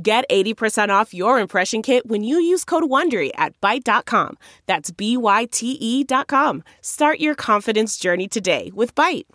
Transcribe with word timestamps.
Get 0.00 0.24
80% 0.30 0.88
off 0.88 1.12
your 1.12 1.38
impression 1.38 1.82
kit 1.82 2.06
when 2.06 2.24
you 2.24 2.40
use 2.40 2.64
code 2.64 2.84
WONDERY 2.84 3.30
at 3.34 3.60
Byte.com. 3.60 4.38
That's 4.64 4.90
B-Y-T-E 4.90 6.04
dot 6.04 6.28
com. 6.28 6.64
Start 6.80 7.20
your 7.20 7.34
confidence 7.34 7.98
journey 7.98 8.26
today 8.26 8.70
with 8.74 8.94
Byte. 8.94 9.26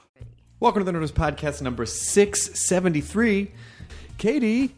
Welcome 0.60 0.84
to 0.84 0.92
the 0.92 0.98
Nerdist 0.98 1.12
Podcast 1.14 1.62
number 1.62 1.86
673. 1.86 3.52
Katie, 4.18 4.76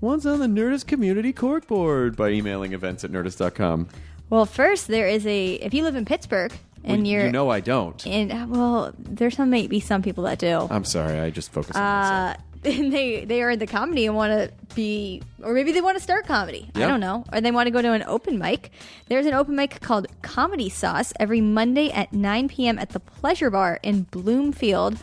what's 0.00 0.24
on 0.24 0.38
the 0.40 0.46
Nerdist 0.46 0.86
Community 0.86 1.34
Corkboard 1.34 2.16
by 2.16 2.30
emailing 2.30 2.72
events 2.72 3.04
at 3.04 3.10
nerdist.com. 3.12 3.88
Well, 4.30 4.46
first 4.46 4.86
there 4.88 5.08
is 5.08 5.26
a 5.26 5.54
if 5.56 5.74
you 5.74 5.82
live 5.82 5.94
in 5.94 6.06
Pittsburgh 6.06 6.54
and 6.84 7.02
Well, 7.02 7.06
you're 7.06 7.26
you 7.26 7.32
know 7.32 7.50
I 7.50 7.60
don't. 7.60 8.06
and 8.06 8.32
uh, 8.32 8.46
well, 8.48 8.94
there's 8.98 9.36
some 9.36 9.50
maybe 9.50 9.78
some 9.80 10.00
people 10.00 10.24
that 10.24 10.38
do. 10.38 10.66
I'm 10.70 10.84
sorry, 10.84 11.18
I 11.18 11.28
just 11.28 11.52
focus 11.52 11.76
on 11.76 11.82
myself. 11.82 12.36
Uh, 12.36 12.40
and 12.64 12.92
they 12.92 13.24
they 13.24 13.42
are 13.42 13.50
in 13.50 13.58
the 13.58 13.66
comedy 13.66 14.06
and 14.06 14.16
want 14.16 14.32
to 14.32 14.52
be, 14.74 15.22
or 15.42 15.52
maybe 15.54 15.72
they 15.72 15.80
want 15.80 15.96
to 15.96 16.02
start 16.02 16.26
comedy. 16.26 16.70
Yeah. 16.74 16.84
I 16.86 16.88
don't 16.88 17.00
know, 17.00 17.24
or 17.32 17.40
they 17.40 17.50
want 17.50 17.66
to 17.66 17.70
go 17.70 17.82
to 17.82 17.92
an 17.92 18.04
open 18.06 18.38
mic. 18.38 18.70
There's 19.08 19.26
an 19.26 19.34
open 19.34 19.56
mic 19.56 19.80
called 19.80 20.06
Comedy 20.22 20.68
Sauce 20.68 21.12
every 21.18 21.40
Monday 21.40 21.90
at 21.90 22.12
9 22.12 22.48
p.m. 22.48 22.78
at 22.78 22.90
the 22.90 23.00
Pleasure 23.00 23.50
Bar 23.50 23.80
in 23.82 24.02
Bloomfield, 24.02 24.98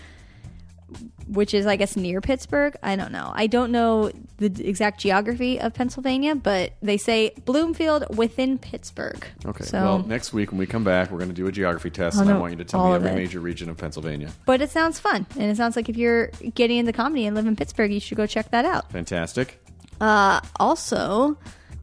which 1.28 1.54
is 1.54 1.66
I 1.66 1.76
guess 1.76 1.96
near 1.96 2.22
Pittsburgh. 2.22 2.76
I 2.84 2.96
don't 2.96 3.12
know. 3.12 3.32
I 3.34 3.48
don't 3.48 3.72
know 3.72 4.12
the 4.38 4.48
exact 4.68 5.00
geography 5.00 5.60
of 5.60 5.74
Pennsylvania, 5.74 6.36
but 6.36 6.74
they 6.82 6.98
say 6.98 7.34
Bloomfield 7.46 8.16
within 8.16 8.58
Pittsburgh. 8.58 9.26
Okay, 9.46 9.64
so 9.64 9.82
well, 9.82 10.00
next 10.00 10.34
week 10.34 10.52
when 10.52 10.60
we 10.60 10.66
come 10.66 10.84
back, 10.84 11.12
we're 11.12 11.18
going 11.20 11.30
to 11.30 11.36
do 11.36 11.48
a 11.48 11.52
geography 11.52 11.90
test, 11.90 12.18
Oh, 12.18 12.22
and 12.22 12.30
I 12.30 12.38
want 12.38 12.52
you 12.52 12.58
to 12.58 12.66
tell 12.66 12.88
me 12.90 12.96
every 12.96 13.12
major 13.14 13.40
region 13.40 13.70
of 13.70 13.78
Pennsylvania. 13.78 14.30
But 14.46 14.62
it 14.62 14.70
sounds 14.70 15.00
fun, 15.00 15.26
and 15.40 15.44
it 15.52 15.58
sounds 15.58 15.76
like 15.76 15.90
if 15.90 15.98
you're 15.98 16.28
getting 16.54 16.78
into 16.78 16.94
comedy 16.94 17.26
and 17.26 17.36
live 17.36 17.48
in 17.48 17.56
Pittsburgh, 17.56 17.92
you 17.92 18.00
should 18.00 18.18
go 18.18 18.26
check 18.28 18.52
that 18.52 18.66
out. 18.66 18.92
Fantastic. 18.92 19.62
Uh, 20.02 20.42
also, 20.58 21.38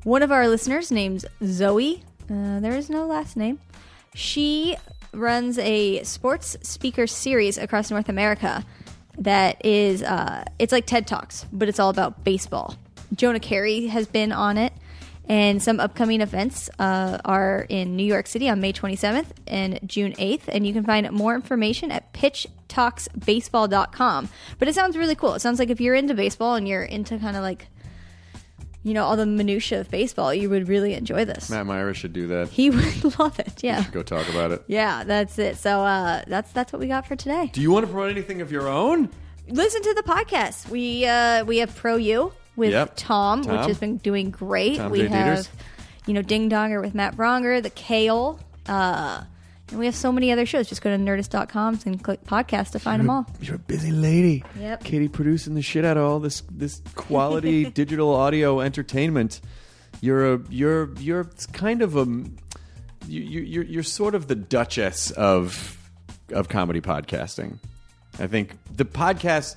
one 0.05 0.23
of 0.23 0.31
our 0.31 0.49
listeners 0.49 0.91
named 0.91 1.25
Zoe. 1.45 2.03
Uh, 2.31 2.61
there 2.61 2.75
is 2.77 2.89
no 2.91 3.07
last 3.07 3.37
name. 3.37 3.59
She 4.15 4.77
runs 5.15 5.59
a 5.59 6.03
sports 6.05 6.57
speaker 6.63 7.07
series 7.07 7.59
across 7.59 7.91
North 7.91 8.09
America 8.09 8.65
that 9.19 9.65
is 9.65 10.03
uh, 10.03 10.45
it's 10.59 10.73
like 10.73 10.87
TED 10.87 11.07
Talks, 11.07 11.47
but 11.53 11.69
it's 11.69 11.79
all 11.79 11.91
about 11.91 12.25
baseball. 12.25 12.77
Jonah 13.15 13.41
Keri 13.41 13.89
has 13.89 14.07
been 14.07 14.33
on 14.33 14.57
it, 14.59 14.73
and 15.29 15.63
some 15.63 15.79
upcoming 15.81 16.21
events 16.21 16.69
uh, 16.79 17.19
are 17.25 17.67
in 17.69 17.97
New 17.97 18.05
York 18.05 18.27
City 18.27 18.49
on 18.49 18.61
May 18.61 18.73
27th 18.73 19.27
and 19.47 19.79
June 19.87 20.13
8th, 20.15 20.49
and 20.49 20.67
you 20.67 20.73
can 20.73 20.85
find 20.85 21.11
more 21.13 21.35
information 21.35 21.91
at 21.91 22.13
pitchtalksbaseball.com. 22.13 24.29
But 24.59 24.69
it 24.69 24.75
sounds 24.75 24.97
really 24.97 25.15
cool. 25.15 25.35
It 25.35 25.41
sounds 25.41 25.59
like 25.59 25.71
if 25.71 25.81
you're 25.81 25.95
into 25.95 26.15
baseball 26.15 26.55
and 26.55 26.67
you're 26.67 26.83
into 26.83 27.19
kind 27.19 27.37
of 27.37 27.43
like 27.43 27.67
you 28.83 28.95
know 28.95 29.05
all 29.05 29.17
the 29.17 29.27
minutia 29.27 29.81
of 29.81 29.91
baseball, 29.91 30.35
you 30.35 30.51
would 30.51 30.69
really 30.69 30.95
enjoy 30.95 31.25
this. 31.25 31.49
Matt 31.51 31.67
Mira 31.67 31.95
should 31.95 32.13
do 32.13 32.27
that. 32.29 32.49
He 32.49 32.71
would 32.77 33.19
love 33.19 33.39
it. 33.39 33.63
Yeah. 33.63 33.85
Go 33.93 34.03
talk 34.03 34.29
about 34.29 34.51
it. 34.51 34.63
Yeah, 34.67 35.05
that's 35.05 35.39
it. 35.39 35.57
So 35.57 35.81
uh, 35.83 36.23
that's 36.27 36.51
that's 36.53 36.73
what 36.73 36.81
we 36.81 36.89
got 36.89 37.07
for 37.07 37.17
today. 37.17 37.51
Do 37.53 37.61
you 37.61 37.71
want 37.71 37.87
to 37.87 37.93
promote 37.93 38.11
anything 38.11 38.41
of 38.41 38.51
your 38.53 38.69
own? 38.69 39.09
Listen 39.49 39.83
to 39.83 39.95
the 39.95 40.03
podcast. 40.03 40.69
We 40.69 41.07
uh, 41.07 41.45
we 41.45 41.59
have 41.59 41.75
Pro 41.77 41.97
You 41.97 42.33
with 42.57 42.71
Yep. 42.73 42.93
Tom, 42.97 43.43
Tom. 43.43 43.57
which 43.59 43.67
has 43.69 43.79
been 43.79 43.97
doing 43.99 44.31
great. 44.31 44.77
Tom 44.79 44.91
we 44.91 44.99
J. 45.03 45.09
have 45.09 45.39
Dieters. 45.39 45.49
you 46.07 46.15
know 46.15 46.23
Ding 46.23 46.49
Donger 46.51 46.81
with 46.81 46.95
Matt 46.95 47.17
Braunger, 47.17 47.63
the 47.63 47.71
Kale, 47.71 48.39
uh, 48.67 49.23
and 49.73 49.79
we 49.79 49.87
have 49.87 49.95
so 49.97 50.13
many 50.13 50.31
other 50.31 50.45
shows. 50.45 50.69
Just 50.69 50.83
go 50.83 50.91
to 50.95 51.03
nerdist.com 51.03 51.81
and 51.87 52.05
click 52.05 52.25
podcast 52.25 52.73
to 52.73 52.79
find 52.79 53.01
them 53.01 53.09
all. 53.09 53.27
You're 53.41 53.57
a 53.57 53.59
busy 53.59 53.91
lady. 53.91 54.45
Yep. 54.59 54.85
Katie 54.85 55.09
producing 55.09 55.55
the 55.55 55.63
shit 55.63 55.85
out 55.85 55.97
of 55.97 56.05
all 56.05 56.21
this 56.21 56.43
this 56.51 56.83
quality 56.95 57.65
digital 57.71 58.15
audio 58.15 58.61
entertainment. 58.61 59.41
You're 60.03 60.35
a 60.35 60.41
you're 60.51 60.93
you're 60.99 61.25
kind 61.53 61.81
of 61.81 61.97
a 61.97 62.05
you, 62.05 63.21
you 63.23 63.41
you're 63.41 63.65
you're 63.65 63.83
sort 63.83 64.15
of 64.15 64.29
the 64.29 64.35
duchess 64.35 65.11
of 65.11 65.79
of 66.31 66.49
comedy 66.49 66.83
podcasting. 66.83 67.59
I 68.19 68.27
think 68.27 68.59
the 68.71 68.85
podcast 68.85 69.57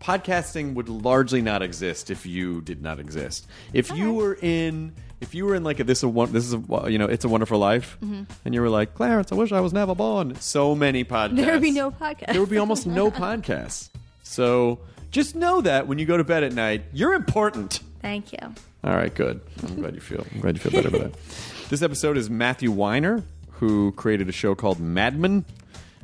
podcasting 0.00 0.74
would 0.74 0.88
largely 0.88 1.40
not 1.40 1.62
exist 1.62 2.10
if 2.10 2.26
you 2.26 2.60
did 2.60 2.82
not 2.82 2.98
exist. 2.98 3.46
If 3.72 3.92
you 3.92 4.12
were 4.12 4.34
in 4.42 4.92
if 5.22 5.34
you 5.34 5.46
were 5.46 5.54
in 5.54 5.64
like 5.64 5.80
a 5.80 5.84
this 5.84 6.02
a 6.02 6.08
one 6.08 6.32
this 6.32 6.44
is 6.44 6.52
a 6.54 6.90
you 6.90 6.98
know 6.98 7.06
it's 7.06 7.24
a 7.24 7.28
wonderful 7.28 7.58
life 7.58 7.96
and 8.02 8.54
you 8.54 8.60
were 8.60 8.68
like 8.68 8.94
Clarence 8.94 9.32
I 9.32 9.36
wish 9.36 9.52
I 9.52 9.60
was 9.60 9.72
never 9.72 9.94
born 9.94 10.34
so 10.40 10.74
many 10.74 11.04
podcasts 11.04 11.28
Mm-hmm. 11.32 11.36
There 11.36 11.52
would 11.52 11.62
be 11.62 11.70
no 11.70 11.90
podcast. 11.90 12.32
there 12.32 12.40
would 12.40 12.50
be 12.50 12.58
almost 12.58 12.86
no 12.86 13.10
podcasts. 13.24 13.88
So 14.22 14.80
just 15.10 15.34
know 15.34 15.60
that 15.62 15.86
when 15.86 15.98
you 15.98 16.06
go 16.06 16.16
to 16.16 16.24
bed 16.24 16.42
at 16.42 16.52
night, 16.52 16.82
you're 16.92 17.12
important. 17.14 17.80
Thank 18.00 18.32
you. 18.32 18.38
All 18.84 18.94
right, 18.96 19.14
good. 19.14 19.40
I'm 19.62 19.76
glad 19.76 19.94
you 19.94 20.00
feel. 20.00 20.26
I'm 20.34 20.40
glad 20.40 20.56
you 20.56 20.60
feel 20.60 20.72
better 20.72 20.88
about 20.94 21.12
that. 21.12 21.20
This 21.68 21.80
episode 21.82 22.16
is 22.18 22.28
Matthew 22.28 22.70
Weiner, 22.70 23.22
who 23.52 23.92
created 23.92 24.28
a 24.28 24.32
show 24.32 24.54
called 24.54 24.78
Mad 24.80 25.18
Men. 25.18 25.44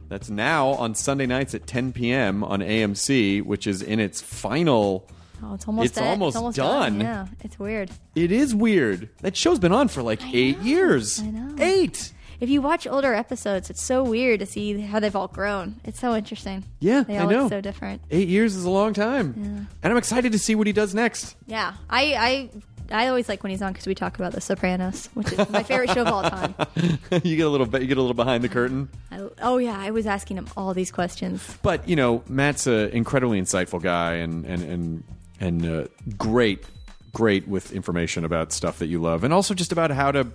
That's 0.09 0.31
now 0.31 0.69
on 0.69 0.95
Sunday 0.95 1.27
nights 1.27 1.55
at 1.55 1.67
10 1.67 1.93
p.m. 1.93 2.43
on 2.43 2.61
AMC, 2.61 3.43
which 3.45 3.67
is 3.67 3.83
in 3.83 4.01
its 4.01 4.21
final. 4.23 5.07
Oh, 5.43 5.55
it's 5.55 5.67
almost 5.67 5.87
It's 5.87 5.95
dead. 5.99 6.21
almost 6.21 6.57
done. 6.57 7.01
Yeah, 7.01 7.27
it's 7.41 7.59
weird. 7.59 7.91
It 8.15 8.33
is 8.33 8.55
weird. 8.55 9.09
That 9.23 9.37
show's 9.37 9.59
been 9.59 9.73
on 9.73 9.89
for 9.89 10.03
like 10.03 10.21
eight 10.35 10.59
years. 10.59 11.21
I 11.21 11.27
know. 11.31 11.55
Eight. 11.63 12.13
If 12.41 12.49
you 12.49 12.63
watch 12.63 12.87
older 12.87 13.15
episodes, 13.15 13.69
it's 13.69 13.83
so 13.83 14.05
weird 14.05 14.39
to 14.41 14.47
see 14.47 14.81
how 14.81 15.01
they've 15.01 15.15
all 15.17 15.27
grown. 15.29 15.81
It's 15.85 15.99
so 15.99 16.15
interesting. 16.15 16.65
Yeah, 16.79 17.03
they 17.03 17.19
I 17.19 17.27
know. 17.27 17.43
look 17.43 17.51
so 17.51 17.61
different. 17.61 18.03
Eight 18.13 18.29
years 18.29 18.55
is 18.55 18.65
a 18.65 18.71
long 18.71 18.95
time, 18.95 19.35
yeah. 19.37 19.45
and 19.83 19.93
I'm 19.93 19.97
excited 19.97 20.31
to 20.33 20.39
see 20.39 20.55
what 20.55 20.67
he 20.69 20.73
does 20.73 20.95
next. 20.95 21.35
Yeah, 21.47 21.75
I 21.91 22.51
I 22.93 23.05
I 23.05 23.09
always 23.09 23.29
like 23.29 23.43
when 23.43 23.51
he's 23.51 23.61
on 23.61 23.73
because 23.73 23.87
we 23.89 23.95
talk 23.97 24.19
about 24.21 24.33
The 24.33 24.41
Sopranos, 24.41 25.07
which 25.15 25.33
is 25.33 25.51
my 25.51 25.65
favorite 25.65 25.91
show 25.91 26.03
of 26.03 26.09
all 26.09 26.23
time. 26.23 26.55
you 27.25 27.37
get 27.37 27.47
a 27.47 27.51
little 27.51 27.67
bit. 27.67 27.83
You 27.83 27.89
get 27.89 27.99
a 27.99 28.01
little 28.01 28.15
behind 28.15 28.45
the 28.45 28.49
curtain. 28.49 28.89
I, 29.11 29.21
oh 29.43 29.59
yeah, 29.59 29.77
I 29.77 29.91
was 29.91 30.07
asking 30.07 30.39
him 30.39 30.47
all 30.57 30.73
these 30.75 30.93
questions. 30.93 31.59
But 31.63 31.89
you 31.89 31.97
know, 31.97 32.23
Matt's 32.29 32.69
an 32.69 32.91
incredibly 32.91 33.41
insightful 33.43 33.83
guy 33.83 34.15
and 34.15 34.47
and 34.47 34.63
and 34.63 35.05
and 35.41 35.65
uh, 35.65 35.85
great, 36.17 36.65
great 37.13 37.47
with 37.49 37.73
information 37.73 38.25
about 38.25 38.53
stuff 38.53 38.79
that 38.79 38.87
you 38.87 39.01
love, 39.01 39.25
and 39.25 39.33
also 39.33 39.55
just 39.55 39.73
about 39.73 39.91
how 39.91 40.13
to, 40.13 40.27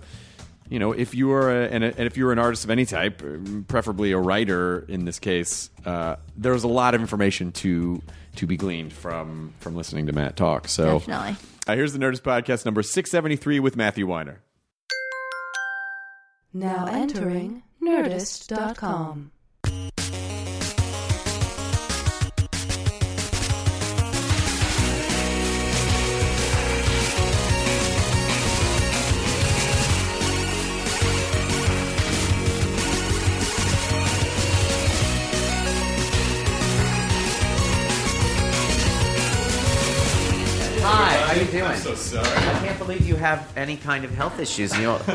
you 0.68 0.78
know, 0.78 0.92
if 0.92 1.14
you 1.14 1.32
are 1.32 1.50
a, 1.50 1.68
and, 1.68 1.84
a, 1.84 1.88
and 1.88 2.06
if 2.06 2.16
you 2.16 2.26
are 2.28 2.32
an 2.32 2.38
artist 2.38 2.64
of 2.64 2.70
any 2.70 2.86
type, 2.86 3.22
preferably 3.68 4.12
a 4.12 4.18
writer 4.18 4.84
in 4.88 5.04
this 5.04 5.18
case, 5.18 5.70
uh, 5.84 6.16
there's 6.36 6.64
a 6.64 6.68
lot 6.68 6.94
of 6.94 7.00
information 7.00 7.52
to 7.52 8.02
to 8.36 8.46
be 8.46 8.56
gleaned 8.56 8.92
from 8.92 9.52
from 9.60 9.76
listening 9.76 10.06
to 10.06 10.12
Matt 10.12 10.36
talk. 10.36 10.68
So 10.68 10.98
Definitely. 10.98 11.36
Uh, 11.66 11.74
here's 11.76 11.92
the 11.92 11.98
Nerdist 11.98 12.22
podcast 12.22 12.64
number 12.64 12.82
six 12.82 13.10
seventy 13.10 13.36
three 13.36 13.60
with 13.60 13.76
Matthew 13.76 14.06
Weiner. 14.06 14.40
Now 16.52 16.86
entering 16.86 17.62
Nerdist.com. 17.82 19.32
You 41.74 41.80
so 41.80 41.94
sorry. 41.94 42.26
I 42.28 42.66
can't 42.66 42.78
believe 42.78 43.06
you 43.06 43.16
have 43.16 43.52
any 43.56 43.76
kind 43.76 44.04
of 44.04 44.10
health 44.14 44.38
issues. 44.38 44.76
You, 44.78 44.90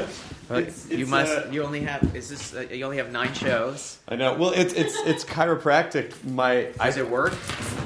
It's- 0.51 0.89
you 0.89 0.99
it's, 1.01 1.09
must. 1.09 1.31
uh, 1.31 1.47
you 1.51 1.63
only 1.63 1.81
have. 1.81 2.15
Is 2.15 2.29
this? 2.29 2.55
Uh, 2.55 2.61
you 2.71 2.83
only 2.83 2.97
have 2.97 3.11
nine 3.11 3.33
shows. 3.35 3.99
I 4.07 4.15
know. 4.15 4.33
Well, 4.33 4.49
it's 4.51 4.73
it's 4.73 4.95
it's 5.05 5.23
chiropractic. 5.23 6.11
My 6.25 6.69
Does 6.77 6.97
it 6.97 7.07
work? 7.09 7.33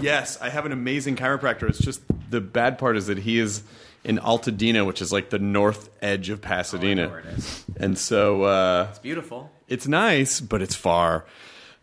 Yes, 0.01 0.39
I 0.41 0.49
have 0.49 0.65
an 0.65 0.71
amazing 0.71 1.17
chiropractor. 1.17 1.67
It's 1.67 1.79
just 1.79 2.01
the 2.29 2.39
bad 2.39 2.77
part 2.77 2.95
is 2.95 3.07
that 3.07 3.17
he 3.17 3.37
is 3.37 3.63
in 4.05 4.17
Altadena, 4.17 4.85
which 4.87 5.01
is 5.01 5.11
like 5.11 5.29
the 5.29 5.39
north 5.39 5.89
edge 6.01 6.29
of 6.29 6.41
Pasadena, 6.41 7.07
Oh, 7.07 7.09
where 7.09 7.19
it 7.19 7.25
is. 7.37 7.65
and 7.77 7.97
so 7.97 8.43
uh, 8.43 8.87
It's 8.91 8.99
beautiful. 8.99 9.51
it's 9.67 9.87
nice, 9.87 10.39
but 10.39 10.61
it's 10.61 10.75
far. 10.75 11.25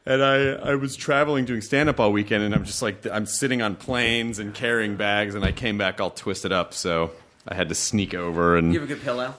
And 0.07 0.23
I, 0.25 0.53
I 0.71 0.75
was 0.77 0.97
traveling 0.97 1.45
doing 1.45 1.61
stand 1.61 1.89
up 1.89 2.01
all 2.01 2.11
weekend, 2.11 2.43
and 2.43 2.55
I'm 2.55 2.65
just 2.65 2.81
like, 2.83 3.07
I'm 3.07 3.27
sitting 3.27 3.61
on 3.61 3.77
planes 3.77 4.39
and 4.39 4.55
carrying 4.55 4.97
bags, 4.97 5.35
and 5.35 5.45
I 5.45 5.53
came 5.53 5.77
back 5.77 6.01
all 6.01 6.11
twisted 6.11 6.53
up, 6.53 6.73
so 6.73 7.11
I 7.47 7.55
had 7.55 7.69
to 7.69 7.75
sneak 7.75 8.15
over 8.15 8.57
and. 8.57 8.73
You 8.73 8.81
have 8.81 8.91
a 8.91 8.95
good 8.95 9.03
pillow? 9.03 9.35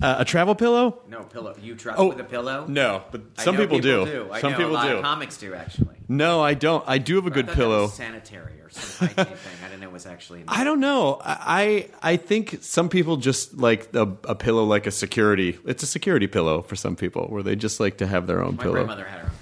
Uh, 0.00 0.16
a 0.18 0.24
travel 0.26 0.54
pillow? 0.54 1.00
No 1.08 1.22
pillow. 1.24 1.56
You 1.60 1.74
travel 1.74 2.10
with 2.10 2.20
a 2.20 2.24
pillow? 2.24 2.66
No, 2.68 3.02
but 3.10 3.22
I 3.38 3.42
some 3.44 3.56
know 3.56 3.62
people, 3.62 3.80
do. 3.80 4.28
I 4.30 4.40
Some 4.42 4.52
know 4.52 4.58
people 4.58 4.72
a 4.72 4.74
lot 4.74 4.88
do. 4.88 4.96
Of 4.98 5.02
comics 5.02 5.38
do 5.38 5.54
actually. 5.54 5.96
no, 6.06 6.42
I 6.42 6.52
don't. 6.52 6.84
I 6.86 6.98
do 6.98 7.16
have 7.16 7.26
a 7.26 7.30
good 7.30 7.48
pillow. 7.48 7.88
sanitary 7.88 8.60
or 8.60 8.68
some 8.68 9.08
hygiene 9.08 9.24
thing. 9.36 9.52
I 9.64 9.68
didn't 9.68 9.80
know 9.80 9.86
it 9.88 9.92
was 9.94 10.04
actually. 10.04 10.44
I 10.48 10.64
don't 10.64 10.80
know. 10.80 11.18
I 11.24 11.88
I 12.02 12.18
think 12.18 12.58
some 12.60 12.90
people 12.90 13.16
just 13.16 13.56
like 13.56 13.88
a, 13.94 14.02
a 14.24 14.34
pillow 14.34 14.64
like 14.64 14.86
a 14.86 14.90
security. 14.90 15.58
It's 15.64 15.82
a 15.82 15.86
security 15.86 16.26
pillow 16.26 16.60
for 16.60 16.76
some 16.76 16.94
people, 16.94 17.28
where 17.28 17.42
they 17.42 17.56
just 17.56 17.80
like 17.80 17.96
to 17.96 18.06
have 18.06 18.26
their 18.26 18.44
own 18.44 18.56
My 18.56 18.62
pillow. 18.64 18.74
My 18.74 18.80
grandmother 18.84 19.04
had 19.06 19.20
her 19.20 19.26
own. 19.28 19.32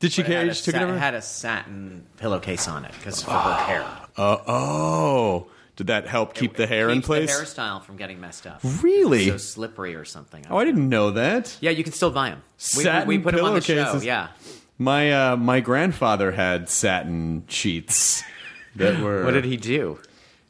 Did 0.00 0.12
she 0.12 0.22
it 0.22 0.26
carry? 0.26 0.52
She 0.52 0.64
took 0.64 0.74
it 0.74 0.78
sa- 0.78 0.84
over. 0.84 0.98
had 0.98 1.14
a 1.14 1.22
satin 1.22 2.06
pillowcase 2.16 2.66
on 2.68 2.84
it 2.84 2.92
because 2.98 3.22
for 3.22 3.30
her 3.32 3.54
hair. 3.54 3.86
Uh, 4.16 4.36
oh, 4.48 5.46
did 5.76 5.86
that 5.86 6.06
help 6.06 6.34
keep 6.34 6.54
the 6.56 6.66
hair 6.66 6.90
in 6.90 6.96
Keeps 6.96 7.06
place? 7.06 7.38
The 7.38 7.44
hairstyle 7.44 7.82
from 7.82 7.96
getting 7.96 8.20
messed 8.20 8.46
up. 8.46 8.60
Really? 8.82 9.28
It's 9.28 9.44
so 9.44 9.52
slippery 9.54 9.94
or 9.94 10.04
something. 10.04 10.44
oh, 10.50 10.58
I 10.58 10.64
didn't 10.64 10.88
know 10.90 11.12
that. 11.12 11.56
Yeah, 11.60 11.70
you 11.70 11.84
can 11.84 11.92
still 11.94 12.10
buy 12.10 12.30
them. 12.30 12.42
We, 12.76 12.82
Satin 12.82 13.08
we 13.08 13.18
put 13.18 13.34
them 13.34 13.44
on 13.46 13.54
the 13.54 13.60
show. 13.62 13.76
pillowcases. 13.76 14.04
Yeah. 14.04 14.28
My 14.76 15.12
uh, 15.12 15.36
my 15.36 15.60
grandfather 15.60 16.32
had 16.32 16.68
satin 16.68 17.44
sheets 17.48 18.22
that 18.76 19.00
were. 19.00 19.24
What 19.24 19.30
did 19.32 19.44
he 19.44 19.56
do? 19.56 19.98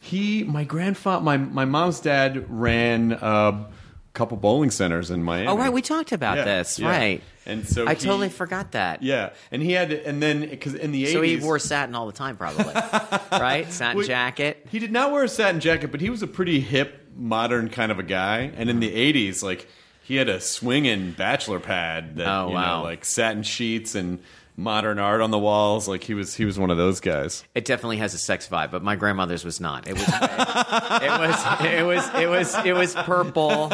He, 0.00 0.42
my 0.44 0.64
grandfather, 0.64 1.22
my 1.22 1.36
my 1.36 1.64
mom's 1.66 2.00
dad 2.00 2.46
ran 2.50 3.12
a 3.12 3.66
couple 4.12 4.36
bowling 4.36 4.70
centers 4.70 5.10
in 5.10 5.22
Miami. 5.22 5.46
Oh, 5.48 5.56
right. 5.56 5.72
We 5.72 5.82
talked 5.82 6.12
about 6.12 6.36
Yeah, 6.38 6.44
this. 6.44 6.78
yeah. 6.78 6.88
Right. 6.88 7.22
And 7.46 7.66
so 7.66 7.86
I 7.86 7.94
he- 7.94 8.00
totally 8.00 8.28
forgot 8.28 8.72
that. 8.72 9.02
Yeah, 9.02 9.30
and 9.50 9.62
he 9.62 9.72
had, 9.72 9.92
and 9.92 10.22
then 10.22 10.48
because 10.48 10.74
in 10.74 10.92
the 10.92 11.02
eighties, 11.02 11.12
So 11.14 11.22
he 11.22 11.36
wore 11.36 11.58
satin 11.58 11.94
all 11.94 12.06
the 12.06 12.12
time, 12.12 12.36
probably. 12.36 12.64
right? 13.32 13.70
Satin 13.72 13.96
Well, 13.98 14.06
jacket. 14.06 14.66
He 14.70 14.78
did 14.78 14.92
not 14.92 15.10
wear 15.12 15.24
a 15.24 15.28
satin 15.28 15.60
jacket, 15.60 15.90
but 15.90 16.00
he 16.00 16.10
was 16.10 16.22
a 16.22 16.26
pretty 16.26 16.60
hip, 16.60 17.06
modern 17.16 17.68
kind 17.70 17.90
of 17.90 17.98
a 17.98 18.02
guy. 18.04 18.52
And 18.56 18.68
in 18.70 18.78
the 18.80 18.90
'80s, 18.92 19.42
like 19.42 19.68
he 20.02 20.16
had 20.16 20.28
a 20.28 20.40
swinging 20.40 21.12
bachelor 21.12 21.60
pad 21.60 22.16
that 22.16 22.28
Oh, 22.28 22.48
you 22.48 22.54
wow. 22.54 22.78
know, 22.78 22.82
like 22.84 23.04
satin 23.04 23.42
sheets 23.42 23.94
and 23.94 24.20
modern 24.60 24.98
art 24.98 25.20
on 25.20 25.30
the 25.30 25.38
walls. 25.38 25.88
Like 25.88 26.04
he 26.04 26.14
was, 26.14 26.34
he 26.34 26.44
was 26.44 26.58
one 26.58 26.70
of 26.70 26.76
those 26.76 27.00
guys. 27.00 27.42
It 27.54 27.64
definitely 27.64 27.96
has 27.96 28.14
a 28.14 28.18
sex 28.18 28.46
vibe, 28.46 28.70
but 28.70 28.82
my 28.82 28.94
grandmother's 28.96 29.44
was 29.44 29.60
not. 29.60 29.88
It 29.88 29.94
was. 29.94 30.02
it 30.08 31.10
was. 31.10 31.60
It 31.64 31.86
was. 31.86 32.14
It 32.14 32.28
was. 32.28 32.54
It 32.66 32.74
was 32.74 32.94
purple 32.94 33.72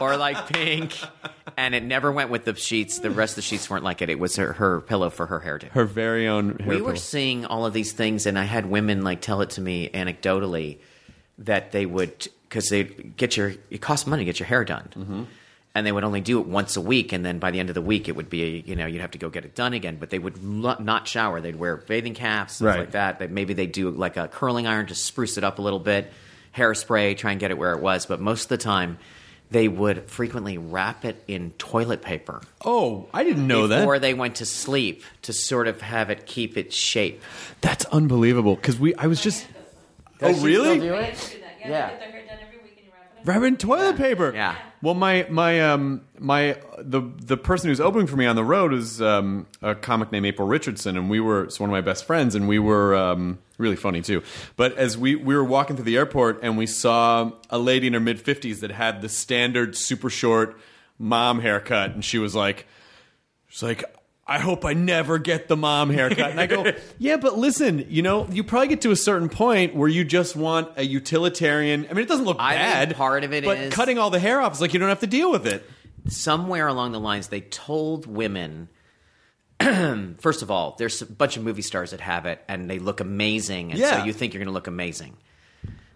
or 0.00 0.16
like 0.16 0.48
pink, 0.48 0.98
and 1.56 1.74
it 1.74 1.84
never 1.84 2.10
went 2.10 2.30
with 2.30 2.44
the 2.44 2.54
sheets. 2.54 2.98
The 2.98 3.10
rest 3.10 3.32
of 3.32 3.36
the 3.36 3.42
sheets 3.42 3.68
weren't 3.68 3.84
like 3.84 4.02
it. 4.02 4.10
It 4.10 4.18
was 4.18 4.36
her, 4.36 4.54
her 4.54 4.80
pillow 4.80 5.10
for 5.10 5.26
her 5.26 5.40
hairdo. 5.40 5.68
Her 5.68 5.84
very 5.84 6.26
own. 6.26 6.58
Hair 6.58 6.68
we 6.68 6.80
were 6.82 6.96
seeing 6.96 7.44
all 7.46 7.66
of 7.66 7.72
these 7.72 7.92
things, 7.92 8.26
and 8.26 8.38
I 8.38 8.44
had 8.44 8.66
women 8.66 9.02
like 9.04 9.20
tell 9.20 9.40
it 9.42 9.50
to 9.50 9.60
me 9.60 9.90
anecdotally 9.90 10.78
that 11.38 11.72
they 11.72 11.86
would 11.86 12.28
because 12.48 12.68
they 12.68 12.84
get 12.84 13.36
your 13.36 13.52
it 13.70 13.80
costs 13.80 14.06
money 14.06 14.22
to 14.22 14.24
get 14.24 14.38
your 14.40 14.46
hair 14.46 14.64
done, 14.64 14.88
Mm-hmm. 14.96 15.22
And 15.74 15.86
they 15.86 15.92
would 15.92 16.04
only 16.04 16.20
do 16.20 16.38
it 16.40 16.46
once 16.46 16.76
a 16.76 16.80
week, 16.80 17.12
and 17.12 17.24
then 17.24 17.38
by 17.38 17.50
the 17.50 17.58
end 17.60 17.68
of 17.70 17.74
the 17.74 17.80
week 17.82 18.08
it 18.08 18.16
would 18.16 18.28
be 18.30 18.62
you 18.66 18.76
know 18.76 18.86
you'd 18.86 19.00
have 19.00 19.12
to 19.12 19.18
go 19.18 19.28
get 19.30 19.44
it 19.44 19.54
done 19.54 19.72
again. 19.72 19.96
But 19.98 20.10
they 20.10 20.18
would 20.18 20.42
lo- 20.44 20.76
not 20.80 21.08
shower; 21.08 21.40
they'd 21.40 21.56
wear 21.56 21.76
bathing 21.78 22.14
caps, 22.14 22.54
stuff 22.56 22.66
Right. 22.66 22.78
like 22.80 22.90
that. 22.92 23.18
That 23.20 23.30
maybe 23.30 23.54
they'd 23.54 23.72
do 23.72 23.90
like 23.90 24.16
a 24.16 24.28
curling 24.28 24.66
iron 24.66 24.86
to 24.86 24.94
spruce 24.94 25.38
it 25.38 25.44
up 25.44 25.58
a 25.58 25.62
little 25.62 25.78
bit, 25.80 26.12
hairspray, 26.56 27.16
try 27.16 27.30
and 27.32 27.40
get 27.40 27.50
it 27.50 27.58
where 27.58 27.72
it 27.72 27.80
was. 27.80 28.06
But 28.06 28.20
most 28.20 28.44
of 28.44 28.48
the 28.48 28.58
time. 28.58 28.98
They 29.50 29.68
would 29.68 30.08
frequently 30.08 30.56
wrap 30.56 31.04
it 31.04 31.22
in 31.28 31.50
toilet 31.58 32.00
paper 32.00 32.40
Oh, 32.64 33.10
I 33.12 33.22
didn't 33.22 33.46
know 33.46 33.56
before 33.64 33.68
that. 33.68 33.78
Before 33.80 33.98
they 33.98 34.14
went 34.14 34.36
to 34.36 34.46
sleep 34.46 35.02
to 35.20 35.34
sort 35.34 35.68
of 35.68 35.82
have 35.82 36.08
it 36.08 36.24
keep 36.24 36.56
its 36.56 36.74
shape. 36.74 37.20
That's 37.60 37.84
unbelievable. 37.84 38.54
Because 38.56 38.78
we, 38.80 38.94
I 38.94 39.08
was 39.08 39.20
just. 39.20 39.46
Oh, 40.22 40.32
really? 40.40 40.78
Yeah. 41.66 41.90
Wrapping 43.26 43.58
toilet 43.58 43.96
paper. 43.98 44.32
Yeah. 44.34 44.56
Well, 44.82 44.94
my 44.94 45.26
my 45.30 45.60
um 45.60 46.02
my 46.18 46.58
the 46.76 47.02
the 47.18 47.36
person 47.36 47.68
who's 47.68 47.80
opening 47.80 48.08
for 48.08 48.16
me 48.16 48.26
on 48.26 48.34
the 48.34 48.42
road 48.42 48.74
is 48.74 49.00
um, 49.00 49.46
a 49.62 49.76
comic 49.76 50.10
named 50.10 50.26
April 50.26 50.48
Richardson, 50.48 50.96
and 50.96 51.08
we 51.08 51.20
were 51.20 51.44
it's 51.44 51.60
one 51.60 51.70
of 51.70 51.72
my 51.72 51.80
best 51.80 52.04
friends, 52.04 52.34
and 52.34 52.48
we 52.48 52.58
were 52.58 52.96
um, 52.96 53.38
really 53.58 53.76
funny 53.76 54.02
too. 54.02 54.24
But 54.56 54.76
as 54.76 54.98
we 54.98 55.14
we 55.14 55.36
were 55.36 55.44
walking 55.44 55.76
through 55.76 55.84
the 55.84 55.96
airport, 55.96 56.40
and 56.42 56.58
we 56.58 56.66
saw 56.66 57.30
a 57.48 57.58
lady 57.58 57.86
in 57.86 57.92
her 57.92 58.00
mid 58.00 58.20
fifties 58.20 58.58
that 58.60 58.72
had 58.72 59.02
the 59.02 59.08
standard 59.08 59.76
super 59.76 60.10
short 60.10 60.58
mom 60.98 61.40
haircut, 61.40 61.92
and 61.92 62.04
she 62.04 62.18
was 62.18 62.34
like, 62.34 62.66
she's 63.48 63.62
like. 63.62 63.84
I 64.26 64.38
hope 64.38 64.64
I 64.64 64.72
never 64.72 65.18
get 65.18 65.48
the 65.48 65.56
mom 65.56 65.90
haircut. 65.90 66.30
And 66.30 66.40
I 66.40 66.46
go, 66.46 66.72
yeah, 66.98 67.16
but 67.16 67.36
listen, 67.38 67.86
you 67.88 68.02
know, 68.02 68.28
you 68.30 68.44
probably 68.44 68.68
get 68.68 68.82
to 68.82 68.92
a 68.92 68.96
certain 68.96 69.28
point 69.28 69.74
where 69.74 69.88
you 69.88 70.04
just 70.04 70.36
want 70.36 70.70
a 70.76 70.84
utilitarian. 70.84 71.86
I 71.90 71.92
mean, 71.92 72.04
it 72.04 72.08
doesn't 72.08 72.24
look 72.24 72.36
I 72.38 72.52
think 72.56 72.90
bad. 72.90 72.96
part 72.96 73.24
of 73.24 73.32
it 73.32 73.44
but 73.44 73.58
is- 73.58 73.74
cutting 73.74 73.98
all 73.98 74.10
the 74.10 74.20
hair 74.20 74.40
off 74.40 74.52
is 74.54 74.60
like 74.60 74.72
you 74.74 74.78
don't 74.80 74.88
have 74.88 75.00
to 75.00 75.06
deal 75.08 75.30
with 75.32 75.46
it. 75.46 75.68
Somewhere 76.08 76.68
along 76.68 76.92
the 76.92 77.00
lines, 77.00 77.28
they 77.28 77.40
told 77.40 78.06
women. 78.06 78.68
First 80.18 80.42
of 80.42 80.50
all, 80.50 80.74
there's 80.78 81.02
a 81.02 81.06
bunch 81.06 81.36
of 81.36 81.44
movie 81.44 81.62
stars 81.62 81.90
that 81.92 82.00
have 82.00 82.26
it, 82.26 82.42
and 82.48 82.68
they 82.68 82.78
look 82.78 83.00
amazing, 83.00 83.70
and 83.70 83.78
Yeah. 83.80 83.98
so 84.00 84.04
you 84.04 84.12
think 84.12 84.34
you're 84.34 84.40
going 84.40 84.48
to 84.48 84.52
look 84.54 84.66
amazing. 84.66 85.16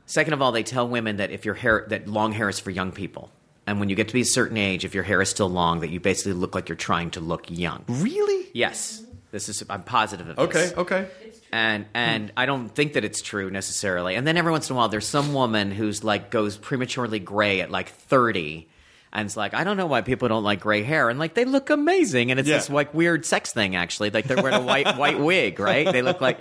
Second 0.04 0.34
of 0.34 0.42
all, 0.42 0.52
they 0.52 0.62
tell 0.62 0.86
women 0.88 1.16
that 1.16 1.30
if 1.32 1.44
your 1.44 1.54
hair 1.54 1.84
that 1.88 2.06
long 2.06 2.30
hair 2.32 2.48
is 2.48 2.60
for 2.60 2.70
young 2.70 2.92
people, 2.92 3.32
and 3.66 3.80
when 3.80 3.88
you 3.88 3.96
get 3.96 4.08
to 4.08 4.14
be 4.14 4.20
a 4.20 4.24
certain 4.24 4.56
age, 4.56 4.84
if 4.84 4.94
your 4.94 5.02
hair 5.04 5.20
is 5.20 5.28
still 5.28 5.48
long, 5.48 5.80
that 5.80 5.90
you 5.90 6.00
basically 6.00 6.32
look 6.34 6.54
like 6.54 6.68
you're 6.68 6.76
trying 6.76 7.10
to 7.12 7.20
look 7.20 7.50
young. 7.50 7.84
Really? 7.88 8.48
Yes, 8.54 9.04
this 9.32 9.48
is. 9.48 9.62
I'm 9.68 9.82
positive 9.82 10.28
of 10.28 10.38
Okay, 10.38 10.52
this. 10.60 10.72
okay. 10.74 11.08
and 11.52 11.86
and 11.94 12.32
I 12.36 12.46
don't 12.46 12.68
think 12.68 12.94
that 12.94 13.04
it's 13.04 13.20
true 13.22 13.50
necessarily. 13.50 14.14
And 14.14 14.26
then 14.26 14.36
every 14.36 14.52
once 14.52 14.70
in 14.70 14.74
a 14.74 14.78
while, 14.78 14.88
there's 14.88 15.06
some 15.06 15.34
woman 15.34 15.70
who's 15.70 16.04
like 16.04 16.30
goes 16.30 16.56
prematurely 16.56 17.18
gray 17.18 17.60
at 17.60 17.70
like 17.70 17.88
30, 17.90 18.68
and 19.12 19.26
it's 19.26 19.36
like 19.36 19.52
I 19.54 19.64
don't 19.64 19.76
know 19.76 19.86
why 19.86 20.00
people 20.02 20.28
don't 20.28 20.44
like 20.44 20.60
gray 20.60 20.82
hair, 20.82 21.10
and 21.10 21.18
like 21.18 21.34
they 21.34 21.44
look 21.44 21.68
amazing, 21.70 22.30
and 22.30 22.38
it's 22.40 22.48
Yeah. 22.48 22.56
this 22.58 22.70
like 22.70 22.94
weird 22.94 23.26
sex 23.26 23.52
thing 23.52 23.74
actually. 23.76 24.10
Like 24.10 24.26
they're 24.26 24.42
wearing 24.42 24.60
a 24.62 24.64
white 24.64 24.96
white 24.96 25.18
wig, 25.20 25.58
right? 25.60 25.90
They 25.90 26.02
look 26.02 26.20
like 26.20 26.38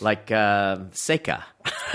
like 0.00 0.30
uh, 0.30 0.76
Seika. 0.92 1.42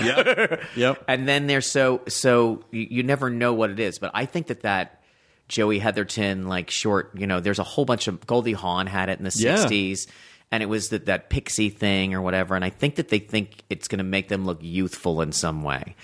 Yep. 0.02 0.62
yep. 0.76 1.04
And 1.08 1.26
then 1.28 1.46
they're 1.46 1.60
so 1.60 2.02
so 2.08 2.64
you, 2.70 2.86
you 2.90 3.02
never 3.02 3.30
know 3.30 3.52
what 3.54 3.70
it 3.70 3.80
is. 3.80 3.98
But 3.98 4.10
I 4.14 4.26
think 4.26 4.48
that 4.48 4.62
that 4.62 5.02
Joey 5.48 5.78
Heatherton 5.78 6.46
like 6.48 6.70
short, 6.70 7.10
you 7.16 7.26
know, 7.26 7.40
there's 7.40 7.58
a 7.58 7.64
whole 7.64 7.84
bunch 7.84 8.08
of 8.08 8.26
Goldie 8.26 8.52
Hawn 8.52 8.86
had 8.86 9.08
it 9.08 9.18
in 9.18 9.24
the 9.24 9.32
Yeah. 9.36 9.56
'60s, 9.56 10.06
and 10.50 10.62
it 10.62 10.66
was 10.66 10.88
that 10.90 11.06
that 11.06 11.30
pixie 11.30 11.70
thing 11.70 12.14
or 12.14 12.22
whatever. 12.22 12.54
And 12.56 12.64
I 12.64 12.70
think 12.70 12.96
that 12.96 13.08
they 13.08 13.18
think 13.18 13.62
it's 13.70 13.88
going 13.88 13.98
to 13.98 14.04
make 14.04 14.28
them 14.28 14.44
look 14.46 14.58
youthful 14.62 15.20
in 15.22 15.32
some 15.32 15.62
way. 15.62 15.96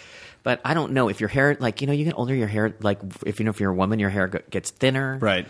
But 0.42 0.61
I 0.64 0.73
don't 0.73 0.92
know 0.92 1.09
if 1.09 1.21
your 1.21 1.28
hair, 1.28 1.57
like 1.61 1.80
you 1.80 1.87
know, 1.87 1.92
you 1.92 2.04
get 2.04 2.14
older, 2.19 2.35
your 2.35 2.49
hair, 2.49 2.75
like 2.80 2.99
if 3.26 3.38
you 3.40 3.45
know, 3.45 3.50
if 3.50 3.61
you're 3.61 3.73
a 3.73 3.75
woman, 3.75 3.99
your 3.99 4.09
hair 4.11 4.26
go- 4.28 4.40
gets 4.50 4.71
thinner, 4.71 5.19
Right. 5.21 5.47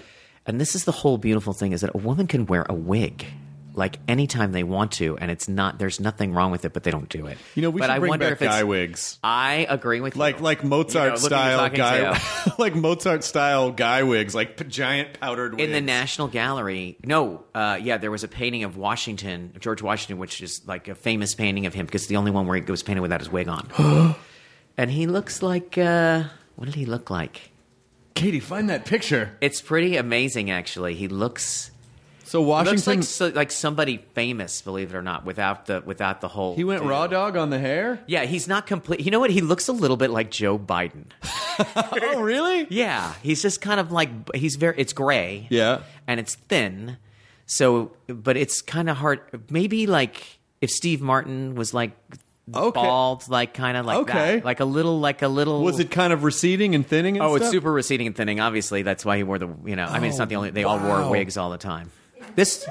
And 0.46 0.60
this 0.60 0.74
is 0.74 0.84
the 0.84 0.92
whole 0.92 1.16
beautiful 1.18 1.52
thing: 1.52 1.72
is 1.72 1.82
that 1.82 1.94
a 1.94 1.98
woman 1.98 2.26
can 2.26 2.46
wear 2.46 2.64
a 2.68 2.74
wig. 2.74 3.24
Like 3.74 3.98
anytime 4.08 4.52
they 4.52 4.62
want 4.64 4.92
to, 4.92 5.16
and 5.18 5.30
it's 5.30 5.48
not. 5.48 5.78
There's 5.78 6.00
nothing 6.00 6.32
wrong 6.34 6.50
with 6.50 6.64
it, 6.64 6.72
but 6.72 6.82
they 6.82 6.90
don't 6.90 7.08
do 7.08 7.26
it. 7.26 7.38
You 7.54 7.62
know, 7.62 7.70
we 7.70 7.80
but 7.80 7.86
should 7.86 7.92
I 7.92 7.98
bring 8.00 8.10
wonder 8.10 8.30
back 8.30 8.38
guy 8.40 8.64
wigs. 8.64 9.18
I 9.22 9.66
agree 9.68 10.00
with 10.00 10.16
Like 10.16 10.38
you. 10.38 10.44
like 10.44 10.64
Mozart 10.64 11.14
know, 11.14 11.14
who 11.16 11.20
you're 11.22 11.28
style 11.28 11.68
guy, 11.70 12.22
like 12.58 12.74
Mozart 12.74 13.22
style 13.24 13.70
guy 13.70 14.02
wigs, 14.02 14.34
like 14.34 14.56
p- 14.56 14.64
giant 14.64 15.20
powdered 15.20 15.52
wigs. 15.54 15.64
in 15.64 15.72
the 15.72 15.80
National 15.80 16.28
Gallery. 16.28 16.96
No, 17.04 17.44
uh, 17.54 17.78
yeah, 17.80 17.98
there 17.98 18.10
was 18.10 18.24
a 18.24 18.28
painting 18.28 18.64
of 18.64 18.76
Washington, 18.76 19.52
George 19.60 19.82
Washington, 19.82 20.18
which 20.18 20.40
is 20.42 20.66
like 20.66 20.88
a 20.88 20.94
famous 20.94 21.34
painting 21.34 21.66
of 21.66 21.74
him 21.74 21.86
because 21.86 22.06
the 22.08 22.16
only 22.16 22.30
one 22.30 22.46
where 22.46 22.56
he 22.56 22.62
was 22.70 22.82
painted 22.82 23.00
without 23.02 23.20
his 23.20 23.30
wig 23.30 23.48
on. 23.48 23.68
and 24.76 24.90
he 24.90 25.06
looks 25.06 25.42
like 25.42 25.78
uh, 25.78 26.24
what 26.56 26.64
did 26.66 26.74
he 26.74 26.86
look 26.86 27.10
like? 27.10 27.50
Katie, 28.14 28.40
find 28.40 28.68
that 28.68 28.84
picture. 28.84 29.36
It's 29.40 29.62
pretty 29.62 29.96
amazing, 29.96 30.50
actually. 30.50 30.94
He 30.94 31.08
looks 31.08 31.69
So 32.30 32.44
he 32.44 32.62
looks 32.70 33.20
like 33.20 33.34
like 33.34 33.50
somebody 33.50 33.96
famous, 34.14 34.62
believe 34.62 34.94
it 34.94 34.96
or 34.96 35.02
not, 35.02 35.24
without 35.24 35.66
the 35.66 35.82
without 35.84 36.20
the 36.20 36.28
whole. 36.28 36.54
he 36.54 36.62
went 36.62 36.80
deal. 36.80 36.88
raw 36.88 37.08
dog 37.08 37.36
on 37.36 37.50
the 37.50 37.58
hair. 37.58 37.98
Yeah, 38.06 38.24
he's 38.24 38.46
not 38.46 38.68
complete. 38.68 39.00
You 39.00 39.10
know 39.10 39.18
what? 39.18 39.30
He 39.30 39.40
looks 39.40 39.66
a 39.66 39.72
little 39.72 39.96
bit 39.96 40.10
like 40.10 40.30
Joe 40.30 40.56
Biden. 40.56 41.06
oh, 42.04 42.20
really? 42.20 42.68
Yeah, 42.70 43.14
he's 43.20 43.42
just 43.42 43.60
kind 43.60 43.80
of 43.80 43.90
like 43.90 44.10
he's 44.32 44.54
very. 44.54 44.76
It's 44.78 44.92
gray. 44.92 45.48
Yeah. 45.50 45.80
and 46.06 46.20
it's 46.20 46.36
thin. 46.36 46.98
So, 47.46 47.96
but 48.06 48.36
it's 48.36 48.62
kind 48.62 48.88
of 48.88 48.98
hard. 48.98 49.22
Maybe 49.50 49.88
like 49.88 50.38
if 50.60 50.70
Steve 50.70 51.00
Martin 51.00 51.56
was 51.56 51.74
like 51.74 51.98
Okay. 52.54 52.80
bald, 52.80 53.28
like 53.28 53.54
kind 53.54 53.76
of 53.76 53.86
like 53.86 53.98
Okay. 53.98 54.36
that, 54.36 54.44
like 54.44 54.60
a 54.60 54.64
little, 54.64 55.00
like 55.00 55.22
a 55.22 55.28
little. 55.28 55.64
Was 55.64 55.80
it 55.80 55.90
kind 55.90 56.12
of 56.12 56.22
receding 56.22 56.76
and 56.76 56.86
thinning? 56.86 57.16
And 57.16 57.26
Oh, 57.26 57.34
it's 57.34 57.50
super 57.50 57.72
receding 57.72 58.06
and 58.06 58.14
thinning. 58.14 58.38
Obviously, 58.38 58.82
that's 58.82 59.04
why 59.04 59.16
he 59.16 59.24
wore 59.24 59.40
the. 59.40 59.48
You 59.64 59.74
know, 59.74 59.86
I 59.86 59.98
mean, 59.98 60.10
it's 60.10 60.18
not 60.18 60.28
the 60.28 60.36
oh, 60.36 60.38
only. 60.38 60.50
They 60.50 60.62
all 60.62 60.78
wore 60.78 61.10
wigs 61.10 61.36
all 61.36 61.50
the 61.50 61.58
time. 61.58 61.90
This, 62.34 62.66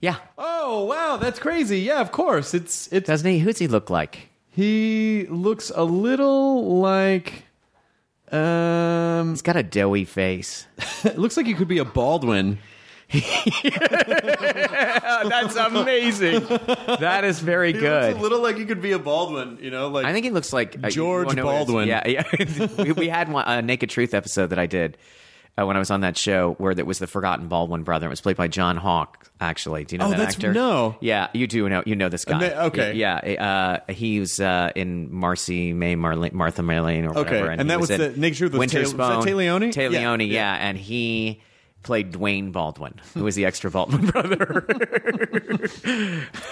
yeah, 0.00 0.16
Oh 0.38 0.84
wow, 0.84 1.16
that's 1.16 1.38
crazy. 1.38 1.80
Yeah, 1.80 2.00
of 2.00 2.12
course. 2.12 2.54
It's 2.54 2.88
it's 2.92 3.06
doesn't 3.06 3.28
he? 3.30 3.38
Who's 3.40 3.58
he 3.58 3.68
look 3.68 3.90
like? 3.90 4.28
he 4.52 5.26
looks 5.30 5.70
a 5.74 5.84
little 5.84 6.80
like 6.80 7.44
um 8.32 9.30
He's 9.30 9.42
got 9.42 9.56
a 9.56 9.62
doughy 9.62 10.04
face. 10.04 10.66
it 11.04 11.18
looks 11.18 11.36
like 11.36 11.46
he 11.46 11.54
could 11.54 11.68
be 11.68 11.78
a 11.78 11.84
Baldwin. 11.84 12.58
That's 13.12 13.26
amazing. 15.56 16.44
that 17.00 17.22
is 17.24 17.40
very 17.40 17.72
He 17.72 17.78
good. 17.80 18.08
looks 18.10 18.18
a 18.18 18.22
little 18.22 18.40
like 18.40 18.56
he 18.56 18.64
could 18.64 18.80
be 18.82 18.92
a 18.92 18.98
Baldwin, 18.98 19.58
you 19.60 19.70
know, 19.70 19.88
like 19.88 20.06
I 20.06 20.12
think 20.12 20.24
he 20.24 20.30
looks 20.30 20.52
like 20.52 20.76
uh, 20.76 20.86
you 20.86 20.90
George 20.92 21.26
wanna 21.26 21.42
know 21.42 21.46
what 21.46 21.54
it 21.54 21.60
is? 21.62 21.66
Baldwin. 21.66 21.88
Yeah, 21.88 22.08
yeah. 22.08 22.68
we, 22.84 22.92
we 22.92 23.08
had 23.08 23.30
one, 23.30 23.44
a 23.46 23.62
Naked 23.62 23.90
Truth 23.90 24.14
episode 24.14 24.48
that 24.48 24.58
I 24.58 24.66
did 24.66 24.96
uh, 25.60 25.66
when 25.66 25.76
I 25.76 25.78
was 25.78 25.90
on 25.90 26.00
that 26.00 26.16
show 26.16 26.54
where 26.58 26.74
that 26.74 26.86
was 26.86 26.98
the 26.98 27.06
forgotten 27.06 27.48
Baldwin 27.48 27.82
brother. 27.82 28.06
It 28.06 28.10
was 28.10 28.20
played 28.20 28.36
by 28.36 28.48
John 28.48 28.76
Hawkes. 28.76 29.28
Actually, 29.42 29.84
do 29.84 29.94
you 29.94 29.98
know 29.98 30.06
Oh, 30.06 30.10
that 30.10 30.16
that's- 30.18 30.34
actor? 30.34 30.52
no. 30.52 30.96
Yeah, 31.00 31.28
you 31.32 31.46
do 31.46 31.68
know. 31.68 31.82
You 31.86 31.96
know 31.96 32.08
this 32.10 32.24
guy. 32.24 32.38
ma- 32.38 32.62
okay. 32.66 32.92
Yeah, 32.94 33.80
uh, 33.88 33.92
he 33.92 34.20
was 34.20 34.38
uh, 34.40 34.70
in 34.76 35.12
Marcy 35.12 35.72
May 35.72 35.96
Marlene, 35.96 36.32
Martha 36.32 36.62
Marlene 36.62 37.04
or 37.04 37.18
Okay, 37.20 37.40
whatever. 37.40 37.50
and 37.50 37.62
he 37.62 37.68
that 37.68 37.80
was 37.80 37.90
in 37.90 38.00
the- 38.00 38.10
Naked 38.20 38.36
Truth 38.38 38.52
was 38.52 38.92
Bone. 38.94 39.22
Téa 39.24 39.36
Leoni? 39.36 39.70
Yeah, 39.74 39.88
Leoni, 39.88 40.26
yeah. 40.26 40.56
yeah, 40.56 40.68
and 40.68 40.76
he 40.76 41.40
played 41.82 42.12
Dwayne 42.12 42.52
Baldwin, 42.52 43.00
who 43.14 43.24
was 43.24 43.34
the 43.34 43.46
extra 43.46 43.70
Baldwin 43.70 44.06
brother. 44.10 44.66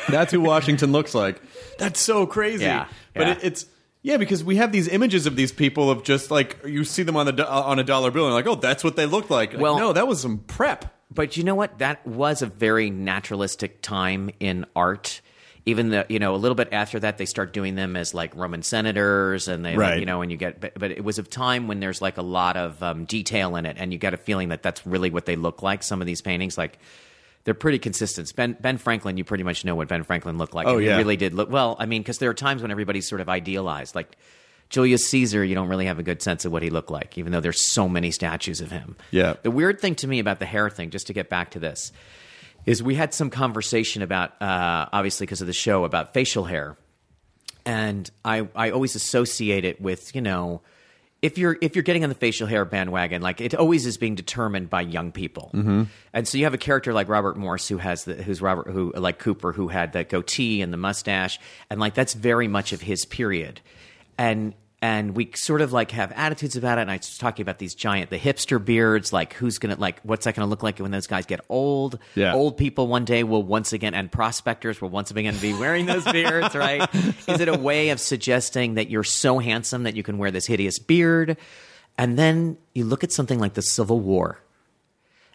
That's 0.09 0.33
who 0.33 0.41
Washington 0.41 0.91
looks 0.93 1.15
like. 1.15 1.41
That's 1.79 2.00
so 2.00 2.27
crazy. 2.27 2.65
Yeah, 2.65 2.87
but 3.15 3.27
yeah. 3.27 3.33
It, 3.35 3.38
it's 3.45 3.67
yeah 4.02 4.17
because 4.17 4.43
we 4.45 4.57
have 4.57 4.73
these 4.73 4.88
images 4.88 5.26
of 5.26 5.37
these 5.37 5.52
people 5.52 5.90
of 5.90 6.02
just 6.05 6.31
like 6.31 6.57
you 6.64 6.85
see 6.85 7.02
them 7.02 7.17
on 7.17 7.26
the 7.26 7.33
do- 7.33 7.45
on 7.45 7.78
a 7.78 7.85
dollar 7.85 8.11
bill 8.11 8.26
and 8.26 8.35
like 8.35 8.47
oh 8.47 8.55
that's 8.55 8.83
what 8.85 8.97
they 8.97 9.07
look 9.07 9.31
like. 9.31 9.52
Like, 9.52 9.61
Well- 9.62 9.78
no, 9.78 9.93
that 9.93 10.07
was 10.09 10.21
some 10.21 10.38
prep. 10.38 10.95
But 11.11 11.38
you 11.38 11.43
know 11.45 11.55
what? 11.55 11.78
That 11.78 12.07
was 12.07 12.43
a 12.43 12.47
very 12.47 12.90
naturalistic 12.90 13.81
time 13.81 14.31
in 14.40 14.67
art. 14.76 15.23
Even 15.64 15.88
the 15.90 16.05
you 16.11 16.19
know 16.19 16.35
a 16.35 16.37
little 16.37 16.55
bit 16.55 16.69
after 16.73 17.00
that, 17.00 17.17
they 17.19 17.25
start 17.26 17.52
doing 17.52 17.75
them 17.76 17.97
as 17.97 18.12
like 18.14 18.35
Roman 18.37 18.62
senators, 18.62 19.49
and 19.49 19.64
they 19.64 19.71
like, 19.71 19.78
Right. 19.78 20.00
you 20.00 20.07
know, 20.07 20.21
and 20.23 20.31
you 20.31 20.37
get. 20.37 20.61
But, 20.61 20.78
but 20.78 20.90
it 20.90 21.02
was 21.05 21.19
a 21.19 21.23
time 21.23 21.67
when 21.67 21.81
there's 21.81 22.00
like 22.02 22.17
a 22.19 22.23
lot 22.23 22.57
of 22.59 22.83
um, 22.83 23.05
detail 23.07 23.57
in 23.57 23.64
it, 23.67 23.76
and 23.78 23.93
you 23.93 23.99
get 23.99 24.12
a 24.14 24.17
feeling 24.19 24.49
that 24.50 24.62
that's 24.62 24.87
really 24.87 25.11
what 25.11 25.25
they 25.26 25.37
look 25.37 25.62
like. 25.62 25.83
Some 25.83 26.00
of 26.00 26.07
these 26.07 26.21
paintings, 26.23 26.57
like 26.59 26.78
they're 27.45 27.54
pretty 27.54 27.78
consistent. 27.78 28.35
Ben 28.37 28.57
Ben 28.61 28.78
Franklin, 28.78 29.16
you 29.16 29.25
pretty 29.25 29.45
much 29.45 29.64
know 29.64 29.75
what 29.75 29.88
Ben 29.88 30.02
Franklin 30.02 30.38
looked 30.38 30.54
like. 30.54 30.66
Oh, 30.66 30.78
yeah. 30.78 30.92
he 30.92 30.99
really 30.99 31.16
did 31.16 31.35
look 31.35 31.50
well. 31.50 31.76
I 31.78 31.87
mean, 31.87 32.02
because 32.02 32.18
there 32.18 32.30
are 32.30 32.35
times 32.35 32.62
when 32.62 32.71
everybody's 32.71 33.09
sort 33.09 33.21
of 33.21 33.28
idealized, 33.28 33.95
like. 33.95 34.16
Julius 34.71 35.09
Caesar, 35.09 35.42
you 35.42 35.54
don't 35.54 35.68
really 35.68 35.87
have 35.87 35.99
a 35.99 36.02
good 36.02 36.21
sense 36.21 36.45
of 36.45 36.52
what 36.52 36.62
he 36.62 36.68
looked 36.68 36.90
like, 36.90 37.16
even 37.16 37.33
though 37.33 37.40
there's 37.40 37.73
so 37.73 37.88
many 37.88 38.11
statues 38.11 38.61
of 38.61 38.71
him. 38.71 38.97
Yeah. 39.11 39.33
The 39.42 39.50
weird 39.50 39.80
thing 39.80 39.95
to 39.95 40.07
me 40.07 40.18
about 40.18 40.40
the 40.40 40.45
hair 40.45 40.68
thing, 40.68 40.90
just 40.90 41.07
to 41.07 41.14
get 41.14 41.30
back 41.30 41.52
to 41.52 41.59
this, 41.59 41.90
is 42.66 42.83
we 42.83 42.95
had 42.95 43.14
some 43.14 43.30
conversation 43.30 44.02
about, 44.02 44.33
uh, 44.42 44.87
obviously 44.92 45.25
because 45.25 45.40
of 45.40 45.47
the 45.47 45.54
show, 45.54 45.85
about 45.85 46.12
facial 46.12 46.45
hair, 46.45 46.76
and 47.64 48.11
I 48.26 48.47
I 48.54 48.71
always 48.73 48.95
associate 48.95 49.64
it 49.64 49.80
with 49.80 50.14
you 50.14 50.21
know. 50.21 50.61
If 51.20 51.37
you're 51.37 51.58
if 51.60 51.75
you're 51.75 51.82
getting 51.82 52.04
on 52.04 52.10
the 52.10 52.14
facial 52.14 52.46
hair 52.46 52.64
bandwagon, 52.64 53.22
like 53.22 53.40
it 53.40 53.54
always 53.54 53.87
is 53.87 53.96
being 53.96 54.14
determined 54.14 54.70
by 54.70 54.82
young 54.82 55.10
people, 55.10 55.50
mm-hmm. 55.52 55.84
and 56.12 56.28
so 56.28 56.38
you 56.38 56.44
have 56.44 56.54
a 56.54 56.58
character 56.58 56.92
like 56.92 57.08
Robert 57.08 57.37
Morse 57.37 57.66
who 57.66 57.78
has 57.78 58.04
the 58.04 58.14
who's 58.14 58.40
Robert 58.40 58.70
who 58.70 58.92
like 58.94 59.18
Cooper 59.18 59.52
who 59.52 59.66
had 59.66 59.94
that 59.94 60.10
goatee 60.10 60.62
and 60.62 60.72
the 60.72 60.76
mustache, 60.76 61.40
and 61.70 61.80
like 61.80 61.94
that's 61.94 62.14
very 62.14 62.46
much 62.46 62.72
of 62.72 62.80
his 62.80 63.04
period, 63.04 63.60
and 64.16 64.54
and 64.80 65.16
we 65.16 65.30
sort 65.35 65.61
of 65.61 65.73
like 65.73 65.90
have 65.90 66.12
attitudes 66.12 66.56
about 66.56 66.78
it. 66.78 66.82
And 66.82 66.90
I 66.90 66.99
was 66.99 67.18
talking 67.18 67.42
about 67.42 67.58
these 67.58 67.75
giant, 67.75 68.11
the 68.11 68.18
hipster 68.18 68.64
beards, 68.64 69.12
like 69.12 69.32
who's 69.32 69.58
gonna 69.58 69.76
like 69.76 70.00
what's 70.02 70.25
that 70.25 70.37
gonna 70.37 70.47
look 70.47 70.62
like 70.62 70.78
when 70.78 70.92
those 70.92 71.08
guys 71.08 71.26
get 71.26 71.40
old? 71.49 71.99
Yeah. 72.14 72.35
Old 72.35 72.56
people 72.56 72.87
one 72.87 73.04
day 73.04 73.25
will 73.25 73.42
once 73.42 73.73
again, 73.73 73.94
and 73.94 74.11
prospectors 74.11 74.80
will 74.80 74.90
once 74.90 75.11
again 75.11 75.37
be 75.38 75.52
wearing 75.52 75.87
those 75.87 76.04
beards, 76.12 76.54
right? 76.54 76.88
Is 77.26 77.40
it 77.40 77.49
a 77.49 77.58
way 77.58 77.90
of 77.90 77.99
suggesting 77.99 78.75
that 78.75 78.88
you're 78.88 79.04
so 79.04 79.38
handsome 79.38 79.82
that 79.82 79.97
you 79.97 80.02
can 80.02 80.16
wear 80.18 80.30
this 80.30 80.47
hideous 80.47 80.78
beard? 80.78 81.37
And 81.97 82.16
then 82.16 82.56
you 82.75 82.85
look 82.85 83.02
at 83.02 83.11
something 83.11 83.40
like 83.40 83.54
the 83.54 83.62
Civil 83.62 83.99
War, 83.99 84.40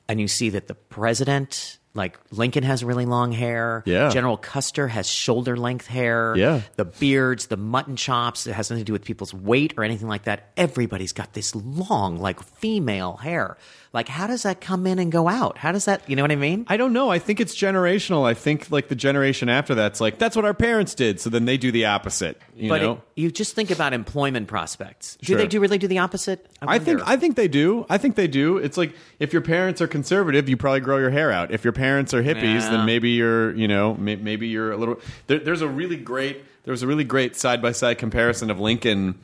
and 0.07 0.21
you 0.21 0.29
see 0.29 0.49
that 0.49 0.67
the 0.67 0.75
president, 0.75 1.79
like 1.95 2.19
Lincoln, 2.31 2.63
has 2.63 2.83
really 2.83 3.05
long 3.05 3.31
hair. 3.31 3.83
Yeah. 3.85 4.09
General 4.09 4.37
Custer 4.37 4.87
has 4.87 5.07
shoulder 5.07 5.55
length 5.55 5.87
hair. 5.87 6.33
Yeah. 6.35 6.61
The 6.75 6.85
beards, 6.85 7.47
the 7.47 7.57
mutton 7.57 7.95
chops, 7.95 8.47
it 8.47 8.53
has 8.53 8.69
nothing 8.69 8.81
to 8.81 8.85
do 8.85 8.93
with 8.93 9.03
people's 9.03 9.33
weight 9.33 9.73
or 9.77 9.83
anything 9.83 10.07
like 10.07 10.23
that. 10.23 10.49
Everybody's 10.57 11.13
got 11.13 11.33
this 11.33 11.53
long, 11.55 12.17
like 12.17 12.41
female 12.41 13.17
hair. 13.17 13.57
Like, 13.93 14.07
how 14.07 14.25
does 14.25 14.41
that 14.41 14.59
come 14.59 14.87
in 14.87 14.97
and 14.97 15.11
go 15.11 15.27
out? 15.27 15.59
How 15.59 15.71
does 15.71 15.85
that, 15.85 16.09
you 16.09 16.15
know 16.15 16.23
what 16.23 16.31
I 16.31 16.35
mean? 16.35 16.65
I 16.67 16.77
don't 16.77 16.93
know. 16.93 17.11
I 17.11 17.19
think 17.19 17.39
it's 17.39 17.55
generational. 17.55 18.25
I 18.25 18.33
think 18.33 18.71
like 18.71 18.87
the 18.87 18.95
generation 18.95 19.49
after 19.49 19.75
that's 19.75 20.01
like 20.01 20.17
that's 20.17 20.35
what 20.35 20.45
our 20.45 20.53
parents 20.55 20.95
did. 20.95 21.19
So 21.19 21.29
then 21.29 21.45
they 21.45 21.57
do 21.57 21.71
the 21.71 21.85
opposite. 21.85 22.41
You 22.55 22.69
but 22.69 22.81
know. 22.81 22.91
it, 22.93 22.99
you 23.21 23.31
just 23.31 23.53
think 23.53 23.69
about 23.69 23.93
employment 23.93 24.47
prospects. 24.47 25.17
Do 25.17 25.27
Sure. 25.27 25.37
they 25.37 25.45
do 25.45 25.59
really 25.59 25.77
do 25.77 25.87
the 25.87 25.99
opposite? 25.99 26.47
I 26.59 26.79
think. 26.79 27.07
I 27.07 27.17
think 27.17 27.35
they 27.35 27.47
do. 27.47 27.85
I 27.87 27.99
think 27.99 28.15
they 28.15 28.27
do. 28.27 28.57
It's 28.57 28.77
like 28.77 28.95
if 29.19 29.31
your 29.31 29.43
parents 29.43 29.79
are 29.79 29.87
conservative, 29.87 30.49
you 30.49 30.57
probably 30.57 30.79
grow 30.79 30.97
your 30.97 31.11
hair 31.11 31.31
out. 31.31 31.51
If 31.51 31.63
your 31.63 31.73
parents 31.83 32.13
are 32.13 32.23
hippies, 32.23 32.61
Yeah. 32.61 32.69
then 32.71 32.85
maybe 32.85 33.09
you're 33.11 33.53
you 33.55 33.67
know 33.67 33.93
may, 33.95 34.15
maybe 34.15 34.47
you're 34.47 34.71
a 34.71 34.77
little. 34.77 34.97
There, 35.27 35.39
there's 35.39 35.61
a 35.61 35.67
really 35.67 35.97
great 35.97 36.35
there 36.63 36.71
was 36.71 36.83
a 36.83 36.87
really 36.87 37.03
great 37.03 37.35
side 37.35 37.61
by 37.61 37.71
side 37.73 37.97
comparison 37.97 38.49
of 38.49 38.57
Lincoln. 38.59 39.15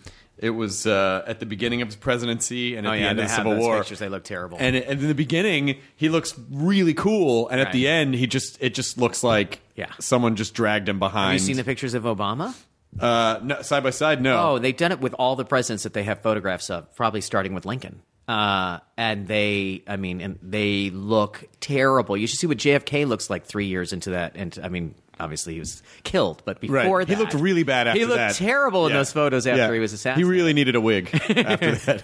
It 0.42 0.52
was 0.52 0.86
uh, 0.88 1.24
at 1.28 1.40
the 1.42 1.46
beginning 1.46 1.82
of 1.82 1.88
his 1.90 1.98
presidency 1.98 2.76
and 2.78 2.88
at 2.88 2.90
Oh, 2.90 2.94
the 2.96 3.02
yeah, 3.02 3.10
end 3.10 3.20
of 3.20 3.28
the 3.28 3.36
Civil 3.36 3.56
War. 3.58 3.78
pictures. 3.80 4.00
They 4.00 4.08
look 4.08 4.24
terrible. 4.24 4.58
And, 4.60 4.74
and 4.76 5.02
in 5.02 5.08
the 5.10 5.14
beginning, 5.28 5.80
he 5.98 6.08
looks 6.08 6.34
really 6.50 6.94
cool, 6.94 7.50
and 7.50 7.60
at 7.60 7.72
the 7.74 7.88
end, 7.90 8.16
he 8.16 8.26
just 8.26 8.58
it 8.62 8.74
just 8.74 8.98
looks 8.98 9.22
like 9.24 9.60
Yeah. 9.76 9.92
someone 10.00 10.36
just 10.38 10.54
dragged 10.54 10.88
him 10.88 10.98
behind. 11.00 11.32
Have 11.34 11.42
you 11.42 11.46
seen 11.48 11.58
the 11.58 11.64
pictures 11.66 11.94
of 11.94 12.04
Obama? 12.04 12.54
uh, 13.00 13.40
no, 13.44 13.62
side 13.62 13.84
by 13.84 13.90
side? 13.92 14.22
No. 14.22 14.36
Oh, 14.44 14.60
they've 14.60 14.76
done 14.76 14.92
it 14.92 15.00
with 15.02 15.14
all 15.20 15.36
the 15.36 15.46
presidents 15.46 15.84
that 15.84 15.94
they 15.94 16.04
have 16.04 16.22
photographs 16.22 16.70
of, 16.70 16.94
probably 16.96 17.22
starting 17.22 17.54
with 17.54 17.66
Lincoln. 17.66 18.02
Uh, 18.30 18.80
and 18.96 19.28
they, 19.28 19.82
I 19.88 19.98
mean, 19.98 20.22
and 20.22 20.38
they 20.44 20.92
look 20.92 21.44
terrible. 21.62 22.16
You 22.16 22.28
should 22.28 22.38
see 22.38 22.46
what 22.48 22.58
JFK 22.58 23.08
looks 23.08 23.28
like 23.28 23.46
three 23.46 23.66
years 23.66 23.92
into 23.92 24.12
that. 24.12 24.34
And 24.36 24.56
I 24.62 24.70
mean, 24.70 24.94
obviously 25.20 25.54
he 25.56 25.60
was 25.60 25.82
killed, 26.04 26.44
but 26.46 26.60
before 26.60 26.76
Right. 27.00 27.08
that, 27.08 27.10
He 27.10 27.20
looked 27.20 27.34
really 27.34 27.64
bad 27.64 27.88
after 27.88 28.00
He 28.00 28.06
looked 28.06 28.18
that. 28.20 28.36
terrible 28.36 28.86
in 28.86 28.92
Yeah. 28.92 29.00
those 29.00 29.12
photos 29.12 29.48
after 29.48 29.58
Yeah. 29.66 29.74
he 29.74 29.80
was 29.80 29.94
assassinated. 29.94 30.26
He 30.28 30.30
really 30.32 30.54
needed 30.54 30.76
a 30.76 30.82
wig 30.82 31.10
after 31.14 31.72
that. 31.76 32.04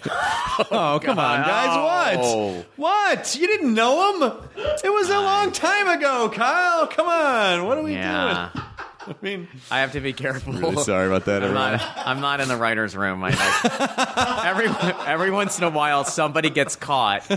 oh, 0.72 1.00
come 1.04 1.20
on, 1.20 1.42
guys. 1.44 1.70
Oh. 2.24 2.56
What? 2.76 3.18
What? 3.18 3.36
You 3.40 3.46
didn't 3.46 3.74
know 3.76 4.14
him? 4.20 4.32
It 4.84 4.92
was 4.92 5.10
a 5.12 5.20
long 5.20 5.52
time 5.52 5.88
ago, 5.88 6.32
Kyle. 6.34 6.88
Come 6.88 7.08
on. 7.08 7.66
What 7.68 7.78
are 7.78 7.84
we 7.84 7.94
Yeah. 7.94 8.50
doing? 8.54 8.66
I 9.08 9.16
mean, 9.22 9.48
I 9.72 9.80
have 9.82 9.92
to 9.94 10.00
be 10.02 10.14
careful. 10.14 10.54
really 10.54 10.78
sorry 10.84 11.08
about 11.08 11.26
that, 11.26 11.44
I'm 11.44 11.54
not, 11.54 11.82
I'm 12.08 12.22
not 12.22 12.42
in 12.42 12.48
the 12.48 12.58
writer's 12.58 12.96
room. 12.96 13.24
I, 13.24 13.30
like, 13.30 14.46
every, 14.46 14.68
every 15.06 15.32
once 15.32 15.58
in 15.58 15.64
a 15.64 15.70
while, 15.70 16.04
somebody 16.04 16.50
gets 16.50 16.76
caught 16.76 17.30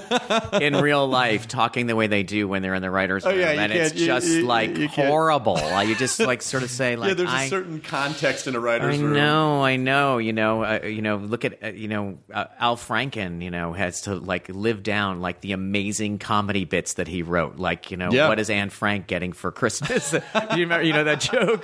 in 0.63 0.77
real 0.77 1.07
life 1.07 1.49
talking 1.49 1.87
the 1.87 1.97
way 1.97 2.07
they 2.07 2.23
do 2.23 2.49
when 2.49 2.63
they're 2.63 2.75
in 2.75 2.83
the 2.83 2.91
writer's 2.91 3.25
Oh, 3.27 3.31
room. 3.31 3.41
yeah, 3.41 3.51
and 3.51 3.73
it's 3.73 3.95
you- 3.95 4.07
just 4.07 4.29
you- 4.29 4.47
like 4.47 4.77
you 4.77 4.89
horrible. 4.89 5.55
Like, 5.55 5.89
you 5.89 5.95
just 5.95 6.21
like 6.21 6.43
sort 6.43 6.63
of 6.63 6.71
say, 6.71 6.97
like, 6.97 7.09
yeah, 7.09 7.15
there's 7.15 7.29
a 7.31 7.33
I, 7.33 7.49
certain 7.49 7.81
context 7.81 8.47
in 8.47 8.55
a 8.55 8.61
writer's 8.61 8.99
room. 8.99 9.13
I 9.13 9.17
know, 9.17 9.65
I 9.65 9.77
know. 9.77 10.19
You 10.19 10.33
know, 10.33 10.65
uh, 10.65 10.81
you 10.85 11.03
know. 11.03 11.17
Look 11.17 11.45
at 11.45 11.63
uh, 11.63 11.69
you 11.69 11.89
know 11.89 12.19
uh, 12.33 12.47
Al 12.59 12.77
Franken. 12.77 13.43
You 13.43 13.51
know, 13.51 13.73
has 13.73 14.03
to 14.03 14.15
like 14.15 14.49
live 14.49 14.83
down 14.83 15.21
like 15.21 15.41
the 15.41 15.53
amazing 15.53 16.19
comedy 16.19 16.65
bits 16.65 16.95
that 16.95 17.09
he 17.09 17.23
wrote. 17.23 17.57
Like 17.57 17.91
you 17.91 17.97
know, 17.97 18.11
Yeah. 18.11 18.29
what 18.29 18.39
is 18.39 18.51
Anne 18.51 18.71
Frank 18.71 19.07
getting 19.07 19.33
for 19.33 19.51
Christmas? 19.53 20.13
you 20.13 20.21
remember? 20.53 20.83
You 20.83 20.93
know 20.93 21.05
that 21.05 21.21
joke? 21.21 21.58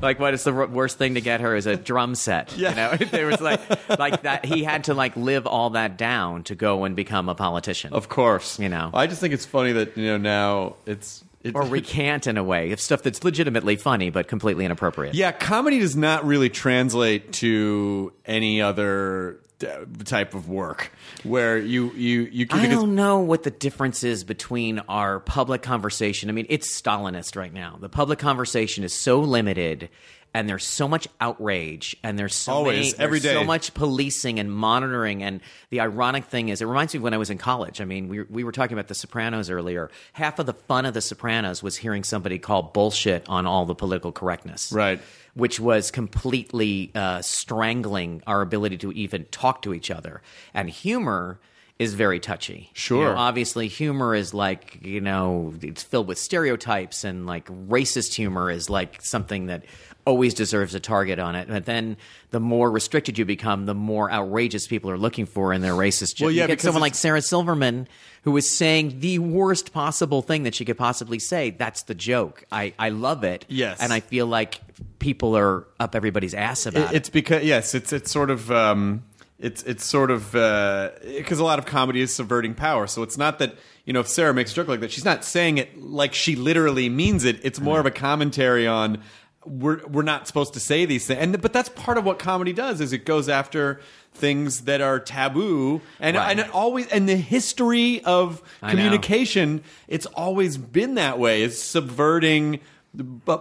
Like, 0.00 0.18
what 0.20 0.34
is 0.34 0.44
the 0.44 0.52
worst 0.52 0.98
thing 0.98 1.14
to 1.14 1.20
get 1.20 1.40
her 1.40 1.56
is 1.56 1.66
a 1.66 1.76
drum 1.76 2.14
set? 2.14 2.56
Yeah. 2.56 2.70
You 2.70 2.76
know, 2.76 2.96
there 3.10 3.26
was 3.26 3.40
like 3.40 3.60
like 3.98 4.22
that. 4.22 4.44
He 4.44 4.64
had 4.64 4.84
to 4.84 4.94
like 4.94 5.16
live 5.16 5.46
all 5.46 5.70
that 5.70 5.96
down 5.96 6.44
to 6.44 6.54
go 6.54 6.84
and 6.84 6.94
become 6.94 7.28
a 7.28 7.34
politician. 7.34 7.92
Of 7.92 8.08
course. 8.08 8.58
You 8.58 8.68
know. 8.68 8.90
I 8.94 9.06
just 9.06 9.20
think 9.20 9.34
it's 9.34 9.46
funny 9.46 9.72
that, 9.72 9.96
you 9.96 10.06
know, 10.06 10.18
now 10.18 10.76
it's. 10.86 11.24
it's 11.42 11.54
or 11.54 11.62
recant 11.64 12.26
in 12.28 12.36
a 12.36 12.44
way 12.44 12.72
of 12.72 12.80
stuff 12.80 13.02
that's 13.02 13.24
legitimately 13.24 13.76
funny 13.76 14.10
but 14.10 14.28
completely 14.28 14.64
inappropriate. 14.64 15.14
Yeah, 15.14 15.32
comedy 15.32 15.80
does 15.80 15.96
not 15.96 16.24
really 16.24 16.50
translate 16.50 17.32
to 17.34 18.12
any 18.26 18.62
other 18.62 19.40
Uh, 19.60 19.84
type 20.04 20.34
of 20.34 20.48
work 20.48 20.92
where 21.24 21.58
you 21.58 21.90
you 21.94 22.28
you 22.30 22.46
I 22.48 22.62
because- 22.62 22.68
don't 22.68 22.94
know 22.94 23.18
what 23.18 23.42
the 23.42 23.50
difference 23.50 24.04
is 24.04 24.22
between 24.22 24.78
our 24.88 25.18
public 25.18 25.62
conversation. 25.62 26.28
I 26.28 26.32
mean, 26.32 26.46
it's 26.48 26.68
Stalinist 26.80 27.34
right 27.34 27.52
now. 27.52 27.76
The 27.80 27.88
public 27.88 28.20
conversation 28.20 28.84
is 28.84 28.92
so 28.92 29.18
limited 29.18 29.88
and 30.34 30.48
there's 30.48 30.64
so 30.64 30.86
much 30.86 31.08
outrage 31.20 31.96
and 32.04 32.16
there's 32.16 32.34
so 32.34 32.52
Always, 32.52 32.92
many, 32.92 33.04
every 33.04 33.18
there's 33.18 33.34
so 33.34 33.44
much 33.44 33.74
policing 33.74 34.38
and 34.38 34.52
monitoring 34.52 35.24
and 35.24 35.40
the 35.70 35.80
ironic 35.80 36.26
thing 36.26 36.50
is 36.50 36.60
it 36.60 36.66
reminds 36.66 36.94
me 36.94 36.98
of 36.98 37.02
when 37.02 37.14
I 37.14 37.18
was 37.18 37.30
in 37.30 37.38
college. 37.38 37.80
I 37.80 37.84
mean, 37.84 38.08
we 38.08 38.22
we 38.22 38.44
were 38.44 38.52
talking 38.52 38.74
about 38.74 38.86
the 38.86 38.94
Sopranos 38.94 39.50
earlier. 39.50 39.90
Half 40.12 40.38
of 40.38 40.46
the 40.46 40.54
fun 40.54 40.86
of 40.86 40.94
the 40.94 41.00
Sopranos 41.00 41.64
was 41.64 41.76
hearing 41.76 42.04
somebody 42.04 42.38
call 42.38 42.62
bullshit 42.62 43.28
on 43.28 43.46
all 43.46 43.66
the 43.66 43.74
political 43.74 44.12
correctness. 44.12 44.70
Right. 44.70 45.00
Which 45.38 45.60
was 45.60 45.90
completely 45.90 46.90
uh, 46.94 47.22
strangling 47.22 48.22
our 48.26 48.42
ability 48.42 48.76
to 48.78 48.92
even 48.92 49.24
talk 49.30 49.62
to 49.62 49.72
each 49.72 49.88
other. 49.88 50.20
And 50.52 50.68
humor 50.68 51.38
is 51.78 51.94
very 51.94 52.18
touchy. 52.18 52.70
Sure. 52.72 52.98
You 52.98 53.04
know, 53.04 53.16
obviously, 53.16 53.68
humor 53.68 54.14
is 54.14 54.34
like, 54.34 54.80
you 54.82 55.00
know, 55.00 55.54
it's 55.62 55.84
filled 55.84 56.08
with 56.08 56.18
stereotypes, 56.18 57.04
and 57.04 57.24
like 57.24 57.46
racist 57.46 58.14
humor 58.14 58.50
is 58.50 58.68
like 58.68 59.00
something 59.00 59.46
that 59.46 59.64
always 60.08 60.32
deserves 60.34 60.74
a 60.74 60.80
target 60.80 61.18
on 61.18 61.34
it. 61.36 61.48
But 61.48 61.66
then 61.66 61.96
the 62.30 62.40
more 62.40 62.70
restricted 62.70 63.18
you 63.18 63.24
become, 63.24 63.66
the 63.66 63.74
more 63.74 64.10
outrageous 64.10 64.66
people 64.66 64.90
are 64.90 64.96
looking 64.98 65.26
for 65.26 65.52
in 65.52 65.60
their 65.60 65.74
racist 65.74 66.14
joke. 66.16 66.26
Well, 66.26 66.30
yeah, 66.32 66.42
you 66.44 66.48
get 66.48 66.60
someone 66.62 66.80
like 66.80 66.94
Sarah 66.94 67.20
Silverman 67.22 67.86
who 68.22 68.36
is 68.36 68.56
saying 68.56 69.00
the 69.00 69.18
worst 69.18 69.72
possible 69.72 70.22
thing 70.22 70.42
that 70.44 70.54
she 70.54 70.64
could 70.64 70.78
possibly 70.78 71.18
say. 71.18 71.50
That's 71.50 71.82
the 71.82 71.94
joke. 71.94 72.44
I, 72.50 72.72
I 72.78 72.88
love 72.88 73.22
it. 73.22 73.44
Yes. 73.48 73.80
And 73.80 73.92
I 73.92 74.00
feel 74.00 74.26
like 74.26 74.60
people 74.98 75.36
are 75.36 75.66
up 75.78 75.94
everybody's 75.94 76.34
ass 76.34 76.66
about 76.66 76.92
It- 76.92 76.96
it's 76.96 77.08
because 77.10 77.44
yes, 77.44 77.74
it's 77.74 77.92
it's 77.92 78.10
sort 78.10 78.30
of 78.30 78.50
um, 78.50 79.02
it's 79.38 79.62
it's 79.64 79.84
sort 79.84 80.10
of 80.10 80.32
because 80.32 81.38
a 81.38 81.44
lot 81.44 81.58
of 81.58 81.66
comedy 81.66 82.00
is 82.00 82.14
subverting 82.14 82.54
power. 82.54 82.86
So 82.86 83.02
it's 83.02 83.16
not 83.18 83.38
that 83.38 83.54
you 83.84 83.92
know 83.92 84.00
if 84.00 84.08
Sarah 84.08 84.34
makes 84.34 84.52
a 84.52 84.54
joke 84.54 84.68
like 84.68 84.80
that, 84.80 84.90
she's 84.90 85.04
not 85.04 85.24
saying 85.24 85.58
it 85.58 85.80
like 85.80 86.12
she 86.14 86.34
literally 86.34 86.88
means 86.88 87.24
it. 87.24 87.38
It's 87.44 87.60
more 87.60 87.78
of 87.78 87.86
a 87.86 87.90
commentary 87.90 88.66
on 88.66 89.02
we're 89.44 89.86
we're 89.86 90.02
not 90.02 90.26
supposed 90.26 90.54
to 90.54 90.60
say 90.60 90.84
these 90.84 91.06
things, 91.06 91.20
and 91.20 91.40
but 91.40 91.52
that's 91.52 91.68
part 91.70 91.96
of 91.98 92.04
what 92.04 92.18
comedy 92.18 92.52
does 92.52 92.80
is 92.80 92.92
it 92.92 93.04
goes 93.04 93.28
after 93.28 93.80
things 94.12 94.62
that 94.62 94.80
are 94.80 94.98
taboo 94.98 95.80
and 96.00 96.16
Right. 96.16 96.30
and 96.32 96.40
it 96.40 96.50
always 96.54 96.88
and 96.88 97.08
the 97.08 97.16
history 97.16 98.02
of 98.04 98.42
communication 98.60 99.62
it's 99.86 100.06
always 100.06 100.56
been 100.58 100.94
that 100.96 101.18
way 101.18 101.42
It's 101.44 101.58
subverting 101.58 102.60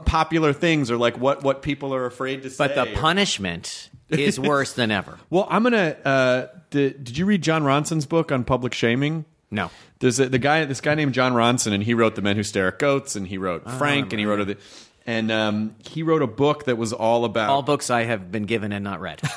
popular 0.06 0.54
things 0.54 0.92
or 0.92 0.98
like 0.98 1.18
what 1.18 1.44
what 1.44 1.62
people 1.62 1.94
are 1.94 2.06
afraid 2.06 2.44
to 2.44 2.50
say 2.50 2.68
But 2.68 2.76
the 2.76 2.94
punishment 2.96 3.90
is 4.10 4.40
worse 4.54 4.74
than 4.74 4.92
ever. 4.92 5.18
well, 5.30 5.48
I'm 5.50 5.64
gonna. 5.64 5.96
Uh, 6.06 6.48
did, 6.70 7.04
did 7.04 7.18
you 7.18 7.26
read 7.26 7.42
Jon 7.42 7.64
Ronson's 7.64 8.06
book 8.06 8.32
on 8.32 8.44
public 8.44 8.74
shaming? 8.74 9.26
No. 9.50 9.72
There's 10.00 10.20
a, 10.20 10.28
the 10.30 10.38
guy, 10.38 10.64
this 10.66 10.82
guy 10.82 10.94
named 10.96 11.14
Jon 11.14 11.32
Ronson, 11.34 11.72
and 11.72 11.82
he 11.82 11.94
wrote 11.94 12.16
The 12.16 12.22
Men 12.22 12.36
Who 12.36 12.44
Stare 12.44 12.68
at 12.68 12.78
Goats, 12.80 13.16
and 13.16 13.26
he 13.28 13.38
wrote 13.38 13.64
Frank, 13.78 14.12
and 14.14 14.20
he 14.20 14.26
wrote 14.26 14.46
the, 14.46 14.58
and 15.08 15.32
um, 15.32 15.76
he 15.80 16.04
wrote 16.04 16.22
a 16.22 16.28
book 16.28 16.66
that 16.66 16.78
was 16.78 16.92
all 16.94 17.24
about 17.26 17.50
All 17.50 17.64
books 17.64 17.90
I 17.90 18.04
have 18.04 18.30
been 18.32 18.44
given 18.44 18.72
and 18.74 18.84
not 18.84 19.00
read. 19.02 19.22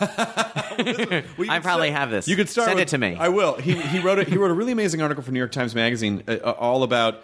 Well, 1.38 1.50
I 1.50 1.58
probably 1.60 1.88
start- 1.88 2.00
have 2.00 2.10
this. 2.10 2.26
You 2.28 2.36
could 2.36 2.48
start. 2.48 2.66
Send 2.66 2.76
with- 2.78 2.88
it 2.88 2.90
to 2.90 2.98
me. 2.98 3.16
I 3.18 3.28
will. 3.28 3.54
He 3.54 3.74
he 3.80 4.00
wrote 4.00 4.18
a, 4.18 4.24
he 4.24 4.36
wrote 4.36 4.50
a 4.50 4.54
really 4.54 4.72
amazing 4.72 5.00
article 5.02 5.22
for 5.22 5.30
New 5.30 5.38
York 5.38 5.52
Times 5.52 5.74
Magazine, 5.74 6.22
uh, 6.26 6.32
uh, 6.42 6.50
all 6.58 6.82
about 6.82 7.22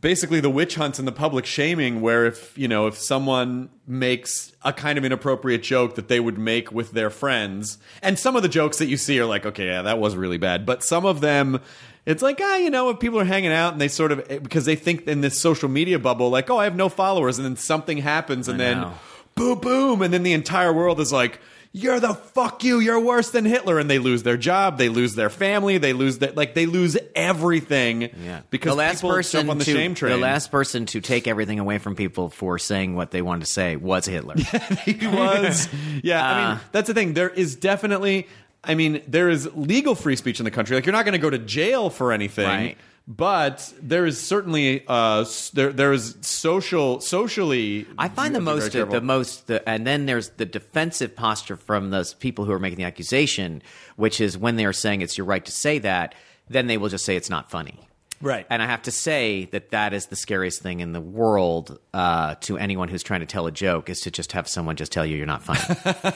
basically 0.00 0.40
the 0.40 0.50
witch 0.50 0.74
hunts 0.76 0.98
and 0.98 1.08
the 1.08 1.12
public 1.12 1.46
shaming. 1.46 2.00
Where 2.00 2.26
if 2.26 2.56
you 2.58 2.68
know 2.68 2.86
if 2.86 2.96
someone 2.98 3.70
makes 3.86 4.52
a 4.62 4.72
kind 4.72 4.98
of 4.98 5.04
inappropriate 5.04 5.62
joke 5.62 5.94
that 5.96 6.08
they 6.08 6.20
would 6.20 6.38
make 6.38 6.70
with 6.70 6.92
their 6.92 7.10
friends, 7.10 7.78
and 8.02 8.18
some 8.18 8.36
of 8.36 8.42
the 8.42 8.48
jokes 8.48 8.78
that 8.78 8.86
you 8.86 8.96
see 8.96 9.18
are 9.18 9.26
like, 9.26 9.46
okay, 9.46 9.66
yeah, 9.66 9.82
that 9.82 9.98
was 9.98 10.14
really 10.14 10.38
bad, 10.38 10.66
but 10.66 10.82
some 10.84 11.04
of 11.06 11.20
them. 11.20 11.60
It's 12.08 12.22
like, 12.22 12.40
ah, 12.42 12.56
you 12.56 12.70
know, 12.70 12.88
if 12.90 12.98
people 13.00 13.20
are 13.20 13.24
hanging 13.24 13.52
out 13.52 13.72
and 13.72 13.80
they 13.80 13.88
sort 13.88 14.12
of, 14.12 14.26
because 14.42 14.64
they 14.64 14.76
think 14.76 15.06
in 15.06 15.20
this 15.20 15.38
social 15.38 15.68
media 15.68 15.98
bubble, 15.98 16.30
like, 16.30 16.48
oh, 16.50 16.56
I 16.58 16.64
have 16.64 16.74
no 16.74 16.88
followers, 16.88 17.38
and 17.38 17.44
then 17.44 17.56
something 17.56 17.98
happens, 17.98 18.48
and 18.48 18.60
I 18.60 18.64
then 18.64 18.80
know. 18.80 18.94
boom, 19.34 19.58
boom, 19.60 20.02
and 20.02 20.12
then 20.12 20.22
the 20.22 20.32
entire 20.32 20.72
world 20.72 21.00
is 21.00 21.12
like, 21.12 21.38
"You're 21.72 22.00
the 22.00 22.14
fuck 22.14 22.64
you. 22.64 22.80
You're 22.80 22.98
worse 22.98 23.30
than 23.30 23.44
Hitler," 23.44 23.78
and 23.78 23.90
they 23.90 23.98
lose 23.98 24.22
their 24.22 24.38
job, 24.38 24.78
they 24.78 24.88
lose 24.88 25.16
their 25.16 25.28
family, 25.28 25.76
they 25.76 25.92
lose 25.92 26.18
that, 26.20 26.34
like 26.34 26.54
they 26.54 26.64
lose 26.64 26.96
everything. 27.14 28.08
Yeah, 28.24 28.40
because 28.50 28.72
the 28.72 28.76
last 28.78 28.96
people 29.02 29.10
person 29.10 29.40
jump 29.40 29.50
on 29.50 29.58
the 29.58 29.64
to 29.66 29.72
shame 29.72 29.94
train. 29.94 30.12
the 30.12 30.18
last 30.18 30.50
person 30.50 30.86
to 30.86 31.00
take 31.00 31.28
everything 31.28 31.58
away 31.58 31.76
from 31.78 31.94
people 31.94 32.30
for 32.30 32.58
saying 32.58 32.94
what 32.96 33.10
they 33.10 33.20
wanted 33.22 33.44
to 33.44 33.52
say 33.52 33.76
was 33.76 34.06
Hitler. 34.06 34.34
he 34.84 35.06
was. 35.06 35.68
Yeah, 36.02 36.24
I 36.24 36.30
Uh, 36.44 36.48
mean, 36.54 36.60
that's 36.72 36.86
the 36.88 36.94
thing. 36.94 37.12
There 37.14 37.28
is 37.28 37.54
definitely. 37.56 38.26
I 38.64 38.74
mean, 38.74 39.02
there 39.06 39.28
is 39.28 39.48
legal 39.54 39.94
free 39.94 40.16
speech 40.16 40.40
in 40.40 40.44
the 40.44 40.50
country. 40.50 40.76
Like, 40.76 40.84
you're 40.84 40.92
not 40.92 41.04
going 41.04 41.12
to 41.12 41.18
go 41.18 41.30
to 41.30 41.38
jail 41.38 41.90
for 41.90 42.12
anything. 42.12 42.46
Right. 42.46 42.76
But 43.06 43.72
there 43.80 44.04
is 44.04 44.20
certainly 44.20 44.86
uh, 44.86 45.22
s- 45.22 45.48
there 45.50 45.72
there 45.72 45.94
is 45.94 46.14
social 46.20 47.00
socially. 47.00 47.86
I 47.96 48.08
find 48.08 48.34
the 48.34 48.40
have 48.40 48.46
to 48.46 48.50
be 48.52 48.60
most 48.60 48.72
very 48.72 48.84
the 48.90 49.00
most 49.00 49.46
the, 49.46 49.66
and 49.66 49.86
then 49.86 50.04
there's 50.04 50.28
the 50.30 50.44
defensive 50.44 51.16
posture 51.16 51.56
from 51.56 51.88
those 51.88 52.12
people 52.12 52.44
who 52.44 52.52
are 52.52 52.58
making 52.58 52.76
the 52.76 52.84
accusation, 52.84 53.62
which 53.96 54.20
is 54.20 54.36
when 54.36 54.56
they 54.56 54.66
are 54.66 54.74
saying 54.74 55.00
it's 55.00 55.16
your 55.16 55.26
right 55.26 55.42
to 55.42 55.52
say 55.52 55.78
that, 55.78 56.14
then 56.50 56.66
they 56.66 56.76
will 56.76 56.90
just 56.90 57.06
say 57.06 57.16
it's 57.16 57.30
not 57.30 57.50
funny. 57.50 57.87
Right. 58.20 58.46
And 58.50 58.62
I 58.62 58.66
have 58.66 58.82
to 58.82 58.90
say 58.90 59.44
that 59.52 59.70
that 59.70 59.92
is 59.92 60.06
the 60.06 60.16
scariest 60.16 60.60
thing 60.60 60.80
in 60.80 60.92
the 60.92 61.00
world 61.00 61.78
uh, 61.94 62.34
to 62.42 62.58
anyone 62.58 62.88
who's 62.88 63.02
trying 63.02 63.20
to 63.20 63.26
tell 63.26 63.46
a 63.46 63.52
joke 63.52 63.88
is 63.88 64.00
to 64.02 64.10
just 64.10 64.32
have 64.32 64.48
someone 64.48 64.76
just 64.76 64.90
tell 64.90 65.06
you 65.06 65.16
you're 65.16 65.26
not 65.26 65.42
funny. 65.42 65.60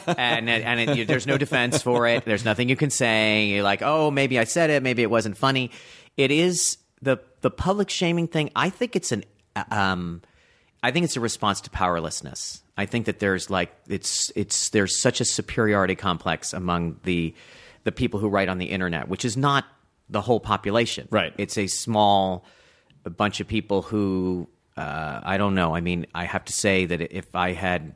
and 0.18 0.50
and 0.50 0.80
it, 0.80 0.96
you, 0.96 1.04
there's 1.04 1.26
no 1.26 1.38
defense 1.38 1.82
for 1.82 2.06
it. 2.08 2.24
There's 2.24 2.44
nothing 2.44 2.68
you 2.68 2.76
can 2.76 2.90
say. 2.90 3.46
You're 3.46 3.62
like, 3.62 3.82
oh, 3.82 4.10
maybe 4.10 4.38
I 4.38 4.44
said 4.44 4.70
it. 4.70 4.82
Maybe 4.82 5.02
it 5.02 5.10
wasn't 5.10 5.36
funny. 5.36 5.70
It 6.16 6.30
is 6.30 6.78
the 7.00 7.18
the 7.40 7.50
public 7.50 7.88
shaming 7.88 8.26
thing. 8.26 8.50
I 8.56 8.70
think 8.70 8.96
it's 8.96 9.12
an 9.12 9.24
um, 9.70 10.22
I 10.82 10.90
think 10.90 11.04
it's 11.04 11.16
a 11.16 11.20
response 11.20 11.60
to 11.62 11.70
powerlessness. 11.70 12.62
I 12.76 12.86
think 12.86 13.06
that 13.06 13.20
there's 13.20 13.50
like 13.50 13.72
it's 13.88 14.32
it's 14.34 14.70
there's 14.70 15.00
such 15.00 15.20
a 15.20 15.24
superiority 15.24 15.94
complex 15.94 16.52
among 16.52 16.98
the 17.04 17.34
the 17.84 17.92
people 17.92 18.18
who 18.18 18.28
write 18.28 18.48
on 18.48 18.58
the 18.58 18.66
internet, 18.66 19.08
which 19.08 19.24
is 19.24 19.36
not 19.36 19.64
the 20.12 20.20
whole 20.20 20.40
population. 20.40 21.08
Right. 21.10 21.34
It's 21.38 21.58
a 21.58 21.66
small 21.66 22.44
bunch 23.04 23.40
of 23.40 23.48
people 23.48 23.82
who 23.82 24.48
uh, 24.76 25.20
I 25.22 25.36
don't 25.36 25.54
know. 25.54 25.74
I 25.74 25.80
mean, 25.80 26.06
I 26.14 26.24
have 26.24 26.44
to 26.46 26.52
say 26.52 26.86
that 26.86 27.00
if 27.00 27.34
I 27.34 27.52
had 27.52 27.94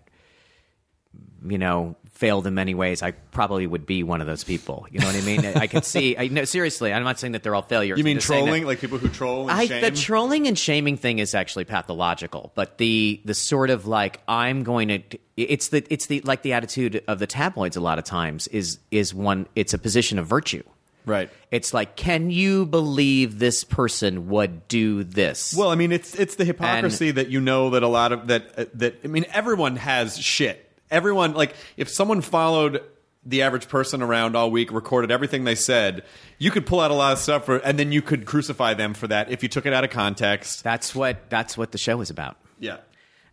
you 1.45 1.59
know 1.59 1.97
failed 2.11 2.47
in 2.47 2.55
many 2.55 2.75
ways, 2.75 3.03
I 3.03 3.13
probably 3.13 3.67
would 3.67 3.87
be 3.87 4.03
one 4.03 4.21
of 4.21 4.27
those 4.27 4.45
people. 4.45 4.87
You 4.91 5.01
know 5.01 5.07
what 5.07 5.17
I 5.17 5.21
mean? 5.21 5.47
I 5.57 5.67
could 5.67 5.85
see. 5.85 6.17
I 6.17 6.29
no, 6.29 6.45
seriously. 6.45 6.93
I'm 6.93 7.05
not 7.05 7.19
saying 7.19 7.33
that 7.33 7.43
they're 7.43 7.55
all 7.55 7.63
failures. 7.63 7.99
You 7.99 8.05
mean 8.05 8.21
saying 8.21 8.45
that- 8.45 8.51
trolling, 8.51 8.67
like 8.67 8.81
people 8.81 8.99
who 8.99 9.09
troll 9.09 9.49
and 9.49 9.73
I, 9.73 9.81
the 9.81 9.91
trolling 9.91 10.47
and 10.47 10.59
shaming 10.59 10.97
thing 10.97 11.19
is 11.19 11.35
actually 11.35 11.65
pathological, 11.65 12.53
but 12.55 12.79
the 12.79 13.21
the 13.25 13.35
sort 13.35 13.71
of 13.71 13.87
like 13.87 14.21
I'm 14.29 14.63
going 14.63 14.89
to 14.89 15.03
it's 15.37 15.69
the 15.69 15.87
it's 15.89 16.07
the 16.07 16.21
like 16.23 16.43
the 16.43 16.53
attitude 16.53 17.03
of 17.09 17.19
the 17.19 17.27
tabloids 17.27 17.77
a 17.77 17.81
lot 17.81 17.99
of 17.99 18.05
times 18.05 18.49
is 18.49 18.79
is 18.91 19.15
one 19.15 19.47
it's 19.55 19.73
a 19.73 19.79
position 19.79 20.19
of 20.19 20.27
virtue. 20.27 20.63
Right. 21.07 21.31
It's 21.51 21.73
like, 21.73 21.97
can 21.97 22.31
you 22.31 22.67
believe 22.67 23.39
this 23.39 23.65
person 23.65 24.29
would 24.29 24.69
do 24.69 25.03
this? 25.05 25.55
Well, 25.57 25.71
I 25.71 25.75
mean, 25.77 25.93
it's 25.93 26.15
it's 26.15 26.35
the 26.35 26.45
hypocrisy 26.45 27.13
that 27.13 27.29
you 27.31 27.41
know 27.41 27.71
that 27.71 27.83
a 27.83 27.89
lot 27.89 28.13
of 28.13 28.27
that 28.27 28.59
uh, 28.59 28.65
that 28.75 29.01
I 29.05 29.07
mean, 29.07 29.25
everyone 29.33 29.77
has 29.77 30.19
shit. 30.19 30.63
Everyone 30.91 31.33
like 31.33 31.55
if 31.77 31.89
someone 31.89 32.21
followed 32.21 32.83
the 33.29 33.43
average 33.43 33.67
person 33.69 34.03
around 34.03 34.37
all 34.37 34.51
week, 34.53 34.71
recorded 34.71 35.11
everything 35.11 35.43
they 35.43 35.57
said, 35.57 36.05
you 36.39 36.51
could 36.53 36.65
pull 36.65 36.79
out 36.79 36.93
a 36.93 36.95
lot 36.95 37.13
of 37.13 37.19
stuff, 37.19 37.47
for, 37.47 37.57
and 37.57 37.77
then 37.77 37.91
you 37.91 38.01
could 38.01 38.25
crucify 38.25 38.75
them 38.75 38.95
for 38.95 39.09
that 39.09 39.33
if 39.33 39.43
you 39.43 39.49
took 39.49 39.67
it 39.67 39.73
out 39.73 39.83
of 39.83 39.91
context. 39.91 40.63
that's 40.63 40.95
what 40.95 41.29
that's 41.31 41.57
what 41.59 41.73
the 41.73 41.79
show 41.79 42.01
is 42.01 42.11
about. 42.11 42.37
Yeah. 42.61 42.77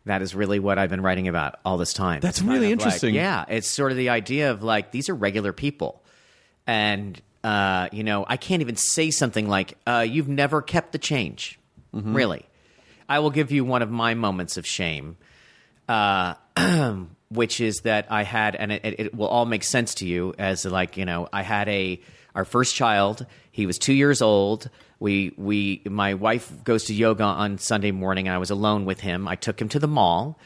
That 0.05 0.21
is 0.21 0.33
really 0.35 0.59
what 0.59 0.79
I've 0.79 0.89
been 0.89 0.99
writing 1.01 1.27
about 1.29 1.55
all 1.63 1.77
this 1.77 1.93
time. 1.93 2.19
That's 2.21 2.39
It's 2.39 2.45
really 2.47 2.71
of 2.73 2.79
like- 2.79 2.85
interesting. 2.87 3.13
yeah, 3.15 3.45
it's 3.47 3.67
sort 3.67 3.91
of 3.91 3.97
the 3.97 4.09
idea 4.09 4.49
of 4.51 4.61
like 4.63 4.91
these 4.91 5.07
are 5.09 5.15
regular 5.15 5.53
people, 5.53 6.03
and 6.67 7.21
uh, 7.43 7.89
you 7.91 8.03
know 8.03 8.25
I 8.27 8.37
can't 8.37 8.61
even 8.61 8.75
say 8.75 9.11
something 9.11 9.47
like 9.47 9.77
uh, 9.85 10.05
"You've 10.07 10.27
never 10.27 10.61
kept 10.61 10.91
the 10.91 10.97
change." 10.97 11.59
Mm-hmm. 11.93 12.15
Really, 12.15 12.45
I 13.07 13.19
will 13.19 13.31
give 13.31 13.51
you 13.51 13.65
one 13.65 13.81
of 13.81 13.91
my 13.91 14.13
moments 14.13 14.57
of 14.57 14.65
shame, 14.65 15.17
uh, 15.87 16.35
which 17.29 17.59
is 17.61 17.81
that 17.81 18.11
I 18.11 18.23
had, 18.23 18.55
and 18.55 18.71
it, 18.71 18.81
it, 18.83 19.15
will 19.15 19.27
all 19.27 19.45
make 19.45 19.63
sense 19.63 19.95
to 19.95 20.07
you 20.07 20.33
as 20.37 20.65
like 20.65 20.97
you 20.97 21.05
know 21.05 21.27
I 21.33 21.41
had 21.41 21.67
a 21.69 21.99
our 22.33 22.45
first 22.45 22.75
child. 22.75 23.25
He 23.51 23.65
was 23.65 23.77
two 23.77 23.93
years 23.93 24.21
old. 24.21 24.69
We 24.99 25.33
we 25.37 25.81
my 25.85 26.13
wife 26.13 26.63
goes 26.63 26.85
to 26.85 26.93
yoga 26.93 27.23
on 27.23 27.57
Sunday 27.57 27.91
morning. 27.91 28.29
I 28.29 28.37
was 28.37 28.51
alone 28.51 28.85
with 28.85 29.01
him. 29.01 29.27
I 29.27 29.35
took 29.35 29.61
him 29.61 29.69
to 29.69 29.79
the 29.79 29.87
mall. 29.87 30.39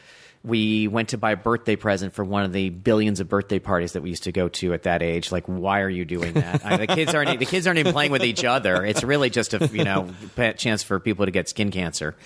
We 0.44 0.88
went 0.88 1.10
to 1.10 1.18
buy 1.18 1.32
a 1.32 1.36
birthday 1.36 1.76
present 1.76 2.14
for 2.14 2.24
one 2.24 2.44
of 2.44 2.52
the 2.52 2.70
billions 2.70 3.20
of 3.20 3.28
birthday 3.28 3.58
parties 3.58 3.92
that 3.92 4.02
we 4.02 4.10
used 4.10 4.24
to 4.24 4.32
go 4.32 4.48
to 4.48 4.72
at 4.72 4.84
that 4.84 5.02
age. 5.02 5.32
Like, 5.32 5.44
why 5.46 5.80
are 5.80 5.90
you 5.90 6.04
doing 6.04 6.34
that? 6.34 6.64
I, 6.64 6.76
the 6.76 6.86
kids 6.86 7.14
aren't. 7.14 7.38
The 7.38 7.46
kids 7.46 7.66
aren't 7.66 7.78
even 7.78 7.92
playing 7.92 8.12
with 8.12 8.24
each 8.24 8.44
other. 8.44 8.84
It's 8.84 9.02
really 9.02 9.30
just 9.30 9.54
a 9.54 9.66
you 9.72 9.84
know 9.84 10.08
chance 10.56 10.82
for 10.82 11.00
people 11.00 11.24
to 11.24 11.30
get 11.30 11.48
skin 11.48 11.70
cancer. 11.70 12.16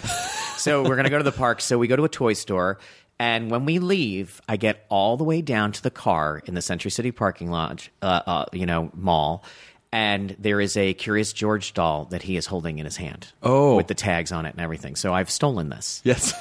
So 0.57 0.83
we're 0.83 0.97
gonna 0.97 1.11
go 1.11 1.19
to 1.19 1.25
the 1.25 1.33
park. 1.33 1.61
So 1.61 1.79
we 1.79 1.89
go 1.89 1.97
to 1.97 2.05
a 2.05 2.09
toy 2.09 2.35
store. 2.35 2.79
And 3.19 3.51
when 3.51 3.65
we 3.67 3.79
leave, 3.79 4.41
I 4.49 4.57
get 4.57 4.85
all 4.89 5.17
the 5.17 5.23
way 5.25 5.43
down 5.43 5.71
to 5.73 5.83
the 5.83 5.91
car 5.91 6.43
in 6.45 6.55
the 6.55 6.63
Century 6.63 6.91
City 6.91 7.13
parking 7.13 7.51
lot, 7.51 7.89
uh, 8.01 8.21
uh, 8.27 8.45
you 8.53 8.67
know, 8.67 8.91
mall, 8.95 9.45
and 9.93 10.35
there 10.41 10.61
is 10.61 10.77
a 10.77 10.95
Curious 10.95 11.33
George 11.33 11.75
doll 11.75 12.07
that 12.07 12.23
he 12.23 12.37
is 12.37 12.47
holding 12.47 12.79
in 12.79 12.85
his 12.85 12.97
hand. 12.97 13.29
Oh. 13.43 13.77
with 13.77 13.87
the 13.87 13.95
tags 13.95 14.33
on 14.33 14.47
it 14.47 14.55
and 14.55 14.61
everything. 14.61 14.97
So 14.97 15.13
I've 15.15 15.31
stolen 15.31 15.69
this 15.69 16.01
Yes. 16.05 16.33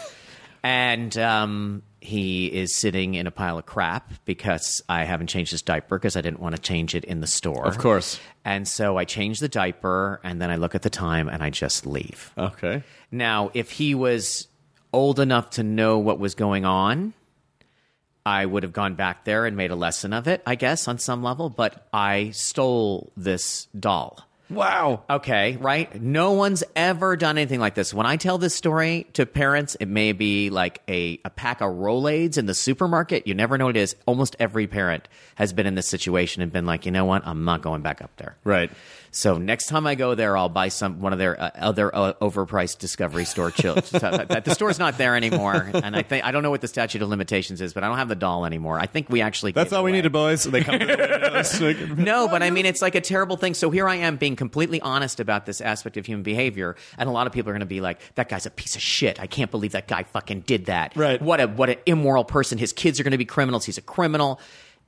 And 0.63 1.17
um, 1.17 1.83
he 2.01 2.47
is 2.47 2.75
sitting 2.75 3.13
in 3.13 3.27
a 3.27 3.31
pile 3.31 3.57
of 3.57 3.65
crap 3.65 4.11
because 4.25 4.81
I 4.89 5.03
haven't 5.03 5.27
changed 5.27 5.51
his 5.51 5.61
diaper 5.61 5.97
because 5.97 6.15
I 6.15 6.21
didn't 6.21 6.39
want 6.39 6.55
to 6.55 6.61
change 6.61 6.95
it 6.95 7.03
in 7.05 7.21
the 7.21 7.27
store. 7.27 7.65
Of 7.65 7.77
course. 7.77 8.19
And 8.43 8.67
so 8.67 8.97
I 8.97 9.05
change 9.05 9.39
the 9.39 9.47
diaper 9.47 10.19
and 10.23 10.41
then 10.41 10.49
I 10.49 10.55
look 10.55 10.75
at 10.75 10.81
the 10.81 10.89
time 10.89 11.29
and 11.29 11.43
I 11.43 11.51
just 11.51 11.85
leave. 11.85 12.31
Okay. 12.37 12.83
Now, 13.11 13.51
if 13.53 13.71
he 13.71 13.95
was 13.95 14.47
old 14.93 15.19
enough 15.19 15.51
to 15.51 15.63
know 15.63 15.99
what 15.99 16.19
was 16.19 16.35
going 16.35 16.65
on, 16.65 17.13
I 18.25 18.45
would 18.45 18.63
have 18.63 18.73
gone 18.73 18.95
back 18.95 19.25
there 19.25 19.45
and 19.45 19.57
made 19.57 19.71
a 19.71 19.75
lesson 19.75 20.13
of 20.13 20.27
it, 20.27 20.43
I 20.45 20.55
guess, 20.55 20.87
on 20.87 20.99
some 20.99 21.23
level. 21.23 21.49
But 21.49 21.87
I 21.93 22.31
stole 22.31 23.11
this 23.17 23.65
doll. 23.79 24.27
Wow. 24.51 25.03
Okay, 25.09 25.57
right? 25.61 26.01
No 26.01 26.33
one's 26.33 26.63
ever 26.75 27.15
done 27.15 27.37
anything 27.37 27.59
like 27.59 27.73
this. 27.73 27.93
When 27.93 28.05
I 28.05 28.17
tell 28.17 28.37
this 28.37 28.53
story 28.53 29.07
to 29.13 29.25
parents, 29.25 29.75
it 29.79 29.87
may 29.87 30.11
be 30.11 30.49
like 30.49 30.81
a, 30.89 31.19
a 31.23 31.29
pack 31.29 31.61
of 31.61 31.69
Rolaids 31.69 32.37
in 32.37 32.45
the 32.45 32.53
supermarket. 32.53 33.27
You 33.27 33.33
never 33.33 33.57
know 33.57 33.65
what 33.65 33.77
it 33.77 33.81
is. 33.81 33.95
Almost 34.05 34.35
every 34.39 34.67
parent 34.67 35.07
has 35.35 35.53
been 35.53 35.65
in 35.67 35.75
this 35.75 35.87
situation 35.87 36.41
and 36.41 36.51
been 36.51 36.65
like, 36.65 36.85
you 36.85 36.91
know 36.91 37.05
what? 37.05 37.25
I'm 37.25 37.45
not 37.45 37.61
going 37.61 37.81
back 37.81 38.01
up 38.01 38.11
there. 38.17 38.35
Right. 38.43 38.69
So 39.13 39.37
next 39.37 39.67
time 39.67 39.85
I 39.85 39.95
go 39.95 40.15
there, 40.15 40.37
I'll 40.37 40.47
buy 40.47 40.69
some 40.69 41.01
one 41.01 41.11
of 41.11 41.19
their 41.19 41.39
uh, 41.39 41.51
other 41.55 41.93
uh, 41.93 42.13
overpriced 42.21 42.77
Discovery 42.79 43.25
Store 43.25 43.51
chills. 43.51 43.89
the 43.89 44.53
store's 44.53 44.79
not 44.79 44.97
there 44.97 45.17
anymore, 45.17 45.69
and 45.73 45.95
I 45.97 46.01
think 46.01 46.23
I 46.23 46.31
don't 46.31 46.43
know 46.43 46.49
what 46.49 46.61
the 46.61 46.69
statute 46.69 47.01
of 47.01 47.09
limitations 47.09 47.59
is, 47.59 47.73
but 47.73 47.83
I 47.83 47.89
don't 47.89 47.97
have 47.97 48.07
the 48.07 48.15
doll 48.15 48.45
anymore. 48.45 48.79
I 48.79 48.85
think 48.85 49.09
we 49.09 49.21
actually 49.21 49.51
That's 49.51 49.73
all 49.73 49.83
we 49.83 49.91
needed, 49.91 50.13
boys. 50.13 50.45
They 50.45 50.63
come 50.63 50.79
No, 51.97 52.29
but 52.29 52.41
I 52.41 52.51
mean, 52.51 52.65
it's 52.65 52.81
like 52.81 52.95
a 52.95 53.01
terrible 53.01 53.35
thing. 53.35 53.53
So 53.53 53.69
here 53.69 53.87
I 53.87 53.95
am 53.95 54.15
being 54.15 54.37
completely 54.37 54.79
honest 54.79 55.19
about 55.19 55.45
this 55.45 55.59
aspect 55.59 55.97
of 55.97 56.05
human 56.05 56.23
behavior, 56.23 56.77
and 56.97 57.09
a 57.09 57.11
lot 57.11 57.27
of 57.27 57.33
people 57.33 57.49
are 57.49 57.53
going 57.53 57.59
to 57.59 57.65
be 57.65 57.81
like, 57.81 58.15
"That 58.15 58.29
guy's 58.29 58.45
a 58.45 58.51
piece 58.51 58.77
of 58.77 58.81
shit. 58.81 59.19
I 59.19 59.27
can't 59.27 59.51
believe 59.51 59.73
that 59.73 59.89
guy 59.89 60.03
fucking 60.03 60.41
did 60.41 60.67
that. 60.67 60.95
Right. 60.95 61.21
What 61.21 61.41
a 61.41 61.47
what 61.47 61.69
an 61.69 61.77
immoral 61.85 62.23
person. 62.23 62.57
His 62.57 62.71
kids 62.71 62.97
are 62.99 63.03
going 63.03 63.11
to 63.11 63.17
be 63.17 63.25
criminals. 63.25 63.65
He's 63.65 63.77
a 63.77 63.81
criminal." 63.81 64.39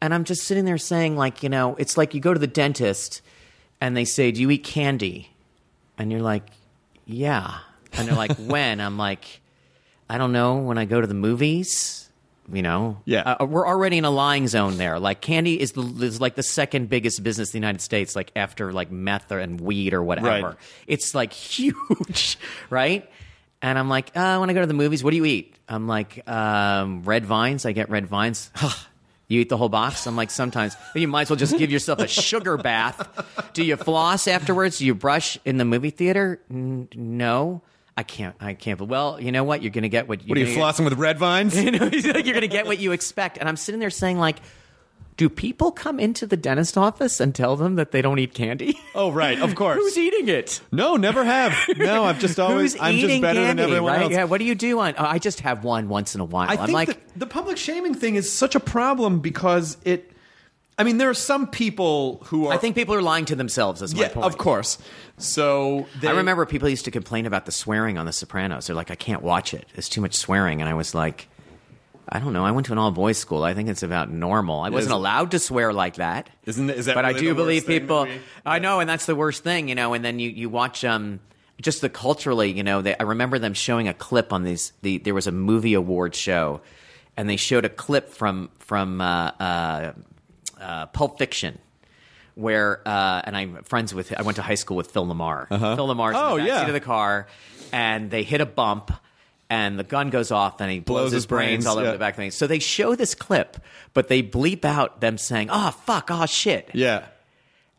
And 0.02 0.14
I'm 0.14 0.26
just 0.26 0.44
sitting 0.44 0.66
there 0.66 0.78
saying, 0.78 1.16
like, 1.16 1.44
you 1.44 1.50
know, 1.50 1.76
it's 1.76 1.96
like 1.96 2.14
you 2.14 2.20
go 2.20 2.34
to 2.34 2.40
the 2.40 2.48
dentist, 2.48 3.22
and 3.84 3.98
they 3.98 4.06
say, 4.06 4.32
"Do 4.32 4.40
you 4.40 4.50
eat 4.50 4.64
candy?" 4.64 5.30
And 5.98 6.10
you're 6.10 6.22
like, 6.22 6.48
"Yeah." 7.06 7.58
And 7.92 8.08
they're 8.08 8.16
like, 8.16 8.36
"When?" 8.38 8.80
I'm 8.80 8.98
like, 8.98 9.42
"I 10.10 10.18
don't 10.18 10.32
know. 10.32 10.60
When 10.60 10.78
I 10.78 10.86
go 10.86 11.02
to 11.02 11.08
the 11.08 11.14
movies." 11.14 12.00
You 12.52 12.62
know, 12.62 12.98
Yeah. 13.06 13.38
Uh, 13.40 13.46
we're 13.46 13.66
already 13.66 13.98
in 13.98 14.04
a 14.04 14.10
lying 14.10 14.50
zone 14.50 14.76
there. 14.78 15.00
Like 15.00 15.22
candy 15.22 15.60
is 15.60 15.72
the 15.72 15.82
is 16.04 16.20
like 16.20 16.36
the 16.36 16.44
second 16.44 16.90
biggest 16.90 17.24
business 17.24 17.50
in 17.50 17.54
the 17.54 17.66
United 17.66 17.80
States, 17.82 18.18
like 18.18 18.32
after 18.36 18.74
like 18.74 18.92
meth 18.92 19.32
or, 19.32 19.40
and 19.40 19.62
weed 19.62 19.94
or 19.94 20.04
whatever. 20.04 20.28
Right. 20.28 20.56
It's 20.86 21.16
like 21.16 21.32
huge, 21.56 22.38
right? 22.70 23.10
And 23.62 23.80
I'm 23.80 23.88
like, 23.88 24.12
uh, 24.16 24.38
when 24.40 24.50
I 24.50 24.54
go 24.54 24.60
to 24.60 24.68
the 24.68 24.74
movies. 24.74 25.04
What 25.06 25.12
do 25.12 25.18
you 25.18 25.26
eat? 25.26 25.56
I'm 25.70 25.88
like, 25.88 26.28
um, 26.28 27.04
red 27.04 27.26
vines. 27.26 27.66
I 27.66 27.72
get 27.72 27.90
red 27.90 28.08
vines. 28.08 28.52
you 29.28 29.42
eat 29.42 29.50
the 29.50 29.58
whole 29.58 29.70
box? 29.70 30.06
I'm 30.06 30.16
like, 30.16 30.30
sometimes. 30.32 30.76
You 30.96 31.08
might 31.08 31.24
as 31.24 31.30
well 31.30 31.38
just 31.38 31.58
give 31.58 31.72
yourself 31.72 32.00
a 32.00 32.08
sugar 32.08 32.58
bath. 32.58 33.52
Do 33.54 33.64
you 33.64 33.78
floss 33.78 34.28
afterwards? 34.28 34.80
Do 34.80 34.86
you 34.86 34.96
brush 34.96 35.38
in 35.46 35.58
the 35.58 35.66
movie 35.66 35.90
theater? 35.90 36.42
N- 36.50 36.88
no. 36.96 37.62
I 37.96 38.04
can't. 38.04 38.36
I 38.40 38.54
can't. 38.56 38.80
But 38.80 38.88
well, 38.88 39.20
you 39.22 39.32
know 39.32 39.44
what? 39.44 39.62
You're 39.62 39.72
going 39.72 39.84
to 39.84 39.90
get 39.90 40.08
what. 40.08 40.22
what 40.24 40.38
are 40.38 40.42
you 40.42 40.58
flossing 40.58 40.84
with 40.84 40.94
red 40.94 41.20
vines? 41.20 41.56
You 41.64 41.72
know, 41.72 41.90
he's 41.90 42.06
like, 42.08 42.26
you're 42.26 42.34
going 42.34 42.42
to 42.42 42.48
get 42.48 42.66
what 42.66 42.80
you 42.80 42.92
expect. 42.92 43.38
And 43.38 43.48
I'm 43.48 43.56
sitting 43.58 43.80
there 43.80 43.90
saying, 43.90 44.18
like, 44.18 44.38
do 45.18 45.30
people 45.30 45.72
come 45.72 46.00
into 46.00 46.26
the 46.26 46.36
dentist 46.38 46.78
office 46.78 47.20
and 47.20 47.36
tell 47.36 47.56
them 47.56 47.76
that 47.76 47.92
they 47.92 48.02
don't 48.02 48.20
eat 48.20 48.34
candy? 48.34 48.78
Oh, 48.96 49.12
right. 49.12 49.40
Of 49.42 49.56
course. 49.56 49.78
Who's 49.78 49.98
eating 49.98 50.28
it? 50.28 50.62
No, 50.72 50.98
never 50.98 51.24
have. 51.26 51.58
No, 51.78 52.04
I've 52.04 52.20
just 52.20 52.40
always. 52.40 52.74
Who's 52.74 52.82
I'm 52.82 52.94
just 52.94 53.06
eating 53.06 53.22
better 53.24 53.40
candy, 53.40 53.62
than 53.64 53.72
everyone 53.72 53.94
right? 53.94 54.02
else. 54.04 54.12
Yeah, 54.14 54.26
what 54.26 54.38
do 54.38 54.46
you 54.46 54.54
do 54.54 54.80
on? 54.80 54.94
Oh, 55.00 55.06
I 55.06 55.18
just 55.18 55.40
have 55.40 55.64
one 55.64 55.90
once 55.90 56.14
in 56.14 56.22
a 56.22 56.26
while. 56.26 56.48
I 56.48 56.54
am 56.54 56.60
think 56.68 56.74
like, 56.74 56.88
the, 57.14 57.20
the 57.22 57.26
public 57.26 57.58
shaming 57.58 57.96
thing 57.96 58.14
is 58.16 58.32
such 58.32 58.54
a 58.54 58.60
problem 58.60 59.20
because 59.20 59.78
it. 59.84 60.12
I 60.78 60.84
mean, 60.84 60.98
there 61.00 61.10
are 61.10 61.16
some 61.16 61.48
people 61.48 62.20
who 62.26 62.46
are. 62.48 62.54
I 62.54 62.58
think 62.58 62.76
people 62.76 62.94
are 62.94 63.02
lying 63.02 63.26
to 63.26 63.36
themselves. 63.36 63.82
Is 63.82 63.96
my 63.96 64.02
Yeah, 64.02 64.08
point. 64.10 64.26
of 64.28 64.38
course. 64.38 64.78
So 65.18 65.88
they, 66.00 66.08
I 66.08 66.12
remember 66.12 66.46
people 66.46 66.70
used 66.70 66.86
to 66.86 66.92
complain 66.92 67.26
about 67.26 67.46
the 67.48 67.52
swearing 67.52 67.98
on 67.98 68.06
The 68.06 68.14
Sopranos. 68.14 68.68
They're 68.68 68.76
like, 68.76 68.92
I 68.92 68.96
can't 68.96 69.22
watch 69.24 69.54
it. 69.56 69.68
It's 69.76 69.90
too 69.90 70.02
much 70.02 70.14
swearing. 70.16 70.62
And 70.62 70.70
I 70.70 70.74
was 70.76 70.94
like, 70.94 71.30
I 72.08 72.20
don't 72.20 72.34
know. 72.34 72.46
I 72.46 72.52
went 72.52 72.66
to 72.68 72.72
an 72.74 72.78
all 72.78 72.92
boys 72.92 73.18
school. 73.18 73.44
I 73.44 73.54
think 73.54 73.70
it's 73.70 73.84
about 73.84 74.12
normal. 74.12 74.62
I 74.62 74.70
wasn't 74.70 74.94
allowed 74.94 75.32
to 75.32 75.40
swear 75.40 75.72
like 75.74 75.96
that. 75.96 76.30
Isn't 76.46 76.70
is 76.70 76.86
that? 76.86 76.96
but 76.96 77.06
really 77.06 77.16
I 77.18 77.20
do 77.20 77.34
believe 77.36 77.66
people. 77.66 78.04
we- 78.04 78.20
I 78.46 78.60
know, 78.60 78.80
and 78.82 78.90
that's 78.90 79.06
the 79.06 79.16
worst 79.16 79.44
thing, 79.44 79.70
you 79.70 79.76
know. 79.76 79.94
And 79.94 80.04
then 80.04 80.20
you 80.20 80.30
you 80.30 80.50
watch 80.50 80.84
um 80.84 81.20
just 81.62 81.82
the 81.82 81.90
culturally, 81.90 82.52
you 82.52 82.64
know. 82.64 82.82
They, 82.82 82.96
I 82.98 83.04
remember 83.04 83.40
them 83.40 83.54
showing 83.54 83.88
a 83.88 83.94
clip 83.94 84.34
on 84.34 84.44
these. 84.44 84.74
The 84.82 84.98
there 84.98 85.14
was 85.14 85.28
a 85.28 85.32
movie 85.32 85.74
award 85.76 86.14
show, 86.16 86.62
and 87.16 87.30
they 87.30 87.38
showed 87.38 87.64
a 87.66 87.70
clip 87.70 88.10
from 88.10 88.50
from 88.60 89.00
uh, 89.02 89.32
uh, 89.40 89.94
uh, 90.60 90.86
Pulp 90.88 91.18
Fiction. 91.18 91.58
Where 92.36 92.82
uh, 92.88 93.22
and 93.26 93.38
I'm 93.38 93.64
friends 93.64 93.94
with 93.94 94.12
I 94.18 94.24
went 94.24 94.38
to 94.38 94.42
high 94.42 94.56
school 94.56 94.76
with 94.76 94.90
Phil 94.92 95.06
LaMarr. 95.06 95.48
Phil 95.50 95.88
LaMarr's 95.88 96.16
Oh, 96.18 96.38
in 96.38 96.44
the 96.46 96.50
backseat 96.50 96.54
yeah. 96.62 96.66
of 96.68 96.74
the 96.74 96.80
car, 96.80 97.28
and 97.72 98.10
they 98.10 98.24
hit 98.24 98.42
a 98.42 98.46
bump, 98.48 98.92
and 99.50 99.78
the 99.78 99.84
gun 99.84 100.10
goes 100.10 100.32
off, 100.32 100.62
and 100.62 100.72
he 100.72 100.80
blows, 100.80 100.96
Blows 101.04 101.12
his 101.12 101.24
his 101.24 101.26
brains, 101.28 101.50
brains, 101.50 101.66
all 101.68 101.78
over 101.78 101.86
yeah. 101.88 101.92
the 101.92 101.98
back 102.00 102.16
thing. 102.16 102.32
So 102.32 102.48
they 102.48 102.60
show 102.60 102.96
this 102.96 103.14
clip, 103.16 103.58
but 103.94 104.08
they 104.08 104.24
bleep 104.24 104.66
out 104.66 105.00
them 105.02 105.18
saying, 105.18 105.50
"Oh 105.52 105.72
fuck, 105.72 106.10
oh 106.12 106.26
shit," 106.26 106.70
Yeah. 106.74 107.06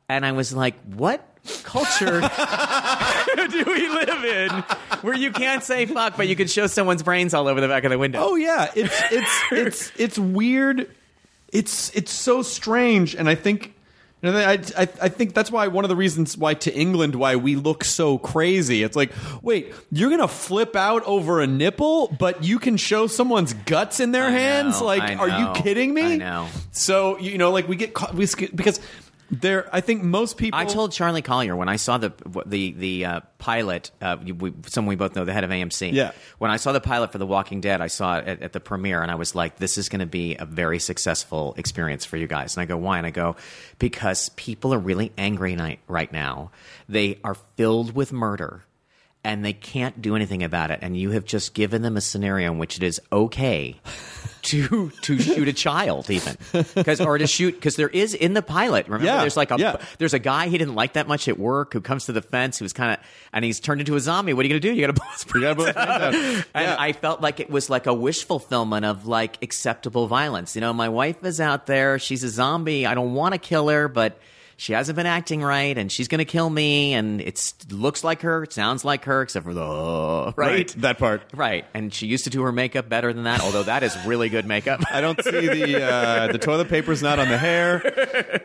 and 0.08 0.24
I 0.24 0.32
was 0.32 0.52
like, 0.54 0.74
"What 0.84 1.26
culture 1.64 2.20
do 3.36 3.64
we 3.66 3.88
live 3.88 4.24
in 4.24 4.50
where 5.02 5.14
you 5.16 5.30
can't 5.32 5.62
say 5.62 5.84
fuck, 5.86 6.16
but 6.16 6.26
you 6.28 6.36
can 6.36 6.48
show 6.48 6.66
someone's 6.66 7.02
brains 7.02 7.34
all 7.34 7.48
over 7.48 7.60
the 7.60 7.68
back 7.68 7.84
of 7.84 7.90
the 7.90 7.98
window?" 7.98 8.20
Oh 8.22 8.36
yeah, 8.36 8.70
it's 8.74 9.02
it's 9.10 9.42
it's 9.52 9.92
it's 9.96 10.18
weird. 10.18 10.90
It's 11.52 11.90
it's 11.94 12.12
so 12.12 12.42
strange, 12.42 13.14
and 13.14 13.28
I 13.28 13.34
think. 13.34 13.73
Know, 14.24 14.38
I, 14.38 14.52
I, 14.76 14.88
I 15.02 15.08
think 15.08 15.34
that's 15.34 15.50
why 15.50 15.68
one 15.68 15.84
of 15.84 15.88
the 15.88 15.96
reasons 15.96 16.36
why 16.36 16.54
to 16.54 16.74
England 16.74 17.14
why 17.14 17.36
we 17.36 17.56
look 17.56 17.84
so 17.84 18.18
crazy. 18.18 18.82
It's 18.82 18.96
like, 18.96 19.12
wait, 19.42 19.72
you're 19.92 20.10
gonna 20.10 20.26
flip 20.28 20.74
out 20.76 21.02
over 21.04 21.40
a 21.40 21.46
nipple, 21.46 22.08
but 22.18 22.42
you 22.42 22.58
can 22.58 22.76
show 22.76 23.06
someone's 23.06 23.52
guts 23.52 24.00
in 24.00 24.12
their 24.12 24.24
I 24.24 24.30
hands. 24.30 24.80
know, 24.80 24.86
like, 24.86 25.18
are 25.18 25.28
you 25.28 25.52
kidding 25.62 25.92
me? 25.92 26.14
I 26.14 26.16
know. 26.16 26.48
So 26.72 27.18
you 27.18 27.38
know, 27.38 27.50
like 27.50 27.68
we 27.68 27.76
get 27.76 27.92
caught 27.92 28.14
we, 28.14 28.26
because 28.54 28.80
there. 29.40 29.68
I 29.72 29.80
think 29.80 30.02
most 30.02 30.36
people. 30.36 30.58
I 30.58 30.64
told 30.64 30.92
Charlie 30.92 31.22
Collier 31.22 31.56
when 31.56 31.68
I 31.68 31.76
saw 31.76 31.98
the 31.98 32.12
the 32.46 32.72
the 32.72 33.04
uh, 33.04 33.20
pilot, 33.38 33.90
uh, 34.00 34.16
we, 34.22 34.52
someone 34.66 34.90
we 34.90 34.96
both 34.96 35.14
know, 35.14 35.24
the 35.24 35.32
head 35.32 35.44
of 35.44 35.50
AMC. 35.50 35.92
Yeah. 35.92 36.12
When 36.38 36.50
I 36.50 36.56
saw 36.56 36.72
the 36.72 36.80
pilot 36.80 37.12
for 37.12 37.18
The 37.18 37.26
Walking 37.26 37.60
Dead, 37.60 37.80
I 37.80 37.86
saw 37.88 38.18
it 38.18 38.26
at, 38.26 38.42
at 38.42 38.52
the 38.52 38.60
premiere, 38.60 39.02
and 39.02 39.10
I 39.10 39.14
was 39.14 39.34
like, 39.34 39.56
"This 39.56 39.78
is 39.78 39.88
going 39.88 40.00
to 40.00 40.06
be 40.06 40.36
a 40.36 40.44
very 40.44 40.78
successful 40.78 41.54
experience 41.56 42.04
for 42.04 42.16
you 42.16 42.26
guys." 42.26 42.56
And 42.56 42.62
I 42.62 42.66
go, 42.66 42.76
"Why?" 42.76 42.98
And 42.98 43.06
I 43.06 43.10
go, 43.10 43.36
"Because 43.78 44.30
people 44.30 44.74
are 44.74 44.78
really 44.78 45.12
angry 45.16 45.54
right 45.86 46.12
now. 46.12 46.50
They 46.88 47.18
are 47.24 47.36
filled 47.56 47.94
with 47.94 48.12
murder." 48.12 48.64
And 49.26 49.42
they 49.42 49.54
can't 49.54 50.02
do 50.02 50.14
anything 50.16 50.42
about 50.42 50.70
it, 50.70 50.80
and 50.82 50.94
you 50.96 51.12
have 51.12 51.24
just 51.24 51.54
given 51.54 51.80
them 51.80 51.96
a 51.96 52.02
scenario 52.02 52.52
in 52.52 52.58
which 52.58 52.76
it 52.76 52.82
is 52.82 53.00
okay 53.10 53.76
to 54.42 54.90
to 55.00 55.18
shoot 55.18 55.48
a 55.48 55.52
child, 55.54 56.10
even 56.10 56.36
because 56.74 57.00
or 57.00 57.16
to 57.16 57.26
shoot 57.26 57.54
because 57.54 57.76
there 57.76 57.88
is 57.88 58.12
in 58.12 58.34
the 58.34 58.42
pilot. 58.42 58.84
Remember, 58.86 59.06
Yeah, 59.06 59.20
there's 59.22 59.34
like 59.38 59.50
a 59.50 59.56
yeah. 59.58 59.76
there's 59.96 60.12
a 60.12 60.18
guy 60.18 60.48
he 60.48 60.58
didn't 60.58 60.74
like 60.74 60.92
that 60.92 61.08
much 61.08 61.26
at 61.28 61.38
work 61.38 61.72
who 61.72 61.80
comes 61.80 62.04
to 62.04 62.12
the 62.12 62.20
fence 62.20 62.58
who's 62.58 62.74
kind 62.74 62.92
of 62.92 63.06
and 63.32 63.46
he's 63.46 63.60
turned 63.60 63.80
into 63.80 63.96
a 63.96 64.00
zombie. 64.00 64.34
What 64.34 64.44
are 64.44 64.48
you 64.48 64.52
gonna 64.52 64.60
do? 64.60 64.74
You 64.74 64.82
gotta 64.86 64.92
blow 64.92 65.06
his 65.12 65.24
You 65.34 65.40
gotta 65.40 65.54
blow 65.54 65.64
his 65.66 65.74
brains 65.74 65.88
out. 65.88 66.12
brains 66.12 66.36
out. 66.40 66.44
And 66.54 66.66
Yeah. 66.66 66.76
I 66.78 66.92
felt 66.92 67.22
like 67.22 67.40
it 67.40 67.48
was 67.48 67.70
like 67.70 67.86
a 67.86 67.94
wish 67.94 68.24
fulfillment 68.24 68.84
of 68.84 69.06
like 69.06 69.42
acceptable 69.42 70.06
violence. 70.06 70.54
You 70.54 70.60
know, 70.60 70.74
my 70.74 70.90
wife 70.90 71.24
is 71.24 71.40
out 71.40 71.64
there. 71.64 71.98
She's 71.98 72.22
a 72.24 72.28
zombie. 72.28 72.84
I 72.84 72.92
don't 72.94 73.14
want 73.14 73.32
to 73.32 73.38
kill 73.38 73.68
her, 73.68 73.88
but. 73.88 74.20
She 74.56 74.72
hasn't 74.72 74.96
been 74.96 75.06
acting 75.06 75.42
right, 75.42 75.76
and 75.76 75.90
she's 75.90 76.08
going 76.08 76.18
to 76.20 76.24
kill 76.24 76.48
me. 76.48 76.94
And 76.94 77.20
it 77.20 77.52
looks 77.70 78.04
like 78.04 78.22
her, 78.22 78.44
it 78.44 78.52
sounds 78.52 78.84
like 78.84 79.04
her, 79.04 79.22
except 79.22 79.44
for 79.44 79.52
the 79.54 79.64
uh, 79.64 80.32
right, 80.36 80.68
that 80.78 80.98
part. 80.98 81.22
right. 81.34 81.64
And 81.74 81.92
she 81.92 82.06
used 82.06 82.24
to 82.24 82.30
do 82.30 82.42
her 82.42 82.52
makeup 82.52 82.88
better 82.88 83.12
than 83.12 83.24
that, 83.24 83.40
although 83.40 83.64
that 83.64 83.82
is 83.82 83.96
really 84.06 84.28
good 84.28 84.46
makeup. 84.46 84.80
I 84.92 85.00
don't 85.00 85.22
see 85.22 85.46
the 85.48 85.82
uh, 85.82 86.32
the 86.32 86.38
toilet 86.38 86.68
paper's 86.68 87.02
not 87.02 87.18
on 87.18 87.28
the 87.28 87.38
hair, 87.38 87.80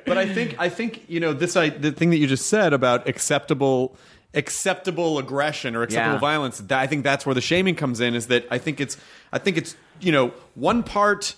but 0.05 0.17
I 0.17 0.33
think 0.33 0.55
I 0.59 0.69
think 0.69 1.03
you 1.07 1.19
know 1.19 1.33
this. 1.33 1.55
I 1.55 1.69
the 1.69 1.91
thing 1.91 2.09
that 2.09 2.17
you 2.17 2.27
just 2.27 2.47
said 2.47 2.73
about 2.73 3.07
acceptable 3.07 3.95
acceptable 4.33 5.17
aggression 5.19 5.75
or 5.75 5.83
acceptable 5.83 6.15
Yeah. 6.15 6.19
violence. 6.19 6.59
That, 6.59 6.79
I 6.79 6.87
think 6.87 7.03
that's 7.03 7.25
where 7.25 7.35
the 7.35 7.41
shaming 7.41 7.75
comes 7.75 7.99
in. 7.99 8.15
Is 8.15 8.27
that 8.27 8.45
I 8.51 8.57
think 8.57 8.79
it's 8.79 8.97
I 9.33 9.39
think 9.39 9.57
it's 9.57 9.75
you 9.99 10.11
know 10.11 10.33
one 10.55 10.83
part 10.83 11.35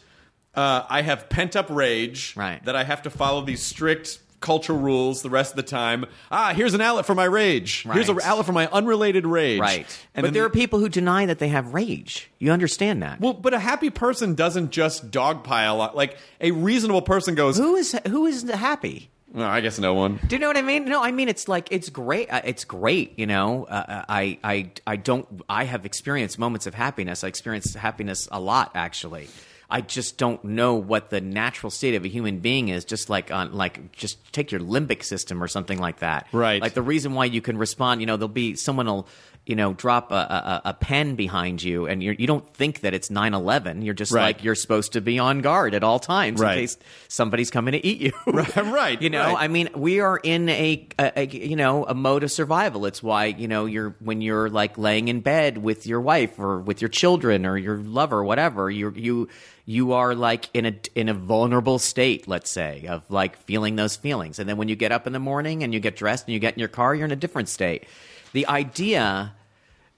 uh, 0.55 0.83
I 0.89 1.01
have 1.01 1.29
pent 1.29 1.55
up 1.55 1.69
rage 1.69 2.33
Right. 2.35 2.63
that 2.65 2.75
I 2.75 2.83
have 2.83 3.01
to 3.03 3.09
follow 3.09 3.41
these 3.41 3.61
strict 3.63 4.19
cultural 4.41 4.79
rules 4.79 5.21
the 5.21 5.29
rest 5.29 5.51
of 5.53 5.55
the 5.55 5.63
time. 5.63 6.05
Ah, 6.31 6.51
here's 6.53 6.73
an 6.73 6.81
outlet 6.81 7.05
for 7.05 7.15
my 7.15 7.23
rage. 7.25 7.83
Here's 7.83 8.09
an 8.09 8.19
outlet 8.23 8.45
for 8.45 8.51
my 8.51 8.67
unrelated 8.67 9.25
rage. 9.25 9.59
Right. 9.61 9.85
And 10.15 10.23
but 10.25 10.33
there 10.33 10.43
the- 10.43 10.47
are 10.47 10.49
people 10.49 10.79
who 10.79 10.89
deny 10.89 11.25
that 11.27 11.39
they 11.39 11.47
have 11.49 11.73
rage. 11.73 12.29
You 12.39 12.51
understand 12.51 13.01
that? 13.03 13.21
well, 13.21 13.33
but 13.33 13.53
a 13.53 13.59
happy 13.59 13.89
person 13.91 14.35
doesn't 14.35 14.71
just 14.71 15.11
dogpile. 15.11 15.93
Like 15.93 16.17
a 16.41 16.51
reasonable 16.51 17.01
person 17.03 17.35
goes, 17.35 17.55
who 17.57 17.75
is 17.75 17.97
who 18.07 18.25
is 18.25 18.43
happy? 18.49 19.09
Well, 19.33 19.47
I 19.47 19.61
guess 19.61 19.79
no 19.79 19.93
one. 19.93 20.19
Do 20.27 20.35
you 20.35 20.39
know 20.41 20.47
what 20.47 20.57
I 20.57 20.61
mean? 20.61 20.83
No, 20.83 21.01
I 21.01 21.11
mean 21.13 21.29
it's 21.29 21.47
like 21.47 21.69
it's 21.71 21.87
great. 21.89 22.29
Uh, 22.29 22.41
It's 22.43 22.65
great. 22.65 23.17
You 23.17 23.27
know, 23.27 23.63
uh, 23.63 24.03
I 24.09 24.37
I 24.43 24.71
I 24.85 24.97
don't. 24.97 25.25
I 25.47 25.63
have 25.63 25.85
experienced 25.85 26.37
moments 26.37 26.67
of 26.67 26.73
happiness. 26.73 27.23
I 27.23 27.29
experienced 27.29 27.75
happiness 27.75 28.27
a 28.29 28.41
lot, 28.41 28.71
actually. 28.75 29.29
I 29.71 29.81
just 29.81 30.17
don't 30.17 30.43
know 30.43 30.75
what 30.75 31.09
the 31.09 31.21
natural 31.21 31.71
state 31.71 31.95
of 31.95 32.03
a 32.03 32.07
human 32.09 32.39
being 32.39 32.67
is. 32.67 32.85
Just 32.85 33.09
like 33.09 33.31
on 33.31 33.53
like 33.53 33.91
just 33.93 34.17
take 34.33 34.51
your 34.51 34.61
limbic 34.61 35.03
system 35.03 35.41
or 35.41 35.47
something 35.47 35.79
like 35.79 35.99
that. 35.99 36.27
Right. 36.31 36.61
Like 36.61 36.73
the 36.73 36.81
reason 36.81 37.13
why 37.13 37.25
you 37.25 37.41
can 37.41 37.57
respond. 37.57 38.01
You 38.01 38.07
know, 38.07 38.17
there'll 38.17 38.27
be 38.27 38.55
someone 38.55 38.85
will 38.85 39.07
you 39.45 39.55
know 39.55 39.73
drop 39.73 40.11
a, 40.11 40.15
a, 40.15 40.61
a 40.69 40.73
pen 40.75 41.15
behind 41.15 41.63
you, 41.63 41.87
and 41.87 42.03
you're, 42.03 42.13
you 42.13 42.27
don't 42.27 42.47
think 42.53 42.81
that 42.81 42.93
it's 42.93 43.09
9-11. 43.09 43.83
You're 43.83 43.93
just 43.95 44.11
Right. 44.11 44.23
like 44.37 44.43
you're 44.43 44.55
supposed 44.55 44.93
to 44.93 45.01
be 45.01 45.17
on 45.19 45.39
guard 45.41 45.73
at 45.73 45.83
all 45.83 45.99
times 45.99 46.39
Right. 46.39 46.53
in 46.53 46.63
case 46.63 46.77
somebody's 47.07 47.49
coming 47.49 47.71
to 47.71 47.85
eat 47.85 47.99
you. 48.01 48.11
Right, 48.27 48.55
right, 48.55 49.01
You 49.01 49.09
know, 49.09 49.23
right. 49.33 49.37
I 49.39 49.47
mean, 49.47 49.69
we 49.75 49.99
are 49.99 50.17
in 50.17 50.47
a, 50.49 50.87
a, 50.99 51.19
a 51.21 51.25
you 51.25 51.55
know 51.55 51.85
a 51.85 51.93
mode 51.95 52.23
of 52.23 52.31
survival. 52.31 52.85
It's 52.85 53.01
why 53.01 53.25
you 53.25 53.47
know 53.47 53.65
you're 53.65 53.95
when 53.99 54.21
you're 54.21 54.49
like 54.49 54.77
laying 54.77 55.07
in 55.07 55.21
bed 55.21 55.57
with 55.57 55.87
your 55.87 56.01
wife 56.01 56.37
or 56.39 56.59
with 56.59 56.81
your 56.81 56.89
children 56.89 57.45
or 57.45 57.57
your 57.57 57.77
lover, 57.77 58.23
whatever. 58.23 58.69
You 58.69 58.93
you 58.95 59.27
you 59.65 59.93
are 59.93 60.13
like 60.15 60.49
in 60.53 60.65
a 60.67 60.73
in 60.95 61.09
a 61.09 61.13
vulnerable 61.13 61.79
state, 61.79 62.27
let's 62.27 62.49
say, 62.51 62.85
of 62.87 63.03
like 63.09 63.37
feeling 63.37 63.75
those 63.75 63.95
feelings. 63.95 64.37
And 64.39 64.47
then 64.47 64.57
when 64.57 64.69
you 64.69 64.75
get 64.75 64.91
up 64.91 65.07
in 65.07 65.13
the 65.13 65.19
morning 65.19 65.63
and 65.63 65.73
you 65.73 65.79
get 65.79 65.95
dressed 65.95 66.27
and 66.27 66.33
you 66.33 66.39
get 66.39 66.53
in 66.53 66.59
your 66.59 66.67
car, 66.69 66.93
you're 66.95 67.05
in 67.05 67.11
a 67.11 67.15
different 67.15 67.49
state. 67.49 67.85
The 68.33 68.47
idea 68.47 69.33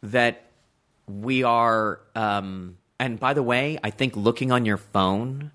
that 0.01 0.45
we 1.07 1.43
are 1.43 1.99
um, 2.15 2.77
and 2.99 3.19
by 3.19 3.33
the 3.33 3.43
way 3.43 3.77
i 3.83 3.89
think 3.89 4.15
looking 4.15 4.51
on 4.51 4.65
your 4.65 4.77
phone 4.77 5.51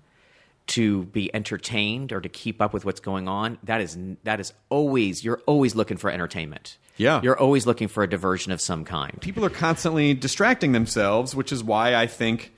to 0.67 1.05
be 1.05 1.33
entertained 1.33 2.11
or 2.11 2.21
to 2.21 2.29
keep 2.29 2.61
up 2.61 2.71
with 2.73 2.85
what's 2.85 2.99
going 2.99 3.27
on 3.27 3.57
that 3.63 3.81
is 3.81 3.97
that 4.23 4.39
is 4.39 4.53
always 4.69 5.23
you're 5.23 5.41
always 5.47 5.73
looking 5.75 5.97
for 5.97 6.11
entertainment 6.11 6.77
Yeah. 6.97 7.19
you're 7.23 7.37
always 7.37 7.65
looking 7.65 7.87
for 7.87 8.03
a 8.03 8.09
diversion 8.09 8.51
of 8.51 8.61
some 8.61 8.85
kind 8.85 9.19
people 9.21 9.43
are 9.43 9.49
constantly 9.49 10.13
distracting 10.13 10.71
themselves, 10.71 11.35
which 11.35 11.51
is 11.51 11.63
why 11.63 11.95
I 11.95 12.05
think 12.05 12.53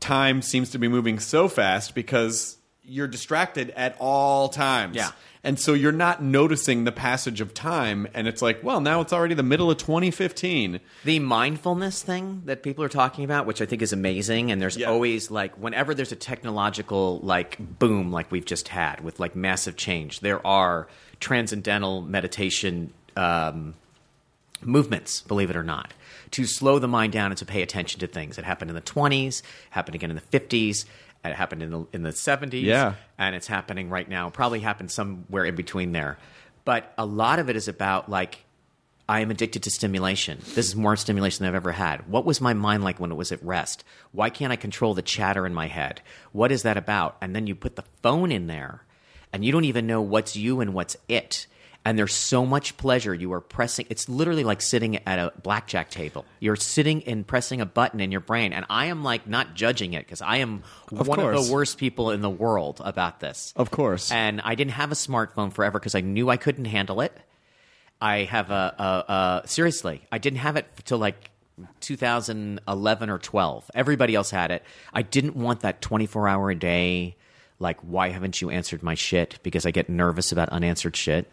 time 0.00 0.42
seems 0.42 0.70
to 0.70 0.78
be 0.78 0.88
moving 0.88 1.18
so 1.18 1.48
fast 1.48 1.94
because 1.94 2.58
you're 2.84 3.08
distracted 3.08 3.70
at 3.70 3.96
all 4.00 4.48
times. 4.50 4.96
Yeah. 4.96 5.10
And 5.44 5.58
so 5.58 5.74
you're 5.74 5.90
not 5.90 6.22
noticing 6.22 6.84
the 6.84 6.92
passage 6.92 7.40
of 7.40 7.52
time 7.52 8.06
and 8.14 8.28
it's 8.28 8.40
like, 8.42 8.62
well, 8.62 8.80
now 8.80 9.00
it's 9.00 9.12
already 9.12 9.34
the 9.34 9.42
middle 9.42 9.72
of 9.72 9.78
2015. 9.78 10.78
the 11.04 11.18
mindfulness 11.18 12.00
thing 12.02 12.42
that 12.44 12.62
people 12.62 12.84
are 12.84 12.88
talking 12.88 13.24
about 13.24 13.44
which 13.46 13.60
i 13.60 13.66
think 13.66 13.82
is 13.82 13.92
amazing 13.92 14.52
and 14.52 14.62
there's 14.62 14.76
Yeah. 14.76 14.86
always 14.88 15.30
like 15.30 15.52
whenever 15.56 15.94
there's 15.94 16.12
a 16.12 16.16
technological 16.16 17.18
like 17.20 17.56
boom 17.78 18.12
like 18.12 18.30
we've 18.30 18.44
just 18.44 18.68
had 18.68 19.00
with 19.02 19.18
like 19.18 19.34
massive 19.34 19.76
change 19.76 20.20
there 20.20 20.44
are 20.46 20.86
transcendental 21.20 22.02
meditation 22.02 22.92
um, 23.16 23.74
movements 24.62 25.22
believe 25.22 25.50
it 25.50 25.56
or 25.56 25.64
not 25.64 25.92
to 26.30 26.46
slow 26.46 26.78
the 26.78 26.88
mind 26.88 27.12
down 27.12 27.30
and 27.32 27.38
to 27.38 27.44
pay 27.44 27.62
attention 27.62 27.98
to 28.00 28.06
things 28.06 28.38
it 28.38 28.44
happened 28.44 28.70
in 28.70 28.74
the 28.74 28.80
20s 28.82 29.42
happened 29.70 29.94
again 29.94 30.10
in 30.10 30.16
the 30.16 30.38
50s 30.38 30.84
it 31.24 31.34
happened 31.34 31.62
in 31.62 31.70
the 31.70 31.86
in 31.92 32.02
the 32.02 32.10
70s 32.10 32.62
Yeah. 32.62 32.94
and 33.18 33.34
it's 33.36 33.46
happening 33.46 33.90
right 33.90 34.08
now 34.08 34.30
probably 34.30 34.60
happened 34.60 34.90
somewhere 34.90 35.44
in 35.44 35.54
between 35.54 35.92
there 35.92 36.18
but 36.64 36.92
a 36.98 37.06
lot 37.06 37.38
of 37.38 37.48
it 37.50 37.56
is 37.56 37.68
about 37.68 38.08
like 38.08 38.44
I 39.08 39.20
am 39.20 39.32
addicted 39.32 39.64
to 39.64 39.70
stimulation. 39.70 40.38
This 40.54 40.68
is 40.68 40.76
more 40.76 40.94
stimulation 40.96 41.42
than 41.42 41.48
I've 41.50 41.56
ever 41.56 41.72
had. 41.72 42.08
What 42.08 42.24
was 42.24 42.40
my 42.40 42.54
mind 42.54 42.84
like 42.84 43.00
when 43.00 43.10
it 43.10 43.16
was 43.16 43.32
at 43.32 43.44
rest? 43.44 43.82
Why 44.12 44.30
can't 44.30 44.52
I 44.52 44.56
control 44.56 44.94
the 44.94 45.02
chatter 45.02 45.44
in 45.44 45.52
my 45.52 45.66
head? 45.66 46.00
What 46.30 46.52
is 46.52 46.62
that 46.62 46.76
about? 46.76 47.16
And 47.20 47.34
then 47.34 47.48
you 47.48 47.56
put 47.56 47.74
the 47.74 47.84
phone 48.00 48.30
in 48.30 48.46
there 48.46 48.84
and 49.32 49.44
you 49.44 49.50
don't 49.50 49.64
even 49.64 49.88
know 49.88 50.00
what's 50.00 50.36
you 50.36 50.60
and 50.60 50.72
what's 50.72 50.96
it. 51.08 51.48
And 51.84 51.98
there's 51.98 52.14
so 52.14 52.46
much 52.46 52.76
pleasure. 52.76 53.12
You 53.12 53.32
are 53.32 53.40
pressing, 53.40 53.86
it's 53.90 54.08
literally 54.08 54.44
like 54.44 54.62
sitting 54.62 54.96
at 55.06 55.18
a 55.18 55.32
blackjack 55.42 55.90
table. 55.90 56.24
You're 56.38 56.56
sitting 56.56 57.02
and 57.04 57.26
pressing 57.26 57.60
a 57.60 57.66
button 57.66 57.98
in 57.98 58.12
your 58.12 58.20
brain. 58.20 58.52
And 58.52 58.64
I 58.70 58.86
am 58.86 59.02
like 59.02 59.26
not 59.26 59.54
judging 59.54 59.94
it 59.94 60.06
because 60.06 60.22
I 60.22 60.36
am 60.36 60.62
Of 60.92 61.08
one 61.08 61.18
of 61.18 61.32
the 61.46 61.52
worst 61.52 61.78
people 61.78 62.12
in 62.12 62.20
the 62.20 62.30
world 62.30 62.80
about 62.84 63.18
this. 63.18 63.52
Of 63.56 63.70
course. 63.72 64.12
And 64.12 64.40
I 64.42 64.54
didn't 64.54 64.72
have 64.72 64.92
a 64.92 64.94
smartphone 64.94 65.52
forever 65.52 65.80
because 65.80 65.96
I 65.96 66.02
knew 66.02 66.28
I 66.28 66.36
couldn't 66.36 66.66
handle 66.66 67.00
it. 67.00 67.18
I 68.00 68.24
have 68.24 68.50
a, 68.50 68.74
a, 68.78 69.12
a 69.44 69.48
seriously. 69.48 70.02
I 70.10 70.18
didn't 70.18 70.40
have 70.40 70.56
it 70.56 70.66
till 70.84 70.98
like 70.98 71.30
2011 71.80 73.10
or 73.10 73.18
12. 73.18 73.70
Everybody 73.74 74.14
else 74.14 74.30
had 74.30 74.50
it. 74.50 74.62
I 74.92 75.02
didn't 75.02 75.36
want 75.36 75.60
that 75.60 75.82
24 75.82 76.28
hour 76.28 76.50
a 76.50 76.54
day. 76.54 77.16
Like, 77.58 77.80
why 77.80 78.08
haven't 78.08 78.40
you 78.40 78.50
answered 78.50 78.82
my 78.82 78.94
shit? 78.94 79.38
Because 79.42 79.66
I 79.66 79.70
get 79.70 79.88
nervous 79.88 80.32
about 80.32 80.48
unanswered 80.48 80.96
shit. 80.96 81.32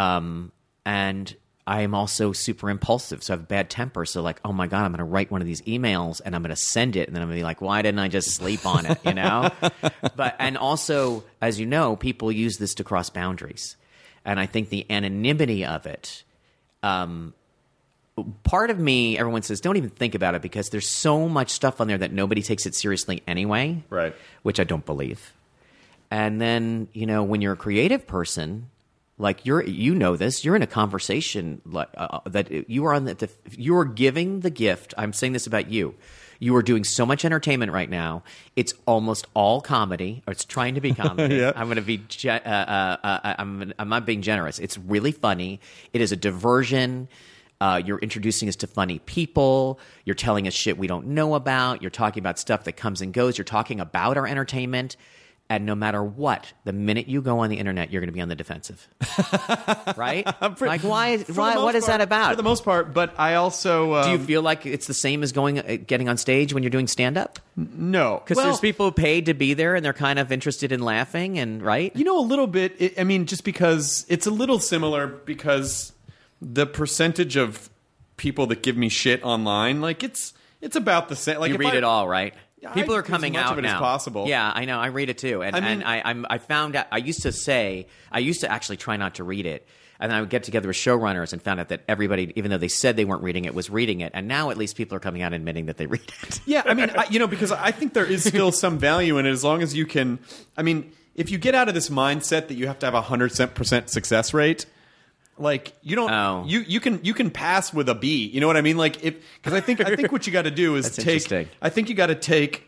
Um, 0.00 0.50
and 0.86 1.34
I 1.66 1.82
am 1.82 1.94
also 1.94 2.32
super 2.32 2.70
impulsive, 2.70 3.22
so 3.22 3.34
I 3.34 3.36
have 3.36 3.44
a 3.44 3.46
bad 3.46 3.68
temper. 3.68 4.06
So, 4.06 4.22
like, 4.22 4.40
oh 4.44 4.52
my 4.52 4.66
god, 4.66 4.84
I'm 4.84 4.92
going 4.92 4.98
to 4.98 5.04
write 5.04 5.30
one 5.30 5.42
of 5.42 5.46
these 5.46 5.60
emails 5.62 6.22
and 6.24 6.34
I'm 6.34 6.42
going 6.42 6.50
to 6.50 6.56
send 6.56 6.96
it, 6.96 7.06
and 7.06 7.14
then 7.14 7.22
I'm 7.22 7.28
going 7.28 7.36
to 7.36 7.40
be 7.40 7.44
like, 7.44 7.60
why 7.60 7.82
didn't 7.82 7.98
I 7.98 8.08
just 8.08 8.30
sleep 8.30 8.64
on 8.64 8.86
it? 8.86 8.98
You 9.04 9.14
know. 9.14 9.50
but 10.16 10.36
and 10.38 10.56
also, 10.56 11.22
as 11.40 11.60
you 11.60 11.66
know, 11.66 11.96
people 11.96 12.32
use 12.32 12.56
this 12.56 12.74
to 12.76 12.84
cross 12.84 13.10
boundaries, 13.10 13.76
and 14.24 14.40
I 14.40 14.46
think 14.46 14.70
the 14.70 14.86
anonymity 14.90 15.66
of 15.66 15.84
it. 15.86 16.24
Um, 16.82 17.34
part 18.42 18.70
of 18.70 18.78
me, 18.78 19.18
everyone 19.18 19.42
says, 19.42 19.60
don't 19.60 19.76
even 19.76 19.90
think 19.90 20.14
about 20.14 20.34
it 20.34 20.40
because 20.40 20.70
there's 20.70 20.88
so 20.88 21.28
much 21.28 21.50
stuff 21.50 21.78
on 21.80 21.88
there 21.88 21.98
that 21.98 22.12
nobody 22.12 22.42
takes 22.42 22.64
it 22.64 22.74
seriously 22.74 23.22
anyway. 23.26 23.82
Right. 23.90 24.14
Which 24.42 24.58
I 24.58 24.64
don't 24.64 24.84
believe. 24.86 25.34
And 26.10 26.40
then, 26.40 26.88
you 26.94 27.04
know, 27.04 27.22
when 27.22 27.42
you're 27.42 27.52
a 27.52 27.56
creative 27.56 28.06
person, 28.06 28.70
like 29.20 29.44
you're, 29.46 29.62
you 29.62 29.94
know 29.94 30.16
this, 30.16 30.44
you're 30.44 30.56
in 30.56 30.62
a 30.62 30.66
conversation 30.66 31.60
like 31.64 31.88
uh, 31.96 32.20
that 32.26 32.68
you 32.68 32.86
are 32.86 32.94
on 32.94 33.04
the, 33.04 33.30
you 33.50 33.76
are 33.76 33.84
giving 33.84 34.40
the 34.40 34.50
gift. 34.50 34.94
I'm 34.96 35.12
saying 35.12 35.34
this 35.34 35.46
about 35.46 35.70
you. 35.70 35.94
You 36.38 36.56
are 36.56 36.62
doing 36.62 36.84
so 36.84 37.04
much 37.04 37.26
entertainment 37.26 37.70
right 37.70 37.88
now. 37.88 38.22
It's 38.56 38.72
almost 38.86 39.26
all 39.34 39.60
comedy, 39.60 40.22
or 40.26 40.32
it's 40.32 40.46
trying 40.46 40.74
to 40.76 40.80
be 40.80 40.94
comedy. 40.94 41.36
Yeah. 41.36 41.52
I'm 41.54 41.66
going 41.66 41.76
to 41.76 41.82
be, 41.82 41.98
ge- 41.98 42.26
uh, 42.26 42.40
uh, 42.44 42.96
uh, 43.04 43.34
I'm, 43.38 43.74
I'm 43.78 43.88
not 43.90 44.06
being 44.06 44.22
generous. 44.22 44.58
It's 44.58 44.78
really 44.78 45.12
funny. 45.12 45.60
It 45.92 46.00
is 46.00 46.12
a 46.12 46.16
diversion. 46.16 47.08
Uh, 47.60 47.82
you're 47.84 47.98
introducing 47.98 48.48
us 48.48 48.56
to 48.56 48.66
funny 48.66 49.00
people. 49.00 49.78
You're 50.06 50.14
telling 50.14 50.48
us 50.48 50.54
shit 50.54 50.78
we 50.78 50.86
don't 50.86 51.08
know 51.08 51.34
about. 51.34 51.82
You're 51.82 51.90
talking 51.90 52.22
about 52.22 52.38
stuff 52.38 52.64
that 52.64 52.72
comes 52.72 53.02
and 53.02 53.12
goes. 53.12 53.36
You're 53.36 53.44
talking 53.44 53.78
about 53.78 54.16
our 54.16 54.26
entertainment. 54.26 54.96
And 55.50 55.66
no 55.66 55.74
matter 55.74 56.00
what, 56.00 56.52
the 56.62 56.72
minute 56.72 57.08
you 57.08 57.20
go 57.20 57.40
on 57.40 57.50
the 57.50 57.56
internet, 57.56 57.90
you're 57.90 58.00
going 58.00 58.08
to 58.08 58.12
be 58.12 58.20
on 58.20 58.28
the 58.28 58.36
defensive, 58.36 58.86
right? 59.96 60.24
like, 60.60 60.82
why? 60.82 61.18
Why? 61.18 61.58
What 61.58 61.74
is 61.74 61.86
part- 61.86 61.98
that 61.98 62.00
about? 62.00 62.30
For 62.30 62.36
the 62.36 62.44
most 62.44 62.64
part, 62.64 62.94
but 62.94 63.18
I 63.18 63.34
also 63.34 63.94
um, 63.94 64.04
Do 64.04 64.10
you 64.12 64.18
feel 64.24 64.42
like 64.42 64.64
it's 64.64 64.86
the 64.86 64.94
same 64.94 65.24
as 65.24 65.32
going, 65.32 65.58
uh, 65.58 65.76
getting 65.84 66.08
on 66.08 66.18
stage 66.18 66.54
when 66.54 66.62
you're 66.62 66.70
doing 66.70 66.86
stand 66.86 67.18
up? 67.18 67.40
no 67.56 68.20
Because 68.22 68.36
Well, 68.36 68.46
there's 68.46 68.60
people 68.60 68.92
paid 68.92 69.26
to 69.26 69.34
be 69.34 69.54
there 69.54 69.74
and 69.74 69.84
they're 69.84 69.92
kind 69.92 70.20
of 70.20 70.30
interested 70.30 70.70
in 70.70 70.82
laughing 70.82 71.36
and 71.36 71.62
right. 71.62 71.94
You 71.96 72.04
know, 72.04 72.20
a 72.20 72.22
little 72.22 72.46
bit. 72.46 72.76
It, 72.78 73.00
I 73.00 73.02
mean, 73.02 73.26
just 73.26 73.42
because 73.42 74.06
it's 74.08 74.28
a 74.28 74.30
little 74.30 74.60
similar 74.60 75.08
because 75.08 75.92
the 76.40 76.64
percentage 76.64 77.34
of 77.34 77.70
people 78.16 78.46
that 78.46 78.62
give 78.62 78.76
me 78.76 78.88
shit 78.88 79.24
online, 79.24 79.80
like 79.80 80.04
it's 80.04 80.32
it's 80.60 80.76
about 80.76 81.08
the 81.08 81.16
same. 81.16 81.40
Like 81.40 81.50
you 81.50 81.58
read 81.58 81.74
I- 81.74 81.78
it 81.78 81.84
all, 81.84 82.06
right? 82.06 82.34
I 82.68 82.72
People 82.74 82.94
are 82.94 82.98
read 82.98 83.04
as 83.06 83.10
coming 83.10 83.32
much 83.34 83.44
out 83.46 83.52
of 83.52 83.58
it 83.58 83.64
as 83.64 83.72
now. 83.72 83.78
possible. 83.78 84.26
Yeah, 84.28 84.50
I 84.54 84.64
know. 84.66 84.78
I 84.78 84.88
read 84.88 85.08
it 85.08 85.18
too, 85.18 85.42
and 85.42 85.56
I 85.56 85.60
mean- 85.60 85.68
and 85.70 85.84
I, 85.84 86.02
I'm 86.04 86.26
I 86.28 86.38
found 86.38 86.76
out. 86.76 86.86
I 86.92 86.98
used 86.98 87.22
to 87.22 87.32
say 87.32 87.86
I 88.12 88.18
used 88.18 88.40
to 88.42 88.50
actually 88.50 88.76
try 88.76 88.96
not 88.96 89.14
to 89.14 89.24
read 89.24 89.46
it, 89.46 89.66
and 89.98 90.10
then 90.10 90.18
I 90.18 90.20
would 90.20 90.28
get 90.30 90.42
together 90.42 90.68
with 90.68 90.76
showrunners 90.76 91.32
and 91.32 91.40
found 91.40 91.58
out 91.60 91.68
that 91.70 91.82
everybody, 91.88 92.32
even 92.36 92.50
though 92.50 92.58
they 92.58 92.68
said 92.68 92.96
they 92.96 93.04
weren't 93.06 93.22
reading 93.22 93.44
it, 93.46 93.54
was 93.54 93.70
reading 93.70 94.00
it, 94.02 94.12
and 94.14 94.28
now 94.28 94.50
at 94.50 94.58
least 94.58 94.76
people 94.76 94.94
are 94.96 95.00
coming 95.00 95.22
out 95.22 95.32
admitting 95.32 95.66
that 95.66 95.78
they 95.78 95.86
read 95.86 96.02
it. 96.22 96.40
Yeah, 96.46 96.62
I 96.66 96.74
mean, 96.74 96.90
I, 96.90 97.06
you 97.10 97.18
know, 97.18 97.26
because 97.26 97.50
I 97.52 97.70
think 97.70 97.94
there 97.94 98.04
is 98.06 98.24
still 98.24 98.52
some 98.52 98.78
value 98.78 99.16
in 99.18 99.24
it 99.26 99.30
as 99.30 99.42
long 99.44 99.62
as 99.62 99.74
you 99.74 99.86
can. 99.86 100.18
I 100.56 100.62
mean, 100.62 100.92
if 101.14 101.30
you 101.30 101.38
get 101.38 101.54
out 101.54 101.68
of 101.68 101.74
this 101.74 101.88
mindset 101.88 102.48
that 102.48 102.54
you 102.54 102.66
have 102.66 102.78
to 102.80 102.86
have 102.86 102.94
a 102.94 103.02
hundred 103.02 103.32
percent 103.54 103.88
success 103.90 104.34
rate, 104.34 104.66
like 105.40 105.72
you 105.82 105.96
don't, 105.96 106.10
Oh. 106.10 106.44
you 106.46 106.60
you 106.60 106.80
can 106.80 107.00
you 107.02 107.14
can 107.14 107.30
pass 107.30 107.72
with 107.72 107.88
a 107.88 107.94
B. 107.94 108.26
You 108.28 108.40
know 108.40 108.46
what 108.46 108.56
I 108.56 108.60
mean? 108.60 108.76
Like 108.76 109.02
if 109.04 109.14
because 109.36 109.52
I 109.54 109.60
think 109.60 109.80
I 109.80 109.96
think 109.96 110.12
what 110.12 110.26
you 110.26 110.32
got 110.32 110.42
to 110.42 110.50
do 110.50 110.76
is 110.76 110.84
That's 110.84 110.96
take. 110.96 111.06
interesting. 111.06 111.48
I 111.62 111.70
think 111.70 111.88
you 111.88 111.94
got 111.94 112.06
to 112.08 112.14
take 112.14 112.66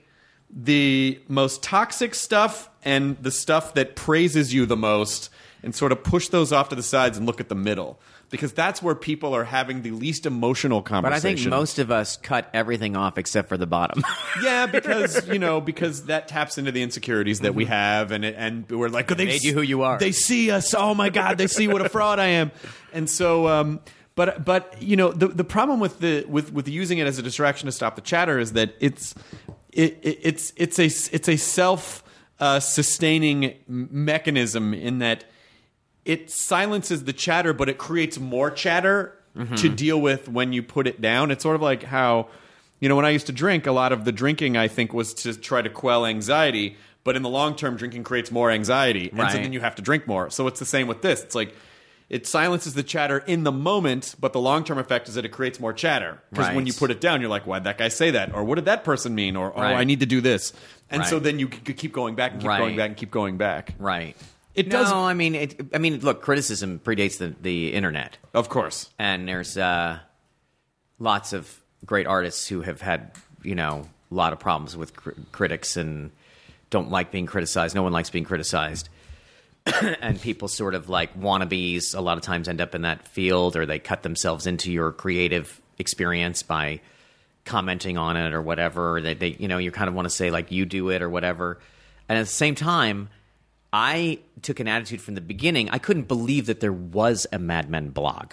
the 0.51 1.21
most 1.29 1.63
toxic 1.63 2.15
stuff 2.15 2.69
and 2.85 3.17
the 3.23 3.31
stuff 3.31 3.75
that 3.75 3.97
praises 3.97 4.53
you 4.53 4.67
the 4.67 4.77
most, 4.77 5.31
and 5.63 5.75
sort 5.75 5.93
of 5.93 6.03
push 6.03 6.29
those 6.29 6.53
off 6.53 6.69
to 6.71 6.75
the 6.75 6.83
sides 6.83 7.17
and 7.17 7.27
look 7.27 7.41
at 7.41 7.49
the 7.49 7.55
middle. 7.55 8.01
Because 8.33 8.53
that's 8.53 8.83
where 8.83 8.97
people 8.97 9.37
are 9.37 9.45
having 9.45 9.83
the 9.83 9.93
least 9.93 10.27
emotional 10.27 10.83
conversation. 10.83 11.03
But 11.03 11.17
I 11.17 11.21
conversation. 11.21 11.51
think 11.51 11.61
most 11.61 11.79
of 11.79 11.93
us 11.93 12.17
cut 12.17 12.51
everything 12.53 12.97
off 12.97 13.19
except 13.19 13.49
for 13.49 13.57
the 13.57 13.67
bottom. 13.67 14.03
Yeah, 14.43 14.67
because 14.67 15.29
you 15.29 15.39
know, 15.39 15.61
because 15.61 16.07
that 16.07 16.27
taps 16.27 16.59
into 16.59 16.73
the 16.73 16.83
insecurities 16.83 17.41
that 17.41 17.55
we 17.55 17.67
have, 17.67 18.11
and 18.11 18.25
it, 18.25 18.35
and 18.37 18.69
we're 18.69 18.89
like, 18.89 19.07
they 19.09 19.27
made 19.27 19.45
you 19.45 19.53
who 19.53 19.61
you 19.61 19.83
are. 19.83 19.99
They 19.99 20.11
see 20.11 20.51
us. 20.51 20.75
Oh 20.75 20.95
my 20.95 21.11
god, 21.11 21.37
they 21.39 21.47
see 21.47 21.69
what 21.69 21.85
a 21.85 21.89
fraud 21.89 22.19
I 22.19 22.29
am, 22.29 22.51
and 22.93 23.09
so. 23.09 23.47
Um, 23.47 23.81
but 24.15 24.45
but 24.45 24.83
you 24.83 24.97
know 24.97 25.13
the 25.13 25.29
the 25.29 25.45
problem 25.45 25.81
with 25.81 26.01
the 26.01 26.25
with 26.29 26.53
with 26.53 26.67
using 26.67 26.99
it 26.99 27.07
as 27.07 27.19
a 27.19 27.23
distraction 27.23 27.67
to 27.67 27.73
stop 27.73 27.95
the 27.95 28.03
chatter 28.03 28.39
is 28.39 28.53
that 28.53 28.75
it's 28.81 29.15
it, 29.71 29.99
it 30.03 30.19
it's 30.23 30.53
it's 30.57 30.79
a 30.79 30.87
it's 30.87 31.29
a 31.29 31.37
self 31.37 32.03
uh, 32.41 32.59
sustaining 32.59 33.55
mechanism 33.69 34.75
in 34.75 34.99
that 34.99 35.25
it 36.05 36.31
silences 36.31 37.05
the 37.05 37.13
chatter, 37.13 37.53
but 37.53 37.69
it 37.69 37.79
creates 37.79 38.19
more 38.19 38.51
chatter 38.51 39.17
Mm-hmm. 39.35 39.55
to 39.55 39.71
deal 39.71 39.99
with 39.99 40.29
when 40.29 40.53
you 40.53 40.63
put 40.63 40.87
it 40.87 41.01
down. 41.01 41.31
It's 41.31 41.43
sort 41.43 41.57
of 41.57 41.63
like 41.63 41.83
how, 41.85 42.29
you 42.81 42.91
know, 42.91 42.97
when 42.97 43.07
I 43.07 43.09
used 43.09 43.29
to 43.29 43.33
drink, 43.33 43.67
a 43.67 43.73
lot 43.73 43.91
of 43.91 44.05
the 44.05 44.13
drinking 44.13 44.59
I 44.59 44.69
think 44.69 44.93
was 44.93 45.15
to 45.15 45.33
try 45.33 45.63
to 45.63 45.71
quell 45.71 46.05
anxiety. 46.05 46.77
But 47.03 47.17
in 47.17 47.23
the 47.23 47.31
long 47.31 47.57
term, 47.57 47.79
drinking 47.79 48.05
creates 48.05 48.31
more 48.31 48.51
anxiety, 48.51 49.09
and 49.09 49.31
so 49.31 49.39
then 49.39 49.55
you 49.55 49.61
have 49.61 49.77
to 49.77 49.83
drink 49.83 50.07
more. 50.07 50.29
So 50.29 50.49
it's 50.49 50.61
the 50.61 50.67
same 50.67 50.87
with 50.87 51.01
this. 51.01 51.23
It's 51.23 51.35
like 51.35 51.57
it 52.11 52.27
silences 52.27 52.75
the 52.75 52.83
chatter 52.83 53.21
in 53.27 53.45
the 53.45 53.51
moment, 53.53 54.17
but 54.21 54.35
the 54.35 54.39
long 54.41 54.65
term 54.65 54.77
effect 54.77 55.09
is 55.09 55.15
that 55.15 55.25
it 55.25 55.31
creates 55.31 55.59
more 55.59 55.73
chatter. 55.73 56.21
Because 56.29 56.55
when 56.55 56.67
you 56.67 56.75
put 56.75 56.91
it 56.91 57.01
down, 57.01 57.23
you're 57.23 57.31
like, 57.31 57.47
why'd 57.47 57.65
that 57.65 57.79
guy 57.79 57.89
say 57.89 58.11
that? 58.11 58.35
Or 58.35 58.45
what 58.45 58.57
did 58.57 58.67
that 58.67 58.85
person 58.85 59.15
mean? 59.15 59.35
Or, 59.35 59.51
oh, 59.57 59.63
Right. 59.63 59.77
I 59.77 59.85
need 59.85 60.01
to 60.01 60.07
do 60.07 60.21
this. 60.21 60.53
And 60.91 61.07
so 61.07 61.19
then 61.19 61.39
you 61.39 61.49
keep 61.49 61.95
going 61.95 62.17
back 62.17 62.33
and 62.33 62.41
keep 62.43 62.49
Right. 62.49 62.59
going 62.59 62.77
back 62.77 62.89
and 62.89 62.97
keep 62.99 63.11
going 63.11 63.39
back. 63.39 63.75
Right. 63.79 64.15
It 64.55 64.69
no, 64.69 64.79
does- 64.81 64.93
I 64.93 65.15
mean, 65.15 65.35
it, 65.35 65.61
I 65.75 65.79
mean, 65.79 66.01
look, 66.01 66.21
criticism 66.23 66.81
predates 66.85 67.19
the, 67.19 67.35
the 67.41 67.73
internet, 67.73 68.19
Of 68.35 68.49
course. 68.49 68.91
and 68.99 69.27
there's 69.27 69.57
uh, 69.57 69.99
lots 70.99 71.33
of 71.33 71.61
great 71.87 72.07
artists 72.07 72.47
who 72.49 72.61
have 72.63 72.81
had, 72.81 73.13
you 73.43 73.55
know, 73.55 73.89
a 74.11 74.15
lot 74.15 74.33
of 74.33 74.39
problems 74.39 74.77
with 74.77 74.95
cr- 74.95 75.11
critics 75.33 75.77
and 75.77 76.11
don't 76.71 76.91
like 76.91 77.11
being 77.11 77.27
criticized. 77.27 77.75
No 77.75 77.83
one 77.83 77.93
likes 77.93 78.11
being 78.11 78.25
criticized. 78.25 78.89
and 80.01 80.21
people 80.21 80.49
sort 80.49 80.75
of 80.75 80.89
like 80.89 81.19
wannabes 81.19 81.95
a 81.97 82.01
lot 82.01 82.19
of 82.19 82.23
times 82.25 82.49
end 82.49 82.61
up 82.61 82.75
in 82.75 82.83
that 82.83 83.07
field 83.09 83.57
or 83.57 83.65
they 83.65 83.79
cut 83.79 84.03
themselves 84.03 84.47
into 84.47 84.73
your 84.73 84.91
creative 84.93 85.61
experience 85.79 86.43
by 86.43 86.81
commenting 87.45 87.97
on 87.97 88.17
it 88.17 88.33
or 88.35 88.43
whatever 88.43 89.01
they, 89.01 89.15
they 89.15 89.29
you 89.39 89.47
know 89.47 89.59
you 89.59 89.71
kind 89.71 89.89
of 89.89 89.95
want 89.95 90.05
to 90.07 90.11
say 90.11 90.31
like 90.33 90.51
you 90.51 90.65
do 90.67 90.91
it 90.91 91.01
or 91.01 91.09
whatever 91.09 91.59
and 92.09 92.19
at 92.19 92.23
the 92.23 92.27
same 92.27 92.55
time 92.57 93.09
i 93.73 94.19
took 94.43 94.59
an 94.61 94.67
attitude 94.69 95.01
from 95.01 95.15
the 95.15 95.21
beginning. 95.21 95.71
I 95.71 95.79
couldn't 95.79 96.09
believe 96.09 96.47
that 96.47 96.59
there 96.61 96.73
was 96.73 97.27
a 97.33 97.39
mad 97.39 97.71
men 97.71 97.91
blog. 97.91 98.33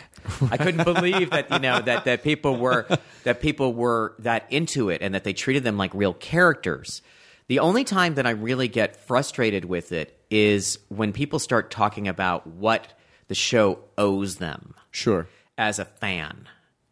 I 0.49 0.58
couldn't 0.58 0.84
believe 0.84 1.30
that 1.30 1.52
you 1.52 1.60
know 1.60 1.80
that 1.82 2.06
that 2.06 2.23
people 2.23 2.56
were 2.58 2.88
that 3.23 3.39
people 3.41 3.73
were 3.73 4.15
that 4.19 4.45
into 4.52 4.89
it 4.89 5.02
and 5.04 5.13
that 5.13 5.23
they 5.23 5.34
treated 5.34 5.63
them 5.63 5.78
like 5.78 5.93
real 5.93 6.13
characters. 6.15 7.02
The 7.47 7.60
only 7.60 7.84
time 7.84 8.15
that 8.15 8.25
I 8.25 8.32
really 8.32 8.67
get 8.67 8.95
frustrated 8.95 9.65
with 9.65 9.91
it 9.91 10.19
is 10.32 10.80
when 10.89 11.13
people 11.13 11.39
start 11.39 11.69
talking 11.71 12.08
about 12.08 12.45
what 12.47 12.93
the 13.28 13.36
show 13.36 13.80
owes 13.97 14.38
them 14.38 14.73
Sure. 14.91 15.28
as 15.58 15.78
a 15.80 15.86
fan 15.86 16.47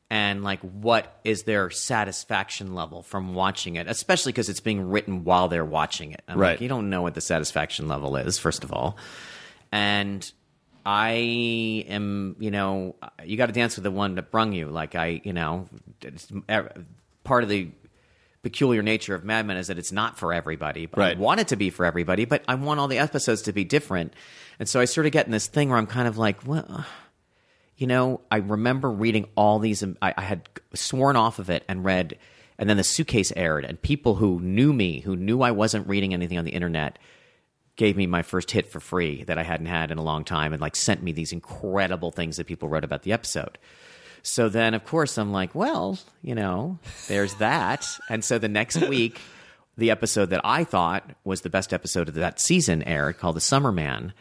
and 0.09 0.43
like 0.43 0.59
what 0.61 1.19
is 1.23 1.43
their 1.43 1.69
satisfaction 1.69 2.73
level 2.75 3.01
from 3.03 3.33
watching 3.33 3.75
it, 3.75 3.87
especially 3.87 4.31
because 4.31 4.47
it's 4.49 4.61
being 4.61 4.89
written 4.89 5.23
while 5.25 5.47
they're 5.49 5.65
watching 5.65 6.11
it. 6.13 6.21
I'm 6.27 6.37
Right. 6.39 6.51
like, 6.51 6.61
you 6.61 6.69
don't 6.69 6.89
know 6.89 7.01
what 7.01 7.13
the 7.13 7.21
satisfaction 7.21 7.87
level 7.87 8.15
is, 8.15 8.39
first 8.39 8.63
of 8.63 8.71
all. 8.71 8.97
And 9.71 10.29
I 10.85 11.85
am, 11.89 12.37
you 12.39 12.51
know, 12.51 12.95
you 13.25 13.35
got 13.35 13.47
to 13.47 13.51
dance 13.51 13.75
with 13.75 13.83
the 13.83 13.91
one 13.91 14.15
that 14.15 14.31
brung 14.31 14.53
you. 14.53 14.67
Like 14.69 14.95
I, 14.95 15.19
you 15.25 15.33
know, 15.33 15.67
it's- 16.01 16.31
eh, 16.47 16.63
part 17.25 17.43
of 17.43 17.49
the 17.49 17.69
peculiar 18.43 18.81
nature 18.81 19.13
of 19.13 19.25
Mad 19.25 19.45
Men 19.45 19.57
is 19.57 19.67
that 19.67 19.77
it's 19.77 19.91
not 19.91 20.17
for 20.17 20.31
everybody. 20.31 20.85
But 20.85 20.99
Right. 20.99 21.17
I 21.17 21.19
want 21.19 21.41
it 21.41 21.49
to 21.49 21.57
be 21.57 21.69
for 21.69 21.85
everybody, 21.85 22.23
but 22.23 22.43
I 22.47 22.55
want 22.55 22.79
all 22.79 22.87
the 22.87 22.99
episodes 22.99 23.41
to 23.41 23.51
be 23.51 23.65
different. 23.65 24.13
And 24.59 24.69
so 24.69 24.79
I 24.79 24.85
sort 24.85 25.05
of 25.05 25.11
get 25.11 25.25
in 25.25 25.33
this 25.33 25.47
thing 25.47 25.67
where 25.69 25.77
I'm 25.77 25.85
kind 25.87 26.07
of 26.07 26.17
like, 26.17 26.47
well, 26.47 26.85
you 27.77 27.87
know, 27.87 28.21
I 28.31 28.37
remember 28.37 28.91
reading 28.91 29.27
all 29.35 29.59
these. 29.59 29.83
Um, 29.83 29.97
I, 30.01 30.13
I 30.17 30.21
had 30.21 30.49
sworn 30.73 31.15
off 31.15 31.39
of 31.39 31.49
it 31.49 31.63
and 31.67 31.85
read, 31.85 32.17
and 32.57 32.69
then 32.69 32.77
the 32.77 32.83
suitcase 32.83 33.31
aired, 33.35 33.65
and 33.65 33.81
people 33.81 34.15
who 34.15 34.39
knew 34.39 34.73
me, 34.73 34.99
who 34.99 35.15
knew 35.15 35.41
I 35.41 35.51
wasn't 35.51 35.87
reading 35.87 36.13
anything 36.13 36.37
on 36.37 36.45
the 36.45 36.51
internet, 36.51 36.97
gave 37.75 37.95
me 37.95 38.07
my 38.07 38.23
first 38.23 38.49
hit 38.51 38.69
for 38.71 38.79
free 38.79 39.23
that 39.25 39.37
I 39.37 39.43
hadn't 39.43 39.67
had 39.67 39.91
in 39.91 39.99
a 39.99 40.03
long 40.03 40.23
time, 40.23 40.53
and 40.53 40.61
like 40.61 40.75
sent 40.75 41.03
me 41.03 41.11
these 41.11 41.31
incredible 41.31 42.11
things 42.11 42.37
that 42.37 42.47
people 42.47 42.67
wrote 42.67 42.83
about 42.83 43.03
the 43.03 43.13
episode. 43.13 43.57
So 44.23 44.49
then, 44.49 44.73
of 44.73 44.83
course, 44.83 45.17
I'm 45.17 45.31
like, 45.31 45.55
well, 45.55 45.99
you 46.21 46.35
know, 46.35 46.79
there's 47.07 47.35
that. 47.35 47.87
And 48.09 48.25
so 48.25 48.37
the 48.39 48.49
next 48.49 48.77
week, 48.89 49.21
the 49.77 49.91
episode 49.91 50.31
that 50.31 50.41
I 50.43 50.63
thought 50.63 51.11
was 51.23 51.41
the 51.41 51.49
best 51.49 51.71
episode 51.71 52.09
of 52.09 52.15
that 52.15 52.41
season 52.41 52.81
aired, 52.83 53.19
called 53.19 53.35
The 53.35 53.41
Summer 53.41 53.71
Man. 53.71 54.13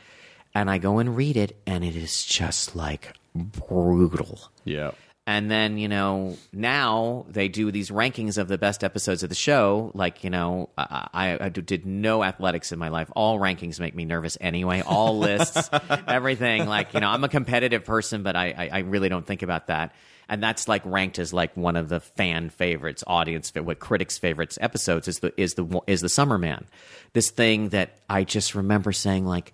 And 0.56 0.70
I 0.70 0.78
go 0.78 0.96
and 1.00 1.14
read 1.14 1.36
it, 1.36 1.54
and 1.66 1.84
it 1.84 1.94
is 1.94 2.24
just 2.24 2.74
like 2.74 3.12
brutal. 3.34 4.40
Yeah. 4.64 4.92
And 5.26 5.50
then, 5.50 5.76
you 5.76 5.86
know, 5.86 6.38
now 6.50 7.26
they 7.28 7.48
do 7.48 7.70
these 7.70 7.90
rankings 7.90 8.38
of 8.38 8.48
the 8.48 8.56
best 8.56 8.82
episodes 8.82 9.22
of 9.22 9.28
the 9.28 9.34
show. 9.34 9.90
Like, 9.92 10.24
you 10.24 10.30
know, 10.30 10.70
I, 10.78 11.08
I, 11.12 11.38
I 11.44 11.48
did 11.50 11.84
no 11.84 12.24
athletics 12.24 12.72
in 12.72 12.78
my 12.78 12.88
life. 12.88 13.12
All 13.14 13.38
rankings 13.38 13.78
make 13.78 13.94
me 13.94 14.06
nervous 14.06 14.38
anyway. 14.40 14.80
All 14.80 15.18
lists, 15.28 15.68
everything. 16.08 16.66
Like, 16.66 16.94
you 16.94 17.00
know, 17.00 17.10
I'm 17.10 17.22
a 17.22 17.28
competitive 17.28 17.84
person, 17.84 18.22
but 18.22 18.34
I, 18.34 18.54
I, 18.56 18.68
I 18.72 18.78
really 18.78 19.10
don't 19.10 19.26
think 19.26 19.42
about 19.42 19.66
that. 19.66 19.94
And 20.26 20.42
that's 20.42 20.68
like 20.68 20.80
ranked 20.86 21.18
as 21.18 21.34
like 21.34 21.54
one 21.54 21.76
of 21.76 21.90
the 21.90 22.00
fan 22.00 22.48
favorites, 22.48 23.04
audience, 23.06 23.52
what 23.54 23.78
critics' 23.78 24.16
favorites 24.16 24.56
episodes 24.58 25.06
is 25.06 25.18
the 25.18 25.38
is 25.38 25.52
the 25.52 25.82
is 25.86 26.00
the 26.00 26.08
Summer 26.08 26.38
Man. 26.38 26.64
This 27.12 27.28
thing 27.28 27.68
that 27.70 27.90
I 28.08 28.24
just 28.24 28.54
remember 28.54 28.92
saying 28.92 29.26
like, 29.26 29.52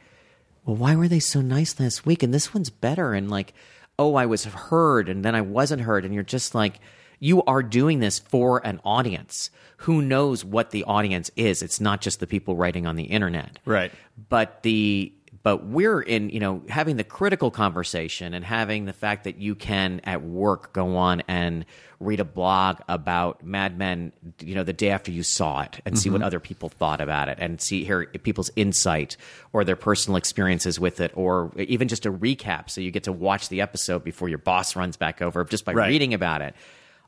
well, 0.65 0.77
why 0.77 0.95
were 0.95 1.09
they 1.09 1.21
so 1.21 1.41
nice 1.41 1.79
last 1.81 2.07
week? 2.07 2.23
And 2.23 2.33
this 2.33 2.55
one's 2.55 2.71
better. 2.71 3.15
And 3.15 3.31
like, 3.31 3.53
oh, 3.99 4.15
I 4.15 4.27
was 4.27 4.45
heard 4.45 5.09
and 5.09 5.25
then 5.25 5.35
I 5.35 5.41
wasn't 5.41 5.83
heard. 5.83 6.05
And 6.05 6.15
you're 6.15 6.23
just 6.23 6.55
like, 6.55 6.81
you 7.19 7.43
are 7.45 7.63
doing 7.63 8.01
this 8.01 8.19
for 8.19 8.65
an 8.67 8.81
audience. 8.85 9.51
Who 9.79 10.03
knows 10.03 10.45
what 10.45 10.71
the 10.71 10.85
audience 10.85 11.31
is? 11.37 11.63
It's 11.63 11.81
not 11.81 12.01
just 12.01 12.21
the 12.21 12.27
people 12.27 12.57
writing 12.57 12.87
on 12.87 12.97
the 12.97 13.05
internet. 13.05 13.59
Right. 13.65 13.93
But 14.29 14.63
the 14.63 15.13
but 15.43 15.67
we're 15.67 16.01
in, 16.01 16.31
you 16.31 16.39
know, 16.39 16.63
having 16.69 16.97
the 16.97 17.05
critical 17.05 17.51
conversation 17.51 18.33
and 18.33 18.45
having 18.45 18.85
the 18.85 18.93
fact 18.93 19.25
that 19.25 19.39
you 19.39 19.55
can 19.55 20.01
at 20.05 20.23
work 20.23 20.73
go 20.73 20.97
on 20.97 21.23
and 21.27 21.65
read 21.99 22.21
a 22.21 22.25
blog 22.25 22.79
about 22.89 23.45
Mad 23.45 23.77
Men, 23.77 24.13
you 24.41 24.55
know, 24.55 24.63
the 24.63 24.73
day 24.73 24.91
after 24.91 25.11
you 25.11 25.23
saw 25.23 25.63
it 25.63 25.81
and 25.85 25.99
see 25.99 26.11
what 26.11 26.19
mm-hmm. 26.19 26.27
other 26.27 26.41
people 26.41 26.69
thought 26.69 27.01
about 27.01 27.29
it 27.29 27.39
and 27.41 27.61
see 27.61 27.85
hear 27.85 28.07
people's 28.07 28.51
insight 28.57 29.17
or 29.53 29.65
their 29.65 29.77
personal 29.77 30.17
experiences 30.17 30.79
with 30.79 31.01
it 31.01 31.13
or 31.15 31.53
even 31.57 31.89
just 31.89 32.07
a 32.07 32.13
recap 32.13 32.71
so 32.71 32.81
you 32.81 32.91
get 32.91 33.05
to 33.05 33.13
watch 33.13 33.49
the 33.49 33.61
episode 33.61 34.05
before 34.05 34.29
your 34.29 34.39
boss 34.39 34.77
runs 34.77 34.97
back 34.97 35.23
over 35.23 35.45
just 35.45 35.65
by 35.65 35.73
Right. 35.73 35.89
reading 35.89 36.15
about 36.15 36.43
it. 36.43 36.55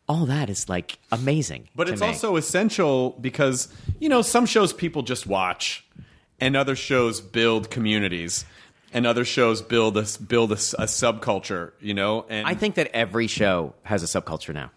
All 0.09 0.27
that 0.27 0.51
is 0.51 0.69
like 0.69 0.99
amazing. 1.13 1.69
But 1.75 1.89
it's 1.89 2.01
me. 2.01 2.09
also 2.09 2.37
essential 2.37 3.11
because, 3.21 3.69
you 4.01 4.09
know, 4.09 4.23
some 4.23 4.45
shows 4.47 4.73
people 4.73 5.03
just 5.03 5.27
watch 5.27 5.85
and 6.45 6.57
other 6.57 6.77
shows 6.77 7.21
build 7.23 7.71
communities 7.71 8.45
and 8.93 9.07
other 9.07 9.25
shows 9.25 9.63
build 9.63 9.97
a, 9.97 10.07
build 10.27 10.53
a, 10.53 10.55
a 10.55 10.87
subculture, 10.87 11.73
you 11.81 11.95
know? 11.95 12.27
And 12.29 12.47
I 12.47 12.55
think 12.55 12.75
that 12.77 12.91
every 12.95 13.27
show 13.27 13.75
has 13.83 14.03
a 14.03 14.07
subculture 14.07 14.53
now. 14.53 14.71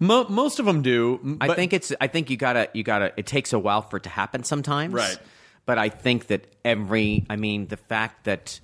mo- 0.00 0.26
most 0.28 0.58
of 0.58 0.66
them 0.66 0.82
do. 0.82 1.38
I 1.40 1.54
think 1.54 1.72
it's. 1.72 1.92
I 2.00 2.08
think 2.08 2.30
you 2.30 2.36
gotta. 2.36 2.68
You 2.72 2.82
gotta. 2.82 3.12
It 3.16 3.26
takes 3.26 3.52
a 3.52 3.58
while 3.58 3.82
for 3.82 3.98
it 3.98 4.04
to 4.04 4.08
happen 4.08 4.44
sometimes. 4.44 4.94
Right. 4.94 5.18
But 5.66 5.78
I 5.78 5.90
think 5.90 6.28
that 6.28 6.46
every. 6.64 7.26
I 7.30 7.36
mean, 7.36 7.68
the 7.68 7.76
fact 7.76 8.24
that 8.24 8.58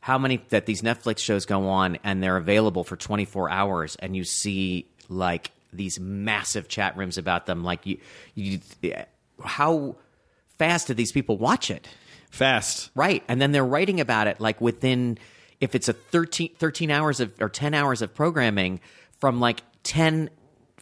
how 0.00 0.18
many 0.18 0.42
that 0.48 0.66
these 0.66 0.82
Netflix 0.82 1.18
shows 1.18 1.46
go 1.46 1.68
on 1.68 1.98
and 2.04 2.22
they're 2.22 2.36
available 2.36 2.84
for 2.84 2.96
24 2.96 3.50
hours, 3.50 3.96
and 3.96 4.16
you 4.16 4.24
see 4.24 4.86
like 5.08 5.50
these 5.72 5.98
massive 6.00 6.68
chat 6.68 6.96
rooms 6.96 7.18
about 7.18 7.46
them. 7.46 7.64
Like 7.64 7.86
you, 7.86 7.98
you, 8.34 8.60
how 9.44 9.96
fast 10.62 10.86
do 10.88 10.94
these 10.94 11.12
people 11.12 11.36
watch 11.38 11.70
it? 11.70 11.88
fast. 12.30 12.90
Right. 12.94 13.22
And 13.28 13.42
then 13.42 13.52
they're 13.52 13.64
writing 13.64 14.00
about 14.00 14.26
it 14.26 14.40
like 14.40 14.58
within, 14.60 15.18
if 15.60 15.74
it's 15.74 15.88
a 15.88 15.92
13, 15.92 16.54
13 16.58 16.90
hours 16.90 17.20
of, 17.20 17.30
or 17.42 17.50
10 17.50 17.74
hours 17.74 18.00
of 18.00 18.14
programming 18.14 18.80
from 19.20 19.38
like 19.38 19.60
10, 19.82 20.30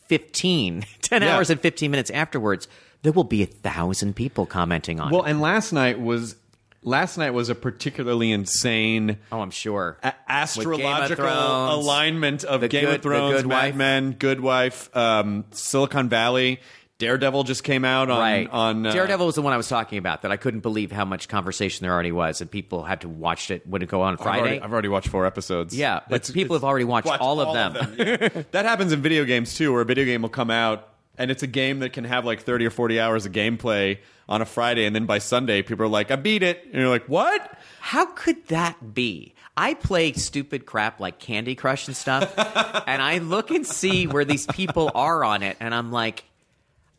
15, 0.07 0.85
10 1.03 1.23
Yeah. 1.23 1.35
hours 1.37 1.51
and 1.51 1.61
15 1.61 1.91
minutes 1.91 2.11
afterwards, 2.11 2.69
there 3.03 3.13
will 3.13 3.25
be 3.25 3.43
a 3.43 3.47
thousand 3.47 4.15
people 4.15 4.47
commenting 4.47 5.01
on 5.01 5.11
Well, 5.11 5.21
it. 5.21 5.23
Well, 5.25 5.31
and 5.31 5.41
last 5.41 5.73
night 5.73 6.01
was 6.01 6.37
last 6.83 7.19
night 7.19 7.31
was 7.31 7.49
a 7.49 7.55
particularly 7.55 8.31
insane 8.33 9.19
Oh, 9.33 9.41
I'm 9.41 9.51
sure. 9.51 9.99
a- 10.05 10.15
astrological 10.29 11.25
Thrones, 11.25 11.85
alignment 11.85 12.45
of 12.45 12.61
Game 12.69 12.85
Good- 12.87 12.95
of 12.97 13.03
Thrones, 13.03 13.37
Good 13.43 13.47
Mad 13.49 13.55
Wife. 13.71 13.75
Men, 13.75 14.13
Good 14.13 14.41
Wife, 14.41 14.95
um, 14.97 15.45
Silicon 15.51 16.09
Valley, 16.09 16.61
Daredevil 17.01 17.45
just 17.45 17.65
came 17.65 17.85
out 17.85 18.11
on 18.11 18.19
right. 18.21 18.49
on 18.51 18.87
uh, 18.87 18.93
Daredevil 18.93 19.25
was 19.25 19.35
the 19.35 19.43
one 19.43 19.55
I 19.55 19.57
was 19.57 19.69
talking 19.69 19.99
about 19.99 20.23
that 20.23 20.31
I 20.31 20.37
couldn't 20.37 20.61
believe 20.61 20.93
how 20.93 21.07
much 21.07 21.29
conversation 21.29 21.85
there 21.85 21.93
already 21.93 22.13
was, 22.13 22.43
and 22.43 22.51
people 22.51 22.85
had 22.85 23.01
to 23.01 23.09
watch 23.09 23.51
it 23.51 23.67
when 23.67 23.81
it 23.81 23.89
go 23.89 24.03
on 24.03 24.13
I've 24.15 24.21
already, 24.21 24.41
Friday. 24.41 24.61
I've 24.61 24.73
already 24.73 24.89
watched 24.89 25.09
four 25.09 25.25
episodes. 25.25 25.75
Yeah, 25.75 26.01
but 26.09 26.31
people 26.33 26.55
have 26.55 26.63
already 26.63 26.85
watched 26.85 27.09
all 27.09 27.41
of 27.41 27.55
them. 27.55 27.95
yeah. 27.99 28.29
that 28.53 28.67
happens 28.67 28.93
in 28.93 29.01
video 29.01 29.25
games 29.25 29.55
too, 29.55 29.73
where 29.73 29.81
a 29.81 29.85
video 29.87 30.05
game 30.05 30.23
will 30.23 30.29
come 30.29 30.51
out 30.51 30.91
and 31.17 31.31
it's 31.31 31.43
a 31.43 31.47
game 31.47 31.81
that 31.81 31.93
can 31.95 32.05
have 32.05 32.25
like 32.25 32.43
thirty 32.43 32.67
or 32.67 32.71
forty 32.71 33.01
hours 33.01 33.25
of 33.25 33.33
gameplay 33.33 33.99
on 34.29 34.43
a 34.43 34.47
Friday, 34.47 34.85
and 34.85 34.95
then 34.95 35.07
by 35.07 35.19
Sunday 35.19 35.63
people 35.63 35.87
are 35.87 35.89
like, 35.89 36.11
"I 36.11 36.17
beat 36.17 36.43
it," 36.43 36.65
and 36.65 36.75
you're 36.75 36.89
like, 36.89 37.07
"What?" 37.07 37.59
How 37.81 38.05
could 38.07 38.47
that 38.49 38.95
be? 38.95 39.35
I 39.57 39.75
play 39.75 40.13
stupid 40.13 40.67
crap 40.67 41.01
like 41.01 41.19
Candy 41.19 41.55
Crush 41.55 41.89
and 41.89 41.97
stuff, 41.97 42.33
and 42.87 43.03
I 43.03 43.19
look 43.19 43.51
and 43.51 43.67
see 43.67 44.07
where 44.07 44.25
these 44.25 44.47
people 44.47 44.91
are 44.95 45.25
on 45.25 45.43
it, 45.43 45.57
and 45.61 45.75
I'm 45.75 45.91
like, 45.91 46.25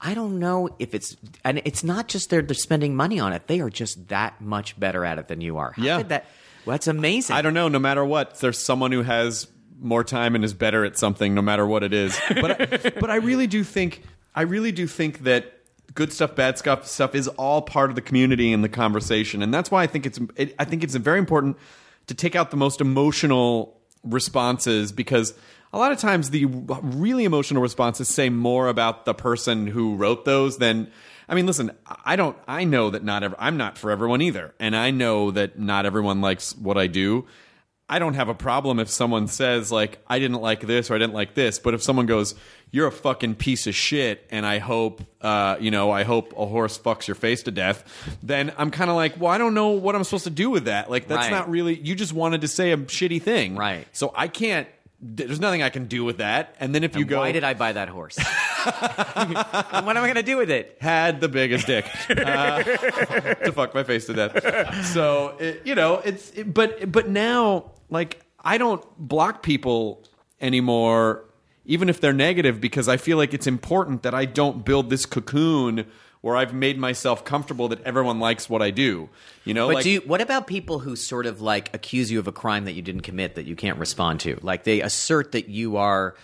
I 0.03 0.15
don't 0.15 0.39
know 0.39 0.69
if 0.79 0.95
it's, 0.95 1.15
and 1.45 1.61
it's 1.63 1.83
not 1.83 2.07
just 2.07 2.31
they're, 2.31 2.41
they're 2.41 2.55
spending 2.55 2.95
money 2.95 3.19
on 3.19 3.33
it; 3.33 3.47
they 3.47 3.59
are 3.61 3.69
just 3.69 4.07
that 4.07 4.41
much 4.41 4.79
better 4.79 5.05
at 5.05 5.19
it 5.19 5.27
than 5.27 5.41
you 5.41 5.57
are. 5.57 5.73
How 5.73 5.83
Yeah. 5.83 6.01
that? 6.03 6.25
Well, 6.65 6.73
that's 6.73 6.87
amazing. 6.87 7.35
I 7.35 7.41
don't 7.41 7.53
know. 7.53 7.67
No 7.67 7.79
matter 7.79 8.03
what, 8.03 8.39
there's 8.39 8.57
someone 8.57 8.91
who 8.91 9.03
has 9.03 9.47
more 9.79 10.03
time 10.03 10.35
and 10.35 10.43
is 10.43 10.53
better 10.53 10.85
at 10.85 10.97
something, 10.97 11.33
no 11.33 11.41
matter 11.41 11.65
what 11.65 11.83
it 11.83 11.93
is. 11.93 12.19
But 12.29 12.61
I, 12.61 12.89
but 12.99 13.09
I 13.09 13.15
really 13.15 13.47
do 13.47 13.63
think 13.63 14.03
I 14.35 14.41
really 14.43 14.71
do 14.71 14.87
think 14.87 15.19
that 15.23 15.53
good 15.93 16.11
stuff, 16.13 16.35
bad 16.35 16.57
stuff, 16.57 16.87
stuff 16.87 17.15
is 17.15 17.27
all 17.27 17.61
part 17.61 17.89
of 17.89 17.95
the 17.95 18.01
community 18.01 18.53
and 18.53 18.63
the 18.63 18.69
conversation, 18.69 19.41
and 19.41 19.53
that's 19.53 19.69
why 19.69 19.83
I 19.83 19.87
think 19.87 20.05
it's 20.05 20.19
it, 20.35 20.55
I 20.57 20.65
think 20.65 20.83
it's 20.83 20.95
very 20.95 21.19
important 21.19 21.57
to 22.07 22.13
take 22.15 22.35
out 22.35 22.49
the 22.51 22.57
most 22.57 22.81
emotional 22.81 23.79
responses 24.03 24.91
because. 24.91 25.33
A 25.73 25.77
lot 25.77 25.91
of 25.91 25.99
times, 25.99 26.29
the 26.31 26.45
really 26.47 27.23
emotional 27.23 27.61
responses 27.61 28.07
say 28.09 28.29
more 28.29 28.67
about 28.67 29.05
the 29.05 29.13
person 29.13 29.67
who 29.67 29.95
wrote 29.95 30.25
those 30.25 30.57
than 30.57 30.91
I 31.29 31.33
mean, 31.33 31.45
listen, 31.45 31.71
I 32.03 32.17
don't. 32.17 32.37
I 32.45 32.65
know 32.65 32.89
that 32.89 33.05
not. 33.05 33.23
Ever, 33.23 33.37
I'm 33.39 33.55
not 33.55 33.77
for 33.77 33.89
everyone 33.89 34.21
either, 34.21 34.53
and 34.59 34.75
I 34.75 34.91
know 34.91 35.31
that 35.31 35.57
not 35.57 35.85
everyone 35.85 36.19
likes 36.19 36.53
what 36.57 36.77
I 36.77 36.87
do. 36.87 37.25
I 37.87 37.99
don't 37.99 38.13
have 38.15 38.27
a 38.27 38.33
problem 38.33 38.79
if 38.79 38.89
someone 38.89 39.27
says 39.27 39.71
like 39.71 39.99
I 40.07 40.19
didn't 40.19 40.41
like 40.41 40.61
this 40.61 40.89
or 40.91 40.95
I 40.95 40.97
didn't 40.97 41.13
like 41.13 41.33
this, 41.33 41.57
but 41.57 41.73
if 41.73 41.81
someone 41.81 42.05
goes, 42.05 42.35
"You're 42.69 42.87
a 42.87 42.91
fucking 42.91 43.35
piece 43.35 43.65
of 43.65 43.75
shit," 43.75 44.27
and 44.29 44.45
I 44.45 44.59
hope, 44.59 45.01
uh, 45.21 45.55
you 45.61 45.71
know, 45.71 45.89
I 45.89 46.03
hope 46.03 46.33
a 46.37 46.45
horse 46.45 46.77
fucks 46.77 47.07
your 47.07 47.15
face 47.15 47.43
to 47.43 47.51
death, 47.51 47.85
then 48.21 48.51
I'm 48.57 48.69
kind 48.71 48.89
of 48.89 48.97
like, 48.97 49.19
well, 49.19 49.31
I 49.31 49.37
don't 49.37 49.53
know 49.53 49.69
what 49.69 49.95
I'm 49.95 50.03
supposed 50.03 50.25
to 50.25 50.29
do 50.29 50.49
with 50.49 50.65
that. 50.65 50.91
Like 50.91 51.07
that's 51.07 51.27
Right. 51.27 51.31
not 51.31 51.49
really. 51.49 51.79
You 51.79 51.95
just 51.95 52.11
wanted 52.11 52.41
to 52.41 52.49
say 52.49 52.71
a 52.73 52.77
shitty 52.77 53.21
thing, 53.21 53.55
Right. 53.55 53.87
So 53.93 54.11
I 54.15 54.27
can't. 54.27 54.67
There's 55.03 55.39
nothing 55.39 55.63
I 55.63 55.69
can 55.69 55.85
do 55.85 56.03
with 56.03 56.17
that. 56.17 56.55
And 56.59 56.75
then 56.75 56.83
if 56.83 56.95
you 56.95 57.01
And 57.01 57.09
go, 57.09 57.19
why 57.19 57.31
did 57.31 57.43
I 57.43 57.55
buy 57.55 57.71
that 57.73 57.89
horse? 57.89 58.17
And 58.63 59.85
what 59.87 59.97
am 59.97 60.03
I 60.03 60.07
going 60.07 60.15
to 60.15 60.23
do 60.23 60.37
with 60.37 60.51
it? 60.51 60.77
had 60.79 61.19
the 61.19 61.27
biggest 61.27 61.65
dick 61.65 61.85
uh, 62.11 62.61
to 62.63 63.51
fuck 63.51 63.73
my 63.73 63.83
face 63.83 64.05
to 64.05 64.13
death. 64.13 64.85
So 64.93 65.35
it, 65.39 65.61
you 65.65 65.73
know, 65.73 65.95
it's 66.05 66.29
it- 66.31 66.53
but 66.53 66.91
but 66.91 67.09
now 67.09 67.71
like 67.89 68.21
I 68.43 68.59
don't 68.59 68.83
block 68.99 69.41
people 69.41 70.03
anymore, 70.39 71.25
even 71.65 71.89
if 71.89 71.99
they're 72.01 72.13
negative, 72.13 72.61
because 72.61 72.87
I 72.87 72.97
feel 72.97 73.17
like 73.17 73.33
it's 73.33 73.47
important 73.47 74.03
that 74.03 74.13
I 74.13 74.25
don't 74.25 74.63
build 74.63 74.89
this 74.91 75.05
cocoon 75.07 75.85
where 76.21 76.37
I've 76.37 76.53
made 76.53 76.77
myself 76.77 77.25
comfortable 77.25 77.69
that 77.69 77.81
everyone 77.83 78.19
likes 78.19 78.49
what 78.49 78.61
I 78.61 78.69
do. 78.71 79.09
You 79.43 79.53
know, 79.53 79.67
But 79.67 79.75
like 79.75 79.83
do 79.83 79.89
you, 79.89 80.01
what 80.01 80.21
about 80.21 80.47
people 80.47 80.79
who 80.79 80.95
sort 80.95 81.25
of 81.25 81.41
like 81.41 81.73
accuse 81.73 82.11
you 82.11 82.19
of 82.19 82.27
a 82.27 82.31
crime 82.31 82.65
that 82.65 82.73
you 82.73 82.81
didn't 82.81 83.01
commit 83.01 83.35
that 83.35 83.45
you 83.45 83.55
can't 83.55 83.79
respond 83.79 84.19
to? 84.21 84.39
Like 84.41 84.63
they 84.63 84.81
assert 84.81 85.31
that 85.33 85.49
you 85.49 85.77
are 85.77 86.15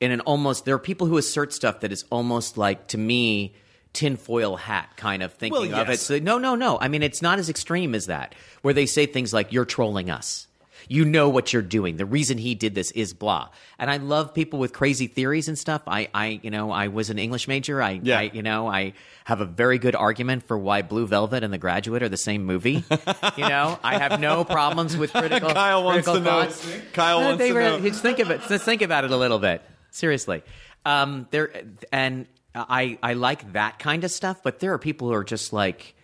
in 0.00 0.12
an 0.12 0.20
almost. 0.20 0.64
There 0.66 0.74
are 0.74 0.78
people 0.78 1.06
who 1.06 1.16
assert 1.16 1.52
stuff 1.52 1.80
that 1.80 1.90
is 1.90 2.04
almost 2.10 2.58
like 2.58 2.88
to 2.88 2.98
me 2.98 3.54
tinfoil 3.94 4.56
hat 4.56 4.90
kind 4.98 5.22
of 5.22 5.32
thinking 5.32 5.72
Well, 5.72 5.80
of 5.80 5.88
it. 5.88 5.98
So, 6.00 6.18
no, 6.18 6.36
no, 6.36 6.54
no. 6.54 6.78
I 6.78 6.88
mean, 6.88 7.02
it's 7.02 7.22
not 7.22 7.38
as 7.38 7.48
extreme 7.48 7.94
as 7.94 8.06
that, 8.06 8.34
where 8.60 8.74
they 8.74 8.84
say 8.84 9.06
things 9.06 9.32
like 9.32 9.52
"you're 9.52 9.64
trolling 9.64 10.10
us." 10.10 10.46
You 10.88 11.04
know 11.04 11.28
what 11.28 11.52
you're 11.52 11.62
doing. 11.62 11.96
The 11.96 12.06
reason 12.06 12.38
he 12.38 12.54
did 12.54 12.74
this 12.74 12.90
is 12.92 13.12
blah. 13.12 13.48
And 13.78 13.90
I 13.90 13.96
love 13.96 14.32
people 14.34 14.58
with 14.58 14.72
crazy 14.72 15.06
theories 15.08 15.48
and 15.48 15.58
stuff. 15.58 15.82
I, 15.86 16.08
I, 16.14 16.40
you 16.42 16.50
know, 16.50 16.70
I 16.70 16.88
was 16.88 17.10
an 17.10 17.18
English 17.18 17.48
major. 17.48 17.82
I, 17.82 18.00
Yeah. 18.02 18.18
I, 18.20 18.22
you 18.32 18.42
know, 18.42 18.68
I 18.68 18.92
have 19.24 19.40
a 19.40 19.44
very 19.44 19.78
good 19.78 19.96
argument 19.96 20.46
for 20.46 20.56
why 20.56 20.82
Blue 20.82 21.06
Velvet 21.06 21.42
and 21.42 21.52
The 21.52 21.58
Graduate 21.58 22.02
are 22.02 22.08
the 22.08 22.16
same 22.16 22.44
movie. 22.44 22.84
you 23.36 23.48
know, 23.48 23.78
I 23.82 23.98
have 23.98 24.20
no 24.20 24.44
problems 24.44 24.96
with 24.96 25.10
critical. 25.12 25.50
Kyle 25.54 25.82
wants 25.82 26.06
critical 26.06 26.14
to 26.14 26.20
know. 26.20 26.42
thoughts. 26.44 26.72
Kyle 26.92 27.18
Uh, 27.18 27.24
wants 27.30 27.44
to 27.44 27.52
were- 27.52 27.60
know. 27.60 27.80
Just 27.80 28.02
think 28.02 28.18
of 28.20 28.30
it. 28.30 28.40
Just 28.48 28.64
think 28.64 28.82
about 28.82 29.04
it 29.04 29.10
a 29.10 29.16
little 29.16 29.38
bit. 29.40 29.62
Seriously, 29.90 30.42
um, 30.84 31.26
there 31.30 31.50
and 31.90 32.26
I 32.54 32.98
I 33.02 33.14
like 33.14 33.54
that 33.54 33.78
kind 33.78 34.04
of 34.04 34.10
stuff. 34.10 34.42
But 34.42 34.60
there 34.60 34.72
are 34.74 34.78
people 34.78 35.08
who 35.08 35.14
are 35.14 35.24
just 35.24 35.52
like, 35.52 35.94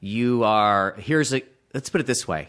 you 0.00 0.44
are. 0.44 0.94
Here's 0.98 1.34
a. 1.34 1.42
Let's 1.74 1.90
put 1.90 2.00
it 2.00 2.06
this 2.06 2.26
way. 2.28 2.48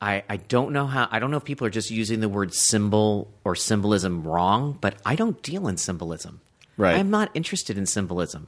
I, 0.00 0.22
I 0.28 0.36
don't 0.36 0.72
know 0.72 0.86
how 0.86 1.08
I 1.10 1.18
don't 1.18 1.30
know 1.30 1.38
if 1.38 1.44
people 1.44 1.66
are 1.66 1.70
just 1.70 1.90
using 1.90 2.20
the 2.20 2.28
word 2.28 2.54
symbol 2.54 3.32
or 3.44 3.56
symbolism 3.56 4.26
wrong, 4.26 4.78
but 4.80 4.94
I 5.04 5.16
don't 5.16 5.42
deal 5.42 5.66
in 5.66 5.76
symbolism. 5.76 6.40
Right. 6.76 6.96
I'm 6.96 7.10
not 7.10 7.30
interested 7.34 7.76
in 7.76 7.86
symbolism. 7.86 8.46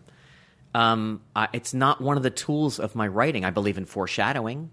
Um, 0.75 1.23
I, 1.35 1.49
it's 1.53 1.75
not 1.75 2.01
one 2.01 2.17
of 2.17 2.23
the 2.23 2.31
tools 2.31 2.79
of 2.79 2.95
my 2.95 3.09
writing. 3.09 3.45
I 3.45 3.51
believe 3.51 3.77
in 3.77 3.87
foreshadowing, 3.87 4.71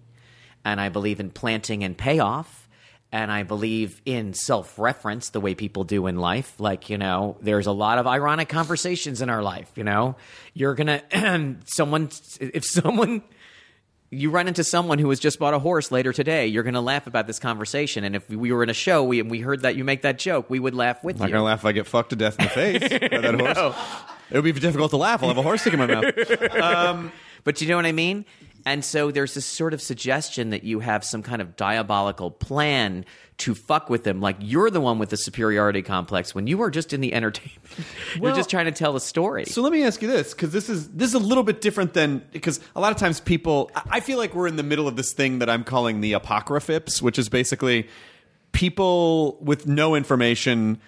and 0.64 0.80
I 0.80 0.90
believe 0.90 1.20
in 1.20 1.32
planting 1.32 1.84
and 1.84 1.98
payoff, 1.98 2.70
and 3.12 3.32
I 3.32 3.42
believe 3.42 4.00
in 4.06 4.36
self-reference 4.36 5.30
the 5.30 5.40
way 5.40 5.56
people 5.56 5.84
do 5.84 6.06
in 6.06 6.18
life. 6.18 6.60
Like 6.60 6.92
you 6.92 7.00
know, 7.00 7.38
there's 7.42 7.66
a 7.66 7.72
lot 7.72 7.98
of 7.98 8.06
ironic 8.06 8.50
conversations 8.50 9.24
in 9.24 9.32
our 9.32 9.42
life. 9.42 9.72
You 9.76 9.84
know, 9.84 10.16
you're 10.54 10.76
gonna 10.76 11.02
someone 11.66 12.12
if 12.40 12.64
someone 12.64 13.24
you 14.10 14.30
run 14.30 14.48
into 14.48 14.64
someone 14.64 15.00
who 15.00 15.10
has 15.10 15.20
just 15.20 15.38
bought 15.40 15.54
a 15.54 15.60
horse 15.60 15.92
later 15.92 16.14
today, 16.14 16.48
you're 16.48 16.64
going 16.64 16.76
to 16.76 16.82
laugh 16.82 17.08
about 17.08 17.28
this 17.28 17.40
conversation. 17.40 18.04
And 18.04 18.16
if 18.16 18.30
we 18.30 18.52
were 18.52 18.64
in 18.64 18.70
a 18.70 18.74
show 18.74 19.04
we, 19.04 19.20
and 19.20 19.30
we 19.30 19.40
heard 19.40 19.64
that 19.64 19.76
you 19.76 19.84
make 19.84 20.04
that 20.04 20.18
joke, 20.18 20.50
we 20.50 20.60
would 20.60 20.74
laugh 20.76 21.04
with 21.04 21.18
I'm 21.18 21.20
not 21.22 21.28
you. 21.30 21.34
gonna 21.34 21.44
laugh 21.44 21.60
if 21.60 21.66
I 21.66 21.72
get 21.74 21.88
fucked 21.88 22.12
to 22.12 22.16
death 22.16 22.40
in 22.40 22.46
the 22.46 22.50
face 22.50 22.80
by 23.12 23.18
that 23.20 23.40
horse. 23.40 23.76
It 24.30 24.36
would 24.36 24.44
be 24.44 24.52
difficult 24.54 24.92
to 24.92 24.98
laugh. 24.98 25.22
I'll 25.24 25.30
have 25.30 25.38
a 25.38 25.42
horse 25.42 25.62
stick 25.62 25.74
in 25.74 25.80
my 25.80 25.88
mouth. 25.88 26.06
Um, 26.62 27.12
but 27.44 27.62
you 27.62 27.68
know 27.70 27.76
what 27.78 27.86
I 27.86 27.92
mean? 27.94 28.26
And 28.68 28.84
so 28.84 29.12
there's 29.12 29.34
this 29.34 29.46
sort 29.46 29.74
of 29.74 29.82
suggestion 29.82 30.50
that 30.50 30.66
you 30.66 30.82
have 30.82 31.06
some 31.06 31.24
kind 31.24 31.42
of 31.42 31.56
diabolical 31.56 32.30
plan 32.30 33.06
to 33.38 33.56
fuck 33.56 33.90
with 33.90 34.04
them. 34.04 34.20
Like 34.20 34.36
you're 34.42 34.70
the 34.70 34.82
one 34.82 35.00
with 35.00 35.08
the 35.08 35.16
superiority 35.16 35.82
complex 35.82 36.36
when 36.36 36.48
you 36.48 36.62
are 36.62 36.70
just 36.70 36.92
in 36.92 37.00
the 37.00 37.14
entertainment. 37.14 37.62
you're 38.22 38.36
just 38.36 38.50
trying 38.50 38.66
to 38.66 38.74
tell 38.74 38.98
a 38.98 39.00
story. 39.00 39.46
So 39.46 39.62
let 39.62 39.72
me 39.72 39.86
ask 39.86 40.02
you 40.02 40.10
this, 40.10 40.34
because 40.34 40.52
this 40.52 40.68
is 40.68 40.90
this 40.90 41.08
is 41.08 41.14
a 41.14 41.20
little 41.20 41.46
bit 41.46 41.62
different 41.62 41.94
than 41.94 42.22
because 42.34 42.60
a 42.76 42.82
lot 42.82 42.92
of 42.92 42.98
times 42.98 43.22
people. 43.22 43.72
I 43.74 43.84
I 43.98 44.00
feel 44.02 44.18
like 44.18 44.36
we're 44.36 44.48
in 44.48 44.58
the 44.58 44.64
middle 44.64 44.88
of 44.90 44.98
this 44.98 45.14
thing 45.14 45.40
that 45.40 45.50
I'm 45.50 45.64
calling 45.64 46.02
the 46.02 46.12
apocryphips, 46.12 47.02
which 47.02 47.18
is 47.18 47.30
basically 47.30 47.88
people 48.52 49.38
with 49.40 49.66
no 49.66 49.96
information 49.96 50.82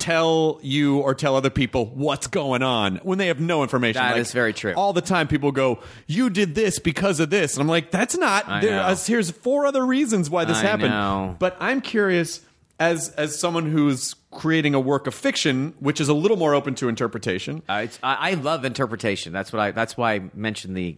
tell 0.00 0.58
you 0.62 0.98
or 0.98 1.14
tell 1.14 1.36
other 1.36 1.50
people 1.50 1.86
what's 1.94 2.26
going 2.26 2.62
on 2.62 2.96
when 3.02 3.18
they 3.18 3.28
have 3.28 3.38
no 3.40 3.62
information. 3.62 4.02
That 4.02 4.14
That 4.14 4.20
is 4.20 4.28
is 4.28 4.32
very 4.34 4.52
true. 4.52 4.74
All 4.74 4.92
the 4.92 5.00
time, 5.00 5.28
people 5.28 5.52
go, 5.52 5.78
"You 6.06 6.30
did 6.30 6.54
this 6.54 6.78
because 6.78 7.20
of 7.20 7.30
this," 7.30 7.54
and 7.54 7.62
I'm 7.62 7.68
like, 7.68 7.90
"That's 7.90 8.16
not." 8.16 8.48
I 8.48 8.60
there- 8.60 8.70
know. 8.72 8.82
uh, 8.82 8.96
here's 8.96 9.30
four 9.30 9.66
other 9.66 9.84
reasons 9.86 10.28
why 10.30 10.44
this 10.44 10.58
I 10.58 10.62
happened. 10.62 10.90
know. 10.90 11.36
But 11.38 11.56
I'm 11.60 11.80
curious, 11.80 12.40
as 12.78 13.10
as 13.10 13.38
someone 13.38 13.70
who's 13.70 14.14
creating 14.32 14.74
a 14.74 14.80
work 14.80 15.06
of 15.06 15.14
fiction, 15.14 15.74
which 15.80 16.00
is 16.00 16.08
a 16.08 16.14
little 16.14 16.36
more 16.36 16.54
open 16.54 16.74
to 16.76 16.88
interpretation. 16.88 17.62
Uh, 17.68 17.82
it's, 17.84 17.98
I, 18.02 18.30
I 18.30 18.34
love 18.34 18.64
interpretation. 18.64 19.32
That's 19.32 19.52
what 19.52 19.60
I. 19.60 19.70
That's 19.72 19.96
why 19.96 20.14
I 20.14 20.20
mentioned 20.34 20.76
the 20.76 20.96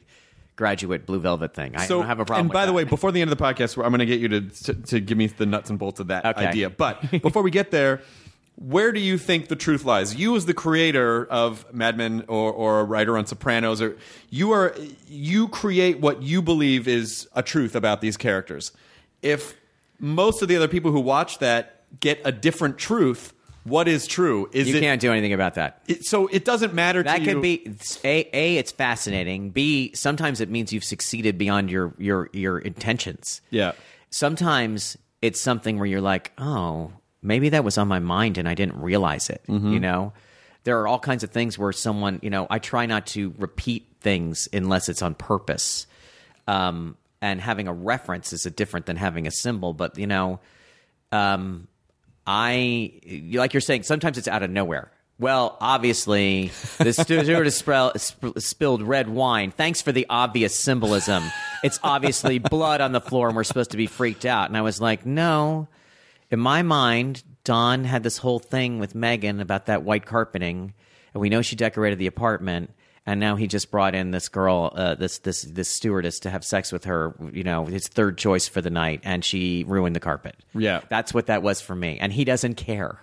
graduate 0.54 1.06
blue 1.06 1.18
velvet 1.18 1.54
thing. 1.54 1.74
I 1.74 1.86
don't 1.86 2.06
have 2.06 2.20
a 2.20 2.24
problem. 2.26 2.40
And 2.46 2.50
with 2.50 2.54
by 2.54 2.66
the 2.66 2.72
that. 2.72 2.76
way, 2.76 2.84
before 2.84 3.10
the 3.10 3.22
end 3.22 3.32
of 3.32 3.38
the 3.38 3.42
podcast, 3.42 3.82
I'm 3.82 3.90
going 3.90 4.00
to 4.00 4.06
get 4.06 4.20
you 4.20 4.28
to, 4.28 4.40
to 4.42 4.74
to 4.74 5.00
give 5.00 5.16
me 5.18 5.26
the 5.28 5.46
nuts 5.46 5.70
and 5.70 5.78
bolts 5.78 5.98
of 5.98 6.08
that 6.08 6.24
Okay. 6.26 6.46
idea. 6.46 6.70
But 6.70 7.10
before 7.22 7.42
we 7.42 7.50
get 7.50 7.70
there, 7.70 8.02
where 8.56 8.92
do 8.92 9.00
you 9.00 9.18
think 9.18 9.48
the 9.48 9.56
truth 9.56 9.84
lies? 9.84 10.14
You, 10.14 10.36
as 10.36 10.46
the 10.46 10.54
creator 10.54 11.24
of 11.26 11.64
Mad 11.72 11.96
Men 11.96 12.24
or, 12.28 12.52
or 12.52 12.80
a 12.80 12.84
writer 12.84 13.16
on 13.18 13.26
Sopranos, 13.26 13.80
or 13.80 13.96
you 14.30 14.52
are 14.52 14.74
you 15.08 15.48
create 15.48 16.00
what 16.00 16.22
you 16.22 16.42
believe 16.42 16.86
is 16.86 17.28
a 17.34 17.42
truth 17.42 17.74
about 17.74 18.00
these 18.00 18.16
characters. 18.16 18.72
If 19.22 19.56
most 19.98 20.42
of 20.42 20.48
the 20.48 20.56
other 20.56 20.68
people 20.68 20.92
who 20.92 21.00
watch 21.00 21.38
that 21.38 21.84
get 22.00 22.20
a 22.24 22.32
different 22.32 22.78
truth, 22.78 23.32
what 23.64 23.88
is 23.88 24.06
true? 24.06 24.48
Is 24.52 24.68
you 24.68 24.76
it, 24.76 24.80
can't 24.80 25.00
do 25.00 25.10
anything 25.12 25.32
about 25.32 25.54
that. 25.54 25.82
it- 25.86 26.04
so 26.04 26.26
it 26.26 26.44
doesn't 26.44 26.74
matter. 26.74 27.02
That 27.02 27.22
could 27.24 27.40
be 27.40 27.74
a. 28.04 28.28
A. 28.32 28.56
It's 28.58 28.72
fascinating. 28.72 29.50
B. 29.50 29.92
Sometimes 29.94 30.40
it 30.40 30.50
means 30.50 30.72
you've 30.72 30.84
succeeded 30.84 31.38
beyond 31.38 31.70
your 31.70 31.94
your 31.98 32.28
your 32.32 32.58
intentions. 32.58 33.40
Yeah. 33.50 33.72
Sometimes 34.10 34.98
it's 35.22 35.40
something 35.40 35.78
where 35.78 35.86
you're 35.86 36.00
like, 36.00 36.32
oh, 36.38 36.92
maybe 37.22 37.50
that 37.50 37.64
was 37.64 37.78
on 37.78 37.88
my 37.88 37.98
mind 37.98 38.38
and 38.38 38.48
I 38.48 38.54
didn't 38.54 38.80
realize 38.80 39.30
it. 39.30 39.42
Mm-hmm. 39.48 39.72
You 39.72 39.80
know, 39.80 40.12
there 40.64 40.80
are 40.80 40.88
all 40.88 40.98
kinds 40.98 41.24
of 41.24 41.30
things 41.30 41.58
where 41.58 41.72
someone, 41.72 42.18
you 42.22 42.30
know, 42.30 42.46
I 42.50 42.58
try 42.58 42.86
not 42.86 43.06
to 43.08 43.34
repeat 43.38 43.86
things 44.00 44.48
unless 44.52 44.88
it's 44.88 45.02
on 45.02 45.14
purpose. 45.14 45.86
Um, 46.46 46.96
and 47.22 47.40
having 47.40 47.68
a 47.68 47.72
reference 47.72 48.32
is 48.32 48.44
a 48.44 48.50
different 48.50 48.86
than 48.86 48.96
having 48.96 49.26
a 49.26 49.30
symbol. 49.30 49.72
But 49.72 49.96
you 49.96 50.06
know, 50.06 50.40
um, 51.12 51.68
I 52.26 52.92
like 53.32 53.54
you're 53.54 53.60
saying 53.60 53.84
sometimes 53.84 54.18
it's 54.18 54.28
out 54.28 54.42
of 54.42 54.50
nowhere. 54.50 54.90
Well, 55.18 55.56
obviously, 55.60 56.50
the 56.78 56.92
stewardess 56.92 57.56
spell, 57.56 57.92
sp- 57.94 58.38
spilled 58.38 58.82
red 58.82 59.08
wine. 59.08 59.52
Thanks 59.52 59.80
for 59.80 59.92
the 59.92 60.04
obvious 60.10 60.58
symbolism. 60.58 61.22
It's 61.62 61.78
obviously 61.84 62.38
blood 62.40 62.80
on 62.80 62.90
the 62.90 63.00
floor, 63.00 63.28
and 63.28 63.36
we're 63.36 63.44
supposed 63.44 63.70
to 63.70 63.76
be 63.76 63.86
freaked 63.86 64.24
out. 64.24 64.48
And 64.48 64.56
I 64.56 64.62
was 64.62 64.80
like, 64.80 65.06
no. 65.06 65.68
In 66.32 66.40
my 66.40 66.62
mind, 66.62 67.22
Don 67.44 67.84
had 67.84 68.02
this 68.02 68.16
whole 68.16 68.38
thing 68.38 68.78
with 68.78 68.94
Megan 68.94 69.40
about 69.40 69.66
that 69.66 69.82
white 69.82 70.06
carpeting, 70.06 70.72
and 71.12 71.20
we 71.20 71.28
know 71.28 71.42
she 71.42 71.56
decorated 71.56 71.98
the 71.98 72.06
apartment. 72.06 72.72
And 73.04 73.18
now 73.18 73.34
he 73.34 73.48
just 73.48 73.70
brought 73.70 73.96
in 73.96 74.12
this 74.12 74.28
girl, 74.28 74.72
uh, 74.76 74.94
this 74.94 75.18
this 75.18 75.42
this 75.42 75.68
stewardess, 75.68 76.20
to 76.20 76.30
have 76.30 76.44
sex 76.44 76.72
with 76.72 76.84
her. 76.84 77.14
You 77.32 77.42
know, 77.42 77.66
his 77.66 77.88
third 77.88 78.16
choice 78.16 78.46
for 78.48 78.62
the 78.62 78.70
night, 78.70 79.00
and 79.02 79.24
she 79.24 79.64
ruined 79.64 79.96
the 79.96 80.00
carpet. 80.00 80.36
Yeah. 80.54 80.82
That's 80.88 81.12
what 81.12 81.26
that 81.26 81.42
was 81.42 81.60
for 81.60 81.74
me. 81.74 81.98
And 82.00 82.12
he 82.12 82.24
doesn't 82.24 82.54
care. 82.54 83.00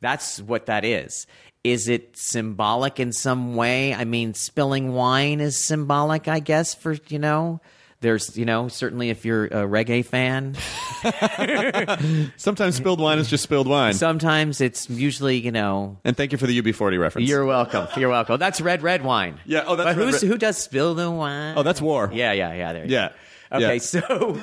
That's 0.00 0.40
what 0.40 0.66
that 0.66 0.84
is. 0.84 1.26
Is 1.64 1.88
it 1.88 2.16
symbolic 2.16 3.00
in 3.00 3.12
some 3.12 3.56
way? 3.56 3.92
I 3.92 4.04
mean, 4.04 4.34
spilling 4.34 4.92
wine 4.92 5.40
is 5.40 5.62
symbolic, 5.62 6.28
I 6.28 6.38
guess, 6.38 6.74
for, 6.74 6.96
you 7.08 7.18
know, 7.18 7.60
There's, 8.04 8.36
you 8.36 8.44
know, 8.44 8.68
certainly 8.68 9.08
if 9.08 9.24
you're 9.24 9.46
a 9.46 9.64
reggae 9.66 10.04
fan, 10.04 10.54
Sometimes 12.36 12.76
spilled 12.76 13.00
wine 13.00 13.18
is 13.18 13.30
just 13.30 13.42
spilled 13.42 13.66
wine. 13.66 13.94
sometimes 13.94 14.60
it's 14.60 14.90
usually, 14.90 15.38
you 15.38 15.50
know, 15.50 15.96
and 16.04 16.14
thank 16.14 16.30
you 16.32 16.36
for 16.38 16.46
the 16.46 16.60
UB40 16.60 17.00
reference. 17.00 17.28
you're 17.28 17.46
welcome. 17.46 17.88
You're 17.96 18.10
welcome. 18.10 18.38
That's 18.38 18.60
red, 18.60 18.82
red 18.82 19.02
wine. 19.02 19.40
Yeah, 19.46 19.64
oh, 19.66 19.74
that's 19.76 19.88
but 19.88 19.96
red, 19.96 20.04
who's, 20.04 20.22
red. 20.22 20.30
who 20.32 20.36
does 20.38 20.58
spill 20.58 20.94
the 20.94 21.10
wine? 21.10 21.54
oh, 21.56 21.62
that's 21.62 21.80
war. 21.80 22.10
yeah, 22.12 22.32
yeah, 22.32 22.52
yeah. 22.52 22.72
There. 22.74 22.84
you 22.84 22.90
Yeah. 22.92 23.08
go. 23.50 23.56
Okay, 23.56 23.74
Yeah. 23.74 23.78
so 23.78 24.40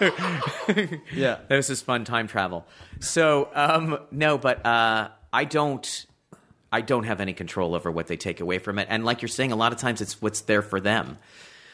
Yeah. 1.12 1.38
This 1.48 1.68
is 1.68 1.82
fun 1.82 2.04
time 2.04 2.28
travel. 2.28 2.66
So 3.00 3.50
um, 3.54 3.98
no, 4.10 4.38
but 4.38 4.64
uh, 4.64 5.08
I 5.32 5.44
don't. 5.44 6.06
I 6.72 6.80
don't 6.82 7.02
have 7.04 7.20
any 7.20 7.32
control 7.32 7.74
over 7.74 7.90
what 7.90 8.06
they 8.06 8.16
take 8.16 8.40
away 8.40 8.58
from 8.60 8.78
it. 8.78 8.86
And 8.88 9.04
like 9.04 9.22
you're 9.22 9.28
saying, 9.28 9.50
a 9.50 9.56
lot 9.56 9.72
of 9.72 9.78
times 9.78 10.00
it's 10.00 10.22
what's 10.22 10.42
there 10.42 10.62
for 10.62 10.80
them. 10.80 11.18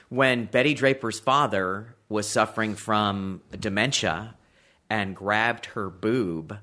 When 0.09 0.45
Betty 0.47 0.75
Draper's 0.75 1.19
father 1.19 1.97
was 2.09 2.29
suffering 2.29 2.75
from 2.77 3.43
dementia 3.59 4.35
and 4.89 5.17
grabbed 5.17 5.67
her 5.67 5.91
boob, 5.91 6.59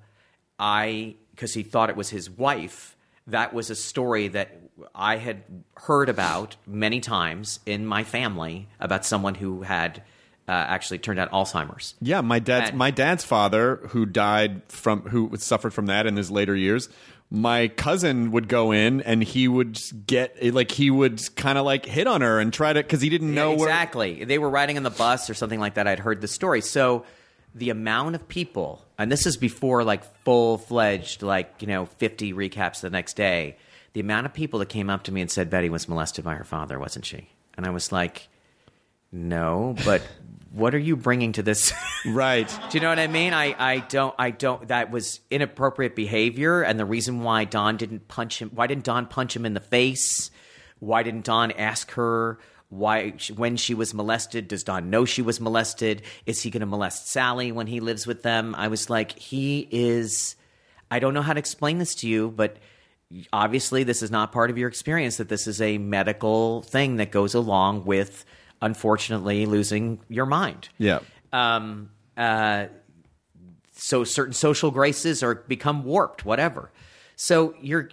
I 0.57 1.15
because 1.31 1.53
he 1.53 1.63
thought 1.63 1.89
it 1.89 1.95
was 1.95 2.09
his 2.09 2.29
wife. 2.29 2.95
That 3.27 3.53
was 3.53 3.69
a 3.69 3.75
story 3.75 4.27
that 4.29 4.59
I 4.93 5.17
had 5.17 5.43
heard 5.77 6.09
about 6.09 6.55
many 6.67 6.99
times 6.99 7.59
in 7.65 7.85
my 7.85 8.03
family 8.03 8.67
about 8.79 9.05
someone 9.05 9.35
who 9.35 9.63
had 9.63 10.03
uh, 10.47 10.51
actually 10.51 10.97
turned 10.99 11.19
out 11.19 11.31
Alzheimer's. 11.31 11.95
Yeah, 12.01 12.21
my 12.21 12.39
dad's 12.39 12.69
And- 12.69 12.77
my 12.77 12.91
dad's 12.91 13.23
father, 13.23 13.77
who 13.89 14.05
died 14.05 14.61
from 14.67 15.01
who 15.03 15.31
suffered 15.37 15.73
from 15.73 15.85
that 15.87 16.05
in 16.05 16.17
his 16.17 16.29
later 16.29 16.55
years. 16.55 16.89
My 17.35 17.67
cousin 17.67 18.29
would 18.29 18.47
go 18.47 18.71
in 18.71 19.01
and 19.01 19.23
he 19.23 19.47
would 19.47 19.79
get 20.05 20.53
like 20.53 20.69
he 20.69 20.91
would 20.91 21.19
kind 21.35 21.57
of 21.57 21.65
like 21.65 21.83
hit 21.83 22.05
on 22.05 22.21
her 22.21 22.39
and 22.39 22.53
try 22.53 22.71
to 22.73 22.79
because 22.83 23.01
he 23.01 23.09
didn't 23.09 23.33
know 23.33 23.51
Yeah, 23.53 23.57
where. 23.57 23.69
exactly. 23.69 24.23
They 24.23 24.37
were 24.37 24.51
riding 24.51 24.77
on 24.77 24.83
the 24.83 24.91
bus 24.91 25.31
or 25.31 25.33
something 25.33 25.59
like 25.59 25.73
that. 25.73 25.87
I'd 25.87 25.97
heard 25.97 26.21
the 26.21 26.27
story. 26.27 26.61
So 26.61 27.05
the 27.55 27.71
amount 27.71 28.13
of 28.13 28.27
people, 28.27 28.85
and 28.99 29.11
this 29.11 29.25
is 29.25 29.35
before 29.35 29.83
like 29.83 30.03
full 30.23 30.59
fledged, 30.59 31.23
like 31.23 31.55
you 31.59 31.67
know, 31.67 31.87
fifty 31.87 32.33
recaps 32.33 32.81
the 32.81 32.91
next 32.91 33.15
day. 33.15 33.57
The 33.93 33.99
amount 34.01 34.27
of 34.27 34.33
people 34.33 34.59
that 34.59 34.69
came 34.69 34.91
up 34.91 35.01
to 35.05 35.11
me 35.11 35.21
and 35.21 35.31
said 35.31 35.49
Betty 35.49 35.69
was 35.71 35.89
molested 35.89 36.23
by 36.23 36.35
her 36.35 36.43
father, 36.43 36.79
wasn't 36.79 37.05
she? 37.05 37.29
And 37.57 37.65
I 37.65 37.71
was 37.71 37.91
like, 37.91 38.27
no, 39.11 39.75
but 39.85 40.01
what 40.53 40.75
are 40.75 40.79
you 40.79 40.95
bringing 40.95 41.31
to 41.33 41.43
this? 41.43 41.73
Right. 42.05 42.49
Do 42.69 42.77
you 42.77 42.81
know 42.81 42.89
what 42.89 42.99
I 42.99 43.07
mean? 43.07 43.33
I, 43.33 43.55
I 43.57 43.77
don't 43.79 44.13
I 44.19 44.31
don't 44.31 44.67
that 44.67 44.91
was 44.91 45.21
inappropriate 45.31 45.95
behavior 45.95 46.61
and 46.61 46.77
the 46.77 46.83
reason 46.83 47.23
why 47.23 47.45
Don 47.45 47.77
didn't 47.77 48.09
punch 48.09 48.39
him 48.39 48.51
why 48.53 48.67
didn't 48.67 48.83
Don 48.83 49.05
punch 49.05 49.33
him 49.33 49.45
in 49.45 49.53
the 49.53 49.61
face? 49.61 50.29
Why 50.79 51.01
didn't 51.01 51.23
Don 51.23 51.53
ask 51.53 51.91
her 51.91 52.39
why 52.67 53.11
when 53.33 53.55
she 53.55 53.73
was 53.73 53.93
molested 53.93 54.49
does 54.49 54.65
Don 54.65 54.89
know 54.89 55.05
she 55.05 55.21
was 55.21 55.39
molested? 55.39 56.01
Is 56.25 56.41
he 56.41 56.49
going 56.49 56.59
to 56.59 56.65
molest 56.65 57.07
Sally 57.07 57.53
when 57.53 57.67
he 57.67 57.79
lives 57.79 58.05
with 58.05 58.21
them? 58.21 58.53
I 58.53 58.67
was 58.67 58.89
like 58.89 59.17
he 59.17 59.65
is 59.71 60.35
I 60.91 60.99
don't 60.99 61.13
know 61.13 61.21
how 61.21 61.31
to 61.31 61.39
explain 61.39 61.77
this 61.77 61.95
to 61.95 62.07
you, 62.09 62.31
but 62.31 62.57
obviously 63.31 63.85
this 63.85 64.03
is 64.03 64.11
not 64.11 64.33
part 64.33 64.49
of 64.49 64.57
your 64.57 64.67
experience 64.67 65.15
that 65.17 65.29
this 65.29 65.47
is 65.47 65.61
a 65.61 65.77
medical 65.77 66.63
thing 66.63 66.97
that 66.97 67.11
goes 67.11 67.33
along 67.33 67.85
with 67.85 68.25
unfortunately 68.63 69.45
losing 69.45 69.99
your 70.09 70.25
mind 70.25 70.69
Yeah. 70.77 70.99
um, 71.31 71.89
uh, 72.17 72.65
so 73.75 74.03
certain 74.03 74.33
social 74.33 74.71
graces 74.71 75.21
are 75.23 75.35
become 75.35 75.83
warped, 75.83 76.25
whatever. 76.25 76.71
So 77.15 77.53
you're, 77.61 77.89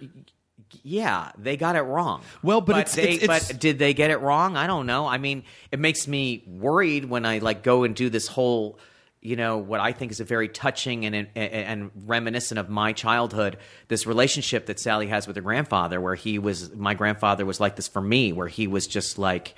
yeah, 0.83 1.31
they 1.37 1.57
got 1.57 1.75
it 1.75 1.81
wrong. 1.81 2.21
Well, 2.43 2.61
but 2.61 2.77
it's- 2.77 2.95
they, 2.95 3.01
it's- 3.15 3.23
it's- 3.23 3.47
but 3.51 3.59
did 3.59 3.77
they 3.79 3.93
get 3.93 4.09
it 4.11 4.17
wrong? 4.21 4.55
I 4.55 4.67
don't 4.67 4.85
know. 4.85 5.05
I 5.07 5.17
mean, 5.17 5.43
it 5.71 5.79
makes 5.79 6.07
me 6.07 6.43
worried 6.47 7.05
when 7.05 7.25
I 7.25 7.39
like 7.39 7.63
go 7.63 7.83
and 7.83 7.95
do 7.95 8.09
this 8.09 8.27
whole. 8.27 8.79
You 9.23 9.35
know 9.35 9.59
what 9.59 9.79
I 9.79 9.91
think 9.91 10.11
is 10.11 10.19
a 10.19 10.23
very 10.23 10.47
touching 10.49 11.05
and, 11.05 11.15
and 11.15 11.27
and 11.35 11.91
reminiscent 12.07 12.57
of 12.59 12.69
my 12.69 12.91
childhood. 12.91 13.57
This 13.87 14.07
relationship 14.07 14.65
that 14.65 14.79
Sally 14.79 15.07
has 15.09 15.27
with 15.27 15.35
her 15.35 15.43
grandfather, 15.43 16.01
where 16.01 16.15
he 16.15 16.39
was 16.39 16.73
my 16.73 16.95
grandfather 16.95 17.45
was 17.45 17.59
like 17.59 17.75
this 17.75 17.87
for 17.87 18.01
me, 18.01 18.33
where 18.33 18.47
he 18.47 18.65
was 18.65 18.87
just 18.87 19.19
like 19.19 19.53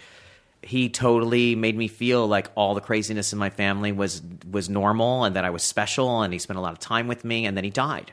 he 0.63 0.89
totally 0.89 1.55
made 1.55 1.77
me 1.77 1.87
feel 1.87 2.27
like 2.27 2.49
all 2.55 2.73
the 2.73 2.81
craziness 2.81 3.33
in 3.33 3.39
my 3.39 3.49
family 3.49 3.91
was 3.91 4.21
was 4.49 4.69
normal 4.69 5.23
and 5.25 5.35
that 5.35 5.45
I 5.45 5.49
was 5.49 5.63
special 5.63 6.21
and 6.21 6.31
he 6.33 6.39
spent 6.39 6.57
a 6.57 6.61
lot 6.61 6.73
of 6.73 6.79
time 6.79 7.07
with 7.07 7.23
me 7.25 7.45
and 7.45 7.55
then 7.57 7.63
he 7.63 7.69
died. 7.69 8.11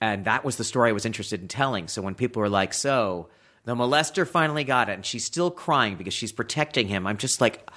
And 0.00 0.24
that 0.24 0.44
was 0.44 0.56
the 0.56 0.64
story 0.64 0.90
I 0.90 0.92
was 0.92 1.04
interested 1.04 1.40
in 1.42 1.48
telling. 1.48 1.88
So 1.88 2.00
when 2.02 2.14
people 2.14 2.40
were 2.40 2.48
like, 2.48 2.72
"So, 2.72 3.28
the 3.64 3.74
molester 3.74 4.26
finally 4.26 4.64
got 4.64 4.88
it 4.88 4.94
and 4.94 5.04
she's 5.04 5.24
still 5.24 5.50
crying 5.50 5.96
because 5.96 6.14
she's 6.14 6.32
protecting 6.32 6.88
him." 6.88 7.06
I'm 7.06 7.18
just 7.18 7.40
like 7.40 7.68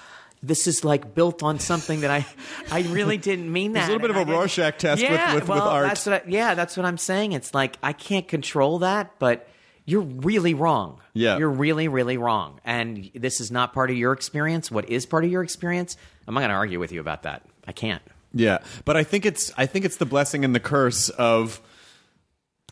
this 0.41 0.67
is 0.67 0.83
like 0.83 1.15
built 1.15 1.41
on 1.41 1.57
something 1.57 2.01
that 2.01 2.11
I, 2.11 2.25
I 2.69 2.81
really 2.81 3.17
didn't 3.17 3.51
mean 3.51 3.71
that. 3.73 3.87
There's 3.87 3.89
a 3.89 3.91
little 3.93 4.07
bit 4.13 4.21
of 4.21 4.27
a 4.27 4.31
Rorschach 4.31 4.77
test 4.77 5.01
with- 5.01 5.09
yeah, 5.09 5.33
with- 5.33 5.43
with 5.43 5.49
well, 5.49 5.69
art. 5.69 5.87
That's 5.87 6.05
what 6.05 6.13
I, 6.13 6.21
yeah, 6.27 6.53
that's 6.53 6.75
what 6.75 6.85
I'm 6.85 6.97
saying. 6.97 7.31
It's 7.31 7.53
like 7.53 7.77
I 7.81 7.93
can't 7.93 8.27
control 8.27 8.79
that, 8.79 9.13
but 9.19 9.47
you're 9.85 10.01
really 10.01 10.53
wrong. 10.53 10.99
Yeah. 11.13 11.37
you're 11.37 11.49
really, 11.49 11.87
really 11.87 12.17
wrong. 12.17 12.59
And 12.65 13.11
this 13.13 13.39
is 13.39 13.51
not 13.51 13.73
part 13.73 13.91
of 13.91 13.97
your 13.97 14.13
experience. 14.13 14.71
What 14.71 14.89
is 14.89 15.05
part 15.05 15.25
of 15.25 15.31
your 15.31 15.43
experience? 15.43 15.95
I'm 16.27 16.33
not 16.33 16.41
going 16.41 16.49
to 16.49 16.55
argue 16.55 16.79
with 16.79 16.91
you 16.91 17.01
about 17.01 17.23
that. 17.23 17.43
I 17.67 17.71
can't. 17.71 18.01
Yeah, 18.33 18.59
but 18.85 18.97
I 18.97 19.03
think 19.03 19.25
it's 19.25 19.51
I 19.57 19.67
think 19.67 19.85
it's 19.85 19.97
the 19.97 20.07
blessing 20.07 20.43
and 20.43 20.55
the 20.55 20.59
curse 20.59 21.09
of 21.09 21.61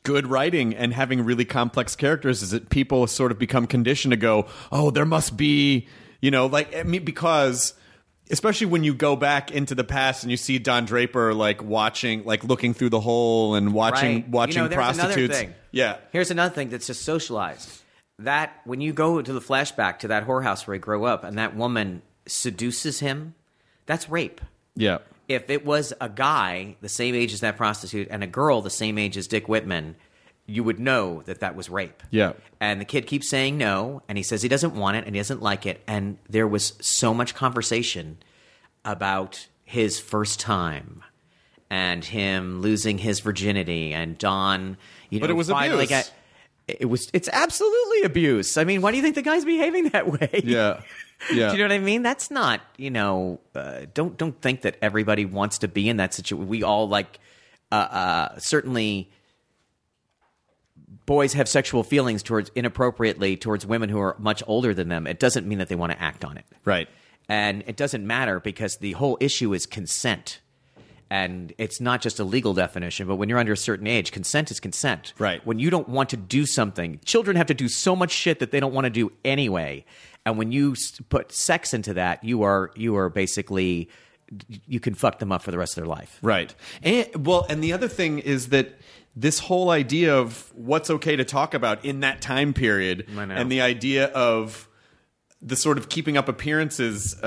good 0.03 0.25
writing 0.25 0.73
and 0.75 0.91
having 0.91 1.23
really 1.23 1.45
complex 1.45 1.95
characters 1.95 2.41
is 2.41 2.49
that 2.49 2.69
people 2.69 3.05
sort 3.05 3.31
of 3.31 3.37
become 3.37 3.67
conditioned 3.67 4.11
to 4.11 4.17
go, 4.17 4.47
"Oh, 4.71 4.89
there 4.89 5.05
must 5.05 5.37
be, 5.37 5.87
you 6.19 6.31
know, 6.31 6.47
like 6.47 6.75
I 6.75 6.81
mean 6.81 7.05
because 7.05 7.75
especially 8.31 8.67
when 8.67 8.83
you 8.83 8.93
go 8.93 9.15
back 9.15 9.51
into 9.51 9.75
the 9.75 9.83
past 9.83 10.23
and 10.23 10.31
you 10.31 10.37
see 10.37 10.57
Don 10.57 10.85
Draper 10.85 11.33
like 11.33 11.61
watching 11.63 12.23
like 12.23 12.43
looking 12.43 12.73
through 12.73 12.89
the 12.89 12.99
hole 12.99 13.55
and 13.55 13.73
watching 13.73 14.15
right? 14.15 14.29
watching 14.29 14.63
you 14.63 14.69
know, 14.69 14.75
prostitutes. 14.75 15.43
Yeah. 15.71 15.97
Here's 16.11 16.31
another 16.31 16.53
thing 16.53 16.69
that's 16.69 16.87
just 16.87 17.03
socialized. 17.03 17.69
That 18.19 18.61
when 18.65 18.81
you 18.81 18.93
go 18.93 19.21
to 19.21 19.33
the 19.33 19.41
flashback 19.41 19.99
to 19.99 20.09
that 20.09 20.27
whorehouse 20.27 20.67
where 20.67 20.75
he 20.75 20.79
grew 20.79 21.05
up, 21.05 21.23
and 21.23 21.37
that 21.37 21.55
woman 21.55 22.01
seduces 22.27 22.99
him, 22.99 23.33
that's 23.85 24.09
rape. 24.09 24.41
Yeah. 24.75 24.99
if 25.27 25.49
it 25.49 25.65
was 25.65 25.93
a 25.99 26.09
guy 26.09 26.75
the 26.81 26.89
same 26.89 27.15
age 27.15 27.33
as 27.33 27.41
that 27.41 27.57
prostitute 27.57 28.07
and 28.11 28.23
a 28.23 28.27
girl 28.27 28.61
the 28.61 28.69
same 28.69 28.97
age 28.97 29.17
as 29.17 29.27
Dick 29.27 29.47
Whitman, 29.47 29.95
you 30.51 30.63
would 30.63 30.79
know 30.79 31.21
that 31.23 31.39
that 31.39 31.55
was 31.55 31.69
rape. 31.69 32.03
Yeah. 32.11 32.33
And 32.59 32.79
the 32.81 32.85
kid 32.85 33.07
keeps 33.07 33.29
saying 33.29 33.57
no, 33.57 34.01
and 34.07 34.17
he 34.17 34.23
says 34.23 34.41
he 34.41 34.49
doesn't 34.49 34.75
want 34.75 34.97
it 34.97 35.05
and 35.05 35.15
he 35.15 35.19
doesn't 35.19 35.41
like 35.41 35.65
it. 35.65 35.81
And 35.87 36.17
there 36.29 36.47
was 36.47 36.73
so 36.81 37.13
much 37.13 37.33
conversation 37.35 38.17
about 38.85 39.47
his 39.63 39.99
first 39.99 40.39
time 40.39 41.03
and 41.69 42.03
him 42.03 42.61
losing 42.61 42.97
his 42.97 43.19
virginity 43.21 43.93
and 43.93 44.17
Don, 44.17 44.77
you 45.09 45.19
know, 45.19 45.23
But 45.23 45.29
it 45.29 45.33
was 45.35 45.49
finally 45.49 45.85
abuse. 45.85 45.89
got- 45.89 46.11
it 46.67 46.85
was 46.89 47.09
it's 47.11 47.27
absolutely 47.33 48.03
abuse. 48.03 48.55
I 48.57 48.63
mean, 48.63 48.81
why 48.81 48.91
do 48.91 48.97
you 48.97 49.03
think 49.03 49.15
the 49.15 49.21
guy's 49.21 49.43
behaving 49.45 49.89
that 49.89 50.07
way? 50.07 50.29
Yeah. 50.43 50.81
Yeah. 51.31 51.49
Do 51.51 51.57
you 51.57 51.59
know 51.59 51.65
what 51.65 51.71
I 51.75 51.79
mean? 51.79 52.01
That's 52.01 52.31
not, 52.31 52.61
you 52.77 52.89
know, 52.89 53.39
uh, 53.53 53.81
don't 53.93 54.17
don't 54.17 54.39
think 54.41 54.61
that 54.61 54.77
everybody 54.81 55.23
wants 55.25 55.59
to 55.59 55.67
be 55.67 55.87
in 55.87 55.97
that 55.97 56.13
situation. 56.15 56.47
We 56.47 56.63
all 56.63 56.87
like, 56.89 57.19
uh, 57.71 57.75
uh, 57.75 58.39
certainly, 58.39 59.11
boys 61.05 61.33
have 61.33 61.47
sexual 61.47 61.83
feelings 61.83 62.23
towards 62.23 62.51
inappropriately 62.55 63.37
towards 63.37 63.65
women 63.65 63.89
who 63.89 63.99
are 63.99 64.15
much 64.19 64.43
older 64.47 64.73
than 64.73 64.89
them. 64.89 65.07
It 65.07 65.19
doesn't 65.19 65.47
mean 65.47 65.57
that 65.59 65.69
they 65.69 65.75
want 65.75 65.91
to 65.91 66.01
act 66.01 66.23
on 66.25 66.37
it, 66.37 66.45
Right. 66.65 66.87
and 67.29 67.63
it 67.67 67.77
doesn't 67.77 68.05
matter 68.05 68.39
because 68.39 68.77
the 68.77 68.93
whole 68.93 69.17
issue 69.19 69.53
is 69.53 69.65
consent. 69.65 70.39
And 71.09 71.51
it's 71.57 71.81
not 71.81 72.01
just 72.01 72.21
a 72.21 72.23
legal 72.23 72.53
definition, 72.53 73.05
but 73.05 73.17
when 73.17 73.27
you're 73.27 73.37
under 73.37 73.51
a 73.51 73.57
certain 73.57 73.85
age, 73.85 74.13
consent 74.13 74.49
is 74.49 74.61
consent. 74.61 75.11
Right. 75.19 75.45
When 75.45 75.59
you 75.59 75.69
don't 75.69 75.89
want 75.89 76.09
to 76.11 76.17
do 76.17 76.45
something, 76.45 77.01
children 77.03 77.35
have 77.35 77.47
to 77.47 77.53
do 77.53 77.67
so 77.67 77.97
much 77.97 78.11
shit 78.11 78.39
that 78.39 78.51
they 78.51 78.61
don't 78.61 78.73
want 78.73 78.85
to 78.85 78.89
do 78.89 79.11
anyway. 79.25 79.83
And 80.25 80.37
when 80.37 80.53
you 80.53 80.73
put 81.09 81.33
sex 81.33 81.73
into 81.73 81.95
that, 81.95 82.23
you 82.23 82.43
are 82.43 82.71
you 82.75 82.95
are 82.95 83.09
basically 83.09 83.89
you 84.65 84.79
can 84.79 84.93
fuck 84.93 85.19
them 85.19 85.33
up 85.33 85.41
for 85.41 85.51
the 85.51 85.57
rest 85.57 85.73
of 85.77 85.83
their 85.83 85.89
life. 85.89 86.17
Right. 86.21 86.55
And 86.81 87.25
well, 87.25 87.45
and 87.49 87.61
the 87.61 87.73
other 87.73 87.89
thing 87.89 88.19
is 88.19 88.47
that 88.49 88.79
this 89.15 89.39
whole 89.39 89.69
idea 89.69 90.15
of 90.15 90.51
what's 90.55 90.89
okay 90.89 91.15
to 91.15 91.25
talk 91.25 91.53
about 91.53 91.83
in 91.83 91.99
that 92.01 92.21
time 92.21 92.53
period 92.53 93.05
and 93.39 93.51
the 93.51 93.61
idea 93.61 94.05
of 94.07 94.67
the 95.41 95.55
sort 95.55 95.77
of 95.77 95.89
keeping 95.89 96.17
up 96.17 96.29
appearances 96.29 97.15
uh, 97.21 97.25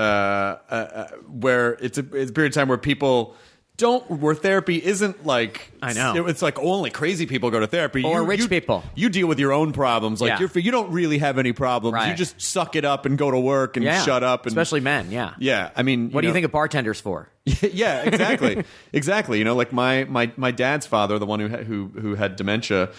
uh, 0.69 0.73
uh, 0.73 1.07
where 1.27 1.73
it's 1.73 1.97
a, 1.97 2.15
it's 2.15 2.31
a 2.31 2.33
period 2.33 2.51
of 2.51 2.55
time 2.55 2.67
where 2.69 2.77
people 2.77 3.35
don't 3.77 4.09
where 4.09 4.35
therapy 4.35 4.83
isn't 4.83 5.25
like 5.25 5.71
I 5.81 5.93
know. 5.93 6.27
it's 6.27 6.41
like 6.41 6.57
only 6.59 6.89
crazy 6.91 7.25
people 7.25 7.51
go 7.51 7.59
to 7.59 7.67
therapy 7.67 8.03
Or 8.03 8.21
You- 8.21 8.25
rich 8.25 8.39
you- 8.41 8.47
people. 8.47 8.83
you 8.95 9.09
deal 9.09 9.27
with 9.27 9.37
your 9.39 9.51
own 9.51 9.73
problems 9.73 10.21
like 10.21 10.29
Yeah. 10.29 10.39
you're 10.39 10.63
you 10.63 10.71
don't 10.71 10.91
really 10.91 11.17
have 11.17 11.37
any 11.37 11.51
problems 11.51 12.07
you 12.07 12.13
just 12.15 12.41
suck 12.41 12.75
it 12.75 12.85
up 12.85 13.05
and 13.05 13.17
go 13.17 13.29
to 13.31 13.39
work 13.39 13.75
and 13.75 13.83
Yeah. 13.85 14.01
shut 14.03 14.23
up 14.23 14.45
and 14.45 14.51
especially 14.51 14.79
men. 14.79 15.11
Yeah. 15.11 15.33
yeah 15.39 15.71
i 15.75 15.83
mean 15.83 16.11
What 16.11 16.21
do 16.21 16.27
you 16.27 16.33
think 16.33 16.45
a 16.45 16.49
bartender's 16.49 17.01
for? 17.01 17.29
yeah, 17.61 18.01
exactly, 18.01 18.63
exactly. 18.91 19.37
You 19.37 19.43
know, 19.43 19.55
like 19.55 19.71
my 19.71 20.05
my 20.05 20.31
my 20.35 20.49
dad's 20.49 20.87
father, 20.87 21.19
the 21.19 21.27
one 21.27 21.39
who 21.39 21.47
who 21.49 21.91
who 22.01 22.15
had 22.15 22.37
dementia. 22.37 22.89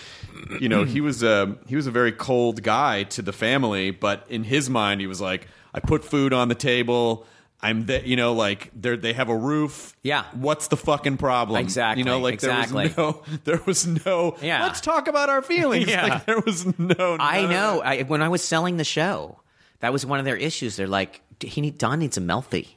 You 0.61 0.69
know, 0.69 0.85
he 0.85 1.01
was 1.01 1.25
a 1.25 1.57
he 1.67 1.75
was 1.75 1.89
a 1.89 1.91
very 1.91 2.13
cold 2.13 2.63
guy 2.63 3.03
to 3.05 3.23
the 3.23 3.33
family, 3.33 3.91
but 3.91 4.25
in 4.29 4.45
his 4.45 4.71
mind, 4.71 5.01
he 5.01 5.09
was 5.09 5.21
like, 5.21 5.49
I 5.75 5.81
put 5.81 6.05
food 6.05 6.33
on 6.33 6.47
the 6.47 6.55
table. 6.55 7.27
I'm 7.61 7.87
the, 7.87 8.07
you 8.07 8.17
know, 8.17 8.35
like 8.35 8.71
they 8.79 8.97
they 8.97 9.13
have 9.15 9.29
a 9.29 9.37
roof. 9.37 9.97
Yeah. 10.03 10.25
What's 10.35 10.69
the 10.69 10.77
fucking 10.77 11.17
problem? 11.17 11.61
Exactly, 11.61 12.01
You 12.01 12.05
know, 12.05 12.19
like 12.21 12.35
exactly. 12.35 12.89
there 12.89 13.05
was 13.07 13.17
no, 13.27 13.37
there 13.45 13.61
was 13.67 13.87
no. 14.07 14.37
Yeah. 14.43 14.63
Let's 14.65 14.81
talk 14.81 15.09
about 15.09 15.29
our 15.31 15.43
feelings. 15.43 15.89
Yeah. 15.97 16.07
Like, 16.07 16.27
there 16.27 16.41
was 16.41 16.79
no. 16.79 17.17
I 17.19 17.47
know. 17.47 17.81
I, 17.83 18.03
when 18.03 18.23
I 18.23 18.29
was 18.29 18.43
selling 18.43 18.77
the 18.77 18.85
show, 18.85 19.41
that 19.81 19.93
was 19.93 20.05
one 20.05 20.19
of 20.19 20.25
their 20.25 20.37
issues. 20.37 20.77
They're 20.77 20.87
like, 20.87 21.23
he 21.41 21.61
need 21.61 21.79
Don 21.79 21.99
needs 21.99 22.17
a 22.17 22.21
Melfi. 22.21 22.69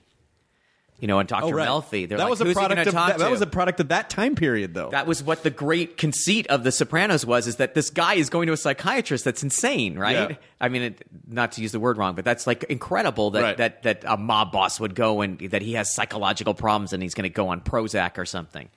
You 1.00 1.08
know, 1.08 1.20
and 1.20 1.30
Dr. 1.30 1.46
Oh, 1.46 1.52
right. 1.52 1.68
Melfi. 1.68 2.10
They're 2.10 2.18
that 2.18 2.26
like, 2.26 2.30
was 2.30 2.42
a 2.42 2.54
product 2.54 2.88
of 2.88 2.94
that, 2.94 3.20
that 3.20 3.32
was 3.32 3.42
a 3.42 3.48
product 3.48 3.80
of 3.80 3.88
that 3.88 4.10
time 4.10 4.36
period, 4.36 4.74
though. 4.74 4.90
That 4.90 5.08
was 5.08 5.24
what 5.24 5.44
the 5.44 5.50
great 5.50 5.96
conceit 5.98 6.46
of 6.48 6.64
The 6.66 6.74
Sopranos 6.74 7.26
was: 7.26 7.48
is 7.48 7.56
that 7.56 7.74
this 7.74 7.90
guy 7.90 8.16
is 8.16 8.30
going 8.30 8.48
to 8.48 8.54
a 8.54 8.58
psychiatrist 8.58 9.24
that's 9.24 9.42
insane, 9.42 9.98
right? 9.98 10.32
Yeah. 10.32 10.36
I 10.60 10.68
mean, 10.68 10.82
it, 10.82 11.02
not 11.26 11.54
to 11.54 11.62
use 11.62 11.72
the 11.72 11.80
word 11.80 11.98
wrong, 11.98 12.16
but 12.16 12.26
that's 12.26 12.46
like 12.46 12.66
incredible 12.66 13.32
that 13.32 13.42
Right. 13.42 13.58
that 13.58 13.84
that 13.84 14.04
a 14.06 14.18
mob 14.18 14.52
boss 14.52 14.78
would 14.80 14.94
go 14.94 15.22
and 15.22 15.40
that 15.52 15.62
he 15.62 15.74
has 15.76 15.94
psychological 15.94 16.54
problems 16.54 16.92
and 16.92 17.02
he's 17.02 17.14
going 17.14 17.24
to 17.24 17.34
go 17.34 17.48
on 17.48 17.62
Prozac 17.62 18.18
or 18.18 18.26
something. 18.26 18.68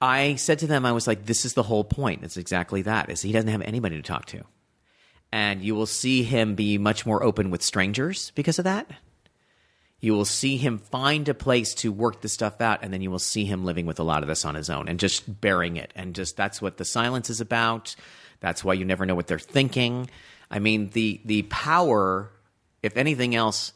I 0.00 0.36
said 0.36 0.58
to 0.60 0.66
them, 0.66 0.86
I 0.86 0.92
was 0.92 1.06
like, 1.06 1.26
"This 1.26 1.44
is 1.44 1.54
the 1.54 1.62
whole 1.62 1.84
point. 1.84 2.22
It's 2.24 2.36
exactly 2.38 2.82
that. 2.82 3.10
Is 3.10 3.20
he 3.22 3.32
doesn't 3.32 3.50
have 3.50 3.62
anybody 3.62 3.96
to 3.96 4.02
talk 4.02 4.24
to, 4.26 4.44
and 5.30 5.62
you 5.62 5.74
will 5.74 5.86
see 5.86 6.22
him 6.22 6.54
be 6.54 6.78
much 6.78 7.04
more 7.04 7.22
open 7.22 7.50
with 7.50 7.62
strangers 7.62 8.32
because 8.34 8.58
of 8.58 8.64
that." 8.64 8.90
You 10.00 10.12
will 10.12 10.24
see 10.24 10.56
him 10.56 10.78
find 10.78 11.28
a 11.28 11.34
place 11.34 11.74
to 11.74 11.90
work 11.90 12.20
the 12.20 12.28
stuff 12.28 12.60
out 12.60 12.80
and 12.82 12.92
then 12.92 13.00
you 13.00 13.10
will 13.10 13.18
see 13.18 13.44
him 13.44 13.64
living 13.64 13.86
with 13.86 13.98
a 13.98 14.02
lot 14.02 14.22
of 14.22 14.28
this 14.28 14.44
on 14.44 14.54
his 14.54 14.68
own 14.68 14.88
and 14.88 15.00
just 15.00 15.40
bearing 15.40 15.76
it. 15.76 15.92
And 15.96 16.14
just 16.14 16.36
that's 16.36 16.60
what 16.60 16.76
the 16.76 16.84
silence 16.84 17.30
is 17.30 17.40
about. 17.40 17.96
That's 18.40 18.62
why 18.62 18.74
you 18.74 18.84
never 18.84 19.06
know 19.06 19.14
what 19.14 19.26
they're 19.26 19.38
thinking. 19.38 20.10
I 20.50 20.58
mean 20.58 20.90
the 20.90 21.20
the 21.24 21.42
power 21.42 22.30
if 22.82 22.96
anything 22.96 23.34
else 23.34 23.72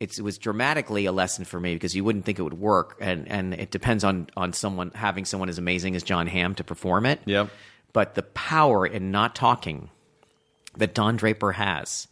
it's, 0.00 0.18
it 0.18 0.22
was 0.22 0.36
dramatically 0.36 1.06
a 1.06 1.12
lesson 1.12 1.44
for 1.44 1.60
me 1.60 1.74
because 1.74 1.94
you 1.94 2.02
wouldn't 2.02 2.24
think 2.24 2.40
it 2.40 2.42
would 2.42 2.58
work. 2.58 2.96
And 3.00 3.28
and 3.28 3.54
it 3.54 3.70
depends 3.70 4.02
on 4.02 4.28
on 4.36 4.52
someone 4.52 4.90
having 4.94 5.24
someone 5.24 5.48
as 5.48 5.58
amazing 5.58 5.94
as 5.94 6.02
john 6.02 6.26
hamm 6.26 6.56
to 6.56 6.64
perform 6.64 7.06
it. 7.06 7.20
Yep. 7.24 7.50
but 7.92 8.14
the 8.16 8.22
power 8.22 8.84
in 8.84 9.10
not 9.12 9.36
talking 9.36 9.90
that 10.76 10.94
Don 10.94 11.16
Draper 11.16 11.52
has 11.52 12.08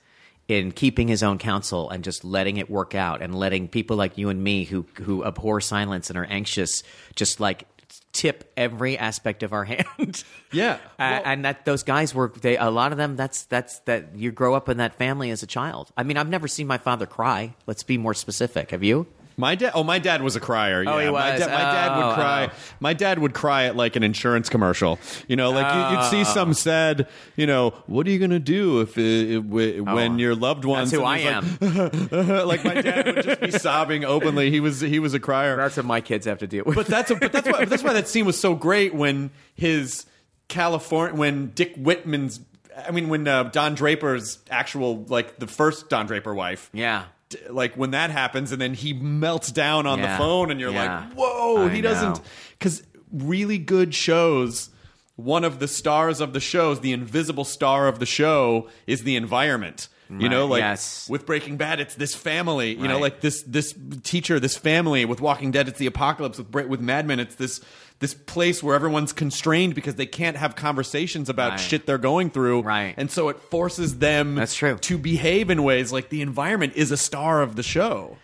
in 0.50 0.72
keeping 0.72 1.08
his 1.08 1.22
own 1.22 1.38
counsel 1.38 1.88
and 1.90 2.02
just 2.04 2.24
letting 2.24 2.56
it 2.56 2.68
work 2.68 2.94
out 2.94 3.22
and 3.22 3.34
letting 3.34 3.68
people 3.68 3.96
like 3.96 4.18
you 4.18 4.28
and 4.28 4.42
me 4.42 4.64
who 4.64 4.84
who 4.94 5.24
abhor 5.24 5.60
silence 5.60 6.10
and 6.10 6.18
are 6.18 6.24
anxious 6.24 6.82
just 7.14 7.40
like 7.40 7.64
tip 8.12 8.52
every 8.56 8.98
aspect 8.98 9.42
of 9.44 9.52
our 9.52 9.64
hand. 9.72 10.24
Yeah. 10.52 10.78
Well- 10.98 11.22
and 11.24 11.44
that 11.44 11.64
those 11.64 11.82
guys 11.84 12.14
were 12.14 12.32
they 12.40 12.56
a 12.56 12.68
lot 12.70 12.90
of 12.92 12.98
them 12.98 13.16
that's 13.16 13.44
that's 13.44 13.78
that 13.80 14.16
you 14.16 14.32
grow 14.32 14.54
up 14.54 14.68
in 14.68 14.78
that 14.78 14.96
family 14.96 15.30
as 15.30 15.42
a 15.42 15.46
child. 15.46 15.90
I 15.96 16.02
mean, 16.02 16.16
I've 16.16 16.28
never 16.28 16.48
seen 16.48 16.66
my 16.66 16.78
father 16.78 17.06
cry. 17.06 17.54
Let's 17.66 17.82
be 17.84 17.96
more 17.98 18.14
specific. 18.14 18.72
Have 18.72 18.82
you? 18.82 19.06
My 19.40 19.54
dad. 19.56 19.72
Oh, 19.74 19.82
my 19.82 19.98
dad 19.98 20.22
was 20.22 20.36
a 20.36 20.40
crier. 20.40 20.84
Oh, 20.86 20.98
yeah. 20.98 21.06
he 21.06 21.10
My, 21.10 21.30
was? 21.32 21.40
da- 21.40 21.46
my 21.46 21.52
dad 21.62 21.90
Oh, 21.92 22.06
would 22.06 22.14
cry. 22.14 22.48
oh. 22.52 22.56
My 22.78 22.92
dad 22.92 23.18
would 23.18 23.34
cry 23.34 23.64
at 23.64 23.74
like 23.74 23.96
an 23.96 24.02
insurance 24.02 24.48
commercial. 24.48 24.98
You 25.26 25.36
know, 25.36 25.50
like 25.50 25.74
you, 25.74 25.96
you'd 25.96 26.10
see 26.10 26.20
Oh. 26.30 26.34
some 26.34 26.54
sad. 26.54 27.08
You 27.36 27.46
know, 27.46 27.70
what 27.86 28.06
are 28.06 28.10
you 28.10 28.18
gonna 28.18 28.38
do 28.38 28.80
if 28.82 28.96
it, 28.98 29.38
when 29.40 30.18
your 30.18 30.34
loved 30.34 30.64
ones? 30.64 30.94
Oh. 30.94 30.98
That's 30.98 31.02
who 31.02 31.04
I 31.04 31.18
and 31.18 31.46
am. 31.62 31.90
he's 31.90 32.12
Like, 32.12 32.46
like 32.46 32.64
my 32.64 32.80
dad 32.82 33.06
would 33.06 33.24
just 33.24 33.40
be 33.40 33.50
sobbing 33.58 34.04
openly. 34.04 34.50
He 34.50 34.60
was 34.60 34.80
he 34.80 34.98
was 34.98 35.14
a 35.14 35.20
crier. 35.20 35.56
That's 35.56 35.76
what 35.76 35.86
my 35.86 36.00
kids 36.00 36.26
have 36.26 36.38
to 36.40 36.46
deal 36.46 36.64
with. 36.66 36.76
But 36.76 36.86
that's 36.86 37.10
but 37.10 37.32
that's 37.32 37.48
why 37.48 37.64
that's 37.64 37.82
why 37.82 37.94
that 37.94 38.06
scene 38.08 38.26
was 38.26 38.38
so 38.38 38.54
great 38.54 38.94
when 38.94 39.30
his 39.54 40.04
California 40.48 41.14
when 41.16 41.48
Dick 41.54 41.74
Whitman's. 41.76 42.40
I 42.86 42.92
mean, 42.92 43.08
when 43.08 43.26
uh, 43.28 43.44
Don 43.44 43.74
Draper's 43.74 44.38
actual 44.50 45.04
like 45.08 45.38
the 45.38 45.46
first 45.46 45.88
Don 45.90 46.06
Draper 46.06 46.32
wife 46.34 46.70
yeah. 46.72 47.04
Like 47.48 47.74
when 47.76 47.92
that 47.92 48.10
happens 48.10 48.52
and 48.52 48.60
then 48.60 48.74
he 48.74 48.92
melts 48.92 49.52
down 49.52 49.86
on 49.86 49.98
Yeah. 49.98 50.12
the 50.12 50.18
phone 50.18 50.50
and 50.50 50.60
you're 50.60 50.72
Yeah. 50.72 51.04
like 51.06 51.12
whoa 51.14 51.66
I 51.66 51.74
he 51.74 51.80
doesn't 51.80 52.20
because 52.58 52.82
really 53.12 53.58
good 53.58 53.94
shows 53.94 54.70
one 55.16 55.44
of 55.44 55.58
the 55.58 55.68
stars 55.68 56.20
of 56.20 56.32
the 56.32 56.40
shows 56.40 56.80
the 56.80 56.92
invisible 56.92 57.44
star 57.44 57.88
of 57.88 57.98
the 57.98 58.06
show 58.06 58.68
is 58.86 59.02
the 59.04 59.16
environment 59.16 59.88
you 60.18 60.28
know 60.28 60.44
like 60.46 60.58
yes. 60.60 61.08
with 61.08 61.24
breaking 61.24 61.56
bad 61.56 61.78
it's 61.78 61.94
this 61.94 62.16
family 62.16 62.74
you 62.74 62.88
know 62.88 62.98
like 62.98 63.20
this 63.20 63.42
this 63.42 63.72
teacher 64.02 64.40
this 64.40 64.56
family 64.56 65.04
with 65.04 65.20
walking 65.20 65.52
dead 65.52 65.68
it's 65.68 65.78
the 65.78 65.86
apocalypse 65.86 66.36
with 66.38 66.52
with 66.66 66.80
mad 66.80 67.06
men 67.06 67.20
it's 67.20 67.36
this 67.36 67.60
this 68.00 68.14
place 68.14 68.62
where 68.62 68.74
everyone's 68.74 69.12
constrained 69.12 69.74
because 69.74 69.94
they 69.94 70.06
can't 70.06 70.36
have 70.36 70.56
conversations 70.56 71.28
about 71.28 71.50
Right. 71.52 71.60
shit 71.60 71.86
they're 71.86 71.98
going 71.98 72.30
through 72.30 72.62
Right. 72.62 72.94
and 72.96 73.10
so 73.10 73.28
it 73.28 73.38
forces 73.38 73.98
them 73.98 74.34
That's 74.34 74.54
true. 74.54 74.76
to 74.78 74.98
behave 74.98 75.50
in 75.50 75.62
ways 75.62 75.92
like 75.92 76.08
the 76.08 76.22
environment 76.22 76.72
is 76.76 76.90
a 76.90 76.96
star 76.96 77.42
of 77.42 77.56
the 77.56 77.62
show. 77.62 78.16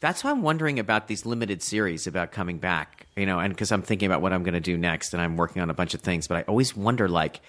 That's 0.00 0.22
why 0.24 0.30
I'm 0.30 0.42
wondering 0.42 0.78
about 0.78 1.08
these 1.08 1.26
limited 1.26 1.62
series 1.62 2.06
about 2.06 2.30
coming 2.32 2.58
back, 2.58 3.06
you 3.16 3.26
know, 3.26 3.38
and 3.40 3.52
because 3.52 3.70
I'm 3.72 3.82
thinking 3.82 4.06
about 4.06 4.22
what 4.22 4.32
I'm 4.32 4.44
going 4.44 4.54
to 4.54 4.60
do 4.60 4.76
next, 4.76 5.12
and 5.12 5.20
I'm 5.20 5.36
working 5.36 5.60
on 5.60 5.70
a 5.70 5.74
bunch 5.74 5.92
of 5.92 6.00
things. 6.00 6.28
But 6.28 6.36
I 6.36 6.42
always 6.42 6.76
wonder, 6.76 7.08
like, 7.08 7.40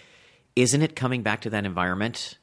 isn't 0.56 0.82
it 0.82 0.96
coming 0.96 1.22
back 1.22 1.42
to 1.42 1.52
that 1.52 1.64
environment, 1.66 2.40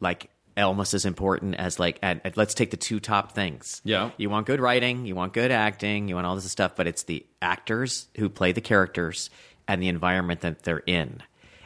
like 0.00 0.28
almost 0.56 0.94
as 0.94 1.04
important 1.04 1.54
as 1.56 1.78
like? 1.78 1.98
And, 2.02 2.20
and 2.24 2.36
let's 2.36 2.54
take 2.54 2.70
the 2.70 2.76
two 2.76 3.00
top 3.00 3.32
things. 3.32 3.80
Yeah. 3.84 4.10
you 4.16 4.30
want 4.30 4.46
good 4.46 4.60
writing, 4.60 5.06
you 5.06 5.14
want 5.14 5.32
good 5.32 5.50
acting, 5.50 6.08
you 6.08 6.14
want 6.14 6.26
all 6.26 6.34
this 6.34 6.50
stuff, 6.50 6.76
but 6.76 6.86
it's 6.86 7.04
the 7.04 7.24
actors 7.40 8.08
who 8.16 8.28
play 8.28 8.52
the 8.52 8.60
characters 8.60 9.30
and 9.68 9.82
the 9.82 9.88
environment 9.88 10.40
that 10.40 10.62
they're 10.62 10.82
in. 10.86 11.22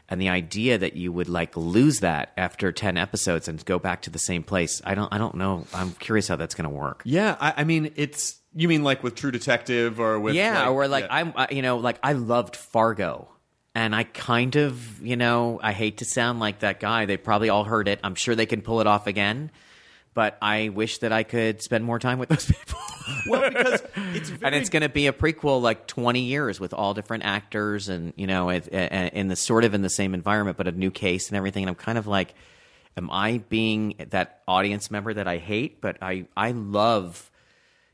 And 0.08 0.20
the 0.20 0.28
idea 0.28 0.78
that 0.78 0.94
you 0.94 1.10
would 1.10 1.28
like 1.28 1.56
lose 1.56 1.98
that 2.00 2.32
after 2.36 2.70
ten 2.70 2.96
episodes 2.96 3.48
and 3.48 3.64
go 3.64 3.80
back 3.80 4.02
to 4.02 4.10
the 4.10 4.20
same 4.20 4.44
place, 4.44 4.80
I 4.84 4.94
don't, 4.94 5.12
I 5.12 5.18
don't 5.18 5.34
know. 5.34 5.66
I'm 5.74 5.92
curious 5.92 6.28
how 6.28 6.36
that's 6.36 6.54
going 6.54 6.68
to 6.68 6.74
work. 6.74 7.02
Yeah, 7.04 7.36
I, 7.40 7.54
I 7.58 7.64
mean, 7.64 7.92
it's 7.96 8.38
you 8.54 8.68
mean 8.68 8.84
like 8.84 9.02
with 9.02 9.16
True 9.16 9.32
Detective 9.32 9.98
or 9.98 10.20
with 10.20 10.34
yeah, 10.36 10.68
or 10.68 10.86
like 10.86 11.04
yeah. 11.04 11.14
I'm, 11.14 11.32
I, 11.34 11.48
you 11.50 11.60
know, 11.60 11.78
like 11.78 11.98
I 12.04 12.12
loved 12.12 12.54
Fargo, 12.54 13.28
and 13.76 13.94
I 13.94 14.04
kind 14.04 14.56
of, 14.56 15.02
you 15.02 15.16
know, 15.16 15.60
I 15.62 15.72
hate 15.72 15.98
to 15.98 16.06
sound 16.06 16.40
like 16.40 16.60
that 16.60 16.80
guy. 16.80 17.04
They 17.04 17.18
probably 17.18 17.50
all 17.50 17.64
heard 17.64 17.88
it. 17.88 18.00
I'm 18.02 18.14
sure 18.14 18.34
they 18.34 18.46
can 18.46 18.62
pull 18.62 18.80
it 18.80 18.86
off 18.86 19.06
again, 19.06 19.50
but 20.14 20.38
I 20.40 20.70
wish 20.70 20.96
that 21.00 21.12
I 21.12 21.24
could 21.24 21.60
spend 21.60 21.84
more 21.84 21.98
time 21.98 22.18
with 22.18 22.28
those 22.30 22.46
people. 22.46 22.78
well 23.26 23.50
because 23.50 23.82
it's 24.14 24.30
very, 24.30 24.46
and 24.46 24.54
it's 24.54 24.70
going 24.70 24.82
to 24.82 24.88
be 24.88 25.08
a 25.08 25.12
prequel, 25.12 25.60
like 25.60 25.86
20 25.86 26.20
years 26.22 26.58
with 26.58 26.72
all 26.72 26.94
different 26.94 27.26
actors, 27.26 27.90
and 27.90 28.14
you 28.16 28.26
know, 28.26 28.48
it, 28.48 28.66
in 28.68 29.28
the 29.28 29.36
sort 29.36 29.62
of 29.62 29.74
in 29.74 29.82
the 29.82 29.90
same 29.90 30.14
environment, 30.14 30.56
but 30.56 30.66
a 30.66 30.72
new 30.72 30.90
case 30.90 31.28
and 31.28 31.36
everything. 31.36 31.62
And 31.64 31.68
I'm 31.68 31.76
kind 31.76 31.98
of 31.98 32.06
like, 32.06 32.34
am 32.96 33.10
I 33.10 33.42
being 33.50 33.96
that 34.08 34.40
audience 34.48 34.90
member 34.90 35.12
that 35.12 35.28
I 35.28 35.36
hate? 35.36 35.82
But 35.82 35.98
I, 36.00 36.28
I 36.34 36.52
love 36.52 37.30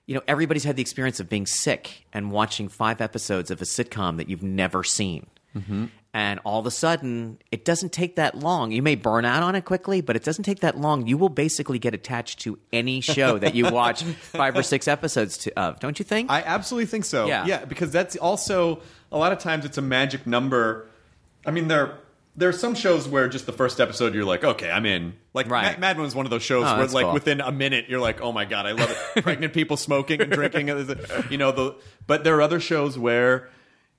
you 0.07 0.14
know, 0.14 0.22
everybody's 0.28 0.64
had 0.64 0.76
the 0.76 0.83
experience 0.83 1.18
of 1.20 1.28
being 1.28 1.47
sick 1.47 2.07
and 2.12 2.30
watching 2.30 2.68
five 2.68 3.01
episodes 3.01 3.51
of 3.51 3.61
a 3.62 3.64
sitcom 3.64 4.16
that 4.18 4.28
you've 4.28 4.43
never 4.43 4.85
seen. 4.85 5.26
Mm-hmm. 5.57 5.86
And 6.14 6.40
all 6.44 6.61
of 6.61 6.66
a 6.66 6.70
sudden, 6.70 7.38
it 7.50 7.64
doesn't 7.64 7.90
take 7.92 8.16
that 8.16 8.36
long. 8.36 8.70
You 8.70 8.82
may 8.82 8.96
burn 8.96 9.24
out 9.24 9.42
on 9.42 9.55
it 9.55 9.64
quickly, 9.64 10.03
but 10.03 10.14
it 10.14 10.22
doesn't 10.22 10.44
take 10.44 10.61
that 10.61 10.76
long. 10.78 11.07
You 11.07 11.16
will 11.16 11.30
basically 11.30 11.78
get 11.78 11.94
attached 11.94 12.40
to 12.40 12.59
any 12.70 13.00
show 13.00 13.38
that 13.38 13.55
you 13.55 13.70
watch 13.70 14.03
five 14.32 14.55
or 14.55 14.62
six 14.62 14.86
episodes 14.88 15.38
to, 15.38 15.59
of, 15.59 15.80
don't 15.80 15.98
you 15.98 16.05
think? 16.05 16.30
I 16.30 16.42
absolutely 16.42 16.86
think 16.86 17.07
so. 17.07 17.26
Yeah. 17.26 17.46
yeah, 17.46 17.64
because 17.64 17.92
that's 17.92 18.14
also 18.16 18.82
a 19.11 19.16
lot 19.16 19.32
of 19.32 19.38
times 19.38 19.64
it's 19.64 19.78
a 19.78 19.82
magic 19.82 20.26
number. 20.26 20.86
I 21.46 21.50
mean, 21.50 21.68
there 21.68 21.96
there 22.36 22.48
are 22.48 22.53
some 22.53 22.74
shows 22.74 23.09
where 23.09 23.28
just 23.28 23.46
the 23.46 23.53
first 23.53 23.80
episode 23.80 24.14
you're 24.14 24.24
like, 24.24 24.44
okay, 24.44 24.70
I'm 24.70 24.84
in. 24.86 25.14
Like 25.32 25.48
Right. 25.50 25.62
Mad, 25.62 25.80
Mad 25.80 25.96
Men 25.96 26.05
was 26.05 26.14
one 26.14 26.26
of 26.26 26.30
those 26.30 26.42
shows 26.42 26.64
Oh, 26.66 26.76
where 26.76 26.86
like 26.88 27.05
cool. 27.05 27.14
within 27.14 27.40
a 27.40 27.53
minute 27.53 27.86
you're 27.88 28.00
like, 28.00 28.20
oh 28.20 28.32
my 28.32 28.44
god, 28.44 28.66
I 28.66 28.72
love 28.72 28.90
it. 29.16 29.22
Pregnant 29.22 29.55
people 29.55 29.78
smoking 29.78 30.20
and 30.20 30.30
drinking, 30.30 30.68
you 31.30 31.38
know. 31.38 31.53
The 31.53 31.74
but 32.07 32.22
there 32.24 32.36
are 32.36 32.42
other 32.42 32.61
shows 32.61 32.98
where. 32.98 33.48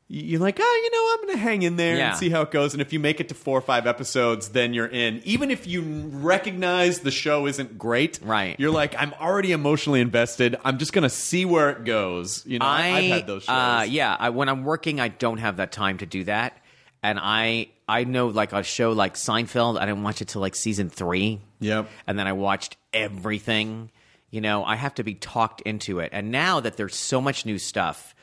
You're 0.09 0.41
like, 0.41 0.59
oh, 0.61 0.81
you 0.83 0.91
know, 0.91 1.13
I'm 1.13 1.25
going 1.27 1.37
to 1.37 1.41
hang 1.41 1.61
in 1.63 1.75
there 1.75 1.95
Yeah. 1.97 2.09
and 2.09 2.17
see 2.17 2.29
how 2.29 2.41
it 2.41 2.51
goes. 2.51 2.73
And 2.73 2.81
if 2.81 2.93
you 2.93 2.99
make 2.99 3.19
it 3.19 3.29
to 3.29 3.35
four 3.35 3.57
or 3.57 3.61
five 3.61 3.87
episodes, 3.87 4.49
then 4.49 4.73
you're 4.73 4.85
in. 4.87 5.21
Even 5.23 5.49
if 5.49 5.65
you 5.65 5.81
recognize 5.81 6.99
the 6.99 7.09
show 7.11 7.47
isn't 7.47 7.77
great, 7.77 8.19
Right. 8.21 8.59
You're 8.59 8.71
like, 8.71 8.93
I'm 9.01 9.13
already 9.13 9.51
emotionally 9.53 10.01
invested. 10.01 10.55
I'm 10.63 10.77
just 10.77 10.93
going 10.93 11.03
to 11.03 11.09
see 11.09 11.45
where 11.45 11.69
it 11.71 11.85
goes. 11.85 12.45
You 12.45 12.59
know, 12.59 12.65
I, 12.65 12.81
have 12.89 13.11
had 13.19 13.27
those 13.27 13.43
shows. 13.43 13.49
Uh, 13.55 13.85
yeah, 13.89 14.15
I, 14.19 14.29
when 14.29 14.49
I'm 14.49 14.63
working, 14.63 14.99
I 14.99 15.07
don't 15.07 15.37
have 15.37 15.57
that 15.57 15.71
time 15.71 15.97
to 15.99 16.05
do 16.05 16.23
that, 16.25 16.57
and 17.01 17.19
I 17.21 17.69
I 17.87 18.03
know 18.03 18.27
like 18.27 18.53
a 18.53 18.63
show 18.63 18.91
like 18.91 19.15
Seinfeld, 19.15 19.79
I 19.79 19.85
didn't 19.85 20.03
watch 20.03 20.21
it 20.21 20.27
till 20.27 20.41
like 20.41 20.55
season 20.55 20.89
three. 20.89 21.41
Yep. 21.59 21.87
and 22.07 22.19
then 22.19 22.27
I 22.27 22.33
watched 22.33 22.77
everything. 22.93 23.89
You 24.31 24.41
know, 24.41 24.63
I 24.65 24.75
have 24.75 24.95
to 24.95 25.03
be 25.03 25.13
talked 25.15 25.61
into 25.61 25.99
it, 25.99 26.09
and 26.11 26.31
now 26.31 26.59
that 26.59 26.75
there's 26.77 26.95
so 26.95 27.21
much 27.21 27.45
new 27.45 27.57
stuff. 27.57 28.15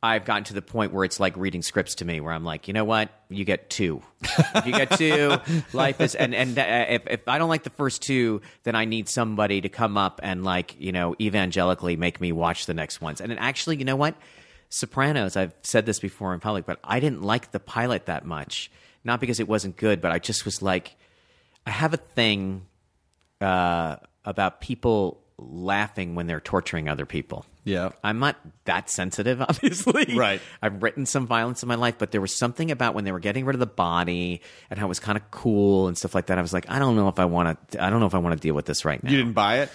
I've 0.00 0.24
gotten 0.24 0.44
to 0.44 0.54
the 0.54 0.62
point 0.62 0.92
where 0.92 1.04
it's 1.04 1.18
like 1.18 1.36
reading 1.36 1.60
scripts 1.60 1.96
to 1.96 2.04
me, 2.04 2.20
where 2.20 2.32
I'm 2.32 2.44
like, 2.44 2.68
you 2.68 2.74
know 2.74 2.84
what, 2.84 3.08
you 3.28 3.44
get 3.44 3.68
two. 3.68 4.00
if 4.22 4.66
you 4.66 4.72
get 4.72 4.92
two, 4.92 5.38
life 5.72 6.00
is, 6.00 6.14
and 6.14 6.34
and 6.34 6.56
uh, 6.56 6.86
if 6.88 7.06
if 7.08 7.28
I 7.28 7.38
don't 7.38 7.48
like 7.48 7.64
the 7.64 7.70
first 7.70 8.02
two, 8.02 8.40
then 8.62 8.76
I 8.76 8.84
need 8.84 9.08
somebody 9.08 9.60
to 9.60 9.68
come 9.68 9.96
up 9.96 10.20
and 10.22 10.44
like 10.44 10.76
you 10.78 10.92
know 10.92 11.16
evangelically 11.20 11.96
make 11.96 12.20
me 12.20 12.30
watch 12.30 12.66
the 12.66 12.74
next 12.74 13.00
ones. 13.00 13.20
And 13.20 13.36
actually, 13.40 13.76
you 13.78 13.84
know 13.84 13.96
what, 13.96 14.14
Sopranos. 14.68 15.36
I've 15.36 15.54
said 15.62 15.84
this 15.84 15.98
before 15.98 16.32
in 16.32 16.38
public, 16.38 16.64
but 16.64 16.78
I 16.84 17.00
didn't 17.00 17.22
like 17.22 17.50
the 17.50 17.60
pilot 17.60 18.06
that 18.06 18.24
much. 18.24 18.70
Not 19.02 19.20
because 19.20 19.40
it 19.40 19.48
wasn't 19.48 19.76
good, 19.76 20.00
but 20.00 20.12
I 20.12 20.18
just 20.18 20.44
was 20.44 20.62
like, 20.62 20.96
I 21.66 21.70
have 21.70 21.92
a 21.94 21.98
thing 21.98 22.66
uh, 23.40 23.96
about 24.24 24.60
people 24.60 25.22
laughing 25.38 26.14
when 26.14 26.26
they're 26.26 26.40
torturing 26.40 26.88
other 26.88 27.06
people. 27.06 27.46
Yeah. 27.64 27.90
I'm 28.02 28.18
not 28.18 28.36
that 28.64 28.90
sensitive, 28.90 29.40
obviously. 29.48 30.16
Right. 30.16 30.40
I've 30.60 30.82
written 30.82 31.06
some 31.06 31.26
violence 31.26 31.62
in 31.62 31.68
my 31.68 31.76
life, 31.76 31.96
but 31.98 32.10
there 32.10 32.20
was 32.20 32.34
something 32.34 32.70
about 32.70 32.94
when 32.94 33.04
they 33.04 33.12
were 33.12 33.20
getting 33.20 33.44
rid 33.44 33.54
of 33.54 33.60
the 33.60 33.66
body 33.66 34.40
and 34.70 34.78
how 34.78 34.86
it 34.86 34.88
was 34.88 35.00
kind 35.00 35.16
of 35.16 35.30
cool 35.30 35.86
and 35.86 35.96
stuff 35.96 36.14
like 36.14 36.26
that. 36.26 36.38
I 36.38 36.42
was 36.42 36.52
like, 36.52 36.68
I 36.68 36.78
don't 36.78 36.96
know 36.96 37.08
if 37.08 37.18
I 37.18 37.26
want 37.26 37.70
to. 37.70 37.82
I 37.84 37.90
don't 37.90 38.00
know 38.00 38.06
if 38.06 38.14
I 38.14 38.18
want 38.18 38.36
to 38.36 38.40
deal 38.40 38.54
with 38.54 38.66
this 38.66 38.84
right 38.84 39.02
now. 39.02 39.10
You 39.10 39.16
didn't 39.16 39.34
buy 39.34 39.60
it? 39.60 39.70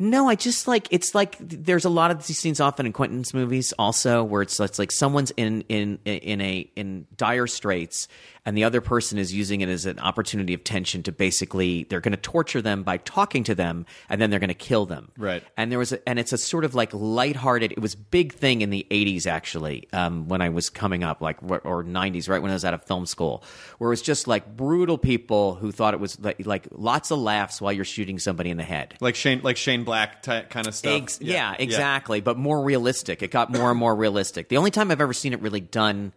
No, 0.00 0.28
I 0.28 0.36
just 0.36 0.68
like 0.68 0.86
it's 0.90 1.14
like 1.14 1.36
there's 1.40 1.84
a 1.84 1.90
lot 1.90 2.12
of 2.12 2.26
these 2.26 2.38
scenes 2.38 2.60
often 2.60 2.86
in 2.86 2.92
Quentin's 2.92 3.34
movies 3.34 3.72
also 3.78 4.22
where 4.22 4.42
it's, 4.42 4.60
it's 4.60 4.78
like 4.78 4.92
someone's 4.92 5.32
in 5.32 5.62
in 5.62 5.98
in 6.04 6.40
a 6.40 6.70
in 6.76 7.06
dire 7.16 7.48
straits 7.48 8.06
and 8.48 8.56
the 8.56 8.64
other 8.64 8.80
person 8.80 9.18
is 9.18 9.34
using 9.34 9.60
it 9.60 9.68
as 9.68 9.84
an 9.84 9.98
opportunity 9.98 10.54
of 10.54 10.64
tension 10.64 11.02
to 11.02 11.12
basically 11.12 11.84
they're 11.84 12.00
going 12.00 12.12
to 12.12 12.16
torture 12.16 12.62
them 12.62 12.82
by 12.82 12.96
talking 12.96 13.44
to 13.44 13.54
them 13.54 13.84
and 14.08 14.22
then 14.22 14.30
they're 14.30 14.38
going 14.38 14.48
to 14.48 14.54
kill 14.54 14.86
them. 14.86 15.10
Right. 15.18 15.42
And 15.58 15.70
there 15.70 15.78
was 15.78 15.92
a, 15.92 16.08
and 16.08 16.18
it's 16.18 16.32
a 16.32 16.38
sort 16.38 16.64
of 16.64 16.74
like 16.74 16.94
lighthearted. 16.94 17.72
It 17.72 17.80
was 17.80 17.94
big 17.94 18.32
thing 18.32 18.62
in 18.62 18.70
the 18.70 18.86
80s 18.90 19.26
actually 19.26 19.86
um, 19.92 20.28
when 20.28 20.40
I 20.40 20.48
was 20.48 20.70
coming 20.70 21.04
up 21.04 21.20
like 21.20 21.42
or 21.42 21.84
90s 21.84 22.26
right 22.26 22.40
when 22.40 22.50
I 22.50 22.54
was 22.54 22.64
out 22.64 22.72
of 22.72 22.82
film 22.84 23.04
school 23.04 23.44
where 23.76 23.88
it 23.88 23.92
was 23.92 24.00
just 24.00 24.26
like 24.26 24.56
brutal 24.56 24.96
people 24.96 25.56
who 25.56 25.70
thought 25.70 25.92
it 25.92 26.00
was 26.00 26.18
like, 26.18 26.46
like 26.46 26.68
lots 26.70 27.10
of 27.10 27.18
laughs 27.18 27.60
while 27.60 27.74
you're 27.74 27.84
shooting 27.84 28.18
somebody 28.18 28.48
in 28.48 28.56
the 28.56 28.62
head. 28.62 28.94
Like 29.02 29.14
Shane 29.14 29.40
like 29.42 29.58
Shane 29.58 29.84
Black 29.88 30.22
kind 30.50 30.66
of 30.66 30.74
stuff. 30.74 30.92
Ex- 31.02 31.20
yeah, 31.20 31.54
exactly. 31.58 32.20
But 32.20 32.36
more 32.36 32.62
realistic. 32.62 33.22
It 33.22 33.30
got 33.30 33.50
more 33.52 33.70
and 33.70 33.78
more 33.78 33.94
realistic. 33.94 34.48
The 34.48 34.56
only 34.56 34.70
time 34.70 34.90
I've 34.90 35.00
ever 35.00 35.12
seen 35.12 35.32
it 35.32 35.40
really 35.40 35.60
done, 35.60 36.12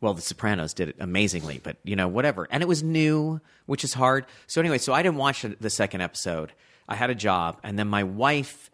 well, 0.00 0.14
The 0.14 0.22
Sopranos 0.22 0.74
did 0.74 0.88
it 0.90 0.96
amazingly, 1.00 1.60
but 1.62 1.76
you 1.84 1.96
know, 1.96 2.08
whatever. 2.08 2.46
And 2.50 2.62
it 2.62 2.66
was 2.66 2.82
new, 2.82 3.40
which 3.66 3.84
is 3.84 3.94
hard. 3.94 4.26
So 4.46 4.60
anyway, 4.60 4.78
so 4.78 4.92
I 4.92 5.02
didn't 5.02 5.16
watch 5.18 5.42
the- 5.42 5.56
the 5.60 5.70
second 5.70 6.00
episode. 6.00 6.52
I 6.88 6.94
had 6.94 7.10
a 7.10 7.14
job, 7.14 7.58
and 7.64 7.78
then 7.78 7.88
my 7.88 8.04
wife 8.04 8.70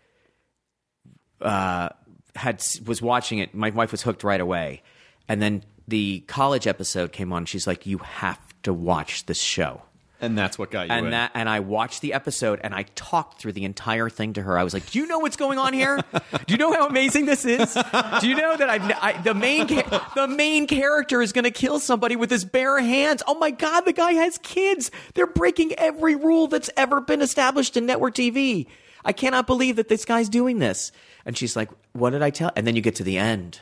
uh, 1.41 1.89
had 2.37 2.63
was 2.87 3.03
watching 3.03 3.39
it. 3.39 3.55
My 3.55 3.71
wife 3.71 3.91
was 3.91 4.03
hooked 4.03 4.23
right 4.25 4.41
away, 4.41 4.83
and 5.29 5.41
then 5.43 5.65
the 5.89 6.21
college 6.29 6.67
episode 6.67 7.13
came 7.13 7.33
on. 7.33 7.47
She's 7.47 7.67
like, 7.67 7.87
"You 7.87 7.99
have 7.99 8.39
to 8.65 8.73
watch 8.73 9.27
this 9.27 9.41
show." 9.41 9.83
And 10.23 10.39
that's 10.39 10.59
what 10.59 10.71
got 10.71 10.87
you 10.89 10.95
in. 10.95 11.05
and 11.05 11.13
that 11.13 11.33
and 11.35 11.49
I 11.49 11.61
watched 11.61 12.01
the 12.01 12.15
episode 12.15 12.61
and 12.63 12.75
I 12.75 12.85
talked 12.95 13.41
through 13.41 13.53
the 13.53 13.65
entire 13.65 14.09
thing 14.09 14.33
to 14.35 14.43
her. 14.43 14.57
I 14.57 14.63
was 14.63 14.73
like, 14.73 14.89
"Do 14.91 14.99
you 14.99 15.07
know 15.07 15.19
what's 15.19 15.37
going 15.37 15.59
on 15.59 15.73
here? 15.75 16.01
Do 16.47 16.55
you 16.55 16.57
know 16.57 16.73
how 16.73 16.87
amazing 16.87 17.27
this 17.27 17.45
is? 17.45 17.75
Do 18.21 18.29
you 18.29 18.37
know 18.37 18.57
that 18.57 18.71
I've 18.71 18.83
I, 19.03 19.21
the 19.21 19.35
main 19.35 19.67
the 19.67 20.29
main 20.29 20.67
character 20.67 21.21
is 21.21 21.33
going 21.33 21.45
to 21.45 21.51
kill 21.51 21.79
somebody 21.81 22.17
with 22.17 22.31
his 22.31 22.45
bare 22.45 22.81
hands? 22.81 23.23
Oh 23.27 23.35
my 23.35 23.51
god, 23.51 23.83
the 23.83 23.93
guy 23.93 24.13
has 24.13 24.39
kids. 24.39 24.91
They're 25.15 25.27
breaking 25.27 25.73
every 25.75 26.15
rule 26.15 26.47
that's 26.47 26.71
ever 26.77 27.01
been 27.01 27.21
established 27.21 27.77
in 27.77 27.85
network 27.85 28.15
TV. 28.15 28.67
I 29.05 29.13
cannot 29.13 29.49
believe 29.49 29.77
that 29.77 29.89
this 29.89 30.05
guy's 30.05 30.29
doing 30.29 30.61
this." 30.61 30.93
And 31.27 31.37
she's 31.37 31.57
like, 31.57 31.69
"What 31.93 32.11
did 32.11 32.23
I 32.23 32.31
tell?" 32.31 32.53
And 32.55 32.67
then 32.67 32.77
you 32.77 32.83
get 32.83 32.95
to 32.97 33.05
the 33.05 33.19
end 33.19 33.61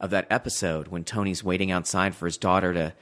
of 0.00 0.10
that 0.10 0.26
episode 0.28 0.88
when 0.88 1.04
Tony's 1.04 1.44
waiting 1.44 1.70
outside 1.70 2.14
for 2.16 2.26
his 2.26 2.36
daughter 2.36 2.74
to 2.74 2.92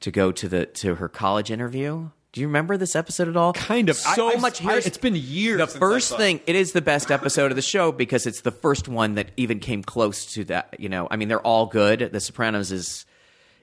to 0.00 0.10
go 0.10 0.30
to 0.30 0.48
the 0.48 0.66
to 0.66 0.96
her 0.96 1.08
college 1.08 1.50
interview. 1.50 2.10
Do 2.34 2.40
you 2.40 2.48
remember 2.48 2.76
this 2.76 2.96
episode 2.96 3.28
at 3.28 3.36
all? 3.36 3.52
Kind 3.52 3.88
of. 3.88 3.96
So 3.96 4.26
I've- 4.28 4.40
much. 4.40 4.64
I- 4.64 4.78
it's 4.78 4.98
been 4.98 5.14
years 5.14 5.58
The 5.58 5.66
first 5.78 6.16
thing, 6.16 6.40
it 6.48 6.56
is 6.56 6.72
the 6.72 6.82
best 6.82 7.12
episode 7.12 7.52
of 7.52 7.56
the 7.56 7.62
show 7.62 7.92
because 7.92 8.26
it's 8.26 8.40
the 8.40 8.50
first 8.50 8.88
one 8.88 9.14
that 9.14 9.28
even 9.36 9.60
came 9.60 9.84
close 9.84 10.26
to 10.34 10.42
that. 10.46 10.74
You 10.78 10.88
know, 10.88 11.06
I 11.12 11.16
mean, 11.16 11.28
they're 11.28 11.40
all 11.40 11.66
good. 11.66 12.00
The 12.12 12.18
Sopranos 12.20 12.72
is. 12.72 13.06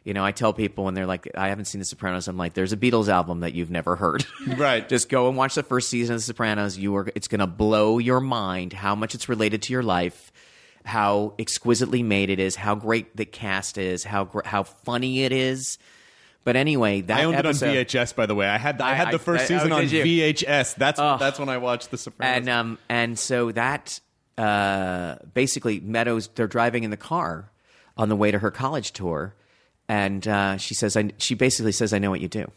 You 0.05 0.15
know, 0.15 0.25
I 0.25 0.31
tell 0.31 0.51
people 0.51 0.85
when 0.85 0.93
they're 0.95 1.05
like, 1.05 1.29
I 1.35 1.49
haven't 1.49 1.65
seen 1.65 1.77
The 1.77 1.85
Sopranos, 1.85 2.27
I'm 2.27 2.35
like, 2.37 2.55
there's 2.55 2.73
a 2.73 2.77
Beatles 2.77 3.07
album 3.07 3.41
that 3.41 3.53
you've 3.53 3.69
never 3.69 3.95
heard. 3.95 4.25
Right. 4.57 4.87
Just 4.89 5.09
go 5.09 5.27
and 5.27 5.37
watch 5.37 5.53
the 5.53 5.61
first 5.61 5.89
season 5.89 6.15
of 6.15 6.21
The 6.21 6.23
Sopranos. 6.23 6.75
You 6.75 6.95
are, 6.95 7.11
it's 7.13 7.27
going 7.27 7.37
to 7.39 7.45
blow 7.45 7.99
your 7.99 8.19
mind 8.19 8.73
how 8.73 8.95
much 8.95 9.13
it's 9.13 9.29
related 9.29 9.61
to 9.63 9.73
your 9.73 9.83
life, 9.83 10.31
how 10.85 11.35
exquisitely 11.37 12.01
made 12.01 12.31
it 12.31 12.39
is, 12.39 12.55
how 12.55 12.73
great 12.73 13.15
the 13.15 13.25
cast 13.25 13.77
is, 13.77 14.03
how 14.03 14.27
how 14.43 14.63
funny 14.63 15.23
it 15.23 15.31
is. 15.31 15.77
But 16.43 16.55
anyway, 16.55 17.01
that 17.01 17.19
I 17.19 17.23
owned 17.25 17.35
episode, 17.35 17.67
it 17.75 17.95
on 17.95 18.03
VHS, 18.03 18.15
by 18.15 18.25
the 18.25 18.33
way. 18.35 18.47
I 18.47 18.57
had 18.57 18.81
I, 18.81 18.91
I- 18.91 18.93
had 18.95 19.11
the 19.11 19.19
first 19.19 19.43
I- 19.43 19.47
season 19.47 19.71
oh, 19.71 19.77
on 19.77 19.89
you? 19.89 20.03
VHS. 20.03 20.75
That's 20.75 20.97
that's 20.99 21.37
when 21.39 21.49
I 21.49 21.57
watched 21.57 21.91
The 21.91 21.97
Sopranos. 21.97 22.37
and 22.37 22.49
um 22.49 22.77
and 22.89 23.19
so 23.19 23.51
that 23.51 23.99
uh 24.37 25.15
basically 25.33 25.79
Meadows 25.79 26.29
they're 26.35 26.47
driving 26.47 26.83
in 26.83 26.89
the 26.91 26.97
car 26.97 27.51
on 27.97 28.09
the 28.09 28.15
way 28.15 28.31
to 28.31 28.39
her 28.39 28.49
college 28.51 28.91
tour, 28.93 29.35
and 29.87 30.27
uh, 30.27 30.57
she 30.57 30.73
says 30.73 30.95
I 30.97 31.11
she 31.17 31.35
basically 31.35 31.73
says 31.73 31.93
I 31.93 31.99
know 31.99 32.09
what 32.09 32.21
you 32.21 32.27
do. 32.29 32.49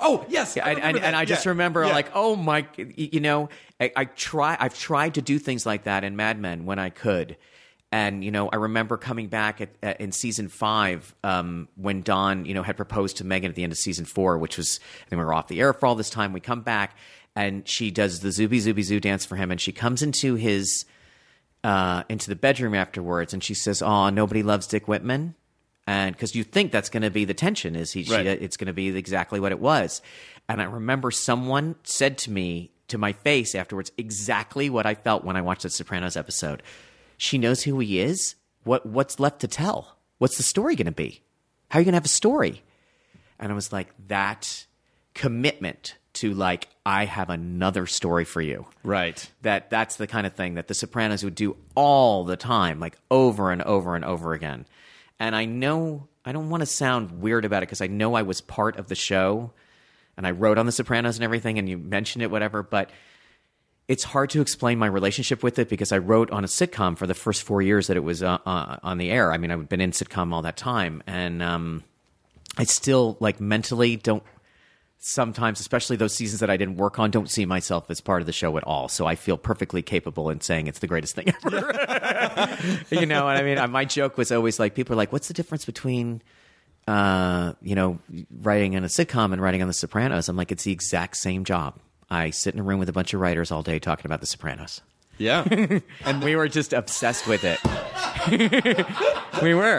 oh 0.00 0.24
yes, 0.28 0.56
Yeah, 0.56 0.66
I 0.66 0.70
and, 0.70 0.78
and, 0.78 0.86
remember 0.88 1.06
and 1.06 1.14
that. 1.14 1.20
I 1.20 1.24
just 1.24 1.44
Yeah, 1.44 1.50
remember 1.50 1.84
yeah. 1.86 1.92
like, 1.92 2.10
oh 2.14 2.34
my, 2.36 2.66
you 2.76 3.20
know, 3.20 3.48
I, 3.80 3.92
I 3.96 4.04
try, 4.06 4.56
I've 4.60 4.78
tried 4.78 5.14
to 5.14 5.22
do 5.22 5.38
things 5.38 5.64
like 5.64 5.84
that 5.84 6.04
in 6.04 6.14
Mad 6.16 6.38
Men 6.38 6.64
when 6.66 6.78
I 6.78 6.90
could, 6.90 7.36
and 7.92 8.24
you 8.24 8.30
know, 8.30 8.48
I 8.48 8.56
remember 8.56 8.96
coming 8.96 9.28
back 9.28 9.60
at, 9.60 9.68
at, 9.82 10.00
in 10.00 10.10
season 10.12 10.48
five 10.48 11.14
um, 11.22 11.68
when 11.76 12.00
Don, 12.02 12.46
you 12.46 12.54
know, 12.54 12.62
had 12.62 12.76
proposed 12.76 13.18
to 13.18 13.24
Megan 13.24 13.50
at 13.50 13.54
the 13.54 13.62
end 13.62 13.72
of 13.72 13.78
season 13.78 14.06
four, 14.06 14.38
which 14.38 14.56
was, 14.56 14.80
I 15.06 15.10
think 15.10 15.20
we 15.20 15.24
were 15.24 15.34
off 15.34 15.48
the 15.48 15.60
air 15.60 15.72
for 15.74 15.86
all 15.86 15.94
this 15.94 16.08
time. 16.10 16.32
We 16.32 16.40
come 16.40 16.62
back, 16.62 16.96
and 17.36 17.68
she 17.68 17.90
does 17.90 18.20
the 18.20 18.32
Zou 18.32 18.48
Bisou 18.48 18.72
Bisou 18.74 19.00
dance 19.00 19.24
for 19.26 19.36
him, 19.36 19.50
and 19.50 19.60
she 19.60 19.72
comes 19.72 20.02
into 20.02 20.34
his 20.34 20.86
uh, 21.64 22.02
into 22.08 22.28
the 22.28 22.34
bedroom 22.36 22.74
afterwards, 22.74 23.32
and 23.32 23.44
she 23.44 23.54
says, 23.54 23.82
"Oh, 23.82 24.08
nobody 24.10 24.42
loves 24.42 24.66
Dick 24.66 24.88
Whitman," 24.88 25.34
and 25.86 26.14
because 26.16 26.34
you 26.34 26.44
think 26.44 26.72
that's 26.72 26.88
going 26.88 27.02
to 27.02 27.10
be 27.10 27.24
the 27.24 27.34
tension 27.34 27.76
is 27.76 27.92
he, 27.92 28.04
she, 28.04 28.12
Right. 28.12 28.26
it's 28.26 28.56
going 28.56 28.66
to 28.66 28.72
be 28.72 28.88
exactly 28.96 29.38
what 29.38 29.52
it 29.52 29.60
was. 29.60 30.00
And 30.48 30.60
I 30.60 30.64
remember 30.64 31.10
someone 31.10 31.76
said 31.84 32.18
to 32.18 32.30
me 32.30 32.70
to 32.88 32.98
my 32.98 33.12
face 33.12 33.54
afterwards 33.54 33.92
exactly 33.96 34.68
what 34.70 34.86
I 34.86 34.94
felt 34.94 35.24
when 35.24 35.36
I 35.36 35.40
watched 35.40 35.62
the 35.62 35.70
Sopranos 35.70 36.16
episode. 36.16 36.62
She 37.22 37.38
knows 37.38 37.62
who 37.62 37.78
he 37.78 38.00
is. 38.00 38.34
What 38.64 38.84
what's 38.84 39.20
left 39.20 39.42
to 39.42 39.46
tell? 39.46 39.96
What's 40.18 40.38
the 40.38 40.42
story 40.42 40.74
going 40.74 40.86
to 40.86 40.90
be? 40.90 41.22
How 41.68 41.78
are 41.78 41.80
you 41.82 41.84
going 41.84 41.92
to 41.92 41.98
have 41.98 42.04
a 42.04 42.08
story? 42.08 42.64
And 43.38 43.52
I 43.52 43.54
was 43.54 43.72
like, 43.72 43.94
that 44.08 44.66
commitment 45.14 45.98
to 46.14 46.34
like, 46.34 46.66
I 46.84 47.04
have 47.04 47.30
another 47.30 47.86
story 47.86 48.24
for 48.24 48.40
you 48.40 48.66
right. 48.82 49.24
that 49.42 49.70
that's 49.70 49.96
the 49.96 50.08
kind 50.08 50.26
of 50.26 50.34
thing 50.34 50.54
that 50.54 50.66
the 50.66 50.74
sopranos 50.74 51.22
would 51.22 51.36
do 51.36 51.56
all 51.76 52.24
the 52.24 52.36
time 52.36 52.80
like 52.80 52.98
over 53.08 53.52
and 53.52 53.62
over 53.62 53.94
and 53.94 54.04
over 54.04 54.32
again 54.32 54.66
and 55.20 55.36
i 55.36 55.44
know 55.44 56.08
i 56.24 56.32
don't 56.32 56.50
want 56.50 56.60
to 56.60 56.66
sound 56.66 57.22
weird 57.22 57.44
about 57.44 57.62
it 57.62 57.66
because 57.68 57.80
i 57.80 57.86
know 57.86 58.14
i 58.14 58.22
was 58.22 58.40
part 58.40 58.76
of 58.76 58.88
the 58.88 58.96
show 58.96 59.52
and 60.16 60.26
i 60.26 60.32
wrote 60.32 60.58
on 60.58 60.66
the 60.66 60.72
sopranos 60.72 61.16
and 61.16 61.24
everything 61.24 61.56
and 61.56 61.68
you 61.68 61.78
mentioned 61.78 62.22
it 62.22 62.32
whatever 62.32 62.64
but 62.64 62.90
it's 63.88 64.04
hard 64.04 64.30
to 64.30 64.40
explain 64.40 64.78
my 64.78 64.86
relationship 64.86 65.42
with 65.42 65.58
it 65.58 65.68
because 65.68 65.92
i 65.92 65.98
wrote 65.98 66.30
on 66.30 66.44
a 66.44 66.48
sitcom 66.48 66.96
for 66.96 67.06
the 67.06 67.14
first 67.14 67.42
four 67.42 67.62
years 67.62 67.86
that 67.86 67.96
it 67.96 68.04
was 68.04 68.22
uh, 68.22 68.38
uh, 68.46 68.76
on 68.82 68.98
the 68.98 69.10
air 69.10 69.32
i 69.32 69.38
mean 69.38 69.50
i've 69.50 69.68
been 69.68 69.80
in 69.80 69.90
sitcom 69.90 70.32
all 70.32 70.42
that 70.42 70.56
time 70.56 71.02
and 71.06 71.42
um, 71.42 71.82
i 72.56 72.64
still 72.64 73.16
like 73.20 73.40
mentally 73.40 73.96
don't 73.96 74.22
sometimes, 75.02 75.58
especially 75.58 75.96
those 75.96 76.14
seasons 76.14 76.40
that 76.40 76.48
I 76.48 76.56
didn't 76.56 76.76
work 76.76 76.98
on, 76.98 77.10
don't 77.10 77.28
see 77.28 77.44
myself 77.44 77.90
as 77.90 78.00
part 78.00 78.22
of 78.22 78.26
the 78.26 78.32
show 78.32 78.56
at 78.56 78.64
all. 78.64 78.88
So 78.88 79.04
I 79.04 79.16
feel 79.16 79.36
perfectly 79.36 79.82
capable 79.82 80.30
in 80.30 80.40
saying 80.40 80.68
it's 80.68 80.78
the 80.78 80.86
greatest 80.86 81.16
thing 81.16 81.34
ever. 81.44 82.78
you 82.90 83.04
know 83.04 83.24
what 83.24 83.36
I 83.36 83.42
mean? 83.42 83.70
My 83.70 83.84
joke 83.84 84.16
was 84.16 84.32
always 84.32 84.58
like, 84.58 84.74
people 84.74 84.94
are 84.94 84.96
like, 84.96 85.12
what's 85.12 85.28
the 85.28 85.34
difference 85.34 85.64
between, 85.64 86.22
uh, 86.86 87.54
you 87.60 87.74
know, 87.74 87.98
writing 88.30 88.74
in 88.74 88.84
a 88.84 88.88
sitcom 88.88 89.32
and 89.32 89.42
writing 89.42 89.60
on 89.60 89.68
The 89.68 89.74
Sopranos? 89.74 90.28
I'm 90.28 90.36
like, 90.36 90.52
it's 90.52 90.64
the 90.64 90.72
exact 90.72 91.16
same 91.16 91.44
job. 91.44 91.78
I 92.12 92.30
sit 92.30 92.52
in 92.54 92.60
a 92.60 92.62
room 92.62 92.78
with 92.78 92.88
a 92.90 92.92
bunch 92.92 93.14
of 93.14 93.20
writers 93.20 93.50
all 93.50 93.62
day 93.62 93.78
talking 93.78 94.04
about 94.06 94.20
The 94.20 94.26
Sopranos. 94.26 94.82
Yeah. 95.18 95.44
And 96.04 96.22
we 96.22 96.36
were 96.36 96.48
just 96.48 96.72
obsessed 96.72 97.26
with 97.26 97.42
it. 97.44 97.58
we 99.42 99.54
were. 99.54 99.78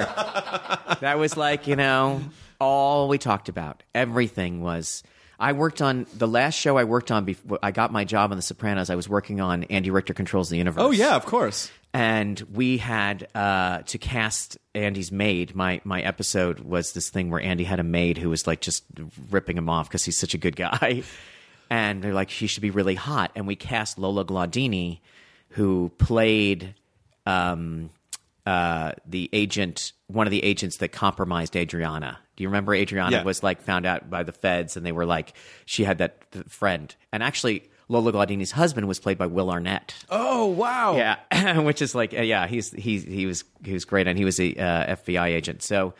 That 1.01 1.17
was 1.19 1.37
like, 1.37 1.67
you 1.67 1.75
know, 1.75 2.21
all 2.59 3.07
we 3.07 3.17
talked 3.17 3.49
about. 3.49 3.83
Everything 3.93 4.61
was. 4.61 5.03
I 5.39 5.51
worked 5.51 5.81
on 5.81 6.05
the 6.15 6.27
last 6.27 6.55
show 6.55 6.77
I 6.77 6.85
worked 6.85 7.11
on 7.11 7.25
before 7.25 7.59
I 7.61 7.71
got 7.71 7.91
my 7.91 8.05
job 8.05 8.31
on 8.31 8.37
The 8.37 8.43
Sopranos. 8.43 8.89
I 8.89 8.95
was 8.95 9.09
working 9.09 9.41
on 9.41 9.63
Andy 9.65 9.91
Richter 9.91 10.13
Controls 10.13 10.49
the 10.49 10.57
Universe. 10.57 10.81
oh 10.81 10.91
yeah, 10.91 11.15
of 11.15 11.25
course. 11.25 11.69
And 11.93 12.39
we 12.51 12.77
had 12.77 13.27
uh, 13.35 13.79
to 13.83 13.97
cast 13.97 14.57
Andy's 14.73 15.11
maid. 15.11 15.55
My 15.55 15.81
my 15.83 16.01
episode 16.01 16.61
was 16.61 16.93
this 16.93 17.09
thing 17.09 17.29
where 17.29 17.41
Andy 17.41 17.65
had 17.65 17.79
a 17.79 17.83
maid 17.83 18.17
who 18.17 18.29
was 18.29 18.47
like 18.47 18.61
just 18.61 18.85
ripping 19.29 19.57
him 19.57 19.69
off 19.69 19.89
because 19.89 20.03
he's 20.05 20.17
such 20.17 20.33
a 20.33 20.37
good 20.39 20.55
guy. 20.55 21.03
And 21.69 22.03
they're 22.03 22.13
like, 22.13 22.29
she 22.29 22.47
should 22.47 22.61
be 22.61 22.69
really 22.71 22.95
hot. 22.95 23.31
And 23.35 23.47
we 23.47 23.55
cast 23.55 23.97
Lola 23.97 24.23
Glaudini, 24.25 24.99
who 25.49 25.91
played 25.97 26.75
um, 27.25 27.89
uh, 28.45 28.91
the 29.05 29.29
agent, 29.33 29.93
one 30.07 30.27
of 30.27 30.31
the 30.31 30.43
agents 30.43 30.77
that 30.77 30.89
compromised 30.89 31.55
Adriana. 31.55 32.19
Do 32.35 32.43
you 32.43 32.49
remember 32.49 32.73
Adriana 32.73 33.17
Yeah. 33.17 33.23
was 33.23 33.43
like 33.43 33.61
found 33.61 33.85
out 33.85 34.09
by 34.09 34.23
the 34.23 34.31
feds, 34.31 34.75
and 34.77 34.85
they 34.85 34.91
were 34.91 35.05
like, 35.05 35.33
she 35.65 35.83
had 35.83 35.99
that 35.99 36.31
th- 36.31 36.45
friend. 36.47 36.93
And 37.11 37.21
actually, 37.23 37.69
Lola 37.89 38.11
Glaudini's 38.11 38.51
husband 38.51 38.87
was 38.87 38.99
played 38.99 39.17
by 39.17 39.27
Will 39.27 39.49
Arnett. 39.51 39.93
Oh 40.09 40.47
wow. 40.47 40.95
Yeah, 40.95 41.59
which 41.59 41.81
is 41.81 41.93
like, 41.93 42.13
uh, 42.13 42.21
yeah, 42.21 42.47
he's 42.47 42.71
he 42.71 42.97
he 42.99 43.25
was 43.25 43.43
he 43.63 43.73
was 43.73 43.85
great, 43.85 44.07
and 44.07 44.17
he 44.17 44.25
was 44.25 44.39
a 44.39 44.55
uh, 44.55 44.95
FBI 44.95 45.27
agent. 45.27 45.61
So 45.61 45.93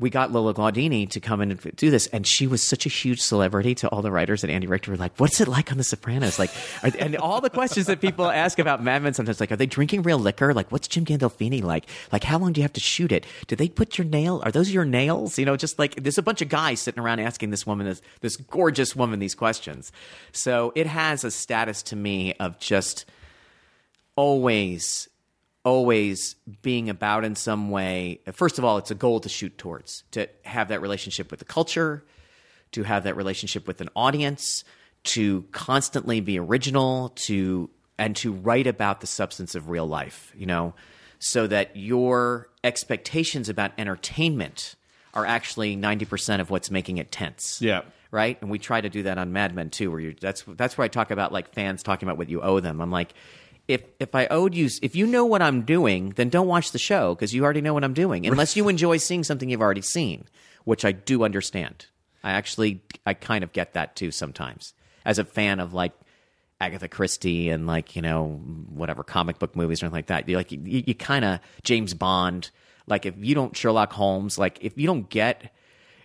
we 0.00 0.08
got 0.08 0.32
Lola 0.32 0.54
Glaudini 0.54 1.08
to 1.10 1.20
come 1.20 1.42
in 1.42 1.50
and 1.50 1.76
do 1.76 1.90
this, 1.90 2.06
and 2.08 2.26
she 2.26 2.46
was 2.46 2.66
such 2.66 2.86
a 2.86 2.88
huge 2.88 3.20
celebrity 3.20 3.74
to 3.76 3.88
all 3.88 4.00
the 4.00 4.10
writers. 4.10 4.42
And 4.42 4.50
Andy 4.50 4.66
Richter 4.66 4.90
were 4.90 4.96
like, 4.96 5.12
"What's 5.18 5.40
it 5.40 5.46
like 5.46 5.70
on 5.70 5.76
The 5.76 5.84
Sopranos?" 5.84 6.38
Like, 6.38 6.50
and 6.82 7.16
all 7.16 7.42
the 7.42 7.50
questions 7.50 7.86
that 7.86 8.00
people 8.00 8.26
ask 8.26 8.58
about 8.58 8.82
Mad 8.82 9.02
Men 9.02 9.12
sometimes, 9.12 9.40
like, 9.40 9.52
are 9.52 9.56
they 9.56 9.66
drinking 9.66 10.02
real 10.02 10.18
liquor? 10.18 10.54
Like, 10.54 10.72
what's 10.72 10.88
Jim 10.88 11.04
Gandolfini 11.04 11.62
like? 11.62 11.86
Like, 12.10 12.24
how 12.24 12.38
long 12.38 12.52
do 12.52 12.60
you 12.60 12.64
have 12.64 12.72
to 12.72 12.80
shoot 12.80 13.12
it? 13.12 13.26
Do 13.46 13.54
they 13.56 13.68
put 13.68 13.98
your 13.98 14.06
nail? 14.06 14.40
Are 14.44 14.50
those 14.50 14.70
your 14.70 14.86
nails? 14.86 15.38
You 15.38 15.44
know, 15.44 15.56
just 15.56 15.78
like 15.78 15.96
there's 16.02 16.18
a 16.18 16.22
bunch 16.22 16.40
of 16.40 16.48
guys 16.48 16.80
sitting 16.80 17.02
around 17.02 17.20
asking 17.20 17.50
this 17.50 17.66
woman, 17.66 17.86
this, 17.86 18.00
this 18.22 18.36
gorgeous 18.38 18.96
woman, 18.96 19.18
these 19.18 19.34
questions. 19.34 19.92
So 20.32 20.72
it 20.74 20.86
has 20.86 21.24
a 21.24 21.30
status 21.30 21.82
to 21.84 21.96
me 21.96 22.32
of 22.34 22.58
just 22.58 23.04
always 24.16 25.09
always 25.64 26.36
being 26.62 26.88
about 26.88 27.24
in 27.24 27.34
some 27.34 27.70
way 27.70 28.20
first 28.32 28.58
of 28.58 28.64
all 28.64 28.78
it's 28.78 28.90
a 28.90 28.94
goal 28.94 29.20
to 29.20 29.28
shoot 29.28 29.56
towards 29.58 30.04
to 30.10 30.26
have 30.44 30.68
that 30.68 30.80
relationship 30.80 31.30
with 31.30 31.38
the 31.38 31.44
culture 31.44 32.02
to 32.72 32.82
have 32.82 33.04
that 33.04 33.14
relationship 33.16 33.66
with 33.66 33.80
an 33.80 33.88
audience 33.94 34.64
to 35.04 35.42
constantly 35.52 36.20
be 36.20 36.38
original 36.38 37.10
to 37.10 37.68
and 37.98 38.16
to 38.16 38.32
write 38.32 38.66
about 38.66 39.00
the 39.02 39.06
substance 39.06 39.54
of 39.54 39.68
real 39.68 39.86
life 39.86 40.32
you 40.36 40.46
know 40.46 40.72
so 41.18 41.46
that 41.46 41.76
your 41.76 42.48
expectations 42.64 43.50
about 43.50 43.72
entertainment 43.76 44.74
are 45.12 45.26
actually 45.26 45.76
90% 45.76 46.40
of 46.40 46.48
what's 46.50 46.70
making 46.70 46.96
it 46.96 47.10
tense 47.12 47.60
Yeah. 47.60 47.82
right? 48.10 48.40
And 48.40 48.48
we 48.50 48.58
try 48.58 48.80
to 48.80 48.88
do 48.88 49.02
that 49.02 49.18
on 49.18 49.32
Mad 49.32 49.54
Men 49.54 49.68
too, 49.68 49.90
where 49.90 50.00
you 50.00 50.14
that's 50.18 50.44
that's 50.46 50.78
where 50.78 50.84
I 50.84 50.88
talk 50.88 51.10
about 51.10 51.32
like 51.32 51.52
fans 51.52 51.82
talking 51.82 52.08
about 52.08 52.16
what 52.16 52.30
you 52.30 52.40
owe 52.40 52.60
them. 52.60 52.80
I'm 52.80 52.90
like, 52.92 53.12
if 53.70 53.82
if 53.98 54.14
I 54.14 54.26
owed 54.26 54.54
you, 54.54 54.68
if 54.82 54.94
you 54.96 55.06
know 55.06 55.24
what 55.24 55.42
I'm 55.42 55.62
doing, 55.62 56.10
then 56.10 56.28
don't 56.28 56.46
watch 56.48 56.72
the 56.72 56.78
show 56.78 57.14
because 57.14 57.32
you 57.32 57.44
already 57.44 57.60
know 57.60 57.74
what 57.74 57.84
I'm 57.84 57.94
doing, 57.94 58.26
unless 58.26 58.56
you 58.56 58.68
enjoy 58.68 58.96
seeing 58.98 59.24
something 59.24 59.48
you've 59.48 59.60
already 59.62 59.82
seen, 59.82 60.24
which 60.64 60.84
I 60.84 60.92
do 60.92 61.24
understand. 61.24 61.86
I 62.22 62.32
actually 62.32 62.82
I 63.06 63.14
kind 63.14 63.44
of 63.44 63.52
get 63.52 63.74
that 63.74 63.96
too 63.96 64.10
sometimes 64.10 64.74
as 65.04 65.18
a 65.18 65.24
fan 65.24 65.60
of 65.60 65.72
like. 65.72 65.92
Agatha 66.62 66.88
Christie 66.88 67.48
and 67.48 67.66
like 67.66 67.96
you 67.96 68.02
know 68.02 68.38
whatever 68.68 69.02
comic 69.02 69.38
book 69.38 69.56
movies 69.56 69.82
or 69.82 69.86
anything 69.86 69.96
like 69.96 70.06
that. 70.08 70.28
You're 70.28 70.38
like 70.38 70.52
you, 70.52 70.60
you 70.62 70.94
kind 70.94 71.24
of 71.24 71.40
James 71.62 71.94
Bond. 71.94 72.50
Like 72.86 73.06
if 73.06 73.14
you 73.16 73.34
don't 73.34 73.56
Sherlock 73.56 73.94
Holmes, 73.94 74.38
like 74.38 74.58
if 74.60 74.76
you 74.76 74.86
don't 74.86 75.08
get 75.08 75.54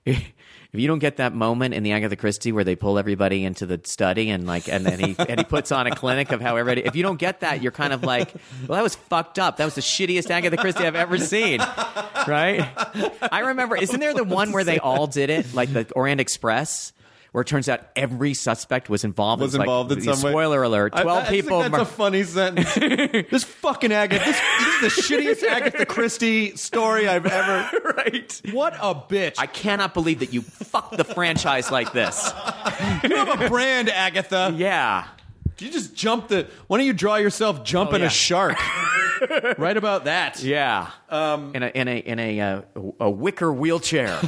if 0.76 0.82
you 0.82 0.90
don't 0.90 1.00
get 1.00 1.18
that 1.18 1.34
moment 1.34 1.74
in 1.74 1.84
the 1.84 1.94
Agatha 1.94 2.18
Christie 2.18 2.52
where 2.52 2.66
they 2.66 2.76
pull 2.76 3.00
everybody 3.00 3.46
into 3.46 3.66
the 3.66 3.80
study 3.86 4.30
and 4.30 4.46
like 4.46 4.68
and 4.68 4.86
then 4.86 5.00
he 5.00 5.16
and 5.18 5.40
he 5.40 5.46
puts 5.46 5.72
on 5.72 5.88
a 5.88 5.96
clinic 5.96 6.34
of 6.34 6.42
how 6.42 6.58
everybody 6.58 6.86
if 6.86 6.98
you 6.98 7.02
don't 7.02 7.16
get 7.16 7.40
that 7.40 7.64
you're 7.64 7.72
kind 7.72 7.94
of 7.94 8.04
like 8.04 8.34
well 8.68 8.76
that 8.76 8.84
was 8.84 8.96
fucked 8.96 9.40
up. 9.40 9.56
That 9.56 9.64
was 9.64 9.76
the 9.76 9.82
shittiest 9.82 10.30
Agatha 10.30 10.58
Christie 10.58 10.86
I've 10.86 10.96
ever 10.96 11.18
seen. 11.18 11.62
Right? 12.28 12.68
I 13.32 13.40
remember 13.40 13.78
isn't 13.78 14.00
there 14.00 14.14
the 14.14 14.26
one 14.26 14.52
where 14.52 14.66
they 14.66 14.80
all 14.80 15.08
did 15.08 15.30
it 15.30 15.54
like 15.54 15.72
the 15.72 15.90
Orient 15.96 16.20
Express 16.20 16.92
where 17.36 17.42
it 17.42 17.48
turns 17.48 17.68
out 17.68 17.82
every 17.98 18.34
suspect 18.34 18.90
was 18.90 19.04
involved 19.04 19.42
was 19.42 19.54
It's 19.54 19.60
like- 19.60 19.66
involved 19.66 19.92
in 19.92 20.00
some 20.00 20.22
way. 20.22 20.32
spoiler 20.32 20.64
alert 20.64 20.94
12 20.94 21.08
I 21.10 21.26
think 21.26 21.44
people 21.44 21.60
that's 21.64 21.78
a 21.78 21.84
funny 21.84 22.24
sentence. 22.24 22.74
this 23.30 23.44
fucking 23.44 23.92
Agatha. 23.92 24.24
This, 24.24 24.40
this 24.82 24.98
is 24.98 25.08
the 25.08 25.16
shittiest 25.18 25.44
Agatha 25.44 25.86
Christie 25.86 26.56
story 26.56 27.10
I've 27.10 27.26
ever. 27.26 27.70
right 27.98 28.42
What 28.54 28.76
a 28.76 28.96
bitch! 28.96 29.36
I 29.38 29.48
cannot 29.48 29.94
believe 29.94 30.20
that 30.20 30.32
you 30.32 30.44
fucked 30.44 30.96
the 30.96 31.04
franchise 31.04 31.70
like 31.70 31.92
this 31.92 32.32
you 33.04 33.14
have 33.18 33.42
a 33.42 33.50
brand, 33.50 33.90
Agatha. 33.90 34.54
yeah 34.56 35.06
You 35.60 35.72
just 35.72 35.96
jump 35.96 36.28
the. 36.28 36.48
Why 36.68 36.78
don't 36.78 36.86
you 36.88 36.94
draw 36.94 37.16
yourself 37.16 37.64
jumping 37.64 37.96
Oh, 37.96 38.00
yeah. 38.00 38.06
a 38.08 38.10
shark? 38.10 38.58
right 39.58 39.78
about 39.78 40.04
that. 40.06 40.44
Yeah, 40.44 40.90
um, 41.10 41.56
in 41.56 41.64
a 41.64 41.68
in 41.68 41.88
a 41.88 41.98
in 41.98 42.20
a 42.20 42.40
uh, 42.42 42.62
a 43.00 43.10
wicker 43.10 43.52
wheelchair. 43.54 44.20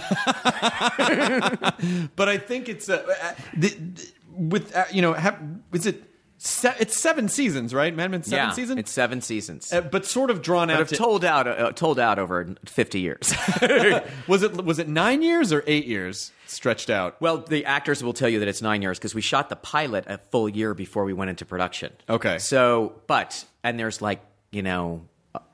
But 2.15 2.29
I 2.29 2.37
think 2.37 2.69
it's 2.69 2.89
uh, 2.89 3.05
uh, 3.21 3.33
the, 3.55 3.69
the- 3.69 4.07
with 4.31 4.75
uh, 4.75 4.85
you 4.91 5.01
know 5.01 5.13
have, 5.13 5.37
is 5.73 5.85
it 5.85 6.03
se- 6.37 6.75
it's 6.79 6.97
seven 6.97 7.29
seasons 7.29 7.73
right? 7.73 7.95
Mad 7.95 8.11
Men 8.11 8.23
seven 8.23 8.49
yeah, 8.49 8.51
seasons. 8.51 8.79
it's 8.79 8.91
seven 8.91 9.21
seasons. 9.21 9.71
uh, 9.71 9.81
but 9.81 10.05
sort 10.05 10.29
of 10.29 10.41
drawn 10.41 10.67
but 10.67 10.79
out. 10.79 10.87
To, 10.89 10.95
told 10.95 11.25
out 11.25 11.47
uh, 11.47 11.71
told 11.71 11.99
out 11.99 12.19
over 12.19 12.55
fifty 12.65 12.99
years. 12.99 13.33
was 14.27 14.43
it 14.43 14.63
was 14.63 14.79
it 14.79 14.87
nine 14.87 15.21
years 15.21 15.51
or 15.51 15.63
eight 15.67 15.85
years 15.85 16.31
stretched 16.45 16.89
out? 16.89 17.19
well, 17.21 17.37
the 17.39 17.65
actors 17.65 18.03
will 18.03 18.13
tell 18.13 18.29
you 18.29 18.39
that 18.39 18.47
it's 18.47 18.61
nine 18.61 18.81
years 18.81 18.97
because 18.97 19.13
we 19.13 19.21
shot 19.21 19.49
the 19.49 19.55
pilot 19.55 20.05
a 20.07 20.17
full 20.17 20.47
year 20.47 20.73
before 20.73 21.03
we 21.05 21.13
went 21.13 21.29
into 21.29 21.45
production. 21.45 21.91
Okay. 22.09 22.37
So, 22.39 22.93
but 23.07 23.43
and 23.63 23.79
there's 23.79 24.01
like 24.01 24.21
you 24.51 24.63
know, 24.63 25.07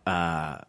uh, 0.06 0.60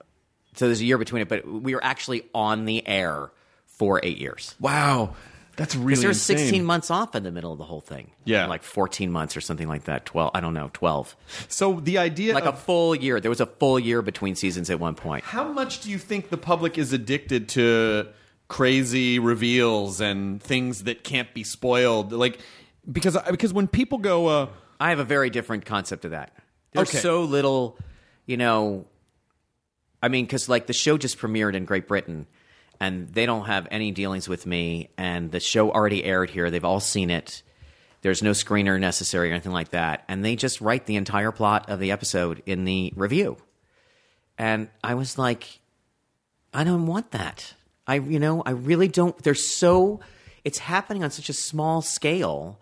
so 0.55 0.67
there's 0.67 0.81
a 0.81 0.85
year 0.85 0.99
between 0.99 1.23
it, 1.23 1.29
but 1.29 1.47
we 1.47 1.75
were 1.75 1.85
actually 1.85 2.25
on 2.35 2.65
the 2.65 2.87
air 2.87 3.31
for 3.67 4.01
eight 4.03 4.19
years. 4.19 4.55
Wow, 4.61 5.15
that's 5.57 5.75
really 5.77 5.89
Because 5.91 6.03
there's 6.03 6.31
insane. 6.31 6.39
16 6.39 6.65
months 6.65 6.91
off 6.91 7.15
in 7.15 7.23
the 7.23 7.31
middle 7.31 7.53
of 7.53 7.59
the 7.59 7.65
whole 7.65 7.81
thing. 7.81 8.11
Yeah. 8.25 8.47
like 8.47 8.63
14 8.63 9.11
months 9.11 9.37
or 9.37 9.41
something 9.41 9.69
like 9.69 9.85
that. 9.85 10.05
12, 10.07 10.33
I 10.35 10.41
don't 10.41 10.55
know, 10.55 10.71
12. 10.73 11.17
So 11.49 11.81
the 11.81 11.99
idea 11.99 12.35
like 12.35 12.45
a 12.45 12.53
full 12.53 12.95
year. 12.95 13.21
There 13.21 13.31
was 13.31 13.41
a 13.41 13.47
full 13.47 13.79
year 13.79 14.03
between 14.03 14.35
seasons 14.35 14.69
at 14.71 14.81
one 14.81 14.95
point. 14.95 15.25
how 15.25 15.45
much 15.45 15.81
do 15.81 15.91
you 15.91 15.99
think 15.99 16.31
the 16.31 16.37
public 16.39 16.77
is 16.79 16.93
addicted 16.93 17.49
to 17.51 18.09
crazy 18.49 19.19
reveals 19.19 20.01
and 20.01 20.43
things 20.43 20.85
that 20.85 21.05
can't 21.05 21.33
be 21.35 21.45
spoiled? 21.45 22.13
Like 22.13 22.39
because 22.91 23.17
because 23.31 23.53
when 23.53 23.67
people 23.69 23.99
go, 23.99 24.27
uh, 24.27 24.49
I 24.81 24.91
have 24.91 24.99
a 24.99 25.05
very 25.05 25.31
different 25.31 25.65
concept 25.65 26.05
of 26.05 26.11
that. 26.11 26.33
There's 26.73 26.89
Okay. 26.91 26.99
so 26.99 27.23
little, 27.23 27.79
you 28.27 28.37
know. 28.37 28.87
I 30.03 30.09
mean, 30.09 30.27
because 30.27 30.49
like 30.51 30.67
the 30.67 30.75
show 30.75 30.99
just 30.99 31.19
premiered 31.19 31.55
in 31.55 31.65
Great 31.65 31.89
Britain, 31.89 32.27
and 32.81 33.09
they 33.09 33.27
don't 33.27 33.47
have 33.47 33.69
any 33.71 33.91
dealings 33.91 34.29
with 34.29 34.47
me, 34.47 34.91
and 34.97 35.31
the 35.31 35.41
show 35.41 35.71
already 35.71 36.05
aired 36.05 36.31
here. 36.31 36.51
They've 36.51 36.65
all 36.65 36.81
seen 36.81 37.11
it. 37.11 37.43
There's 38.03 38.23
no 38.23 38.33
screener 38.33 38.79
necessary 38.79 39.31
or 39.31 39.33
anything 39.33 39.53
like 39.53 39.71
that, 39.71 40.05
and 40.09 40.25
they 40.25 40.37
just 40.37 40.61
write 40.61 40.87
the 40.87 40.97
entire 40.97 41.33
plot 41.33 41.71
of 41.71 41.81
the 41.81 41.91
episode 41.91 42.43
in 42.47 42.65
the 42.65 42.93
review. 42.97 43.37
And 44.37 44.69
I 44.83 44.95
was 44.95 45.17
like, 45.17 45.61
I 46.53 46.65
don't 46.65 46.87
want 46.87 47.13
that. 47.13 47.55
I, 47.87 47.97
you 47.97 48.19
know, 48.19 48.43
I 48.45 48.51
really 48.51 48.89
don't. 48.89 49.17
They're 49.23 49.35
so, 49.35 50.01
it's 50.45 50.59
happening 50.59 51.05
on 51.05 51.11
such 51.11 51.29
a 51.29 51.35
small 51.35 51.83
scale 51.83 52.59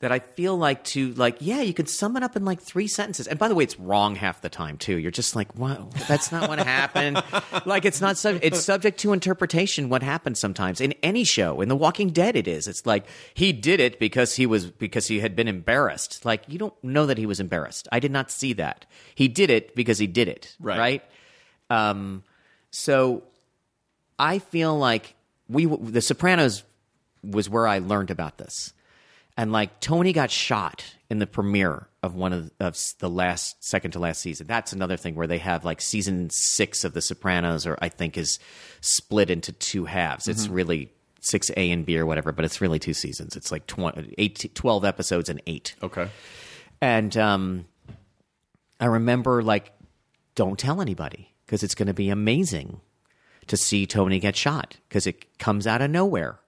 that 0.00 0.12
I 0.12 0.18
feel 0.18 0.56
like 0.56 0.84
to, 0.84 1.14
like, 1.14 1.38
yeah, 1.40 1.62
you 1.62 1.72
could 1.72 1.88
sum 1.88 2.18
it 2.18 2.22
up 2.22 2.36
in 2.36 2.44
like 2.44 2.60
three 2.60 2.86
sentences. 2.86 3.26
And 3.26 3.38
by 3.38 3.48
the 3.48 3.54
way, 3.54 3.64
it's 3.64 3.80
wrong 3.80 4.14
half 4.14 4.42
the 4.42 4.50
time 4.50 4.76
too. 4.76 4.96
You're 4.96 5.10
just 5.10 5.34
like, 5.34 5.54
what? 5.54 5.90
That's 6.06 6.30
not 6.30 6.50
what 6.50 6.58
happened. 6.58 7.22
like, 7.64 7.86
it's 7.86 8.02
not, 8.02 8.18
sub- 8.18 8.40
it's 8.42 8.62
subject 8.62 9.00
to 9.00 9.14
interpretation 9.14 9.88
what 9.88 10.02
happens 10.02 10.38
sometimes 10.38 10.82
in 10.82 10.92
any 11.02 11.24
show. 11.24 11.62
In 11.62 11.70
The 11.70 11.76
Walking 11.76 12.10
Dead, 12.10 12.36
it 12.36 12.46
is. 12.46 12.68
It's 12.68 12.84
like, 12.84 13.06
he 13.32 13.52
did 13.52 13.80
it 13.80 13.98
because 13.98 14.36
he 14.36 14.44
was, 14.44 14.70
because 14.70 15.06
he 15.06 15.20
had 15.20 15.34
been 15.34 15.48
embarrassed. 15.48 16.26
Like, 16.26 16.42
you 16.46 16.58
don't 16.58 16.74
know 16.84 17.06
that 17.06 17.16
he 17.16 17.24
was 17.24 17.40
embarrassed. 17.40 17.88
I 17.90 17.98
did 17.98 18.12
not 18.12 18.30
see 18.30 18.52
that. 18.52 18.84
He 19.14 19.28
did 19.28 19.48
it 19.48 19.74
because 19.74 19.98
he 19.98 20.06
did 20.06 20.28
it. 20.28 20.54
Right. 20.60 20.78
Right. 20.78 21.02
Um, 21.70 22.22
so 22.70 23.22
I 24.18 24.38
feel 24.40 24.76
like 24.76 25.14
we 25.48 25.64
The 25.64 26.02
Sopranos 26.02 26.64
was 27.22 27.48
where 27.48 27.66
I 27.66 27.78
learned 27.78 28.10
about 28.10 28.38
this, 28.38 28.72
and 29.36 29.52
like 29.52 29.80
Tony 29.80 30.12
got 30.12 30.30
shot 30.30 30.84
in 31.10 31.18
the 31.18 31.26
premiere 31.26 31.88
of 32.02 32.14
one 32.14 32.32
of, 32.32 32.50
of 32.58 32.76
the 32.98 33.10
last 33.10 33.62
second 33.64 33.92
to 33.92 33.98
last 33.98 34.20
season. 34.20 34.46
That's 34.46 34.72
another 34.72 34.96
thing 34.96 35.14
where 35.14 35.26
they 35.26 35.38
have 35.38 35.64
like 35.64 35.80
season 35.80 36.30
six 36.30 36.84
of 36.84 36.94
The 36.94 37.02
Sopranos, 37.02 37.66
or 37.66 37.76
I 37.80 37.88
think 37.88 38.16
is 38.16 38.38
split 38.80 39.30
into 39.30 39.52
two 39.52 39.84
halves. 39.84 40.28
It's 40.28 40.48
really 40.48 40.90
six 41.20 41.50
A 41.56 41.70
and 41.70 41.84
B 41.84 41.98
or 41.98 42.06
whatever, 42.06 42.32
but 42.32 42.44
it's 42.44 42.60
really 42.60 42.78
two 42.78 42.94
seasons. 42.94 43.36
It's 43.36 43.50
like 43.52 43.66
20, 43.66 44.14
18, 44.18 44.52
12 44.52 44.84
episodes 44.84 45.28
and 45.28 45.42
eight. 45.46 45.74
okay, 45.82 46.08
And 46.80 47.16
um, 47.16 47.66
I 48.80 48.86
remember 48.86 49.42
like, 49.42 49.72
don't 50.34 50.58
tell 50.58 50.80
anybody 50.80 51.34
because 51.44 51.62
it's 51.62 51.74
going 51.74 51.86
to 51.88 51.94
be 51.94 52.10
amazing 52.10 52.80
to 53.46 53.56
see 53.56 53.86
Tony 53.86 54.18
get 54.18 54.36
shot 54.36 54.76
because 54.88 55.06
it 55.06 55.38
comes 55.38 55.66
out 55.66 55.82
of 55.82 55.90
nowhere. 55.90 56.38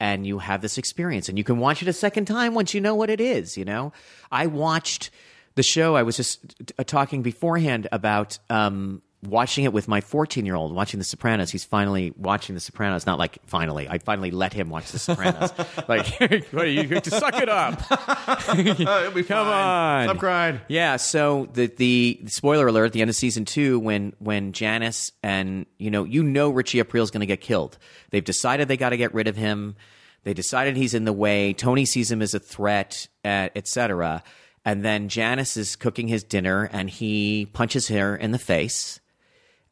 And 0.00 0.26
you 0.26 0.38
have 0.38 0.62
this 0.62 0.78
experience, 0.78 1.28
and 1.28 1.36
you 1.36 1.42
can 1.42 1.58
watch 1.58 1.82
it 1.82 1.88
a 1.88 1.92
second 1.92 2.26
time 2.26 2.54
once 2.54 2.72
you 2.72 2.80
know 2.80 2.94
what 2.94 3.10
it 3.10 3.20
is. 3.20 3.56
You 3.56 3.64
know, 3.64 3.92
I 4.30 4.46
watched 4.46 5.10
the 5.56 5.62
show. 5.64 5.96
I 5.96 6.04
was 6.04 6.16
just 6.16 6.72
uh, 6.78 6.84
talking 6.84 7.22
beforehand 7.22 7.88
about 7.90 8.38
um, 8.48 9.02
watching 9.22 9.64
it 9.64 9.72
with 9.72 9.88
my 9.88 10.00
14 10.00 10.46
year 10.46 10.54
old, 10.54 10.74
watching 10.74 10.98
The 10.98 11.04
Sopranos. 11.04 11.50
He's 11.50 11.64
finally 11.64 12.12
watching 12.16 12.54
The 12.54 12.60
Sopranos. 12.60 13.06
Not 13.06 13.18
like 13.18 13.38
finally, 13.46 13.88
I 13.88 13.98
finally 13.98 14.30
let 14.30 14.52
him 14.52 14.70
watch 14.70 14.92
The 14.92 14.98
Sopranos. 14.98 15.52
like, 15.88 16.06
what 16.52 16.62
are 16.62 16.66
you 16.66 17.00
to 17.00 17.10
suck 17.10 17.34
it 17.34 17.48
up? 17.48 17.80
it'll 18.58 19.10
be 19.12 19.24
Come 19.24 19.48
on. 19.48 20.06
Stop 20.06 20.18
crying. 20.18 20.60
Yeah, 20.68 20.96
so 20.96 21.48
the 21.52 21.66
the 21.66 22.20
spoiler 22.26 22.68
alert 22.68 22.86
at 22.86 22.92
the 22.92 23.00
end 23.00 23.10
of 23.10 23.16
season 23.16 23.44
two, 23.44 23.78
when 23.78 24.14
when 24.18 24.52
Janice 24.52 25.12
and 25.22 25.66
you 25.78 25.90
know 25.90 26.04
you 26.04 26.22
know 26.22 26.50
Richie 26.50 26.82
Aprile's 26.82 27.10
going 27.10 27.20
to 27.20 27.26
get 27.26 27.40
killed. 27.40 27.78
They've 28.10 28.24
decided 28.24 28.68
they 28.68 28.76
got 28.76 28.90
to 28.90 28.96
get 28.96 29.14
rid 29.14 29.28
of 29.28 29.36
him. 29.36 29.76
They 30.24 30.34
decided 30.34 30.76
he's 30.76 30.94
in 30.94 31.04
the 31.04 31.12
way. 31.12 31.52
Tony 31.52 31.84
sees 31.84 32.10
him 32.10 32.22
as 32.22 32.34
a 32.34 32.40
threat, 32.40 33.08
uh, 33.24 33.48
etc. 33.54 34.22
And 34.64 34.84
then 34.84 35.08
Janice 35.08 35.56
is 35.56 35.76
cooking 35.76 36.08
his 36.08 36.24
dinner, 36.24 36.68
and 36.72 36.90
he 36.90 37.46
punches 37.52 37.88
her 37.88 38.14
in 38.16 38.32
the 38.32 38.38
face. 38.38 39.00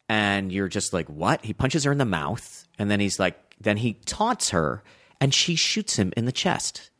And 0.08 0.52
you're 0.52 0.68
just 0.68 0.92
like, 0.92 1.08
what? 1.08 1.44
He 1.44 1.52
punches 1.52 1.84
her 1.84 1.92
in 1.92 1.98
the 1.98 2.04
mouth, 2.04 2.66
and 2.78 2.90
then 2.90 3.00
he's 3.00 3.18
like, 3.18 3.36
then 3.60 3.78
he 3.78 3.94
taunts 4.06 4.50
her, 4.50 4.82
and 5.20 5.32
she 5.32 5.54
shoots 5.56 5.96
him 5.96 6.12
in 6.16 6.24
the 6.24 6.32
chest, 6.32 6.90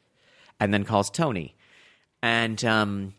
and 0.59 0.73
then 0.73 0.85
calls 0.85 1.11
Tony, 1.11 1.55
and 2.23 2.65
um, 2.65 3.15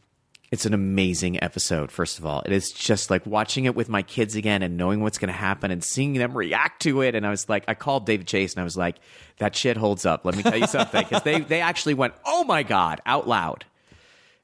it's 0.51 0.65
an 0.65 0.73
amazing 0.73 1.43
episode. 1.43 1.91
First 1.91 2.19
of 2.19 2.25
all, 2.25 2.41
it 2.45 2.51
is 2.51 2.71
just 2.71 3.09
like 3.09 3.25
watching 3.25 3.65
it 3.65 3.75
with 3.75 3.89
my 3.89 4.01
kids 4.01 4.35
again 4.35 4.63
and 4.63 4.77
knowing 4.77 5.01
what's 5.01 5.17
going 5.17 5.27
to 5.27 5.37
happen 5.37 5.71
and 5.71 5.83
seeing 5.83 6.13
them 6.13 6.35
react 6.37 6.81
to 6.83 7.01
it. 7.01 7.15
And 7.15 7.27
I 7.27 7.29
was 7.29 7.49
like, 7.49 7.65
I 7.67 7.73
called 7.73 8.05
David 8.05 8.27
Chase 8.27 8.53
and 8.53 8.61
I 8.61 8.63
was 8.63 8.77
like, 8.77 8.95
that 9.39 9.57
shit 9.57 9.75
holds 9.75 10.05
up. 10.05 10.23
Let 10.23 10.37
me 10.37 10.43
tell 10.43 10.57
you 10.57 10.67
something, 10.67 11.03
because 11.03 11.23
they 11.23 11.41
they 11.41 11.59
actually 11.59 11.95
went, 11.95 12.13
oh 12.25 12.45
my 12.45 12.63
god, 12.63 13.01
out 13.05 13.27
loud. 13.27 13.65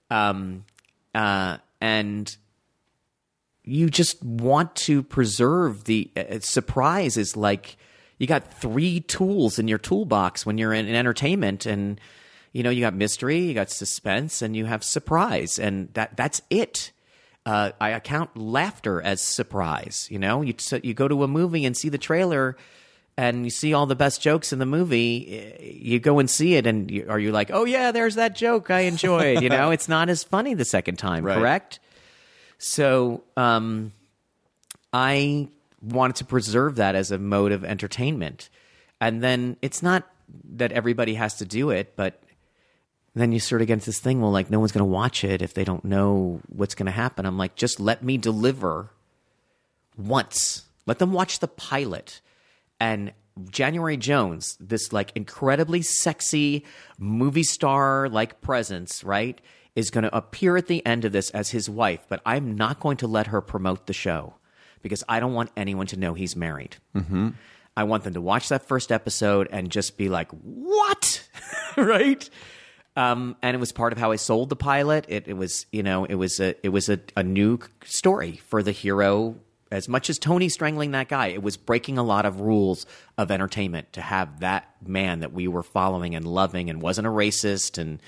Um, 0.10 0.66
uh, 1.16 1.58
and 1.80 2.36
you 3.64 3.90
just 3.90 4.22
want 4.24 4.76
to 4.76 5.04
preserve 5.04 5.86
the 5.86 6.10
uh, 6.18 6.40
surprise 6.40 7.18
is 7.18 7.36
like 7.38 7.78
you 8.20 8.28
got 8.28 8.54
three 8.60 9.00
tools 9.02 9.60
in 9.60 9.68
your 9.68 9.78
toolbox 9.78 10.46
when 10.46 10.58
you're 10.58 10.74
in, 10.74 10.88
in 10.88 10.96
entertainment 10.96 11.66
and 11.66 12.00
you 12.52 12.62
know 12.64 12.70
you 12.70 12.82
got 12.82 12.94
mystery 12.94 13.40
you 13.40 13.54
got 13.54 13.70
suspense 13.70 14.42
and 14.42 14.56
you 14.56 14.66
have 14.66 14.84
surprise 14.84 15.58
and 15.60 15.90
that 15.94 16.16
that's 16.18 16.42
it 16.50 16.92
uh, 17.46 17.72
I 17.82 17.90
account 17.90 18.38
laughter 18.38 19.02
as 19.02 19.20
surprise. 19.22 20.08
You 20.10 20.18
know, 20.18 20.42
you 20.42 20.54
so 20.60 20.80
you 20.82 20.94
go 20.94 21.10
to 21.10 21.24
a 21.24 21.28
movie 21.28 21.66
and 21.66 21.76
see 21.76 21.90
the 21.90 21.98
trailer, 21.98 22.56
and 23.18 23.44
you 23.44 23.50
see 23.50 23.74
all 23.74 23.86
the 23.86 23.98
best 23.98 24.22
jokes 24.22 24.54
in 24.54 24.60
the 24.60 24.66
movie. 24.66 25.54
You 25.84 26.00
go 26.00 26.20
and 26.20 26.30
see 26.30 26.56
it, 26.56 26.66
and 26.66 26.90
you, 26.90 27.06
are 27.10 27.20
you 27.20 27.34
like, 27.34 27.52
oh 27.52 27.66
yeah, 27.66 27.92
there's 27.92 28.16
that 28.16 28.34
joke 28.38 28.72
I 28.72 28.82
enjoyed. 28.82 29.42
you 29.44 29.50
know, 29.50 29.72
it's 29.76 29.90
not 29.90 30.08
as 30.08 30.24
funny 30.24 30.54
the 30.54 30.64
second 30.64 30.96
time, 31.00 31.26
Right. 31.26 31.38
correct? 31.38 31.82
So, 32.66 33.24
um, 33.36 33.92
I 34.94 35.50
wanted 35.82 36.16
to 36.18 36.26
preserve 36.26 36.78
that 36.78 36.96
as 36.96 37.12
a 37.12 37.18
mode 37.18 37.52
of 37.52 37.66
entertainment. 37.66 38.50
And 39.02 39.22
then 39.22 39.58
it's 39.62 39.84
not 39.84 40.08
that 40.56 40.72
everybody 40.72 41.16
has 41.16 41.36
to 41.36 41.46
do 41.46 41.72
it, 41.72 41.96
but 41.98 42.24
then 43.16 43.34
you 43.34 43.40
sort 43.40 43.62
of 43.62 43.68
get 43.68 43.74
into 43.74 43.88
this 43.88 44.00
thing, 44.00 44.22
well, 44.22 44.32
like 44.32 44.50
no 44.50 44.60
one's 44.60 44.72
going 44.72 44.80
to 44.80 44.86
watch 44.86 45.24
it 45.24 45.42
if 45.42 45.54
they 45.54 45.66
don't 45.66 45.84
know 45.84 46.40
what's 46.48 46.74
going 46.74 46.86
to 46.86 46.92
happen. 46.92 47.26
I'm 47.26 47.38
like, 47.38 47.56
just 47.56 47.80
let 47.80 48.02
me 48.02 48.18
deliver 48.18 48.92
once. 49.98 50.64
Let 50.86 51.00
them 51.00 51.12
watch 51.12 51.40
the 51.40 51.48
pilot. 51.48 52.22
And 52.80 53.12
January 53.50 53.98
Jones, 53.98 54.58
this 54.60 54.94
like 54.94 55.12
incredibly 55.16 55.82
sexy 55.82 56.66
movie 56.98 57.44
star 57.44 58.08
like 58.10 58.42
presence, 58.42 59.04
right, 59.04 59.40
is 59.76 59.90
going 59.90 60.04
to 60.04 60.16
appear 60.16 60.58
at 60.58 60.68
the 60.68 60.86
end 60.86 61.06
of 61.06 61.12
this 61.12 61.30
as 61.32 61.50
his 61.50 61.70
wife, 61.70 62.06
but 62.08 62.22
I'm 62.26 62.56
not 62.56 62.80
going 62.80 62.98
to 62.98 63.08
let 63.08 63.28
her 63.28 63.42
promote 63.42 63.88
the 63.88 63.94
show 63.94 64.36
because 64.82 65.04
I 65.10 65.20
don't 65.20 65.34
want 65.34 65.52
anyone 65.58 65.88
to 65.88 65.98
know 65.98 66.14
he's 66.14 66.36
married. 66.36 66.78
Mm-hmm. 66.96 67.30
I 67.76 67.84
want 67.86 68.04
them 68.04 68.14
to 68.14 68.22
watch 68.22 68.50
that 68.50 68.68
first 68.68 68.92
episode 68.92 69.48
and 69.52 69.72
just 69.72 69.98
be 69.98 70.10
like, 70.10 70.30
what? 70.32 71.28
right? 71.78 72.30
Um, 72.96 73.36
and 73.42 73.56
it 73.56 73.60
was 73.60 73.72
part 73.72 73.94
of 73.94 74.00
how 74.00 74.12
I 74.12 74.18
sold 74.18 74.50
the 74.50 74.56
pilot. 74.56 75.06
It, 75.08 75.28
it 75.28 75.34
was, 75.34 75.66
you 75.72 75.82
know, 75.82 76.06
it 76.06 76.16
was 76.16 76.40
a, 76.40 76.56
it 76.64 76.70
was 76.70 76.90
a, 76.90 77.00
a 77.18 77.24
new 77.24 77.58
story 77.84 78.40
for 78.48 78.62
the 78.62 78.72
hero. 78.72 79.38
As 79.72 79.90
much 79.90 80.12
as 80.12 80.20
Tony 80.20 80.50
strangling 80.50 80.92
that 80.92 81.08
guy, 81.08 81.28
it 81.28 81.42
was 81.42 81.58
breaking 81.58 81.98
a 81.98 82.04
lot 82.04 82.28
of 82.28 82.42
rules 82.42 82.86
of 83.18 83.32
entertainment 83.32 83.92
to 83.94 84.02
have 84.02 84.42
that 84.42 84.70
man 84.86 85.22
that 85.22 85.34
we 85.34 85.48
were 85.48 85.64
following 85.64 86.14
and 86.14 86.26
loving 86.28 86.70
and 86.70 86.80
wasn't 86.80 87.08
a 87.08 87.10
racist 87.10 87.80
and, 87.80 88.00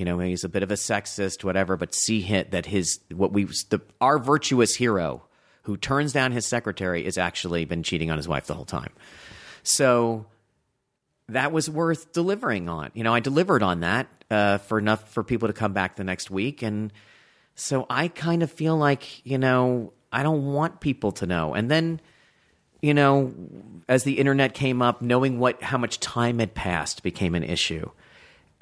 you 0.00 0.06
know, 0.06 0.18
he's 0.18 0.44
a 0.44 0.48
bit 0.48 0.62
of 0.62 0.70
a 0.70 0.76
sexist, 0.76 1.44
whatever. 1.44 1.76
But 1.76 1.94
see 1.94 2.22
hit 2.22 2.52
that 2.52 2.64
his 2.64 3.00
what 3.14 3.32
we 3.32 3.44
the 3.44 3.82
our 4.00 4.18
virtuous 4.18 4.74
hero 4.74 5.22
who 5.64 5.76
turns 5.76 6.14
down 6.14 6.32
his 6.32 6.46
secretary 6.46 7.04
is 7.04 7.18
actually 7.18 7.66
been 7.66 7.82
cheating 7.82 8.10
on 8.10 8.16
his 8.16 8.26
wife 8.26 8.46
the 8.46 8.54
whole 8.54 8.64
time. 8.64 8.92
So 9.62 10.24
that 11.28 11.52
was 11.52 11.68
worth 11.68 12.14
delivering 12.14 12.70
on. 12.70 12.92
You 12.94 13.04
know, 13.04 13.12
I 13.12 13.20
delivered 13.20 13.62
on 13.62 13.80
that 13.80 14.08
uh, 14.30 14.56
for 14.56 14.78
enough 14.78 15.12
for 15.12 15.22
people 15.22 15.48
to 15.48 15.54
come 15.54 15.74
back 15.74 15.96
the 15.96 16.04
next 16.04 16.30
week, 16.30 16.62
and 16.62 16.90
so 17.54 17.84
I 17.90 18.08
kind 18.08 18.42
of 18.42 18.50
feel 18.50 18.78
like 18.78 19.24
you 19.26 19.36
know 19.36 19.92
I 20.10 20.22
don't 20.22 20.46
want 20.46 20.80
people 20.80 21.12
to 21.12 21.26
know. 21.26 21.52
And 21.52 21.70
then, 21.70 22.00
you 22.80 22.94
know, 22.94 23.34
as 23.86 24.04
the 24.04 24.14
internet 24.14 24.54
came 24.54 24.80
up, 24.80 25.02
knowing 25.02 25.38
what 25.38 25.62
how 25.62 25.76
much 25.76 26.00
time 26.00 26.38
had 26.38 26.54
passed 26.54 27.02
became 27.02 27.34
an 27.34 27.42
issue 27.42 27.90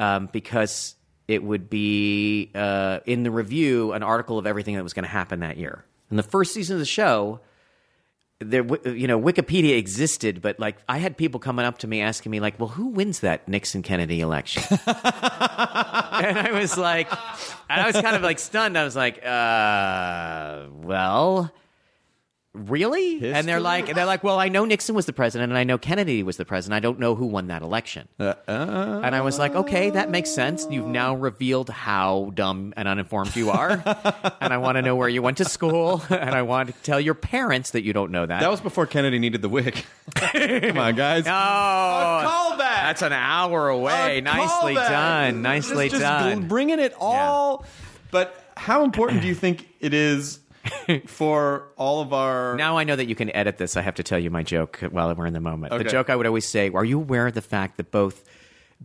um, 0.01 0.28
because 0.32 0.97
it 1.29 1.45
would 1.45 1.70
be 1.70 2.51
uh, 2.55 3.01
in 3.07 3.22
the 3.22 3.31
review 3.31 3.93
an 3.93 4.03
article 4.03 4.39
of 4.39 4.47
everything 4.47 4.74
that 4.74 4.83
was 4.83 4.95
going 4.95 5.05
to 5.05 5.11
happen 5.11 5.41
that 5.41 5.59
year. 5.59 5.85
In 6.11 6.16
the 6.16 6.22
first 6.22 6.55
season 6.55 6.74
of 6.74 6.81
the 6.81 6.87
show, 6.87 7.41
there 8.41 8.64
you 8.95 9.09
know 9.09 9.20
wikipedia 9.20 9.76
existed 9.76 10.41
but 10.41 10.61
like 10.61 10.76
i 10.89 10.99
had 10.99 11.16
people 11.16 11.41
coming 11.41 11.64
up 11.64 11.79
to 11.79 11.89
me 11.89 12.01
asking 12.01 12.31
me 12.31 12.39
like 12.39 12.59
well 12.61 12.68
who 12.68 12.87
wins 12.87 13.18
that 13.20 13.49
nixon 13.49 13.83
kennedy 13.83 14.20
election 14.20 14.62
and 14.87 16.39
i 16.39 16.51
was 16.53 16.79
like 16.79 17.11
and 17.68 17.81
i 17.81 17.87
was 17.87 18.01
kind 18.01 18.14
of 18.14 18.22
like 18.22 18.39
stunned 18.39 18.79
i 18.79 18.85
was 18.85 18.95
like 18.95 19.24
uh 19.24 20.66
well 20.70 21.51
really 22.55 23.33
and 23.33 23.47
they're 23.47 23.61
like 23.61 23.95
they're 23.95 24.07
like 24.07 24.25
well 24.25 24.39
i 24.39 24.49
know 24.49 24.65
nixon 24.65 24.95
was 24.95 25.05
the 25.07 25.13
president 25.13 25.53
and 25.53 25.59
i 25.59 25.65
know 25.65 25.77
kennedy 25.77 26.23
was 26.23 26.39
the 26.39 26.45
president 26.47 26.75
i 26.75 26.81
don't 26.81 26.99
know 26.99 27.15
who 27.15 27.27
won 27.27 27.49
that 27.49 27.61
election 27.63 28.09
uh-uh. 28.19 29.01
and 29.05 29.15
i 29.15 29.21
was 29.21 29.39
like 29.39 29.55
okay 29.55 29.91
that 29.91 30.11
makes 30.11 30.31
sense 30.31 30.67
you've 30.71 30.87
now 30.87 31.15
revealed 31.15 31.69
how 31.69 32.33
dumb 32.35 32.73
and 32.77 32.89
uninformed 32.89 33.37
you 33.37 33.51
are 33.51 33.71
and 34.41 34.53
i 34.53 34.57
want 34.57 34.77
to 34.77 34.83
know 34.83 34.97
where 34.97 35.11
you 35.11 35.21
went 35.21 35.37
to 35.37 35.45
school 35.45 36.03
and 36.11 36.31
i 36.31 36.41
want 36.43 36.69
to 36.69 36.75
tell 36.83 36.99
your 36.99 37.15
parents 37.15 37.73
that 37.73 37.83
you 37.85 37.93
don't 37.93 38.11
know 38.11 38.25
that 38.25 38.41
That 38.41 38.51
was 38.51 38.61
before 38.63 38.87
Kennedy 38.87 39.19
needed 39.19 39.43
the 39.43 39.49
wig. 39.49 39.85
Come 40.15 40.79
on, 40.79 40.95
guys. 40.97 41.27
Oh, 41.27 41.31
callback. 41.31 42.59
That's 42.59 43.03
an 43.03 43.13
hour 43.13 43.69
away. 43.69 44.19
A 44.19 44.21
Nicely 44.23 44.75
callback. 44.75 44.89
done. 44.89 45.43
Nicely 45.43 45.89
Just- 45.91 46.01
just 46.01 46.03
done. 46.03 46.49
Bringing 46.49 46.79
it 46.81 46.95
all. 46.99 47.65
But 48.11 48.35
how 48.57 48.85
important 48.85 49.21
do 49.21 49.29
you 49.29 49.35
think 49.35 49.69
it 49.81 49.93
is 49.93 50.41
for 51.07 51.69
all 51.77 52.01
of 52.01 52.13
our? 52.13 52.57
Now 52.57 52.79
I 52.79 52.85
know 52.85 52.97
that 52.97 53.07
you 53.07 53.15
can 53.15 53.35
edit 53.35 53.59
this. 53.59 53.77
I 53.77 53.83
have 53.83 53.95
to 53.97 54.03
tell 54.03 54.19
you 54.19 54.31
my 54.31 54.43
joke 54.43 54.79
while 54.91 55.15
we're 55.15 55.27
in 55.27 55.35
the 55.35 55.41
moment. 55.41 55.73
Okay. 55.73 55.85
The 55.85 55.91
joke 55.91 56.11
I 56.11 56.17
would 56.17 56.27
always 56.27 56.47
say: 56.47 56.71
Are 56.71 56.85
you 56.85 56.99
aware 56.99 57.27
of 57.27 57.35
the 57.35 57.43
fact 57.43 57.77
that 57.77 57.91
both 57.91 58.25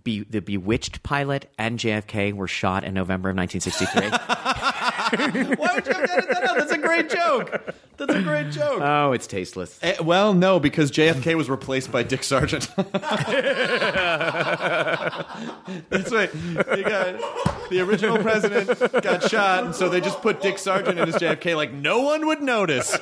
Be- 0.04 0.26
the 0.30 0.42
Bewitched 0.42 1.04
pilot 1.04 1.52
and 1.58 1.80
JFK 1.80 2.34
were 2.34 2.48
shot 2.48 2.84
in 2.84 2.94
November 2.94 3.30
of 3.30 3.38
1963? 3.38 4.10
Why 5.58 5.76
would 5.76 5.86
you 5.86 5.94
have 5.94 6.06
to 6.06 6.14
edit 6.14 6.30
that 6.32 6.44
out? 6.44 6.58
That's 6.58 6.72
a 6.72 6.78
great 6.78 7.10
joke. 7.10 7.74
That's 7.98 8.14
a 8.16 8.22
great 8.22 8.52
joke. 8.52 8.82
oh, 8.82 9.12
it's 9.12 9.28
tasteless. 9.28 9.80
Eh, 9.84 9.96
well, 10.02 10.34
no, 10.34 10.60
because 10.60 10.92
JFK 10.92 11.36
was 11.36 11.50
replaced 11.50 11.92
by 11.92 12.02
Dick 12.04 12.24
Sargent. 12.24 12.68
That's 12.76 12.92
right. 16.12 16.34
You 16.34 16.84
got, 16.84 17.70
the 17.70 17.82
original 17.82 18.18
president 18.18 18.68
got 19.04 19.30
shot, 19.30 19.66
and 19.66 19.76
so 19.76 19.90
they 19.90 20.02
just 20.02 20.22
put 20.22 20.42
Dick 20.42 20.58
Sargent 20.58 20.98
in 20.98 21.08
as 21.08 21.16
JFK, 21.16 21.56
like 21.56 21.72
no 21.72 22.02
one 22.02 22.26
would 22.26 22.42
notice. 22.42 22.98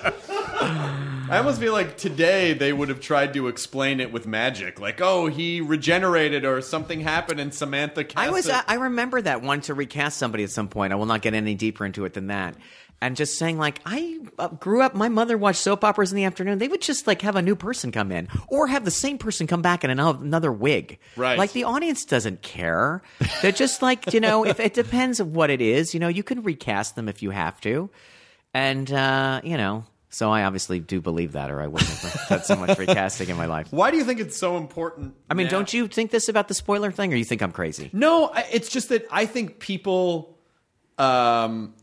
I 1.32 1.38
almost 1.38 1.62
feel 1.62 1.72
like 1.72 1.98
today 1.98 2.52
they 2.52 2.74
would 2.74 2.90
have 2.90 3.00
tried 3.00 3.34
to 3.36 3.48
explain 3.48 4.02
it 4.02 4.12
with 4.12 4.28
magic, 4.28 4.82
like, 4.82 5.00
oh, 5.00 5.28
he 5.28 5.62
regenerated 5.62 6.44
or 6.44 6.62
something 6.62 7.00
happened, 7.00 7.40
and 7.40 7.54
Samantha. 7.54 8.04
Cast 8.04 8.18
I 8.18 8.30
was. 8.30 8.48
it. 8.48 8.64
I 8.68 8.76
remember 8.76 9.22
that 9.22 9.42
wanting 9.42 9.62
to 9.64 9.74
recast 9.74 10.18
somebody 10.18 10.44
at 10.44 10.50
some 10.50 10.68
point. 10.68 10.92
I 10.92 10.98
will 10.98 11.06
not 11.06 11.22
get 11.22 11.34
any 11.34 11.56
deeper 11.56 11.86
into 11.86 12.04
it 12.04 12.14
than 12.14 12.28
that. 12.28 12.56
And 13.04 13.16
just 13.16 13.38
saying, 13.38 13.58
like, 13.58 13.80
I 13.86 14.20
uh, 14.38 14.50
grew 14.50 14.82
up. 14.82 14.94
My 14.94 15.08
mother 15.08 15.38
watched 15.38 15.62
soap 15.62 15.86
operas 15.86 16.12
in 16.12 16.18
the 16.18 16.26
afternoon. 16.26 16.60
They 16.60 16.68
would 16.68 16.82
just 16.82 17.08
like 17.08 17.22
have 17.22 17.38
a 17.38 17.42
new 17.42 17.56
person 17.56 17.94
come 17.94 18.12
in, 18.12 18.28
or 18.50 18.68
have 18.68 18.84
the 18.84 18.92
same 18.92 19.18
person 19.18 19.48
come 19.48 19.62
back 19.62 19.86
in 19.86 19.90
another 19.90 20.52
wig. 20.52 21.00
Right. 21.16 21.40
Like 21.40 21.54
the 21.54 21.64
audience 21.64 22.04
doesn't 22.04 22.42
care. 22.42 23.02
They're 23.42 23.54
just 23.54 23.82
like, 23.82 24.14
you 24.14 24.20
know, 24.20 24.46
if 24.46 24.60
it 24.60 24.74
depends 24.74 25.22
of 25.22 25.34
what 25.34 25.50
it 25.50 25.62
is. 25.62 25.94
You 25.94 26.02
know, 26.02 26.10
you 26.10 26.24
can 26.24 26.44
recast 26.44 26.98
them 26.98 27.08
if 27.08 27.24
you 27.24 27.30
have 27.30 27.62
to, 27.62 27.90
and 28.54 28.92
uh, 28.92 29.40
you 29.46 29.56
know. 29.56 29.86
So 30.14 30.30
I 30.30 30.44
obviously 30.44 30.80
do 30.80 31.00
believe 31.02 31.32
that, 31.32 31.50
or 31.50 31.62
I 31.62 31.68
wouldn't 31.68 31.90
have 31.90 32.12
had 32.30 32.46
so 32.46 32.56
much 32.58 32.78
recasting 32.78 33.30
in 33.30 33.38
my 33.38 33.46
life. 33.46 33.68
Why 33.72 33.92
do 33.92 33.98
you 33.98 34.04
think 34.04 34.20
it's 34.20 34.36
so 34.38 34.58
important? 34.58 35.16
I 35.30 35.34
mean, 35.34 35.46
now? 35.46 35.52
don't 35.52 35.74
you 35.74 35.88
think 35.88 36.12
this 36.12 36.28
about 36.30 36.48
the 36.50 36.54
spoiler 36.54 36.92
thing, 36.92 37.14
or 37.14 37.16
you 37.16 37.24
think 37.26 37.42
I'm 37.42 37.54
crazy? 37.54 37.90
No, 37.94 38.28
I- 38.28 38.46
it's 38.52 38.70
just 38.70 38.90
that 38.90 39.06
I 39.10 39.26
think 39.26 39.60
people, 39.60 40.38
um, 40.98 41.74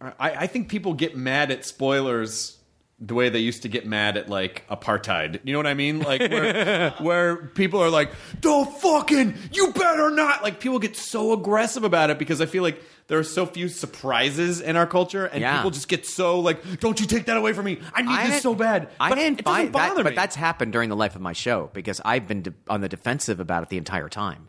I, 0.00 0.12
I 0.18 0.46
think 0.46 0.68
people 0.68 0.94
get 0.94 1.16
mad 1.16 1.50
at 1.50 1.64
spoilers 1.64 2.57
the 3.00 3.14
way 3.14 3.28
they 3.28 3.38
used 3.38 3.62
to 3.62 3.68
get 3.68 3.86
mad 3.86 4.16
at 4.16 4.28
like 4.28 4.66
apartheid. 4.68 5.38
You 5.44 5.52
know 5.52 5.58
what 5.60 5.66
I 5.68 5.74
mean? 5.74 6.00
Like 6.00 6.20
where, 6.20 6.90
where 7.00 7.36
people 7.36 7.80
are 7.80 7.90
like, 7.90 8.10
"Don't 8.40 8.76
fucking, 8.80 9.34
you 9.52 9.72
better 9.72 10.10
not!" 10.10 10.42
Like 10.42 10.58
people 10.60 10.78
get 10.80 10.96
so 10.96 11.32
aggressive 11.32 11.84
about 11.84 12.10
it 12.10 12.18
because 12.18 12.40
I 12.40 12.46
feel 12.46 12.62
like 12.64 12.82
there 13.06 13.18
are 13.18 13.24
so 13.24 13.46
few 13.46 13.68
surprises 13.68 14.60
in 14.60 14.76
our 14.76 14.86
culture, 14.86 15.26
and 15.26 15.40
Yeah. 15.40 15.56
people 15.56 15.70
just 15.70 15.88
get 15.88 16.06
so 16.06 16.40
like, 16.40 16.80
"Don't 16.80 16.98
you 17.00 17.06
take 17.06 17.26
that 17.26 17.36
away 17.36 17.52
from 17.52 17.66
me? 17.66 17.78
I 17.94 18.02
need 18.02 18.18
this 18.18 18.26
didn't- 18.30 18.42
so 18.42 18.54
bad." 18.54 18.88
I 18.98 19.10
but 19.10 19.14
didn't 19.14 19.38
it 19.40 19.44
doesn't 19.44 19.56
find 19.56 19.68
that, 19.74 19.88
bother 19.90 20.02
but 20.04 20.14
that's 20.16 20.34
happened 20.36 20.72
during 20.72 20.88
the 20.88 20.96
life 20.96 21.14
of 21.14 21.20
my 21.22 21.32
show 21.32 21.70
because 21.72 22.00
I've 22.04 22.26
been 22.26 22.42
de- 22.42 22.54
on 22.68 22.80
the 22.80 22.88
defensive 22.88 23.38
about 23.40 23.62
it 23.62 23.68
the 23.68 23.78
entire 23.78 24.08
time. 24.08 24.48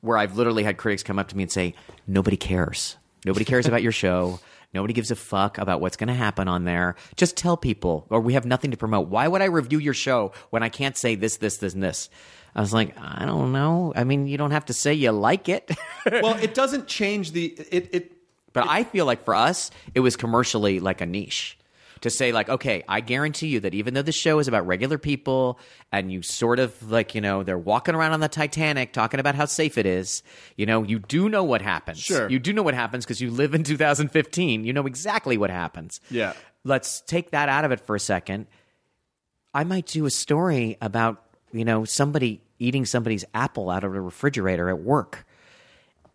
Where 0.00 0.16
I've 0.16 0.36
literally 0.36 0.62
had 0.62 0.76
critics 0.76 1.02
come 1.02 1.18
up 1.18 1.26
to 1.28 1.36
me 1.36 1.42
and 1.42 1.50
say, 1.50 1.74
"Nobody 2.06 2.36
cares. 2.36 2.96
Nobody 3.24 3.44
cares 3.44 3.66
about 3.66 3.82
your 3.82 3.90
show. 3.90 4.38
Nobody 4.74 4.92
gives 4.92 5.10
a 5.10 5.16
fuck 5.16 5.56
about 5.58 5.80
what's 5.80 5.96
going 5.96 6.08
to 6.08 6.14
happen 6.14 6.46
on 6.46 6.64
there. 6.64 6.96
Just 7.16 7.36
tell 7.36 7.56
people, 7.56 8.06
or 8.10 8.20
we 8.20 8.34
have 8.34 8.44
nothing 8.44 8.70
to 8.70 8.76
promote. 8.76 9.08
Why 9.08 9.26
would 9.26 9.40
I 9.40 9.46
review 9.46 9.78
your 9.78 9.94
show 9.94 10.32
when 10.50 10.62
I 10.62 10.68
can't 10.68 10.96
say 10.96 11.14
this, 11.14 11.38
this, 11.38 11.56
this, 11.56 11.72
and 11.72 11.82
this? 11.82 12.10
I 12.54 12.60
was 12.60 12.72
like, 12.72 12.94
I 12.98 13.24
don't 13.24 13.52
know. 13.52 13.92
I 13.96 14.04
mean, 14.04 14.26
you 14.26 14.36
don't 14.36 14.50
have 14.50 14.66
to 14.66 14.74
say 14.74 14.92
you 14.92 15.10
like 15.12 15.48
it. 15.48 15.70
well, 16.12 16.36
it 16.36 16.54
doesn't 16.54 16.86
change 16.86 17.32
the 17.32 17.46
it. 17.70 17.94
it 17.94 18.12
But 18.52 18.68
I 18.68 18.84
feel 18.84 19.06
like 19.06 19.24
for 19.24 19.34
us, 19.34 19.70
it 19.94 20.00
was 20.00 20.16
commercially 20.16 20.80
like 20.80 21.00
a 21.00 21.06
niche. 21.06 21.58
To 22.02 22.10
say 22.10 22.30
like, 22.32 22.48
okay, 22.48 22.84
I 22.88 23.00
guarantee 23.00 23.48
you 23.48 23.60
that 23.60 23.74
even 23.74 23.94
though 23.94 24.02
the 24.02 24.12
show 24.12 24.38
is 24.38 24.46
about 24.46 24.66
regular 24.66 24.98
people 24.98 25.58
and 25.90 26.12
you 26.12 26.22
sort 26.22 26.58
of 26.58 26.90
like, 26.90 27.14
you 27.14 27.20
know, 27.20 27.42
they're 27.42 27.58
walking 27.58 27.94
around 27.94 28.12
on 28.12 28.20
the 28.20 28.28
Titanic 28.28 28.92
talking 28.92 29.18
about 29.20 29.34
how 29.34 29.46
safe 29.46 29.76
it 29.78 29.86
is, 29.86 30.22
you 30.56 30.66
know, 30.66 30.82
you 30.82 30.98
do 30.98 31.28
know 31.28 31.42
what 31.42 31.60
happens. 31.62 31.98
Sure. 31.98 32.28
You 32.30 32.38
do 32.38 32.52
know 32.52 32.62
what 32.62 32.74
happens 32.74 33.04
because 33.04 33.20
you 33.20 33.30
live 33.30 33.54
in 33.54 33.64
2015. 33.64 34.64
You 34.64 34.72
know 34.72 34.86
exactly 34.86 35.36
what 35.36 35.50
happens. 35.50 36.00
Yeah. 36.10 36.34
Let's 36.64 37.00
take 37.00 37.30
that 37.32 37.48
out 37.48 37.64
of 37.64 37.72
it 37.72 37.80
for 37.80 37.96
a 37.96 38.00
second. 38.00 38.46
I 39.54 39.64
might 39.64 39.86
do 39.86 40.06
a 40.06 40.10
story 40.10 40.76
about, 40.80 41.24
you 41.52 41.64
know, 41.64 41.84
somebody 41.84 42.40
eating 42.58 42.84
somebody's 42.84 43.24
apple 43.34 43.70
out 43.70 43.82
of 43.84 43.94
a 43.94 44.00
refrigerator 44.00 44.68
at 44.68 44.80
work 44.80 45.24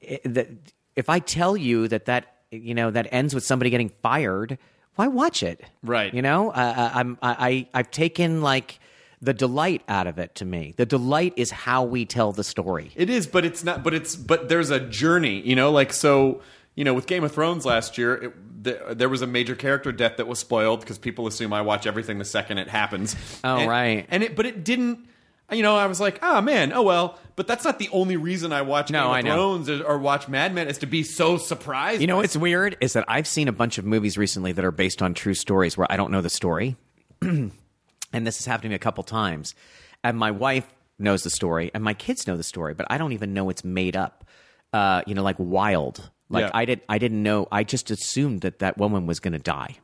it- 0.02 0.22
that 0.34 0.50
if 0.96 1.10
I 1.10 1.20
tell 1.20 1.58
you 1.58 1.88
that 1.88 2.06
that 2.06 2.28
you 2.52 2.76
know 2.76 2.92
that 2.92 3.08
ends 3.12 3.34
with 3.34 3.44
somebody 3.44 3.70
getting 3.72 3.90
fired, 4.04 4.60
why 4.96 5.08
watch 5.08 5.44
it? 5.44 5.62
Right. 5.84 6.14
You 6.14 6.22
know, 6.22 6.52
uh, 6.52 6.92
I'm 6.94 7.18
I, 7.22 7.36
I 7.74 7.80
I've 7.80 7.92
taken 7.92 8.42
like 8.42 8.80
the 9.22 9.34
delight 9.34 9.82
out 9.88 10.06
of 10.08 10.20
it 10.20 10.36
to 10.36 10.46
me. 10.46 10.74
The 10.76 10.86
delight 10.86 11.34
is 11.38 11.50
how 11.52 11.84
we 11.84 12.06
tell 12.06 12.32
the 12.34 12.44
story. 12.44 12.92
It 12.96 13.10
is, 13.10 13.26
but 13.26 13.46
it's 13.46 13.64
not. 13.64 13.84
But 13.84 13.94
it's 13.94 14.16
but 14.16 14.50
there's 14.50 14.70
a 14.70 14.80
journey. 14.80 15.42
You 15.42 15.56
know, 15.56 15.72
like 15.72 15.94
so. 15.94 16.42
You 16.76 16.84
know, 16.84 16.96
with 16.96 17.06
Game 17.06 17.24
of 17.24 17.32
Thrones 17.32 17.68
last 17.68 18.00
year, 18.00 18.16
it, 18.16 18.34
th- 18.64 18.98
there 18.98 19.08
was 19.08 19.22
a 19.22 19.28
major 19.28 19.56
character 19.56 19.92
death 19.92 20.18
that 20.18 20.26
was 20.26 20.40
spoiled 20.40 20.80
because 20.80 20.98
people 20.98 21.28
assume 21.28 21.54
I 21.54 21.62
watch 21.62 21.86
everything 21.86 22.18
the 22.18 22.26
second 22.26 22.58
it 22.58 22.68
happens. 22.68 23.16
Oh, 23.44 23.58
And- 23.58 23.70
right. 23.70 24.08
And 24.10 24.24
it, 24.24 24.36
but 24.36 24.48
it 24.48 24.64
didn't. 24.64 25.08
You 25.52 25.62
know, 25.62 25.76
I 25.76 25.86
was 25.86 26.00
like, 26.00 26.20
oh 26.24 26.42
man, 26.42 26.74
oh 26.74 26.82
well. 26.82 27.20
But 27.36 27.48
that's 27.48 27.66
not 27.66 27.80
the 27.80 27.90
only 27.92 28.16
reason 28.16 28.54
I 28.54 28.62
watch 28.62 28.92
No, 28.92 29.00
Game 29.00 29.08
of 29.08 29.12
I 29.14 29.22
know. 29.22 29.36
Thrones 29.36 29.70
or, 29.70 29.84
or 29.84 29.98
watch 29.98 30.28
Mad 30.28 30.54
Men 30.54 30.68
is 30.68 30.80
to 30.80 30.86
be 30.86 31.04
so 31.04 31.38
surprised. 31.38 32.02
You 32.02 32.08
know 32.08 32.16
by 32.16 32.22
what's 32.22 32.38
weird 32.38 32.78
is 32.80 32.94
that 32.94 33.06
I've 33.08 33.28
seen 33.28 33.48
a 33.48 33.52
bunch 33.52 33.78
of 33.78 33.86
movies 33.86 34.18
recently 34.18 34.52
that 34.52 34.64
are 34.64 34.72
based 34.72 35.02
on 35.02 35.14
true 35.14 35.34
stories 35.34 35.78
where 35.78 35.88
I 35.92 35.98
don't 35.98 36.12
know 36.12 36.22
the 36.22 36.30
story. 36.30 36.76
and 37.22 37.52
this 38.12 38.38
has 38.38 38.46
happened 38.46 38.64
to 38.64 38.70
me 38.70 38.76
a 38.76 38.80
couple 38.80 39.04
times. 39.04 39.56
And 40.04 40.18
my 40.18 40.32
wife 40.32 40.66
knows 41.00 41.24
the 41.24 41.30
story 41.30 41.72
and 41.74 41.84
my 41.84 41.94
kids 41.94 42.28
know 42.28 42.38
the 42.38 42.44
story, 42.44 42.74
but 42.74 42.86
I 42.90 42.98
don't 42.98 43.14
even 43.14 43.34
know 43.34 43.50
it's 43.50 43.64
made 43.64 43.96
up. 43.96 44.26
Uh, 44.72 45.02
you 45.06 45.14
know, 45.16 45.24
like 45.24 45.38
Wild. 45.40 46.10
Like 46.30 46.46
Yeah. 46.46 46.52
I 46.54 46.66
did 46.66 46.82
I 46.90 46.98
didn't 46.98 47.22
know 47.22 47.48
I 47.52 47.64
just 47.64 47.92
assumed 47.92 48.42
that 48.42 48.60
that 48.60 48.78
woman 48.78 49.06
was 49.08 49.20
going 49.20 49.34
to 49.34 49.40
die. 49.40 49.78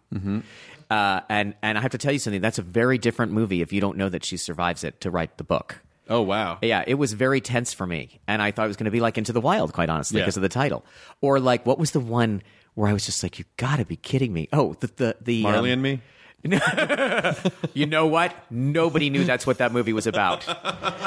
Uh, 0.90 1.22
and 1.30 1.54
and 1.62 1.78
I 1.78 1.82
have 1.82 1.92
to 1.92 1.98
tell 1.98 2.12
you 2.12 2.20
something. 2.20 2.42
That's 2.42 2.58
a 2.58 2.64
very 2.64 2.98
different 2.98 3.32
movie 3.32 3.62
if 3.62 3.72
you 3.72 3.80
don't 3.82 3.98
know 3.98 4.10
that 4.10 4.26
she 4.26 4.38
survives 4.38 4.84
it 4.84 5.02
to 5.02 5.12
write 5.12 5.38
the 5.38 5.44
book. 5.44 5.82
Oh 6.10 6.22
wow. 6.24 6.58
Yeah, 6.64 6.84
it 6.88 6.96
was 6.96 7.14
very 7.14 7.40
tense 7.42 7.72
for 7.74 7.86
me, 7.86 8.20
and 8.28 8.42
I 8.42 8.50
thought 8.52 8.66
it 8.66 8.70
was 8.70 8.78
going 8.78 8.86
to 8.86 8.92
be 8.92 9.00
like 9.00 9.18
Into 9.20 9.32
the 9.32 9.42
Wild, 9.42 9.74
quite 9.74 9.90
honestly, 9.90 10.18
Yeah. 10.20 10.26
because 10.26 10.38
of 10.38 10.42
the 10.44 10.50
title. 10.50 10.84
Or 11.22 11.40
like, 11.40 11.66
what 11.68 11.78
was 11.78 11.92
the 11.92 12.00
one 12.00 12.42
where 12.74 12.90
I 12.90 12.94
was 12.94 13.06
just 13.06 13.22
like, 13.22 13.38
"You 13.38 13.46
got 13.58 13.76
to 13.78 13.86
be 13.86 13.96
kidding 13.96 14.34
me!" 14.34 14.50
Oh, 14.52 14.74
the 14.80 14.88
the 14.96 15.16
the 15.22 15.44
Marley 15.44 15.70
um, 15.72 15.74
and 15.74 15.82
me. 15.84 16.02
You 17.74 17.86
know 17.86 18.08
what? 18.08 18.36
Nobody 18.50 19.10
knew 19.10 19.24
that's 19.24 19.46
what 19.46 19.60
that 19.60 19.72
movie 19.72 19.94
was 19.94 20.08
about. 20.08 20.46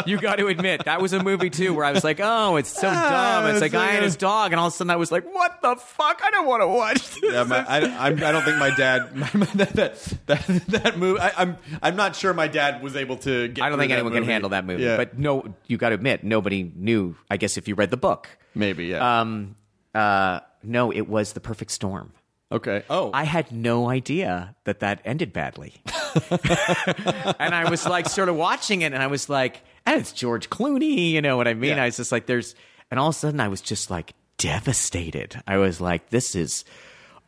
You 0.06 0.18
got 0.18 0.36
to 0.36 0.46
admit 0.46 0.84
that 0.84 1.00
was 1.00 1.12
a 1.12 1.22
movie 1.22 1.50
too, 1.50 1.74
where 1.74 1.84
I 1.84 1.92
was 1.92 2.04
like, 2.04 2.20
"Oh, 2.22 2.56
it's 2.56 2.70
so 2.70 2.82
dumb." 2.90 3.46
It's 3.46 3.60
a 3.60 3.64
it's 3.66 3.72
guy 3.72 3.86
like 3.86 3.94
and 3.96 4.04
his 4.04 4.16
dog, 4.16 4.52
and 4.52 4.60
all 4.60 4.68
of 4.68 4.72
a 4.72 4.76
sudden 4.76 4.90
I 4.90 4.96
was 4.96 5.10
like, 5.10 5.24
"What 5.24 5.60
the 5.60 5.76
fuck? 5.76 6.20
I 6.24 6.30
don't 6.30 6.46
want 6.46 6.62
to 6.62 6.66
watch 6.66 7.20
this." 7.20 7.32
Yeah, 7.32 7.44
my, 7.44 7.64
I, 7.66 8.06
I'm, 8.06 8.22
I 8.22 8.32
don't 8.32 8.42
think 8.42 8.58
my 8.58 8.74
dad 8.74 9.14
that 9.54 9.72
that 9.74 10.14
that, 10.26 10.46
that 10.68 10.98
movie. 10.98 11.20
I, 11.20 11.32
I'm 11.36 11.58
I'm 11.82 11.96
not 11.96 12.16
sure 12.16 12.32
my 12.32 12.48
dad 12.48 12.82
was 12.82 12.96
able 12.96 13.16
to. 13.18 13.48
get 13.48 13.64
I 13.64 13.68
don't 13.68 13.78
think 13.78 13.92
anyone 13.92 14.12
can 14.12 14.24
handle 14.24 14.50
that 14.50 14.64
movie. 14.64 14.84
Yeah. 14.84 14.96
But 14.96 15.18
no, 15.18 15.54
you 15.66 15.76
got 15.78 15.90
to 15.90 15.94
admit, 15.94 16.24
nobody 16.24 16.70
knew. 16.74 17.16
I 17.30 17.36
guess 17.36 17.56
if 17.56 17.68
you 17.68 17.74
read 17.74 17.90
the 17.90 17.96
book, 17.96 18.28
maybe 18.54 18.86
yeah. 18.86 19.20
um, 19.20 19.56
uh, 19.94 20.40
no, 20.62 20.92
it 20.92 21.08
was 21.08 21.32
the 21.32 21.40
perfect 21.40 21.70
storm. 21.70 22.12
Okay. 22.52 22.84
Oh, 22.88 23.10
I 23.12 23.24
had 23.24 23.52
no 23.52 23.88
idea 23.88 24.54
that 24.64 24.80
that 24.80 25.00
ended 25.04 25.32
badly. 25.32 25.74
and 26.30 27.54
I 27.54 27.68
was 27.70 27.86
like, 27.86 28.08
sort 28.08 28.28
of 28.28 28.36
watching 28.36 28.82
it, 28.82 28.92
and 28.92 29.02
I 29.02 29.06
was 29.08 29.28
like, 29.28 29.62
and 29.86 30.00
it's 30.00 30.12
George 30.12 30.50
Clooney, 30.50 31.10
you 31.10 31.20
know 31.20 31.36
what 31.36 31.48
I 31.48 31.54
mean? 31.54 31.76
Yeah. 31.76 31.82
I 31.82 31.86
was 31.86 31.96
just 31.96 32.12
like, 32.12 32.26
there's, 32.26 32.54
and 32.90 33.00
all 33.00 33.08
of 33.08 33.14
a 33.14 33.18
sudden 33.18 33.40
I 33.40 33.48
was 33.48 33.60
just 33.60 33.90
like 33.90 34.14
devastated. 34.38 35.40
I 35.46 35.56
was 35.58 35.80
like, 35.80 36.10
this 36.10 36.34
is, 36.34 36.64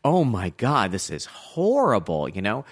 oh 0.04 0.24
my 0.24 0.50
God, 0.50 0.92
this 0.92 1.10
is 1.10 1.24
horrible, 1.26 2.28
you 2.28 2.42
know? 2.42 2.64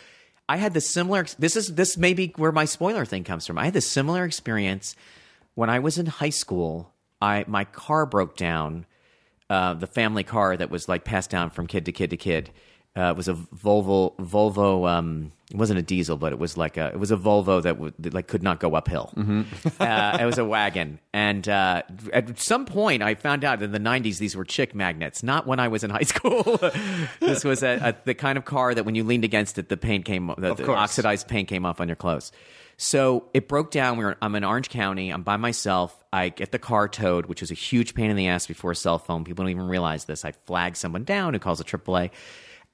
I 0.48 0.57
had 0.57 0.74
this 0.74 0.88
similar, 0.88 1.26
this 1.38 1.57
is, 1.57 1.74
this 1.74 1.96
may 1.96 2.14
be 2.14 2.32
where 2.36 2.53
my 2.53 2.64
spoiler 2.64 3.05
thing 3.05 3.24
comes 3.24 3.46
from. 3.46 3.59
I 3.59 3.64
had 3.64 3.74
this 3.74 3.88
similar 3.88 4.24
experience 4.24 4.94
when 5.55 5.70
I 5.70 5.78
was 5.78 5.98
in 5.98 6.07
high 6.07 6.30
school. 6.30 6.92
I, 7.20 7.44
my 7.46 7.64
car 7.64 8.07
broke 8.07 8.36
down 8.36 8.86
uh, 9.53 9.74
the 9.74 9.86
family 9.86 10.24
car 10.24 10.57
that 10.57 10.70
was 10.70 10.88
like 10.88 11.05
passed 11.05 11.28
down 11.28 11.50
from 11.50 11.66
kid 11.66 11.84
to 11.84 11.92
kid 11.92 12.09
to 12.09 12.16
kid. 12.16 12.50
Uh, 12.96 13.11
it 13.11 13.16
was 13.16 13.28
a 13.28 13.34
Volvo. 13.34 14.16
Volvo. 14.16 14.88
Um, 14.88 15.32
it 15.50 15.57
wasn't 15.59 15.78
a 15.78 15.82
diesel, 15.82 16.16
but 16.16 16.32
it 16.32 16.38
was 16.38 16.57
like 16.57 16.78
a. 16.78 16.86
It 16.86 16.98
was 16.98 17.11
a 17.11 17.18
Volvo 17.18 17.62
that 17.62 17.78
would 17.78 17.92
that, 17.98 18.14
like 18.14 18.28
could 18.28 18.42
not 18.42 18.61
go 18.61 18.74
uphill. 18.74 19.12
uh, 19.80 20.18
it 20.18 20.24
was 20.24 20.38
a 20.38 20.44
wagon, 20.44 21.00
and 21.12 21.46
uh, 21.50 21.82
at 22.14 22.38
some 22.38 22.64
point, 22.64 23.03
I 23.03 23.14
found 23.14 23.44
out 23.44 23.62
in 23.62 23.72
the 23.72 23.78
'90s 23.78 24.16
these 24.16 24.34
were 24.34 24.44
chick 24.46 24.74
magnets. 24.74 25.22
Not 25.22 25.46
when 25.46 25.61
I 25.61 25.68
was 25.68 25.84
in 25.84 25.90
high 25.90 26.00
school. 26.14 26.42
this 27.20 27.44
was 27.44 27.62
a, 27.62 27.76
a, 27.76 27.94
the 28.05 28.14
kind 28.14 28.38
of 28.38 28.46
car 28.46 28.74
that 28.74 28.86
when 28.86 28.94
you 28.94 29.05
leaned 29.05 29.24
against 29.24 29.59
it, 29.59 29.68
the 29.68 29.76
paint 29.76 30.07
came. 30.07 30.32
The, 30.38 30.55
the 30.55 30.72
oxidized 30.72 31.28
paint 31.28 31.48
came 31.48 31.66
off 31.66 31.78
on 31.78 31.88
your 31.88 31.96
clothes. 31.96 32.32
So 32.83 33.28
it 33.33 33.47
broke 33.47 33.70
down. 33.70 33.97
We 33.97 34.05
were, 34.05 34.16
I'm 34.20 34.35
in 34.35 34.43
Orange 34.43 34.68
County. 34.68 35.11
I'm 35.11 35.22
by 35.22 35.37
myself. 35.37 35.97
I 36.12 36.30
get 36.30 36.51
the 36.51 36.59
car 36.59 36.89
towed, 36.89 37.26
which 37.26 37.41
was 37.41 37.53
a 37.53 37.55
huge 37.55 37.95
pain 37.95 38.11
in 38.11 38.16
the 38.16 38.26
ass 38.26 38.49
before 38.49 38.72
a 38.72 38.76
cell 38.76 38.99
phone. 38.99 39.22
People 39.22 39.45
don't 39.45 39.53
even 39.53 39.68
realize 39.68 40.07
this. 40.07 40.24
I 40.24 40.33
flag 40.33 40.74
someone 40.74 41.05
down 41.05 41.33
who 41.33 41.39
calls 41.39 41.61
a 41.61 41.64
AAA. 41.64 42.11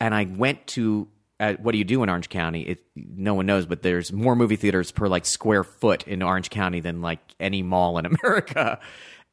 And 0.00 0.14
I 0.14 0.24
went 0.24 0.66
to, 0.68 1.08
uh, 1.38 1.56
what 1.60 1.72
do 1.72 1.78
you 1.78 1.84
do 1.84 2.02
in 2.02 2.08
Orange 2.08 2.30
County? 2.30 2.62
It, 2.62 2.84
no 2.96 3.34
one 3.34 3.44
knows, 3.44 3.66
but 3.66 3.82
there's 3.82 4.10
more 4.10 4.34
movie 4.34 4.56
theaters 4.56 4.90
per 4.92 5.08
like 5.08 5.26
square 5.26 5.62
foot 5.62 6.08
in 6.08 6.22
Orange 6.22 6.48
County 6.48 6.80
than 6.80 7.02
like 7.02 7.20
any 7.38 7.62
mall 7.62 7.98
in 7.98 8.06
America. 8.22 8.80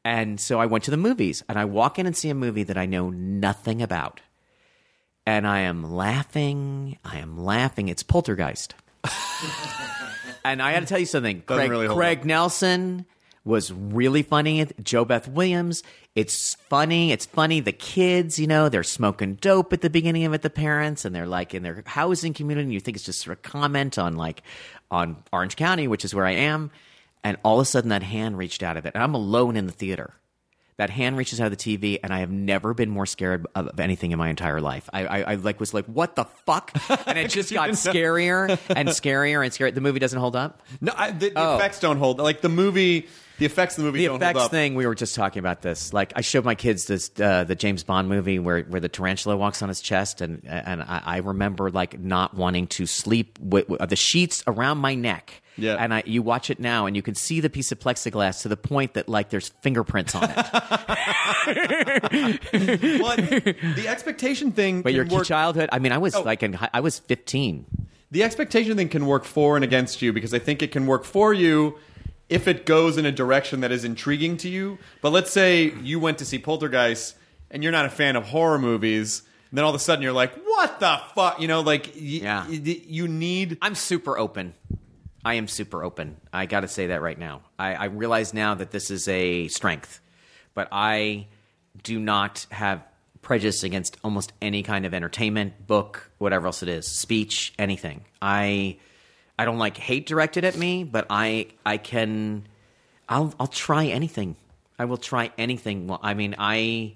And 0.04 0.38
so 0.38 0.60
I 0.60 0.66
went 0.66 0.84
to 0.84 0.90
the 0.90 0.98
movies 0.98 1.42
and 1.48 1.58
I 1.58 1.64
walk 1.64 1.98
in 1.98 2.04
and 2.04 2.14
see 2.14 2.28
a 2.28 2.34
movie 2.34 2.64
that 2.64 2.76
I 2.76 2.84
know 2.84 3.08
nothing 3.08 3.80
about. 3.80 4.20
And 5.24 5.46
I 5.46 5.60
am 5.60 5.90
laughing. 5.90 6.98
I 7.02 7.16
am 7.16 7.38
laughing. 7.38 7.88
It's 7.88 8.02
Poltergeist. 8.02 8.74
and 10.52 10.62
I 10.62 10.72
got 10.72 10.80
to 10.80 10.86
tell 10.86 10.98
you 10.98 11.06
something. 11.06 11.42
Doesn't 11.46 11.56
Craig, 11.56 11.70
really 11.70 11.88
Craig. 11.88 12.24
Nelson 12.24 13.06
was 13.44 13.72
really 13.72 14.22
funny. 14.22 14.64
JoBeth 14.64 15.28
Williams. 15.28 15.82
It's 16.14 16.54
funny. 16.68 17.12
It's 17.12 17.26
funny. 17.26 17.60
The 17.60 17.72
kids, 17.72 18.38
you 18.38 18.46
know, 18.46 18.68
they're 18.68 18.82
smoking 18.82 19.34
dope 19.34 19.72
at 19.72 19.82
the 19.82 19.90
beginning 19.90 20.24
of 20.24 20.32
it. 20.32 20.42
The 20.42 20.50
parents 20.50 21.04
and 21.04 21.14
they're 21.14 21.26
like 21.26 21.54
in 21.54 21.62
their 21.62 21.82
housing 21.86 22.34
community. 22.34 22.64
And 22.64 22.74
you 22.74 22.80
think 22.80 22.96
it's 22.96 23.06
just 23.06 23.22
sort 23.22 23.36
of 23.36 23.42
comment 23.42 23.98
on 23.98 24.16
like 24.16 24.42
on 24.90 25.16
Orange 25.32 25.56
County, 25.56 25.86
which 25.88 26.04
is 26.04 26.14
where 26.14 26.26
I 26.26 26.32
am. 26.32 26.70
And 27.22 27.36
all 27.42 27.58
of 27.58 27.62
a 27.62 27.64
sudden, 27.66 27.90
that 27.90 28.02
hand 28.02 28.38
reached 28.38 28.62
out 28.62 28.76
of 28.76 28.86
it, 28.86 28.92
and 28.94 29.02
I'm 29.02 29.14
alone 29.14 29.56
in 29.56 29.66
the 29.66 29.72
theater. 29.72 30.14
That 30.78 30.90
hand 30.90 31.16
reaches 31.16 31.40
out 31.40 31.50
of 31.50 31.56
the 31.56 31.78
TV, 31.78 31.98
and 32.02 32.12
I 32.12 32.18
have 32.18 32.30
never 32.30 32.74
been 32.74 32.90
more 32.90 33.06
scared 33.06 33.46
of, 33.54 33.68
of 33.68 33.80
anything 33.80 34.12
in 34.12 34.18
my 34.18 34.28
entire 34.28 34.60
life. 34.60 34.90
I, 34.92 35.06
I, 35.06 35.20
I 35.22 35.34
like 35.36 35.58
was 35.58 35.72
like, 35.72 35.86
"What 35.86 36.16
the 36.16 36.24
fuck?" 36.44 36.70
And 37.06 37.16
it 37.18 37.30
just 37.30 37.50
got 37.52 37.70
scarier 37.70 38.50
and 38.68 38.88
scarier 38.90 39.42
and 39.42 39.50
scarier. 39.52 39.74
The 39.74 39.80
movie 39.80 40.00
doesn't 40.00 40.18
hold 40.20 40.36
up. 40.36 40.60
no, 40.82 40.92
I, 40.94 41.12
the, 41.12 41.30
the 41.30 41.32
Oh. 41.36 41.56
effects 41.56 41.80
don't 41.80 41.96
hold. 41.96 42.18
Like 42.18 42.42
the 42.42 42.50
movie, 42.50 43.08
the 43.38 43.46
effects 43.46 43.76
of 43.76 43.84
the 43.84 43.88
movie 43.90 43.98
the 44.00 44.06
don't 44.06 44.16
effects 44.22 44.48
thing 44.48 44.74
we 44.74 44.86
were 44.86 44.94
just 44.94 45.14
talking 45.14 45.40
about 45.40 45.62
this 45.62 45.92
like 45.92 46.12
i 46.16 46.20
showed 46.20 46.44
my 46.44 46.54
kids 46.54 46.86
this 46.86 47.10
uh, 47.20 47.44
the 47.44 47.54
james 47.54 47.84
bond 47.84 48.08
movie 48.08 48.38
where, 48.38 48.62
where 48.62 48.80
the 48.80 48.88
tarantula 48.88 49.36
walks 49.36 49.62
on 49.62 49.68
his 49.68 49.80
chest 49.80 50.20
and 50.20 50.40
and 50.44 50.82
i, 50.82 51.02
I 51.04 51.16
remember 51.18 51.70
like 51.70 51.98
not 52.00 52.34
wanting 52.34 52.66
to 52.68 52.86
sleep 52.86 53.38
with, 53.40 53.68
with 53.68 53.88
the 53.88 53.96
sheets 53.96 54.42
around 54.46 54.78
my 54.78 54.94
neck 54.94 55.42
Yeah. 55.58 55.76
and 55.78 55.92
I, 55.94 56.02
you 56.04 56.20
watch 56.22 56.50
it 56.50 56.60
now, 56.60 56.84
and 56.86 56.94
you 56.94 57.00
can 57.02 57.14
see 57.14 57.40
the 57.40 57.48
piece 57.48 57.72
of 57.72 57.78
plexiglass 57.80 58.42
to 58.42 58.48
the 58.48 58.58
point 58.58 58.92
that 58.94 59.08
like 59.08 59.30
there's 59.30 59.48
fingerprints 59.62 60.14
on 60.14 60.24
it. 60.24 60.36
Well, 63.00 63.16
the 63.16 63.86
expectation 63.88 64.52
thing, 64.52 64.82
But 64.82 64.92
your 64.94 65.06
work, 65.06 65.24
childhood, 65.26 65.68
I 65.72 65.78
mean, 65.78 65.92
I 65.92 65.98
was 65.98 66.14
Oh. 66.14 66.22
like, 66.22 66.42
in, 66.42 66.58
I 66.74 66.80
was 66.80 66.98
15. 66.98 67.64
the 68.10 68.22
expectation 68.22 68.76
thing 68.76 68.88
can 68.88 69.06
work 69.06 69.24
for 69.24 69.56
and 69.56 69.64
against 69.64 70.00
you 70.02 70.12
because 70.12 70.32
I 70.34 70.38
think 70.38 70.62
it 70.62 70.72
can 70.72 70.86
work 70.86 71.04
for 71.04 71.32
you 71.34 71.78
if 72.28 72.48
it 72.48 72.66
goes 72.66 72.96
in 72.98 73.06
a 73.06 73.12
direction 73.12 73.60
that 73.60 73.70
is 73.72 73.84
intriguing 73.84 74.36
to 74.38 74.48
you. 74.48 74.78
But 75.00 75.10
let's 75.10 75.30
say 75.30 75.72
you 75.82 76.00
went 76.00 76.18
to 76.18 76.24
see 76.24 76.38
Poltergeist 76.38 77.16
and 77.50 77.62
you're 77.62 77.72
not 77.72 77.84
a 77.86 77.90
fan 77.90 78.16
of 78.16 78.24
horror 78.24 78.58
movies, 78.58 79.22
and 79.50 79.56
then 79.58 79.64
all 79.64 79.70
of 79.70 79.76
a 79.76 79.78
sudden 79.78 80.02
you're 80.02 80.12
like, 80.12 80.34
"What 80.44 80.80
the 80.80 81.00
fuck?" 81.14 81.40
You 81.40 81.46
know, 81.48 81.60
like 81.60 81.92
y- 81.94 82.00
Yeah. 82.22 82.46
y- 82.48 82.82
you 82.86 83.06
need. 83.08 83.58
I'm 83.62 83.74
super 83.76 84.18
open. 84.18 84.54
I 85.24 85.34
am 85.34 85.48
super 85.48 85.82
open. 85.84 86.16
I 86.32 86.46
got 86.46 86.60
to 86.60 86.68
say 86.68 86.88
that 86.88 87.02
right 87.02 87.18
now. 87.18 87.42
I, 87.58 87.74
I 87.74 87.84
realize 87.86 88.32
now 88.34 88.54
that 88.54 88.70
this 88.70 88.90
is 88.90 89.06
a 89.08 89.48
strength, 89.48 90.00
but 90.54 90.68
I 90.72 91.26
do 91.82 91.98
not 91.98 92.46
have 92.50 92.82
prejudice 93.22 93.64
against 93.64 93.96
almost 94.04 94.32
any 94.40 94.62
kind 94.62 94.86
of 94.86 94.94
entertainment, 94.94 95.66
book, 95.66 96.10
whatever 96.18 96.46
else 96.46 96.62
it 96.62 96.68
is, 96.68 96.86
speech, 96.86 97.52
anything. 97.58 98.04
I 98.22 98.76
I 99.38 99.44
don't 99.44 99.58
like 99.58 99.76
hate 99.76 100.06
directed 100.06 100.44
at 100.44 100.56
me, 100.56 100.84
but 100.84 101.06
I 101.10 101.48
I 101.64 101.76
can 101.76 102.46
I'll 103.08 103.34
I'll 103.38 103.46
try 103.46 103.86
anything. 103.86 104.36
I 104.78 104.84
will 104.84 104.96
try 104.98 105.30
anything. 105.38 105.86
Well, 105.86 106.00
I 106.02 106.14
mean, 106.14 106.34
I 106.38 106.94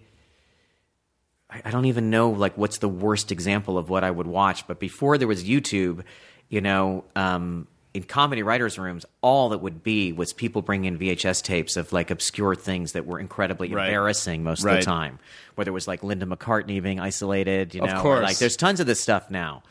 I 1.51 1.71
don't 1.71 1.87
even 1.87 2.11
know 2.11 2.31
like 2.31 2.57
what's 2.57 2.79
the 2.79 2.89
worst 2.89 3.33
example 3.33 3.77
of 3.77 3.89
what 3.89 4.05
I 4.05 4.11
would 4.11 4.27
watch. 4.27 4.67
But 4.67 4.79
before 4.79 5.19
there 5.19 5.27
was 5.29 5.43
YouTube, 5.45 6.05
you 6.49 6.61
know, 6.61 7.05
um, 7.17 7.67
in 7.93 8.05
comedy 8.05 8.45
writers' 8.45 8.79
rooms, 8.79 9.05
all 9.21 9.49
that 9.49 9.59
would 9.59 9.83
be 9.83 10.13
was 10.13 10.33
people 10.33 10.63
bringing 10.63 10.95
in 10.95 10.99
VHS 11.01 11.43
tapes 11.43 11.77
of 11.77 11.93
like 11.93 12.13
obscure 12.13 12.55
things 12.55 12.93
that 12.93 13.05
were 13.05 13.19
incredibly 13.19 13.73
Right. 13.73 13.87
embarrassing 13.89 14.45
most 14.45 14.61
of 14.61 14.67
the 14.79 14.85
time. 14.85 15.19
Whether 15.57 15.71
it 15.71 15.75
was 15.75 15.89
like 15.89 16.05
Linda 16.05 16.25
McCartney 16.25 16.81
being 16.81 17.01
isolated, 17.01 17.75
you 17.75 17.81
know, 17.81 18.01
like 18.23 18.39
there's 18.39 18.57
tons 18.57 18.79
of 18.79 18.87
this 18.87 19.01
stuff 19.01 19.29
now. 19.29 19.65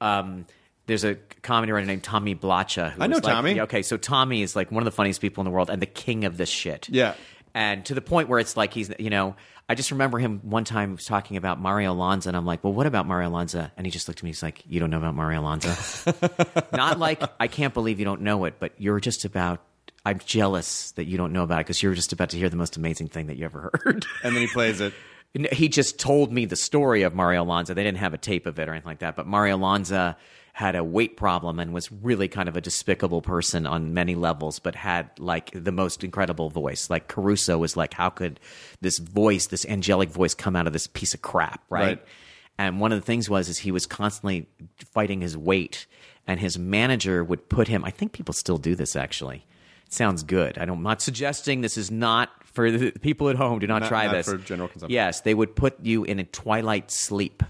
Um, 0.00 0.46
there's 0.86 1.04
a 1.04 1.16
comedy 1.42 1.72
writer 1.72 1.86
named 1.86 2.02
Tommy 2.04 2.34
Blacha. 2.34 2.92
Who 2.92 3.02
I 3.02 3.06
know 3.06 3.16
like- 3.16 3.22
Tommy. 3.24 3.60
okay, 3.62 3.82
so 3.82 3.96
Tommy 3.96 4.42
is 4.42 4.54
like 4.56 4.70
one 4.70 4.82
of 4.82 4.84
the 4.84 4.90
funniest 4.92 5.20
people 5.20 5.42
in 5.42 5.44
the 5.44 5.50
world 5.50 5.70
and 5.70 5.80
the 5.82 5.86
king 5.86 6.24
of 6.24 6.36
this 6.36 6.48
shit. 6.48 6.88
Yeah. 6.88 7.14
And 7.54 7.84
to 7.86 7.94
the 7.94 8.00
point 8.02 8.28
where 8.28 8.38
it's 8.38 8.56
like 8.56 8.74
he's, 8.74 8.92
you 8.98 9.08
know, 9.10 9.34
I 9.68 9.74
just 9.74 9.90
remember 9.90 10.18
him 10.18 10.40
one 10.44 10.62
time 10.64 10.92
was 10.92 11.06
talking 11.06 11.36
about 11.36 11.58
Mario 11.58 11.92
Lanza, 11.92 12.28
and 12.28 12.36
I'm 12.36 12.46
like, 12.46 12.62
well, 12.62 12.72
what 12.72 12.86
about 12.86 13.06
Mario 13.06 13.30
Lanza? 13.30 13.72
And 13.76 13.84
he 13.86 13.90
just 13.90 14.06
looked 14.06 14.20
at 14.20 14.22
me, 14.22 14.28
and 14.28 14.34
he's 14.36 14.42
like, 14.42 14.62
you 14.68 14.78
don't 14.78 14.90
know 14.90 14.98
about 14.98 15.14
Mario 15.16 15.40
Lanza? 15.42 16.14
Not 16.72 16.98
like, 17.00 17.22
I 17.40 17.48
can't 17.48 17.74
believe 17.74 17.98
you 17.98 18.04
don't 18.04 18.20
know 18.20 18.44
it, 18.44 18.54
but 18.60 18.72
you're 18.78 19.00
just 19.00 19.24
about, 19.24 19.60
I'm 20.04 20.20
jealous 20.24 20.92
that 20.92 21.06
you 21.06 21.16
don't 21.16 21.32
know 21.32 21.42
about 21.42 21.56
it 21.60 21.66
because 21.66 21.82
you're 21.82 21.94
just 21.94 22.12
about 22.12 22.30
to 22.30 22.36
hear 22.36 22.48
the 22.48 22.56
most 22.56 22.76
amazing 22.76 23.08
thing 23.08 23.26
that 23.26 23.36
you 23.38 23.44
ever 23.44 23.70
heard. 23.82 24.06
And 24.22 24.36
then 24.36 24.42
he 24.42 24.46
plays 24.46 24.80
it. 24.80 24.92
He 25.52 25.68
just 25.68 25.98
told 25.98 26.32
me 26.32 26.44
the 26.44 26.54
story 26.56 27.02
of 27.02 27.14
Mario 27.14 27.42
Lanza. 27.44 27.74
They 27.74 27.82
didn't 27.82 27.98
have 27.98 28.14
a 28.14 28.18
tape 28.18 28.46
of 28.46 28.58
it 28.60 28.68
or 28.68 28.72
anything 28.72 28.88
like 28.88 29.00
that, 29.00 29.16
but 29.16 29.26
Mario 29.26 29.56
Lanza 29.56 30.16
had 30.56 30.74
a 30.74 30.82
weight 30.82 31.18
problem 31.18 31.60
and 31.60 31.74
was 31.74 31.92
really 31.92 32.28
kind 32.28 32.48
of 32.48 32.56
a 32.56 32.62
despicable 32.62 33.20
person 33.20 33.66
on 33.66 33.92
many 33.92 34.14
levels, 34.14 34.58
but 34.58 34.74
had 34.74 35.10
like 35.18 35.50
the 35.52 35.70
most 35.70 36.02
incredible 36.02 36.48
voice. 36.48 36.88
Like 36.88 37.08
Caruso 37.08 37.58
was 37.58 37.76
like, 37.76 37.92
how 37.92 38.08
could 38.08 38.40
this 38.80 38.96
voice, 38.96 39.48
this 39.48 39.66
angelic 39.66 40.08
voice, 40.08 40.32
come 40.32 40.56
out 40.56 40.66
of 40.66 40.72
this 40.72 40.86
piece 40.86 41.12
of 41.12 41.20
crap, 41.20 41.62
right? 41.68 41.98
Right. 41.98 42.04
And 42.56 42.80
one 42.80 42.90
of 42.90 42.98
the 42.98 43.04
things 43.04 43.28
was 43.28 43.50
is 43.50 43.58
he 43.58 43.70
was 43.70 43.84
constantly 43.84 44.48
fighting 44.78 45.20
his 45.20 45.36
weight, 45.36 45.86
and 46.26 46.40
his 46.40 46.58
manager 46.58 47.22
would 47.22 47.50
put 47.50 47.68
him. 47.68 47.84
I 47.84 47.90
think 47.90 48.12
people 48.12 48.32
still 48.32 48.56
do 48.56 48.74
this 48.74 48.96
actually. 48.96 49.44
It 49.84 49.92
sounds 49.92 50.22
good. 50.22 50.56
I 50.56 50.64
don't, 50.64 50.78
I'm 50.78 50.82
not 50.82 51.02
suggesting 51.02 51.60
this 51.60 51.76
is 51.76 51.90
not 51.90 52.30
for 52.44 52.70
the 52.70 52.92
people 52.92 53.28
at 53.28 53.36
home. 53.36 53.58
Do 53.58 53.66
not, 53.66 53.82
Not- 53.82 53.88
try 53.88 54.06
not 54.06 54.14
this 54.14 54.26
for 54.26 54.38
general 54.38 54.68
consumption. 54.68 54.94
Yes, 54.94 55.20
they 55.20 55.34
would 55.34 55.54
put 55.54 55.78
you 55.84 56.04
in 56.04 56.18
a 56.18 56.24
twilight 56.24 56.90
sleep, 56.90 57.42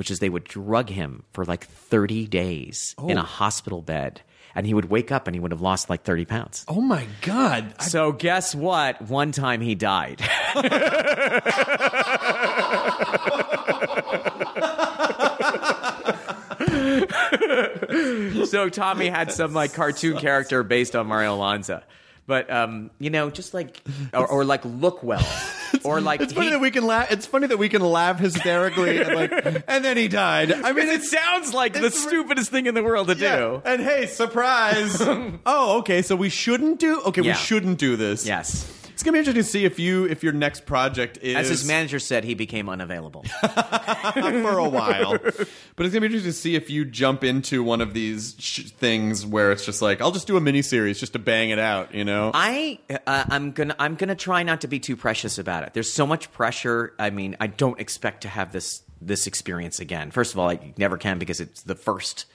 which 0.00 0.10
is 0.10 0.18
they 0.18 0.30
would 0.30 0.44
drug 0.44 0.88
him 0.88 1.24
for 1.34 1.44
like 1.44 1.66
30 1.66 2.26
days 2.26 2.94
in 3.06 3.18
Oh. 3.18 3.20
a 3.20 3.24
hospital 3.24 3.82
bed. 3.82 4.22
And 4.54 4.66
he 4.66 4.72
would 4.72 4.86
wake 4.86 5.12
up 5.12 5.26
and 5.28 5.36
he 5.36 5.40
would 5.40 5.50
have 5.52 5.60
lost 5.60 5.90
like 5.90 6.04
30 6.04 6.24
pounds. 6.24 6.64
Oh 6.68 6.80
my 6.80 7.04
god! 7.20 7.74
I- 7.78 7.84
So, 7.84 8.10
guess 8.10 8.54
what? 8.54 9.02
One 9.02 9.30
time 9.30 9.60
he 9.60 9.74
died. 9.74 10.22
so, 18.46 18.68
Tommy 18.68 19.08
had 19.08 19.32
some 19.32 19.52
like 19.52 19.74
cartoon 19.74 20.18
character 20.18 20.62
based 20.62 20.96
on 20.96 21.06
Mario 21.06 21.36
Lanza. 21.36 21.82
But, 22.30 22.48
um, 22.48 22.92
you 23.00 23.10
know, 23.10 23.28
just 23.28 23.54
like, 23.54 23.82
or, 24.14 24.24
or 24.24 24.44
like 24.44 24.64
look 24.64 25.02
well. 25.02 25.26
Or 25.84 26.00
like, 26.00 26.20
it's 26.20 26.32
funny 26.32 26.46
he- 26.48 26.52
that 26.52 26.58
we 26.58 26.70
can 26.72 26.84
laugh. 26.84 27.10
It's 27.12 27.26
funny 27.26 27.46
that 27.46 27.56
we 27.56 27.68
can 27.68 27.80
laugh 27.80 28.18
hysterically, 28.18 29.00
and 29.00 29.14
like, 29.14 29.32
and 29.68 29.84
then 29.84 29.96
he 29.96 30.08
died. 30.08 30.52
I 30.52 30.72
mean, 30.72 30.88
it 30.88 31.04
sounds 31.04 31.54
like 31.54 31.72
the 31.74 31.86
it's 31.86 32.02
stupidest 32.02 32.50
thing 32.50 32.66
in 32.66 32.74
the 32.74 32.82
world 32.82 33.06
to 33.06 33.14
do. 33.14 33.62
And 33.64 33.80
hey, 33.80 34.06
surprise! 34.06 34.96
oh, 35.46 35.78
okay. 35.78 36.02
So 36.02 36.16
we 36.16 36.28
shouldn't 36.28 36.80
do. 36.80 37.00
Okay, 37.06 37.22
Yeah. 37.22 37.32
we 37.32 37.38
shouldn't 37.38 37.78
do 37.78 37.96
this. 37.96 38.26
Yes. 38.26 38.70
It's 39.00 39.04
gonna 39.06 39.14
be 39.14 39.18
interesting 39.20 39.42
to 39.42 39.48
see 39.48 39.64
if 39.64 39.78
you 39.78 40.04
if 40.04 40.22
your 40.22 40.34
next 40.34 40.66
project 40.66 41.16
is 41.22 41.34
As 41.34 41.48
his 41.48 41.66
manager 41.66 41.98
said, 41.98 42.22
he 42.22 42.34
became 42.34 42.68
unavailable. 42.68 43.22
for 43.40 44.58
a 44.58 44.68
while. 44.68 45.16
but 45.16 45.86
it's 45.86 45.94
gonna 45.94 46.00
be 46.00 46.06
interesting 46.08 46.24
to 46.24 46.32
see 46.34 46.54
if 46.54 46.68
you 46.68 46.84
jump 46.84 47.24
into 47.24 47.62
one 47.62 47.80
of 47.80 47.94
these 47.94 48.36
sh- 48.38 48.68
things 48.72 49.24
where 49.24 49.52
it's 49.52 49.64
just 49.64 49.80
like 49.80 50.02
I'll 50.02 50.10
just 50.10 50.26
do 50.26 50.36
a 50.36 50.40
mini 50.42 50.60
series 50.60 51.00
just 51.00 51.14
to 51.14 51.18
bang 51.18 51.48
it 51.48 51.58
out. 51.58 51.94
You 51.94 52.04
know? 52.04 52.30
I 52.34 52.78
uh, 53.06 53.24
I'm 53.30 53.52
gonna 53.52 53.74
I'm 53.78 53.94
gonna 53.94 54.14
try 54.14 54.42
not 54.42 54.60
to 54.60 54.68
be 54.68 54.78
too 54.78 54.96
precious 54.96 55.38
about 55.38 55.62
it. 55.62 55.72
There's 55.72 55.90
so 55.90 56.06
much 56.06 56.30
pressure. 56.30 56.92
I 56.98 57.08
mean, 57.08 57.38
I 57.40 57.46
don't 57.46 57.80
expect 57.80 58.20
to 58.24 58.28
have 58.28 58.52
this 58.52 58.82
this 59.00 59.26
experience 59.26 59.80
again. 59.80 60.10
First 60.10 60.34
of 60.34 60.38
all, 60.38 60.50
I 60.50 60.74
never 60.76 60.98
can 60.98 61.18
because 61.18 61.40
it's 61.40 61.62
the 61.62 61.74
first 61.74 62.26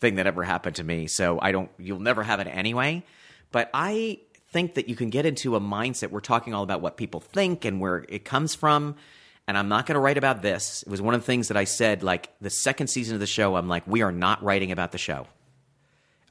thing 0.00 0.14
that 0.14 0.26
ever 0.26 0.42
happened 0.42 0.76
to 0.76 0.84
me. 0.84 1.06
So 1.06 1.38
I 1.42 1.52
don't. 1.52 1.70
You'll 1.76 2.00
never 2.00 2.22
have 2.22 2.40
it 2.40 2.46
anyway. 2.46 3.04
But 3.52 3.68
I 3.74 4.20
think 4.54 4.74
that 4.74 4.88
you 4.88 4.94
can 4.94 5.10
get 5.10 5.26
into 5.26 5.56
a 5.56 5.60
mindset. 5.60 6.12
We're 6.12 6.20
talking 6.20 6.54
all 6.54 6.62
about 6.62 6.80
what 6.80 6.96
people 6.96 7.18
think 7.18 7.64
and 7.64 7.80
where 7.80 8.06
it 8.08 8.24
comes 8.24 8.54
from. 8.54 8.94
And 9.48 9.58
I'm 9.58 9.68
not 9.68 9.84
going 9.84 9.94
to 9.94 10.00
write 10.00 10.16
about 10.16 10.42
this. 10.42 10.84
It 10.84 10.88
was 10.88 11.02
one 11.02 11.12
of 11.12 11.20
the 11.20 11.26
things 11.26 11.48
that 11.48 11.56
I 11.56 11.64
said. 11.64 12.04
Like 12.04 12.30
the 12.40 12.50
second 12.50 12.86
season 12.86 13.14
of 13.14 13.20
the 13.20 13.26
show, 13.26 13.56
I'm 13.56 13.68
like, 13.68 13.82
we 13.84 14.02
are 14.02 14.12
not 14.12 14.40
writing 14.44 14.70
about 14.70 14.92
the 14.92 14.98
show. 14.98 15.26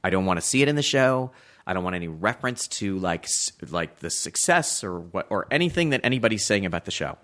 I 0.05 0.09
don't 0.09 0.25
want 0.25 0.37
to 0.37 0.41
see 0.41 0.61
it 0.61 0.69
in 0.69 0.77
the 0.77 0.81
show. 0.81 1.31
I 1.67 1.73
don't 1.73 1.83
want 1.83 1.97
any 1.97 2.07
reference 2.07 2.67
to 2.79 2.97
like 2.97 3.27
like 3.69 3.99
the 3.99 4.09
success 4.09 4.85
or 4.85 4.99
what 4.99 5.27
or 5.29 5.47
anything 5.51 5.89
that 5.89 6.01
anybody's 6.03 6.45
saying 6.45 6.65
about 6.65 6.85
the 6.85 6.91
show. 6.91 7.17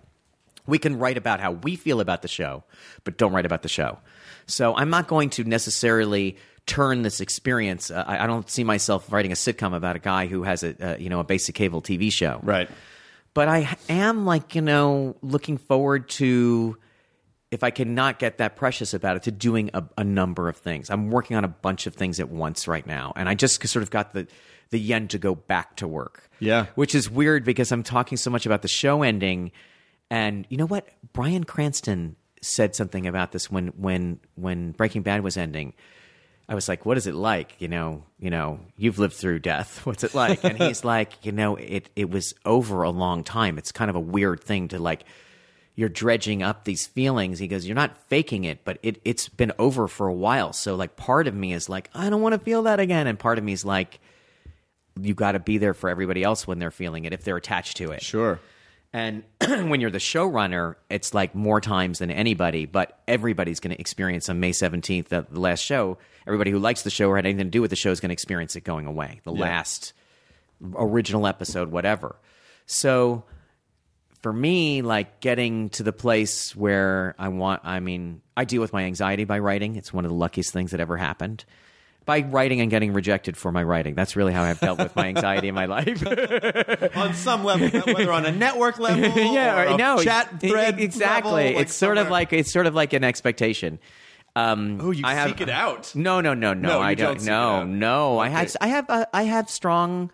We 0.68 0.80
can 0.80 1.00
write 1.00 1.18
about 1.18 1.40
how 1.40 1.54
we 1.54 1.78
feel 1.78 2.02
about 2.02 2.22
the 2.24 2.28
show, 2.28 2.66
but 3.06 3.18
don't 3.18 3.32
write 3.32 3.46
about 3.46 3.64
the 3.64 3.70
show. 3.70 4.00
So 4.48 4.76
I'm 4.76 4.90
not 4.90 5.08
going 5.08 5.30
to 5.32 5.46
necessarily 5.46 6.38
turn 6.70 7.02
this 7.02 7.20
experience. 7.20 7.90
Uh, 7.90 8.04
I, 8.06 8.24
I 8.24 8.28
don't 8.28 8.50
see 8.50 8.64
myself 8.64 9.12
writing 9.12 9.32
a 9.32 9.36
sitcom 9.36 9.76
about 9.76 9.96
a 9.96 10.00
guy 10.00 10.28
who 10.28 10.44
has 10.44 10.64
a 10.64 10.94
uh, 10.94 10.98
you 10.98 11.10
know 11.10 11.20
a 11.20 11.24
basic 11.24 11.56
cable 11.56 11.82
TV 11.82 12.12
show 12.12 12.40
right. 12.44 12.70
but 13.34 13.48
I 13.48 13.76
am 13.90 14.26
like 14.26 14.54
you 14.54 14.62
know 14.62 15.16
looking 15.22 15.58
forward 15.58 16.08
to 16.10 16.78
if 17.50 17.64
I 17.64 17.72
cannot 17.72 18.20
get 18.20 18.38
that 18.38 18.56
precious 18.56 18.94
about 18.94 19.16
it 19.18 19.24
to 19.24 19.32
doing 19.32 19.72
a, 19.74 19.84
a 19.98 20.04
number 20.04 20.48
of 20.48 20.58
things. 20.58 20.92
I'm 20.92 21.10
working 21.10 21.36
on 21.36 21.44
a 21.44 21.48
bunch 21.48 21.88
of 21.88 21.96
things 21.96 22.20
at 22.20 22.30
once 22.30 22.68
right 22.68 22.86
now, 22.86 23.12
and 23.16 23.28
I 23.28 23.34
just 23.34 23.66
sort 23.68 23.82
of 23.82 23.90
got 23.90 24.14
the 24.14 24.28
the 24.70 24.80
yen 24.80 25.08
to 25.08 25.18
go 25.18 25.34
back 25.34 25.78
to 25.78 25.88
work. 25.88 26.30
Yeah. 26.40 26.68
which 26.76 26.96
is 26.96 27.10
weird 27.10 27.44
because 27.44 27.72
I'm 27.72 27.84
talking 27.84 28.18
so 28.18 28.30
much 28.30 28.46
about 28.46 28.62
the 28.62 28.68
show 28.68 29.02
ending, 29.02 29.52
and 30.12 30.46
you 30.50 30.58
know 30.58 30.68
what? 30.68 30.88
Bryan 31.12 31.44
Cranston 31.44 32.16
said 32.42 32.76
something 32.76 33.08
about 33.08 33.32
this 33.32 33.50
when 33.50 33.70
when 33.70 34.20
when 34.36 34.72
Breaking 34.74 35.02
Bad 35.02 35.24
was 35.24 35.36
ending. 35.36 35.74
I 36.50 36.56
was 36.56 36.68
like, 36.68 36.86
"What 36.86 36.98
is 36.98 37.06
it 37.06 37.14
like?" 37.14 37.56
You 37.60 37.68
know, 37.68 38.04
you 38.20 38.32
know, 38.32 38.60
you've 38.76 38.98
lived 38.98 39.14
through 39.14 39.40
death. 39.40 39.82
What's 39.86 40.04
it 40.04 40.16
like? 40.16 40.44
And 40.44 40.58
he's 40.58 40.84
like, 40.84 41.26
"You 41.26 41.32
know, 41.32 41.56
it 41.56 41.90
it 41.96 42.10
was 42.10 42.34
over 42.44 42.82
a 42.84 42.90
long 42.90 43.24
time. 43.24 43.58
It's 43.58 43.72
kind 43.72 43.90
of 43.90 43.96
a 43.96 44.00
weird 44.00 44.44
thing 44.44 44.68
to 44.70 44.80
like." 44.80 45.04
You're 45.76 45.88
dredging 45.88 46.44
up 46.44 46.66
these 46.66 46.88
feelings. 46.88 47.40
He 47.40 47.48
goes, 47.48 47.66
"You're 47.66 47.76
not 47.76 47.96
faking 48.10 48.44
it, 48.44 48.66
but 48.66 48.80
it 48.84 49.00
it's 49.06 49.30
been 49.30 49.54
over 49.58 49.88
for 49.88 50.08
a 50.08 50.14
while." 50.14 50.52
So 50.52 50.76
like, 50.76 50.98
part 50.98 51.28
of 51.28 51.34
me 51.34 51.54
is 51.54 51.70
like, 51.70 51.90
"I 51.94 52.10
don't 52.10 52.22
want 52.22 52.34
to 52.34 52.40
feel 52.40 52.64
that 52.64 52.82
again," 52.82 53.08
and 53.08 53.18
part 53.18 53.38
of 53.38 53.46
me 53.46 53.54
is 53.54 53.64
like, 53.64 54.02
"You 55.00 55.14
got 55.14 55.34
to 55.34 55.40
be 55.40 55.58
there 55.58 55.74
for 55.74 55.90
everybody 55.90 56.22
else 56.22 56.46
when 56.46 56.60
they're 56.60 56.72
feeling 56.72 57.06
it 57.06 57.14
if 57.14 57.24
they're 57.24 57.38
attached 57.38 57.78
to 57.78 57.92
it." 57.92 58.02
Sure. 58.02 58.42
And 58.92 59.24
when 59.40 59.82
you're 59.82 59.92
the 59.92 60.00
showrunner, 60.00 60.76
it's 60.90 61.14
like 61.14 61.36
more 61.36 61.62
times 61.62 62.00
than 62.00 62.10
anybody, 62.10 62.66
but 62.66 63.00
everybody's 63.08 63.60
going 63.60 63.76
to 63.76 63.80
experience 63.80 64.30
on 64.30 64.40
May 64.40 64.52
17th, 64.52 65.10
the, 65.10 65.20
uh, 65.20 65.24
the 65.30 65.40
last 65.40 65.64
show. 65.64 65.98
Everybody 66.26 66.52
who 66.52 66.60
likes 66.60 66.82
the 66.82 66.90
show 66.90 67.10
or 67.10 67.16
had 67.16 67.26
anything 67.26 67.46
to 67.46 67.52
do 67.52 67.62
with 67.62 67.70
the 67.70 67.76
show 67.76 67.92
is 67.92 68.00
going 68.00 68.10
to 68.10 68.14
experience 68.14 68.56
it 68.56 68.62
going 68.62 68.88
away. 68.88 69.22
The 69.24 69.32
last 69.32 69.94
original 70.76 71.28
episode, 71.28 71.72
whatever. 71.72 72.16
So 72.66 73.24
for 74.22 74.34
me, 74.34 74.82
like 74.82 75.22
getting 75.22 75.70
to 75.70 75.84
the 75.84 75.94
place 75.94 76.56
where 76.56 77.16
I 77.18 77.30
want, 77.30 77.62
I 77.64 77.80
mean, 77.80 78.22
I 78.36 78.46
deal 78.46 78.62
with 78.62 78.74
my 78.74 78.84
anxiety 78.84 79.24
by 79.24 79.40
writing. 79.40 79.76
It's 79.76 79.94
one 79.94 80.06
of 80.06 80.10
the 80.10 80.18
luckiest 80.18 80.52
things 80.52 80.72
that 80.72 80.80
ever 80.80 80.98
happened. 80.98 81.46
By 82.06 82.22
writing 82.22 82.60
and 82.60 82.72
getting 82.72 82.94
rejected 82.94 83.38
for 83.38 83.52
my 83.52 83.62
writing. 83.62 83.94
That's 83.94 84.16
really 84.16 84.34
how 84.34 84.42
I've 84.42 84.60
dealt 84.60 84.80
with 84.80 84.96
my 84.96 85.08
anxiety 85.08 85.48
in 85.48 85.54
my 85.54 85.66
life. 85.68 86.04
On 86.98 87.14
some 87.14 87.44
level, 87.44 87.70
whether 87.94 88.12
on 88.12 88.26
a 88.26 88.32
network 88.32 88.80
level, 88.80 89.32
yeah, 89.32 89.74
or 89.74 89.78
no, 89.78 90.02
chat 90.02 90.40
thread, 90.42 90.80
exactly. 90.80 91.32
level, 91.32 91.54
like 91.54 91.62
it's 91.62 91.76
sort 91.76 92.00
of 92.00 92.10
like 92.10 92.34
it's 92.34 92.52
sort 92.52 92.66
of 92.66 92.74
like 92.74 92.94
an 92.94 93.04
expectation. 93.04 93.78
Um, 94.36 94.80
Oh, 94.82 94.92
you 94.92 95.04
I 95.06 95.14
have, 95.14 95.30
seek 95.30 95.42
it 95.42 95.50
out. 95.50 95.94
No, 95.96 96.20
no, 96.22 96.34
no, 96.34 96.54
no. 96.54 96.70
No, 96.70 96.82
I 96.82 96.96
don't 96.96 97.18
don't. 97.18 97.26
no, 97.26 97.64
no. 97.64 98.20
I 98.20 98.30
have. 98.30 98.56
I 98.60 98.68
have. 98.68 98.90
Uh, 98.90 99.06
I 99.14 99.24
have 99.24 99.50
strong. 99.50 100.12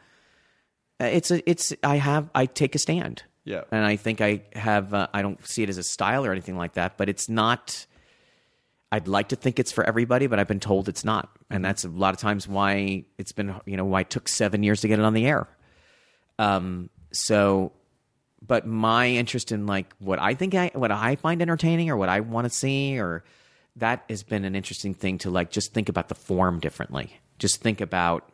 Uh, 1.00 1.06
it's 1.06 1.32
a. 1.32 1.50
It's. 1.50 1.74
I 1.84 1.96
have. 1.98 2.30
I 2.36 2.46
take 2.46 2.76
a 2.76 2.80
stand. 2.80 3.24
Yeah. 3.46 3.62
And 3.72 3.86
I 3.86 3.96
think 3.96 4.20
I 4.22 4.42
have. 4.54 4.94
Uh, 4.94 5.08
I 5.14 5.22
don't 5.22 5.46
see 5.46 5.64
it 5.64 5.70
as 5.70 5.78
a 5.78 5.84
style 5.84 6.26
or 6.26 6.32
anything 6.32 6.58
like 6.58 6.74
that, 6.74 6.98
but 6.98 7.08
it's 7.10 7.30
not. 7.30 7.86
I'd 8.96 9.08
like 9.08 9.30
to 9.30 9.36
think 9.36 9.60
it's 9.60 9.72
for 9.72 9.84
everybody, 9.84 10.28
but 10.28 10.40
I've 10.40 10.48
been 10.48 10.60
told 10.60 10.88
it's 10.88 11.04
not, 11.04 11.30
and 11.50 11.64
that's 11.64 11.84
a 11.84 11.90
lot 11.90 12.14
of 12.14 12.20
times 12.20 12.48
why 12.48 13.06
it's 13.18 13.32
been. 13.32 13.54
You 13.66 13.78
know, 13.78 13.86
why 13.86 14.02
it 14.02 14.10
took 14.10 14.28
seven 14.28 14.64
years 14.64 14.82
to 14.82 14.88
get 14.88 15.00
it 15.00 15.06
on 15.06 15.14
the 15.14 15.28
air. 15.28 15.48
Um. 16.40 16.90
So 17.12 17.72
but 18.48 18.68
my 18.68 19.08
interest 19.08 19.52
in 19.52 19.66
like 19.66 19.94
what 20.00 20.20
I 20.20 20.34
think 20.36 20.56
I 20.56 20.72
what 20.74 20.92
I 20.92 21.16
find 21.16 21.42
entertaining 21.42 21.90
or 21.90 21.98
what 21.98 22.10
I 22.10 22.20
want 22.20 22.46
to 22.46 22.50
see 22.50 23.00
or 23.00 23.24
that 23.78 24.04
has 24.10 24.24
been 24.24 24.46
an 24.46 24.56
interesting 24.56 24.94
thing 24.94 25.18
to 25.20 25.30
like 25.30 25.52
just 25.52 25.74
think 25.74 25.90
about 25.90 26.08
the 26.08 26.16
form 26.16 26.60
differently. 26.60 27.20
Just 27.40 27.62
think 27.62 27.82
about 27.82 28.30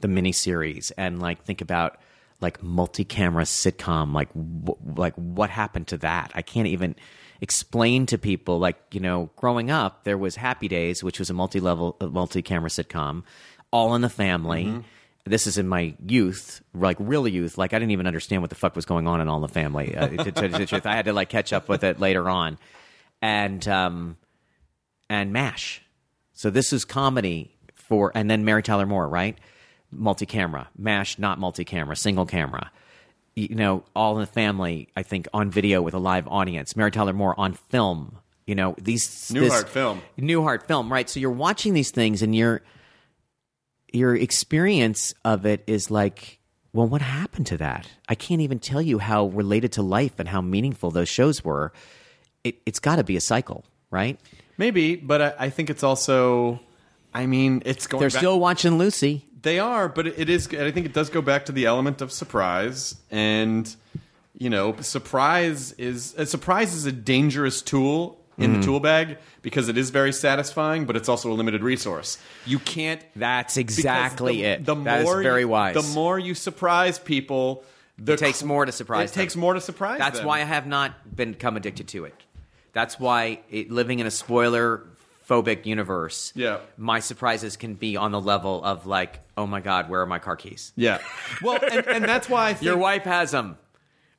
the 0.00 0.08
miniseries 0.08 0.92
and 0.96 1.20
like 1.20 1.44
think 1.44 1.60
about 1.60 1.98
like 2.40 2.62
multi-camera 2.62 3.44
sitcom 3.44 4.12
like 4.12 4.28
wh- 4.32 4.98
like 4.98 5.14
what 5.14 5.48
happened 5.48 5.86
to 5.86 5.96
that 5.96 6.32
i 6.34 6.42
can't 6.42 6.66
even 6.66 6.96
explain 7.42 8.06
to 8.06 8.16
people 8.16 8.58
like 8.58 8.78
you 8.92 9.00
know 9.00 9.28
growing 9.36 9.70
up 9.70 10.04
there 10.04 10.16
was 10.16 10.36
happy 10.36 10.68
days 10.68 11.02
which 11.02 11.18
was 11.18 11.28
a 11.28 11.34
multi-level 11.34 11.96
multi-camera 12.00 12.70
sitcom 12.70 13.22
all 13.70 13.94
in 13.94 14.00
the 14.00 14.08
family. 14.08 14.82
This 15.24 15.46
is 15.46 15.56
in 15.56 15.68
my 15.68 15.94
youth 16.04 16.62
like 16.74 16.96
real 16.98 17.28
youth. 17.28 17.58
Like 17.58 17.74
i 17.74 17.78
didn't 17.78 17.90
even 17.90 18.06
understand 18.06 18.42
what 18.42 18.50
the 18.50 18.56
fuck 18.56 18.74
was 18.74 18.86
going 18.86 19.06
on 19.06 19.20
in 19.20 19.28
all 19.28 19.36
in 19.36 19.42
the 19.42 19.48
family. 19.48 19.94
Uh, 19.94 20.08
to 20.08 20.32
tell 20.32 20.50
you 20.50 20.56
the 20.56 20.66
truth 20.66 20.86
i 20.86 20.94
had 20.94 21.04
to 21.04 21.12
like 21.12 21.28
catch 21.28 21.52
up 21.52 21.68
with 21.68 21.84
it 21.84 22.00
later 22.00 22.30
on. 22.30 22.58
And 23.20 23.66
um 23.68 24.16
and 25.12 25.32
mash. 25.32 25.82
So 26.32 26.48
this 26.48 26.72
is 26.72 26.84
comedy 26.84 27.54
for, 27.74 28.10
and 28.14 28.30
then 28.30 28.44
Mary 28.44 28.62
Tyler 28.62 28.86
Moore, 28.86 29.06
right? 29.06 29.36
Multi 29.90 30.24
camera, 30.24 30.70
MASH, 30.76 31.18
not 31.18 31.38
multi 31.38 31.64
camera, 31.64 31.94
single 31.94 32.24
camera. 32.24 32.72
You 33.34 33.54
know, 33.54 33.84
all 33.96 34.14
in 34.16 34.20
the 34.20 34.26
family, 34.26 34.88
I 34.94 35.02
think, 35.02 35.26
on 35.32 35.50
video 35.50 35.80
with 35.80 35.94
a 35.94 35.98
live 35.98 36.28
audience. 36.28 36.76
Mary 36.76 36.90
Tyler 36.90 37.12
Moore 37.14 37.38
on 37.38 37.54
film. 37.54 38.18
You 38.46 38.54
know, 38.54 38.74
these. 38.78 39.30
Newhart 39.30 39.68
film. 39.68 40.02
Newhart 40.18 40.66
film, 40.66 40.92
right? 40.92 41.08
So 41.08 41.18
you're 41.20 41.30
watching 41.30 41.72
these 41.74 41.90
things 41.90 42.22
and 42.22 42.36
your 42.36 42.62
your 43.92 44.16
experience 44.16 45.14
of 45.24 45.46
it 45.46 45.62
is 45.66 45.90
like, 45.90 46.38
well, 46.72 46.86
what 46.86 47.02
happened 47.02 47.46
to 47.48 47.58
that? 47.58 47.86
I 48.08 48.14
can't 48.14 48.40
even 48.40 48.58
tell 48.58 48.80
you 48.80 48.98
how 48.98 49.26
related 49.26 49.72
to 49.72 49.82
life 49.82 50.18
and 50.18 50.28
how 50.28 50.40
meaningful 50.40 50.90
those 50.90 51.08
shows 51.08 51.44
were. 51.44 51.72
It, 52.44 52.56
it's 52.66 52.80
got 52.80 52.96
to 52.96 53.04
be 53.04 53.16
a 53.16 53.20
cycle, 53.20 53.64
right? 53.90 54.18
Maybe, 54.58 54.96
but 54.96 55.22
I, 55.22 55.34
I 55.38 55.50
think 55.50 55.70
it's 55.70 55.82
also. 55.82 56.60
I 57.14 57.26
mean, 57.26 57.62
it's 57.66 57.86
going. 57.86 58.00
They're 58.00 58.10
back- 58.10 58.18
still 58.18 58.40
watching 58.40 58.78
Lucy. 58.78 59.26
They 59.42 59.58
are, 59.58 59.88
but 59.88 60.06
it 60.06 60.28
is. 60.28 60.48
I 60.48 60.70
think 60.70 60.86
it 60.86 60.92
does 60.92 61.10
go 61.10 61.20
back 61.20 61.46
to 61.46 61.52
the 61.52 61.66
element 61.66 62.00
of 62.00 62.12
surprise, 62.12 62.96
and 63.10 63.74
you 64.38 64.50
know, 64.50 64.76
surprise 64.80 65.72
is 65.72 66.14
a 66.16 66.26
surprise 66.26 66.74
is 66.74 66.86
a 66.86 66.92
dangerous 66.92 67.60
tool 67.62 68.18
in 68.38 68.54
the 68.54 68.58
mm. 68.60 68.64
tool 68.64 68.80
bag 68.80 69.18
because 69.42 69.68
it 69.68 69.76
is 69.76 69.90
very 69.90 70.12
satisfying, 70.12 70.84
but 70.84 70.96
it's 70.96 71.08
also 71.08 71.30
a 71.30 71.34
limited 71.34 71.62
resource. 71.62 72.18
You 72.46 72.58
can't. 72.58 73.04
That's 73.14 73.56
exactly 73.56 74.38
the, 74.38 74.44
it. 74.44 74.64
The 74.64 74.74
That 74.74 75.04
more 75.04 75.22
very 75.22 75.42
you- 75.42 75.48
wise. 75.48 75.74
The 75.74 75.94
more 75.94 76.18
you 76.18 76.34
surprise 76.34 76.98
people, 76.98 77.64
the 77.98 78.14
It 78.14 78.18
takes 78.18 78.42
more 78.42 78.64
to 78.64 78.72
surprise 78.72 79.10
It 79.10 79.14
them. 79.14 79.22
takes 79.24 79.36
more 79.36 79.54
to 79.54 79.60
surprise. 79.60 79.98
That's 79.98 80.18
them. 80.18 80.26
why 80.26 80.40
I 80.40 80.44
have 80.44 80.66
not 80.66 81.14
become 81.14 81.56
addicted 81.56 81.88
to 81.88 82.04
it. 82.04 82.14
That's 82.72 82.98
why 82.98 83.40
it, 83.50 83.70
living 83.70 83.98
in 83.98 84.06
a 84.06 84.10
spoiler 84.10 84.86
phobic 85.28 85.66
universe, 85.66 86.32
Yeah. 86.34 86.58
my 86.76 87.00
surprises 87.00 87.56
can 87.56 87.74
be 87.74 87.96
on 87.96 88.12
the 88.12 88.20
level 88.20 88.62
of 88.64 88.86
like, 88.86 89.20
oh 89.36 89.46
my 89.46 89.60
god, 89.60 89.88
where 89.88 90.00
are 90.00 90.06
my 90.06 90.18
car 90.18 90.36
keys? 90.36 90.72
Yeah. 90.76 90.98
Well, 91.42 91.58
and, 91.62 91.86
and 91.86 92.04
that's 92.04 92.28
why 92.28 92.48
I 92.50 92.54
think 92.54 92.64
Your 92.64 92.76
wife 92.76 93.04
has 93.04 93.30
them. 93.30 93.56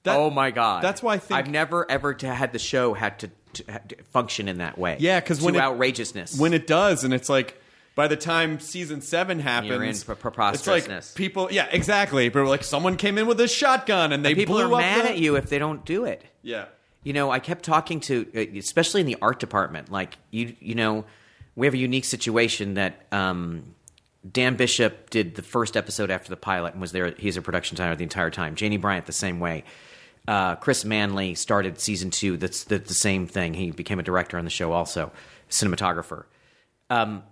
That- 0.04 0.18
oh 0.18 0.30
my 0.30 0.52
god. 0.52 0.84
that's 0.84 1.02
why 1.02 1.14
I 1.16 1.18
think- 1.18 1.38
I've 1.38 1.50
never 1.50 1.90
ever 1.90 2.14
to 2.14 2.28
had 2.34 2.52
the 2.54 2.60
show 2.60 2.94
had 2.94 3.20
to, 3.20 3.32
to, 3.54 3.72
had 3.72 3.90
to 3.90 4.04
function 4.12 4.48
in 4.48 4.58
that 4.58 4.78
way. 4.78 4.98
Yeah, 5.00 5.20
because 5.20 5.42
when 5.42 5.56
it, 5.56 5.62
outrageousness. 5.62 6.38
when 6.40 6.54
it 6.54 6.68
does, 6.68 7.04
and 7.04 7.14
it's 7.14 7.30
like 7.30 7.60
by 7.96 8.08
the 8.08 8.18
time 8.18 8.60
season 8.60 9.02
seven 9.02 9.40
happens, 9.40 9.70
You're 9.70 9.84
in 9.84 10.20
pre- 10.22 10.48
it's 10.54 10.68
like 10.68 11.16
people. 11.16 11.48
Yeah, 11.52 11.68
exactly. 11.72 12.28
But 12.30 12.46
like 12.48 12.64
someone 12.64 12.98
came 12.98 13.18
in 13.18 13.28
with 13.28 13.40
a 13.40 13.48
shotgun 13.48 14.12
and 14.12 14.26
they 14.26 14.34
people 14.36 14.56
blew 14.56 14.64
are 14.72 14.74
up 14.74 14.80
mad 14.80 15.06
the- 15.06 15.10
at 15.12 15.18
you 15.20 15.36
if 15.36 15.48
they 15.50 15.60
don't 15.60 15.86
do 15.86 16.06
it. 16.06 16.24
Yeah, 16.42 16.66
You 17.04 17.14
know, 17.14 17.32
I 17.32 17.40
kept 17.40 17.64
talking 17.66 18.00
to, 18.02 18.26
uh, 18.36 18.58
especially 18.58 19.02
in 19.02 19.08
the 19.08 19.18
art 19.22 19.40
department. 19.40 19.92
Like 19.92 20.18
you, 20.32 20.56
you 20.60 20.76
know, 20.76 21.06
we 21.56 21.68
have 21.68 21.74
a 21.74 21.78
unique 21.78 22.06
situation 22.06 22.76
that 22.76 23.06
um, 23.12 23.76
Dan 24.30 24.56
Bishop 24.56 25.10
did 25.10 25.36
the 25.36 25.42
first 25.42 25.76
episode 25.76 26.10
after 26.10 26.30
the 26.30 26.38
pilot 26.38 26.74
and 26.74 26.82
was 26.82 26.92
there. 26.92 27.14
He's 27.18 27.38
a 27.38 27.42
production 27.42 27.76
designer 27.76 27.96
the 27.96 28.04
entire 28.04 28.30
time. 28.30 28.56
Janie 28.56 28.78
Bryant 28.78 29.06
the 29.06 29.12
same 29.12 29.40
way. 29.40 29.64
Uh, 30.28 30.56
Chris 30.56 30.86
Manley 30.86 31.36
started 31.36 31.80
season 31.80 32.10
two. 32.10 32.38
That's 32.38 32.64
the, 32.64 32.80
the 32.80 32.94
same 32.94 33.28
thing. 33.28 33.54
He 33.54 33.72
became 33.72 34.00
a 34.00 34.04
director 34.04 34.38
on 34.38 34.46
the 34.46 34.50
show, 34.50 34.72
also 34.72 35.12
cinematographer. 35.50 36.24
Um, 36.90 37.24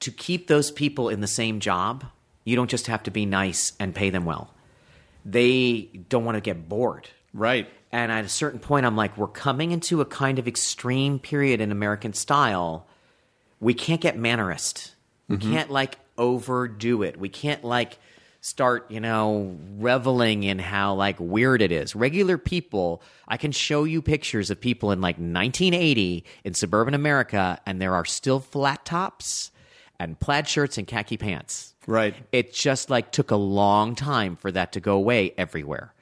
to 0.00 0.10
keep 0.10 0.48
those 0.48 0.70
people 0.70 1.08
in 1.08 1.20
the 1.20 1.28
same 1.28 1.60
job, 1.60 2.04
you 2.44 2.56
don't 2.56 2.70
just 2.70 2.88
have 2.88 3.04
to 3.04 3.10
be 3.10 3.26
nice 3.26 3.72
and 3.78 3.94
pay 3.94 4.10
them 4.10 4.24
well. 4.24 4.52
They 5.24 5.90
don't 6.08 6.24
want 6.24 6.36
to 6.36 6.40
get 6.40 6.68
bored. 6.68 7.08
Right. 7.36 7.68
And 7.92 8.10
at 8.10 8.24
a 8.24 8.28
certain 8.28 8.58
point, 8.58 8.84
I'm 8.84 8.96
like, 8.96 9.16
we're 9.16 9.28
coming 9.28 9.70
into 9.70 10.00
a 10.00 10.04
kind 10.04 10.38
of 10.38 10.48
extreme 10.48 11.18
period 11.18 11.60
in 11.60 11.70
American 11.70 12.12
style. 12.12 12.86
We 13.60 13.74
can't 13.74 14.00
get 14.00 14.18
mannerist. 14.18 14.92
We 15.28 15.36
mm-hmm. 15.36 15.52
can't 15.52 15.70
like 15.70 15.98
overdo 16.18 17.02
it. 17.02 17.18
We 17.18 17.28
can't 17.28 17.64
like 17.64 17.98
start, 18.40 18.90
you 18.90 19.00
know, 19.00 19.56
reveling 19.78 20.44
in 20.44 20.58
how 20.58 20.94
like 20.94 21.18
weird 21.18 21.62
it 21.62 21.72
is. 21.72 21.96
Regular 21.96 22.38
people, 22.38 23.02
I 23.26 23.36
can 23.36 23.52
show 23.52 23.84
you 23.84 24.02
pictures 24.02 24.50
of 24.50 24.60
people 24.60 24.92
in 24.92 25.00
like 25.00 25.16
1980 25.16 26.24
in 26.44 26.54
suburban 26.54 26.94
America, 26.94 27.58
and 27.66 27.80
there 27.80 27.94
are 27.94 28.04
still 28.04 28.40
flat 28.40 28.84
tops 28.84 29.50
and 29.98 30.18
plaid 30.20 30.48
shirts 30.48 30.78
and 30.78 30.86
khaki 30.86 31.16
pants. 31.16 31.74
Right. 31.86 32.14
It 32.32 32.52
just 32.52 32.90
like 32.90 33.10
took 33.12 33.30
a 33.30 33.36
long 33.36 33.94
time 33.94 34.36
for 34.36 34.52
that 34.52 34.72
to 34.72 34.80
go 34.80 34.96
away 34.96 35.34
everywhere. 35.36 35.92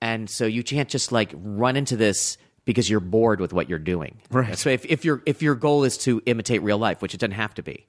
And 0.00 0.30
so 0.30 0.46
you 0.46 0.62
can't 0.62 0.88
just 0.88 1.10
like 1.12 1.32
run 1.34 1.76
into 1.76 1.96
this 1.96 2.38
because 2.64 2.88
you're 2.88 3.00
bored 3.00 3.40
with 3.40 3.52
what 3.52 3.68
you're 3.68 3.78
doing. 3.78 4.20
Right. 4.30 4.56
So 4.56 4.70
if, 4.70 4.84
if 4.84 5.04
your 5.04 5.22
if 5.26 5.42
your 5.42 5.54
goal 5.54 5.84
is 5.84 5.98
to 5.98 6.22
imitate 6.26 6.62
real 6.62 6.78
life, 6.78 7.02
which 7.02 7.14
it 7.14 7.20
doesn't 7.20 7.32
have 7.32 7.54
to 7.54 7.62
be. 7.62 7.86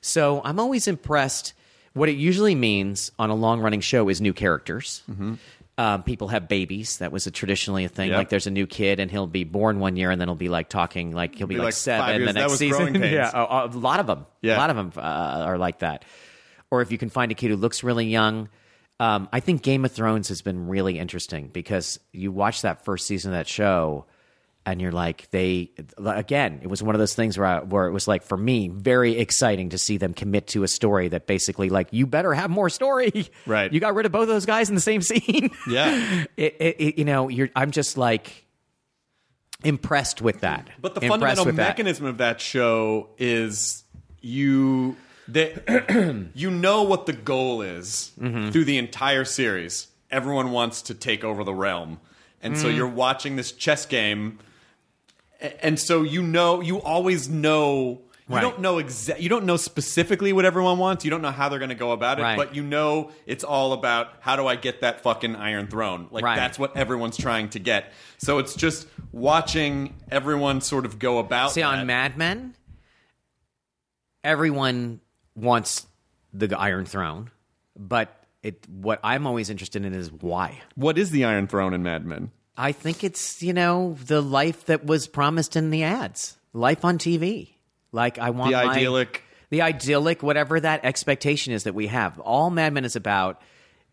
So 0.00 0.42
I'm 0.44 0.58
always 0.60 0.86
impressed. 0.88 1.54
What 1.94 2.08
it 2.08 2.16
usually 2.16 2.54
means 2.54 3.10
on 3.18 3.30
a 3.30 3.34
long 3.34 3.60
running 3.60 3.80
show 3.80 4.08
is 4.10 4.20
new 4.20 4.34
characters. 4.34 5.02
Um, 5.78 6.02
people 6.04 6.28
have 6.28 6.48
babies. 6.48 6.98
That 6.98 7.12
was 7.12 7.26
a 7.26 7.30
traditionally 7.30 7.84
a 7.84 7.88
thing. 7.88 8.08
Yep. 8.08 8.16
Like 8.16 8.28
there's 8.30 8.46
a 8.46 8.50
new 8.50 8.66
kid 8.66 8.98
and 8.98 9.10
he'll 9.10 9.26
be 9.26 9.44
born 9.44 9.78
one 9.78 9.96
year 9.96 10.10
and 10.10 10.20
then 10.20 10.28
he'll 10.28 10.34
be 10.34 10.48
like 10.48 10.68
talking 10.68 11.12
like 11.12 11.34
he'll 11.34 11.46
be, 11.46 11.54
Be 11.54 11.58
like, 11.58 11.66
like 11.66 11.74
seven 11.74 12.24
the 12.24 12.32
next 12.32 12.56
season. 12.56 12.94
Yeah, 13.02 13.30
a, 13.32 13.66
a 13.66 13.68
lot 13.68 14.00
of 14.00 14.06
them. 14.06 14.26
Yeah. 14.42 14.56
A 14.56 14.58
lot 14.58 14.70
of 14.70 14.76
them 14.76 14.92
uh, 14.96 15.00
are 15.00 15.58
like 15.58 15.80
that. 15.80 16.04
Or 16.70 16.82
if 16.82 16.90
you 16.90 16.98
can 16.98 17.10
find 17.10 17.30
a 17.30 17.34
kid 17.34 17.50
who 17.50 17.56
looks 17.56 17.82
really 17.84 18.06
young. 18.06 18.48
Um, 18.98 19.28
I 19.32 19.40
think 19.40 19.62
Game 19.62 19.84
of 19.84 19.92
Thrones 19.92 20.28
has 20.28 20.40
been 20.42 20.68
really 20.68 20.98
interesting 20.98 21.48
because 21.48 22.00
you 22.12 22.32
watch 22.32 22.62
that 22.62 22.84
first 22.84 23.06
season 23.06 23.32
of 23.32 23.38
that 23.38 23.46
show, 23.46 24.06
and 24.64 24.80
you're 24.80 24.90
like, 24.92 25.30
they 25.30 25.70
again, 26.04 26.60
it 26.62 26.66
was 26.68 26.82
one 26.82 26.94
of 26.94 26.98
those 26.98 27.14
things 27.14 27.36
where 27.38 27.46
I, 27.46 27.58
where 27.60 27.86
it 27.86 27.92
was 27.92 28.08
like 28.08 28.22
for 28.22 28.36
me 28.38 28.68
very 28.68 29.18
exciting 29.18 29.68
to 29.68 29.78
see 29.78 29.96
them 29.98 30.14
commit 30.14 30.46
to 30.48 30.62
a 30.64 30.68
story 30.68 31.08
that 31.08 31.26
basically 31.26 31.68
like 31.68 31.88
you 31.92 32.06
better 32.06 32.32
have 32.34 32.50
more 32.50 32.70
story. 32.70 33.30
Right. 33.46 33.72
You 33.72 33.78
got 33.80 33.94
rid 33.94 34.06
of 34.06 34.12
both 34.12 34.22
of 34.22 34.28
those 34.28 34.46
guys 34.46 34.68
in 34.70 34.74
the 34.74 34.80
same 34.80 35.02
scene. 35.02 35.50
Yeah. 35.68 36.24
it, 36.36 36.56
it, 36.58 36.76
it- 36.80 36.98
you 36.98 37.04
know, 37.04 37.28
you're. 37.28 37.50
I'm 37.54 37.70
just 37.70 37.96
like 37.98 38.44
impressed 39.62 40.20
with 40.22 40.40
that. 40.40 40.68
But 40.80 40.94
the 40.94 41.00
Impressed 41.00 41.10
fundamental 41.12 41.44
with 41.46 41.56
that. 41.56 41.68
mechanism 41.68 42.06
of 42.06 42.18
that 42.18 42.40
show 42.40 43.08
is 43.18 43.84
you 44.20 44.96
that 45.28 46.28
you 46.34 46.50
know 46.50 46.82
what 46.82 47.06
the 47.06 47.12
goal 47.12 47.62
is 47.62 48.12
Mm-hmm. 48.20 48.50
through 48.50 48.64
the 48.64 48.78
entire 48.78 49.24
series. 49.24 49.88
Everyone 50.10 50.50
wants 50.52 50.82
to 50.82 50.94
take 50.94 51.24
over 51.24 51.42
the 51.44 51.54
realm, 51.54 51.98
and 52.42 52.54
Mm. 52.54 52.58
so 52.58 52.68
you're 52.68 52.86
watching 52.88 53.36
this 53.36 53.50
chess 53.52 53.86
game, 53.86 54.38
and 55.62 55.78
so 55.80 56.02
you 56.02 56.22
know 56.22 56.60
you 56.60 56.80
always 56.80 57.28
know. 57.28 58.00
You 58.28 58.34
Right. 58.34 58.40
don't 58.42 58.58
know 58.60 58.76
exa- 58.76 59.20
You 59.20 59.28
don't 59.28 59.44
know 59.44 59.56
specifically 59.56 60.32
what 60.32 60.44
everyone 60.44 60.78
wants. 60.78 61.04
You 61.04 61.12
don't 61.12 61.22
know 61.22 61.30
how 61.30 61.48
they're 61.48 61.60
going 61.60 61.68
to 61.68 61.76
go 61.76 61.92
about 61.92 62.18
it, 62.18 62.22
Right. 62.22 62.36
but 62.36 62.56
you 62.56 62.64
know 62.64 63.12
it's 63.24 63.44
all 63.44 63.72
about 63.72 64.14
how 64.18 64.34
do 64.34 64.48
I 64.48 64.56
get 64.56 64.80
that 64.80 65.00
fucking 65.04 65.36
Iron 65.36 65.68
Throne? 65.68 66.08
Like 66.10 66.24
Right. 66.24 66.34
that's 66.34 66.58
what 66.58 66.76
everyone's 66.76 67.16
trying 67.16 67.50
to 67.50 67.60
get. 67.60 67.92
So 68.18 68.38
it's 68.40 68.56
just 68.56 68.88
watching 69.12 69.94
everyone 70.10 70.60
sort 70.60 70.86
of 70.86 70.98
go 70.98 71.18
about. 71.20 71.50
It. 71.50 71.54
See, 71.54 71.60
that. 71.60 71.78
on 71.78 71.86
Mad 71.86 72.16
Men, 72.18 72.54
everyone 74.24 75.00
wants 75.36 75.86
the 76.32 76.58
Iron 76.58 76.86
Throne, 76.86 77.30
but 77.76 78.24
it. 78.42 78.66
What 78.68 79.00
I'm 79.04 79.26
always 79.26 79.50
interested 79.50 79.84
in 79.84 79.94
is 79.94 80.10
why. 80.10 80.60
What 80.74 80.98
is 80.98 81.10
the 81.10 81.24
Iron 81.24 81.46
Throne 81.46 81.74
in 81.74 81.82
Mad 81.82 82.04
Men? 82.04 82.30
I 82.56 82.72
think 82.72 83.04
it's 83.04 83.42
you 83.42 83.52
know 83.52 83.96
the 84.06 84.20
life 84.20 84.66
that 84.66 84.84
was 84.84 85.06
promised 85.06 85.56
in 85.56 85.70
the 85.70 85.84
ads, 85.84 86.36
life 86.52 86.84
on 86.84 86.98
TV. 86.98 87.50
Like 87.92 88.18
I 88.18 88.30
want 88.30 88.50
The 88.50 88.56
my- 88.56 88.74
idyllic- 88.74 89.22
the 89.50 89.62
idyllic, 89.62 90.22
whatever 90.22 90.58
that 90.58 90.84
expectation 90.84 91.52
is 91.52 91.64
that 91.64 91.74
we 91.74 91.86
have. 91.86 92.18
All 92.18 92.50
Mad 92.50 92.72
Men 92.72 92.84
is 92.84 92.96
about, 92.96 93.40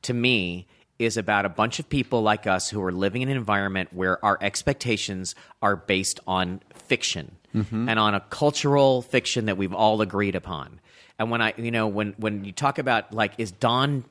to 0.03 0.13
me, 0.13 0.67
is 0.97 1.17
about 1.17 1.45
a 1.45 1.49
bunch 1.49 1.79
of 1.79 1.89
people 1.89 2.21
like 2.21 2.47
us 2.47 2.69
who 2.69 2.81
are 2.83 2.91
living 2.91 3.21
in 3.21 3.29
an 3.29 3.37
environment 3.37 3.89
where 3.93 4.23
our 4.25 4.37
expectations 4.41 5.35
are 5.61 5.75
based 5.75 6.19
on 6.25 6.61
fiction 6.73 7.35
mm-hmm. 7.53 7.87
and 7.87 7.99
on 7.99 8.15
a 8.15 8.19
cultural 8.19 9.01
fiction 9.01 9.45
that 9.45 9.57
we've 9.57 9.73
all 9.73 10.01
agreed 10.01 10.35
upon. 10.35 10.79
And 11.19 11.29
when 11.29 11.41
I, 11.41 11.53
you 11.57 11.71
know, 11.71 11.87
when 11.87 12.13
when 12.17 12.43
you 12.43 12.51
talk 12.51 12.79
about 12.79 13.13
like, 13.13 13.33
is 13.37 13.51
Don 13.51 14.03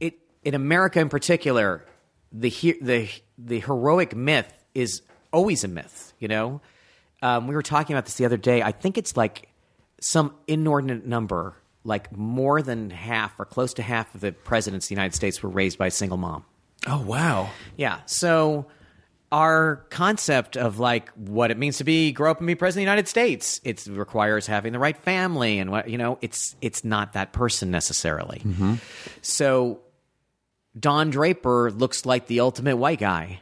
it 0.00 0.18
in 0.44 0.54
America 0.54 1.00
in 1.00 1.08
particular, 1.08 1.84
the 2.32 2.48
he- 2.48 2.78
the 2.80 3.08
the 3.36 3.60
heroic 3.60 4.14
myth 4.14 4.52
is 4.74 5.02
always 5.32 5.64
a 5.64 5.68
myth. 5.68 6.12
You 6.18 6.28
know, 6.28 6.60
um, 7.22 7.46
we 7.46 7.54
were 7.54 7.62
talking 7.62 7.94
about 7.94 8.04
this 8.04 8.14
the 8.14 8.24
other 8.24 8.36
day. 8.36 8.62
I 8.62 8.72
think 8.72 8.98
it's 8.98 9.16
like 9.16 9.48
some 10.00 10.34
inordinate 10.46 11.06
number, 11.06 11.54
like 11.84 12.16
more 12.16 12.62
than 12.62 12.90
half 12.90 13.38
or 13.38 13.44
close 13.44 13.74
to 13.74 13.82
half 13.82 14.14
of 14.14 14.20
the 14.20 14.32
presidents 14.32 14.86
of 14.86 14.88
the 14.90 14.94
United 14.94 15.14
States 15.14 15.42
were 15.42 15.50
raised 15.50 15.78
by 15.78 15.88
a 15.88 15.90
single 15.90 16.18
mom. 16.18 16.44
Oh 16.86 17.02
wow. 17.02 17.50
Yeah. 17.76 18.00
So 18.06 18.66
our 19.30 19.84
concept 19.90 20.56
of 20.56 20.78
like 20.78 21.10
what 21.10 21.50
it 21.50 21.58
means 21.58 21.78
to 21.78 21.84
be 21.84 22.12
grow 22.12 22.30
up 22.30 22.38
and 22.38 22.46
be 22.46 22.54
president 22.54 22.82
of 22.82 22.86
the 22.86 22.90
United 22.90 23.08
States, 23.08 23.60
it 23.64 23.86
requires 23.86 24.46
having 24.46 24.72
the 24.72 24.78
right 24.78 24.96
family 24.96 25.58
and 25.58 25.70
what 25.70 25.88
you 25.88 25.98
know, 25.98 26.18
it's 26.22 26.56
it's 26.60 26.84
not 26.84 27.12
that 27.12 27.32
person 27.32 27.70
necessarily. 27.70 28.40
Mm-hmm. 28.40 28.74
So 29.22 29.80
Don 30.78 31.10
Draper 31.10 31.70
looks 31.70 32.06
like 32.06 32.26
the 32.26 32.40
ultimate 32.40 32.76
white 32.76 33.00
guy, 33.00 33.40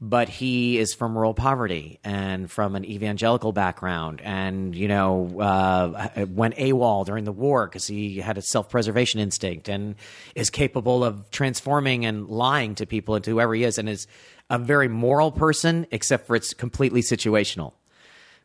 but 0.00 0.28
he 0.28 0.78
is 0.78 0.92
from 0.92 1.16
rural 1.16 1.32
poverty 1.32 1.98
and 2.04 2.50
from 2.50 2.76
an 2.76 2.84
evangelical 2.84 3.52
background, 3.52 4.20
and 4.22 4.74
you 4.74 4.88
know 4.88 5.40
uh, 5.40 6.26
went 6.28 6.54
AWOL 6.56 7.06
during 7.06 7.24
the 7.24 7.32
war 7.32 7.66
because 7.66 7.86
he 7.86 8.18
had 8.18 8.36
a 8.36 8.42
self-preservation 8.42 9.20
instinct 9.20 9.68
and 9.68 9.94
is 10.34 10.50
capable 10.50 11.02
of 11.02 11.30
transforming 11.30 12.04
and 12.04 12.28
lying 12.28 12.74
to 12.74 12.86
people 12.86 13.16
into 13.16 13.30
whoever 13.30 13.54
he 13.54 13.64
is, 13.64 13.78
and 13.78 13.88
is 13.88 14.06
a 14.50 14.58
very 14.58 14.88
moral 14.88 15.32
person, 15.32 15.86
except 15.90 16.26
for 16.26 16.36
it's 16.36 16.52
completely 16.52 17.00
situational, 17.00 17.72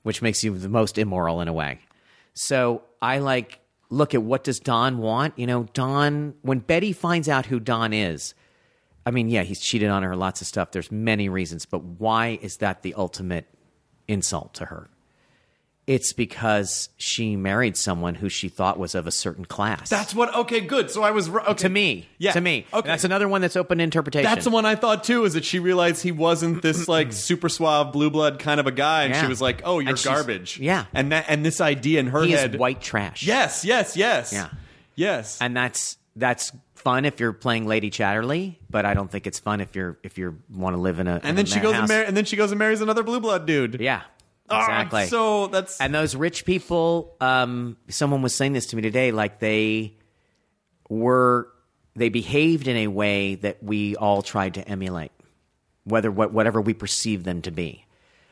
which 0.03 0.21
makes 0.21 0.43
you 0.43 0.57
the 0.57 0.69
most 0.69 0.97
immoral 0.97 1.41
in 1.41 1.47
a 1.47 1.53
way. 1.53 1.79
So 2.33 2.83
I 3.01 3.19
like 3.19 3.59
look 3.89 4.13
at 4.15 4.23
what 4.23 4.45
does 4.45 4.61
Don 4.61 4.99
want? 4.99 5.37
You 5.37 5.47
know, 5.47 5.63
Don 5.73 6.35
when 6.43 6.59
Betty 6.59 6.93
finds 6.93 7.27
out 7.27 7.45
who 7.45 7.59
Don 7.59 7.91
is, 7.91 8.33
I 9.05 9.11
mean, 9.11 9.29
yeah, 9.29 9.43
he's 9.43 9.59
cheated 9.59 9.89
on 9.89 10.03
her, 10.03 10.15
lots 10.15 10.41
of 10.41 10.47
stuff. 10.47 10.71
There's 10.71 10.91
many 10.91 11.27
reasons, 11.29 11.65
but 11.65 11.83
why 11.83 12.37
is 12.41 12.57
that 12.57 12.83
the 12.83 12.93
ultimate 12.93 13.45
insult 14.07 14.53
to 14.55 14.65
her? 14.65 14.89
It's 15.87 16.13
because 16.13 16.89
she 16.95 17.35
married 17.35 17.75
someone 17.75 18.13
who 18.15 18.29
she 18.29 18.47
thought 18.49 18.77
was 18.77 18.93
of 18.93 19.07
a 19.07 19.11
certain 19.11 19.45
class. 19.45 19.89
That's 19.89 20.13
what. 20.13 20.33
Okay, 20.33 20.61
good. 20.61 20.91
So 20.91 21.01
I 21.01 21.09
was 21.09 21.27
okay. 21.27 21.53
to 21.55 21.69
me. 21.69 22.07
Yeah. 22.19 22.33
To 22.33 22.39
me. 22.39 22.67
Okay. 22.71 22.87
That's 22.87 23.03
another 23.03 23.27
one 23.27 23.41
that's 23.41 23.55
open 23.55 23.79
to 23.79 23.83
interpretation. 23.83 24.29
That's 24.29 24.43
the 24.45 24.51
one 24.51 24.63
I 24.63 24.75
thought 24.75 25.03
too. 25.03 25.25
Is 25.25 25.33
that 25.33 25.43
she 25.43 25.57
realized 25.57 26.03
he 26.03 26.11
wasn't 26.11 26.61
this 26.61 26.87
like 26.87 27.11
super 27.11 27.49
suave 27.49 27.91
blue 27.91 28.11
blood 28.11 28.37
kind 28.37 28.59
of 28.59 28.67
a 28.67 28.71
guy, 28.71 29.05
and 29.05 29.13
Yeah. 29.15 29.21
she 29.23 29.27
was 29.27 29.41
like, 29.41 29.63
"Oh, 29.65 29.79
you're 29.79 29.89
And 29.89 29.99
she's- 29.99 30.13
garbage." 30.15 30.59
yeah. 30.59 30.85
and 30.93 31.11
that 31.11 31.25
and 31.27 31.43
this 31.43 31.59
idea 31.59 31.99
in 31.99 32.07
her 32.07 32.23
He 32.23 32.31
head, 32.33 32.53
is 32.53 32.59
white 32.59 32.79
trash. 32.79 33.23
Yes, 33.25 33.65
yes, 33.65 33.97
yes. 33.97 34.31
Yeah. 34.31 34.49
yes. 34.95 35.39
and 35.41 35.57
that's 35.57 35.97
that's 36.15 36.51
fun 36.81 37.05
if 37.05 37.19
you're 37.19 37.33
playing 37.33 37.65
Lady 37.67 37.89
Chatterley, 37.89 38.57
but 38.69 38.85
I 38.85 38.93
don't 38.93 39.09
think 39.09 39.27
it's 39.27 39.39
fun 39.39 39.61
if 39.61 39.75
you're 39.75 39.97
if 40.03 40.17
you 40.17 40.39
want 40.53 40.75
to 40.75 40.81
live 40.81 40.99
in 40.99 41.07
a. 41.07 41.15
in 41.15 41.21
and 41.23 41.37
then 41.37 41.45
a 41.45 41.47
she 41.49 41.59
goes 41.59 41.75
and 41.75 41.87
mar- 41.87 42.03
and 42.03 42.15
then 42.17 42.25
she 42.25 42.35
goes 42.35 42.51
and 42.51 42.59
marries 42.59 42.81
another 42.81 43.03
blue 43.03 43.19
blood 43.19 43.45
dude. 43.45 43.79
Yeah, 43.79 44.01
Oh, 44.49 44.59
exactly. 44.59 45.05
so 45.07 45.47
that's 45.47 45.79
and 45.79 45.93
those 45.93 46.15
rich 46.15 46.45
people. 46.45 47.15
Um, 47.21 47.77
someone 47.87 48.21
was 48.21 48.35
saying 48.35 48.53
this 48.53 48.67
to 48.67 48.75
me 48.75 48.81
today. 48.81 49.11
Like 49.11 49.39
they 49.39 49.95
were, 50.89 51.47
they 51.95 52.09
behaved 52.09 52.67
in 52.67 52.75
a 52.77 52.87
way 52.87 53.35
that 53.35 53.63
we 53.63 53.95
all 53.95 54.21
tried 54.21 54.55
to 54.55 54.67
emulate, 54.67 55.11
whether 55.85 56.11
what 56.11 56.33
whatever 56.33 56.59
we 56.61 56.73
perceive 56.73 57.23
them 57.23 57.41
to 57.43 57.51
be. 57.51 57.85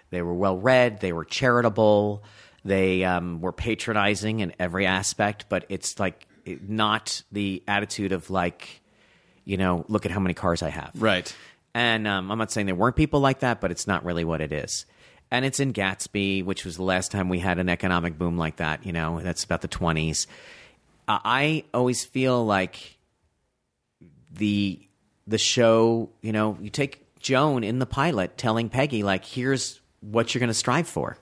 They 0.09 0.21
were 0.21 0.33
well 0.33 0.57
read. 0.57 0.99
They 1.01 1.13
were 1.13 1.25
charitable. 1.25 2.23
They 2.65 3.03
um, 3.05 3.39
were 3.41 3.53
patronizing 3.53 4.41
in 4.41 4.53
every 4.59 4.85
aspect. 4.85 5.45
But 5.49 5.65
it's 5.69 5.99
like 5.99 6.27
not 6.67 7.21
the 7.31 7.63
attitude 7.67 8.11
of 8.11 8.29
like, 8.29 8.81
you 9.45 9.57
know, 9.57 9.85
look 9.87 10.05
at 10.05 10.11
how 10.11 10.19
many 10.19 10.33
cars 10.33 10.61
I 10.63 10.69
have. 10.69 10.91
right. 10.95 11.35
And 11.73 12.07
um, 12.07 12.31
I'm 12.31 12.37
not 12.39 12.51
saying 12.51 12.65
there 12.65 12.75
weren't 12.75 12.95
people 12.95 13.19
like 13.19 13.39
that, 13.39 13.61
but 13.61 13.69
it's 13.69 13.85
not 13.85 14.03
really 14.03 14.23
what 14.23 14.41
it 14.41 14.51
is. 14.51 14.85
And 15.31 15.45
it's 15.45 15.59
in 15.59 15.71
Gatsby, 15.71 16.43
which 16.43 16.65
was 16.65 16.77
the 16.77 16.83
last 16.83 17.11
time 17.11 17.29
we 17.29 17.39
had 17.39 17.59
an 17.59 17.69
economic 17.69 18.17
boom 18.17 18.37
like 18.37 18.55
that. 18.55 18.85
You 18.85 18.91
know, 18.91 19.21
that's 19.21 19.43
about 19.43 19.61
the 19.61 19.67
20s. 19.67 20.25
Uh, 21.07 21.19
I 21.23 21.63
always 21.73 22.03
feel 22.03 22.45
like 22.45 22.97
the 24.31 24.79
the 25.27 25.37
show. 25.37 26.09
You 26.21 26.31
know, 26.31 26.57
you 26.59 26.69
take 26.69 27.05
Joan 27.19 27.63
in 27.63 27.79
the 27.79 27.85
pilot 27.85 28.37
telling 28.37 28.69
Peggy 28.69 29.03
like, 29.03 29.25
"Here's 29.25 29.79
what 30.01 30.33
you're 30.33 30.39
going 30.39 30.49
to 30.49 30.53
strive 30.53 30.87
for," 30.87 31.17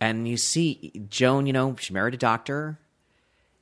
and 0.00 0.26
you 0.28 0.36
see 0.36 0.92
Joan. 1.08 1.46
You 1.46 1.52
know, 1.52 1.76
she 1.78 1.92
married 1.92 2.14
a 2.14 2.18
doctor 2.18 2.78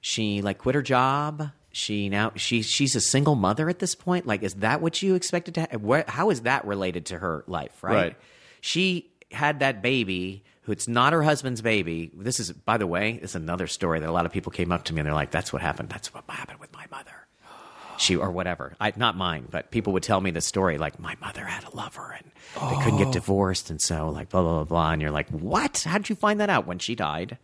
she 0.00 0.42
like 0.42 0.58
quit 0.58 0.74
her 0.74 0.82
job. 0.82 1.50
She 1.72 2.08
now 2.08 2.32
she 2.34 2.62
she's 2.62 2.96
a 2.96 3.00
single 3.00 3.36
mother 3.36 3.68
at 3.68 3.78
this 3.78 3.94
point. 3.94 4.26
Like 4.26 4.42
is 4.42 4.54
that 4.54 4.80
what 4.80 5.02
you 5.02 5.14
expected 5.14 5.54
to 5.54 5.60
ha- 5.62 5.78
where, 5.78 6.04
how 6.08 6.30
is 6.30 6.42
that 6.42 6.64
related 6.64 7.06
to 7.06 7.18
her 7.18 7.44
life 7.46 7.82
right? 7.82 7.94
Right. 7.94 8.16
she 8.60 9.10
had 9.30 9.60
that 9.60 9.80
baby 9.80 10.42
who 10.62 10.72
it's 10.72 10.88
not 10.88 11.12
her 11.12 11.22
husband's 11.22 11.62
baby. 11.62 12.10
This 12.14 12.40
is 12.40 12.50
by 12.50 12.76
the 12.76 12.86
way 12.86 13.18
this 13.20 13.32
is 13.32 13.36
another 13.36 13.68
story 13.68 14.00
that 14.00 14.08
a 14.08 14.12
lot 14.12 14.26
of 14.26 14.32
people 14.32 14.50
came 14.50 14.72
up 14.72 14.84
to 14.84 14.94
me 14.94 15.00
and 15.00 15.06
they're 15.06 15.14
like 15.14 15.30
that's 15.30 15.52
what 15.52 15.62
happened. 15.62 15.90
That's 15.90 16.12
what 16.12 16.24
happened 16.28 16.58
with 16.58 16.72
my 16.72 16.86
mother. 16.90 17.12
She 17.98 18.16
or 18.16 18.30
whatever. 18.30 18.74
I, 18.80 18.94
not 18.96 19.16
mine 19.16 19.46
but 19.48 19.70
people 19.70 19.92
would 19.92 20.02
tell 20.02 20.20
me 20.20 20.30
the 20.30 20.40
story 20.40 20.78
like 20.78 20.98
my 20.98 21.16
mother 21.20 21.44
had 21.44 21.70
a 21.70 21.76
lover 21.76 22.16
and 22.16 22.70
they 22.70 22.82
couldn't 22.82 22.98
get 22.98 23.08
oh. 23.08 23.12
divorced 23.12 23.70
and 23.70 23.80
so 23.80 24.08
like 24.08 24.30
blah 24.30 24.40
blah 24.40 24.54
blah 24.54 24.64
blah 24.64 24.90
and 24.92 25.02
you're 25.02 25.10
like 25.10 25.28
what? 25.28 25.82
How 25.86 25.98
did 25.98 26.08
you 26.08 26.16
find 26.16 26.40
that 26.40 26.50
out 26.50 26.66
when 26.66 26.78
she 26.78 26.96
died 26.96 27.38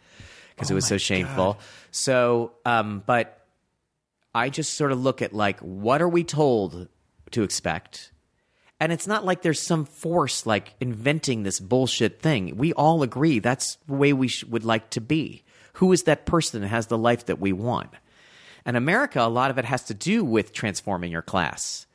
because 0.57 0.70
it 0.70 0.74
was 0.74 0.87
so 0.87 0.97
shameful. 0.97 1.59
So, 1.91 2.53
um, 2.65 3.03
but 3.05 3.47
I 4.35 4.49
just 4.49 4.74
sort 4.74 4.93
of 4.93 5.01
look 5.01 5.23
at 5.23 5.33
like, 5.33 5.61
what 5.61 6.01
are 6.01 6.09
we 6.09 6.24
told 6.24 6.89
to 7.33 7.43
expect? 7.43 8.12
And 8.81 8.93
it's 8.93 9.07
not 9.07 9.24
like 9.24 9.43
there's 9.43 9.61
some 9.61 9.85
force 9.85 10.47
like 10.47 10.74
inventing 10.81 11.43
this 11.43 11.61
bullshit 11.61 12.20
thing. 12.20 12.57
We 12.57 12.73
all 12.73 13.03
agree 13.03 13.39
that's 13.39 13.77
the 13.87 13.95
way 13.95 14.12
we 14.12 14.28
sh- 14.28 14.45
would 14.45 14.65
like 14.65 14.91
to 14.91 15.01
be. 15.01 15.45
Who 15.74 15.93
is 15.93 16.05
that 16.05 16.27
person 16.27 16.62
that 16.62 16.69
has 16.69 16.87
the 16.87 16.99
life 16.99 17.27
that 17.27 17.39
we 17.39 17.53
want? 17.53 17.91
And 18.65 18.77
America, 18.77 19.20
a 19.20 19.28
lot 19.28 19.51
of 19.51 19.59
it 19.59 19.65
has 19.65 19.85
to 19.85 19.95
do 19.95 20.24
with 20.24 20.53
transforming 20.53 21.12
your 21.12 21.23
class. 21.23 21.87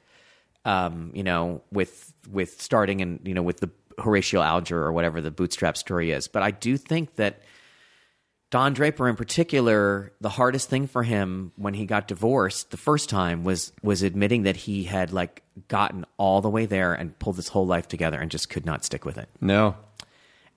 Um, 0.63 1.11
you 1.15 1.23
know, 1.23 1.63
with 1.71 2.13
with 2.29 2.61
starting 2.61 3.01
and 3.01 3.19
you 3.23 3.33
know 3.33 3.41
with 3.41 3.61
the 3.61 3.71
Horatio 3.97 4.41
Alger 4.41 4.77
or 4.77 4.93
whatever 4.93 5.19
the 5.19 5.31
bootstrap 5.31 5.75
story 5.75 6.11
is. 6.11 6.27
But 6.27 6.43
I 6.43 6.51
do 6.51 6.77
think 6.77 7.15
that 7.15 7.41
Don 8.51 8.73
Draper 8.73 9.07
in 9.09 9.15
particular, 9.15 10.11
the 10.21 10.29
hardest 10.29 10.69
thing 10.69 10.85
for 10.85 11.03
him 11.03 11.51
when 11.55 11.73
he 11.73 11.85
got 11.85 12.07
divorced 12.07 12.69
the 12.69 12.77
first 12.77 13.09
time 13.09 13.43
was 13.43 13.71
was 13.81 14.03
admitting 14.03 14.43
that 14.43 14.55
he 14.57 14.83
had 14.83 15.11
like 15.13 15.41
gotten 15.69 16.05
all 16.17 16.41
the 16.41 16.49
way 16.49 16.65
there 16.65 16.93
and 16.93 17.17
pulled 17.17 17.37
his 17.37 17.47
whole 17.47 17.65
life 17.65 17.87
together 17.87 18.19
and 18.19 18.29
just 18.29 18.49
could 18.49 18.65
not 18.65 18.83
stick 18.85 19.05
with 19.05 19.17
it 19.17 19.29
No. 19.39 19.75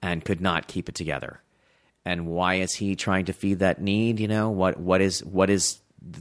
and 0.02 0.24
could 0.24 0.40
not 0.40 0.66
keep 0.66 0.88
it 0.88 0.94
together. 0.96 1.40
And 2.04 2.26
why 2.26 2.56
is 2.56 2.74
he 2.74 2.96
trying 2.96 3.26
to 3.26 3.32
feed 3.32 3.60
that 3.60 3.80
need? 3.80 4.18
You 4.20 4.28
know 4.28 4.50
what? 4.50 4.78
What 4.78 5.00
is 5.00 5.24
what 5.24 5.48
is 5.48 5.78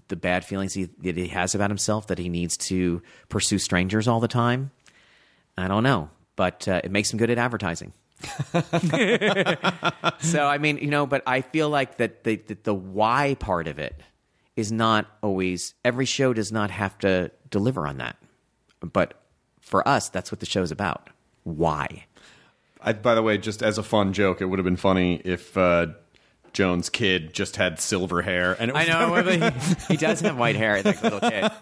the 0.07 0.15
bad 0.15 0.45
feelings 0.45 0.73
he, 0.75 0.85
that 1.01 1.17
he 1.17 1.27
has 1.29 1.55
about 1.55 1.69
himself 1.71 2.07
that 2.07 2.17
he 2.19 2.29
needs 2.29 2.55
to 2.55 3.01
pursue 3.29 3.57
strangers 3.59 4.07
all 4.07 4.19
the 4.21 4.27
time? 4.29 4.71
I 5.57 5.67
don't 5.67 5.83
know, 5.83 6.09
but 6.35 6.67
uh, 6.67 6.81
it 6.83 6.91
makes 6.91 7.11
him 7.11 7.17
good 7.17 7.29
at 7.31 7.37
advertising. 7.37 7.93
so 10.19 10.45
I 10.47 10.57
mean, 10.59 10.77
you 10.77 10.87
know, 10.87 11.05
but 11.05 11.23
I 11.27 11.41
feel 11.41 11.69
like 11.69 11.97
that 11.97 12.23
the, 12.23 12.37
that 12.47 12.63
the 12.63 12.73
why 12.73 13.35
part 13.39 13.67
of 13.67 13.79
it 13.79 14.01
is 14.55 14.71
not 14.71 15.07
always. 15.21 15.73
Every 15.83 16.05
show 16.05 16.33
does 16.33 16.51
not 16.51 16.71
have 16.71 16.97
to 16.99 17.31
deliver 17.49 17.87
on 17.87 17.97
that, 17.97 18.17
but 18.79 19.15
for 19.59 19.87
us, 19.87 20.09
that's 20.09 20.31
what 20.31 20.39
the 20.39 20.45
show's 20.45 20.71
about. 20.71 21.09
Why? 21.43 22.05
I, 22.81 22.93
by 22.93 23.15
the 23.15 23.23
way, 23.23 23.37
just 23.37 23.63
as 23.63 23.77
a 23.77 23.83
fun 23.83 24.13
joke, 24.13 24.41
it 24.41 24.45
would 24.45 24.59
have 24.59 24.65
been 24.65 24.75
funny 24.75 25.21
if 25.23 25.57
uh, 25.57 25.87
Joan's 26.53 26.89
kid 26.89 27.33
just 27.33 27.55
had 27.55 27.79
silver 27.79 28.21
hair, 28.21 28.55
and 28.59 28.69
it 28.69 28.73
was 28.75 28.87
I 28.87 28.91
know 28.91 29.11
well, 29.11 29.23
he, 29.51 29.93
he 29.93 29.97
does 29.97 30.21
have 30.21 30.37
white 30.37 30.55
hair. 30.55 30.81
That 30.83 31.01
little 31.03 31.19
kid. 31.19 31.51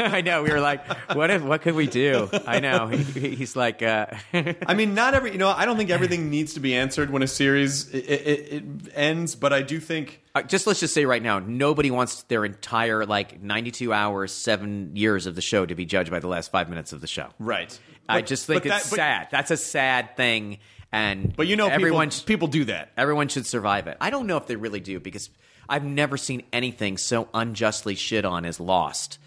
I 0.00 0.22
know. 0.22 0.42
We 0.42 0.50
were 0.50 0.60
like, 0.60 0.84
what 1.14 1.30
if? 1.30 1.42
What 1.42 1.60
could 1.62 1.74
we 1.74 1.86
do? 1.86 2.28
I 2.46 2.58
know. 2.60 2.88
He, 2.88 2.96
he- 3.20 3.34
he's 3.36 3.54
like, 3.54 3.82
uh, 3.82 4.06
I 4.66 4.74
mean, 4.74 4.94
not 4.94 5.12
every. 5.14 5.32
You 5.32 5.38
know, 5.38 5.48
I 5.50 5.66
don't 5.66 5.76
think 5.76 5.90
everything 5.90 6.30
needs 6.30 6.54
to 6.54 6.60
be 6.60 6.74
answered 6.74 7.10
when 7.10 7.22
a 7.22 7.26
series 7.26 7.88
it, 7.94 7.98
it, 8.08 8.52
it 8.52 8.64
ends, 8.94 9.34
but 9.34 9.52
I 9.52 9.60
do 9.62 9.78
think. 9.78 10.22
uh, 10.34 10.42
just 10.42 10.66
let's 10.66 10.80
just 10.80 10.94
say 10.94 11.04
right 11.04 11.22
now, 11.22 11.38
nobody 11.38 11.90
wants 11.90 12.22
their 12.24 12.44
entire 12.46 13.04
like 13.04 13.42
ninety-two 13.42 13.92
hours, 13.92 14.32
seven 14.32 14.96
years 14.96 15.26
of 15.26 15.34
the 15.34 15.42
show 15.42 15.66
to 15.66 15.74
be 15.74 15.84
judged 15.84 16.10
by 16.10 16.18
the 16.18 16.28
last 16.28 16.50
five 16.50 16.68
minutes 16.70 16.92
of 16.94 17.00
the 17.02 17.06
show. 17.06 17.28
Right. 17.38 17.78
I 18.08 18.20
But- 18.22 18.26
just 18.26 18.46
think 18.46 18.64
it's 18.64 18.74
that- 18.84 18.90
but- 18.90 18.96
sad. 18.96 19.28
That's 19.30 19.50
a 19.50 19.56
sad 19.58 20.16
thing, 20.16 20.58
and 20.92 21.34
But 21.36 21.46
you 21.46 21.56
know, 21.56 21.68
everyone 21.68 22.10
people, 22.10 22.26
people 22.26 22.48
do 22.48 22.64
that. 22.66 22.90
Everyone 22.96 23.28
should 23.28 23.46
survive 23.46 23.86
it. 23.86 23.96
I 24.00 24.10
don't 24.10 24.26
know 24.26 24.36
if 24.36 24.46
they 24.46 24.56
really 24.56 24.80
do 24.80 24.98
because 25.00 25.30
I've 25.68 25.84
never 25.84 26.16
seen 26.16 26.42
anything 26.52 26.98
so 26.98 27.28
unjustly 27.32 27.94
shit 27.94 28.24
on 28.24 28.44
as 28.44 28.58
Lost. 28.58 29.18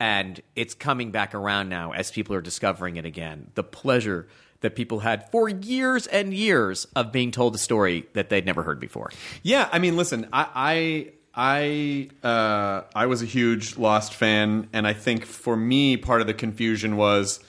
And 0.00 0.40
it's 0.56 0.74
coming 0.74 1.10
back 1.10 1.34
around 1.34 1.68
now 1.68 1.92
as 1.92 2.10
people 2.10 2.34
are 2.34 2.40
discovering 2.40 2.96
it 2.96 3.04
again. 3.04 3.50
The 3.54 3.62
pleasure 3.62 4.26
that 4.62 4.74
people 4.74 5.00
had 5.00 5.30
for 5.30 5.48
years 5.48 6.06
and 6.06 6.32
years 6.32 6.86
of 6.96 7.12
being 7.12 7.30
told 7.30 7.54
a 7.54 7.58
story 7.58 8.06
that 8.14 8.28
they'd 8.30 8.46
never 8.46 8.62
heard 8.62 8.80
before. 8.80 9.10
Yeah, 9.42 9.68
I 9.70 9.78
mean, 9.78 9.96
listen, 9.96 10.28
I, 10.32 11.12
I 11.34 12.08
uh, 12.26 12.82
I 12.94 13.06
was 13.06 13.22
a 13.22 13.26
huge 13.26 13.76
Lost 13.76 14.14
fan, 14.14 14.68
and 14.72 14.86
I 14.86 14.92
think 14.92 15.24
for 15.24 15.56
me, 15.56 15.96
part 15.96 16.20
of 16.20 16.26
the 16.26 16.34
confusion 16.34 16.96
was 16.96 17.40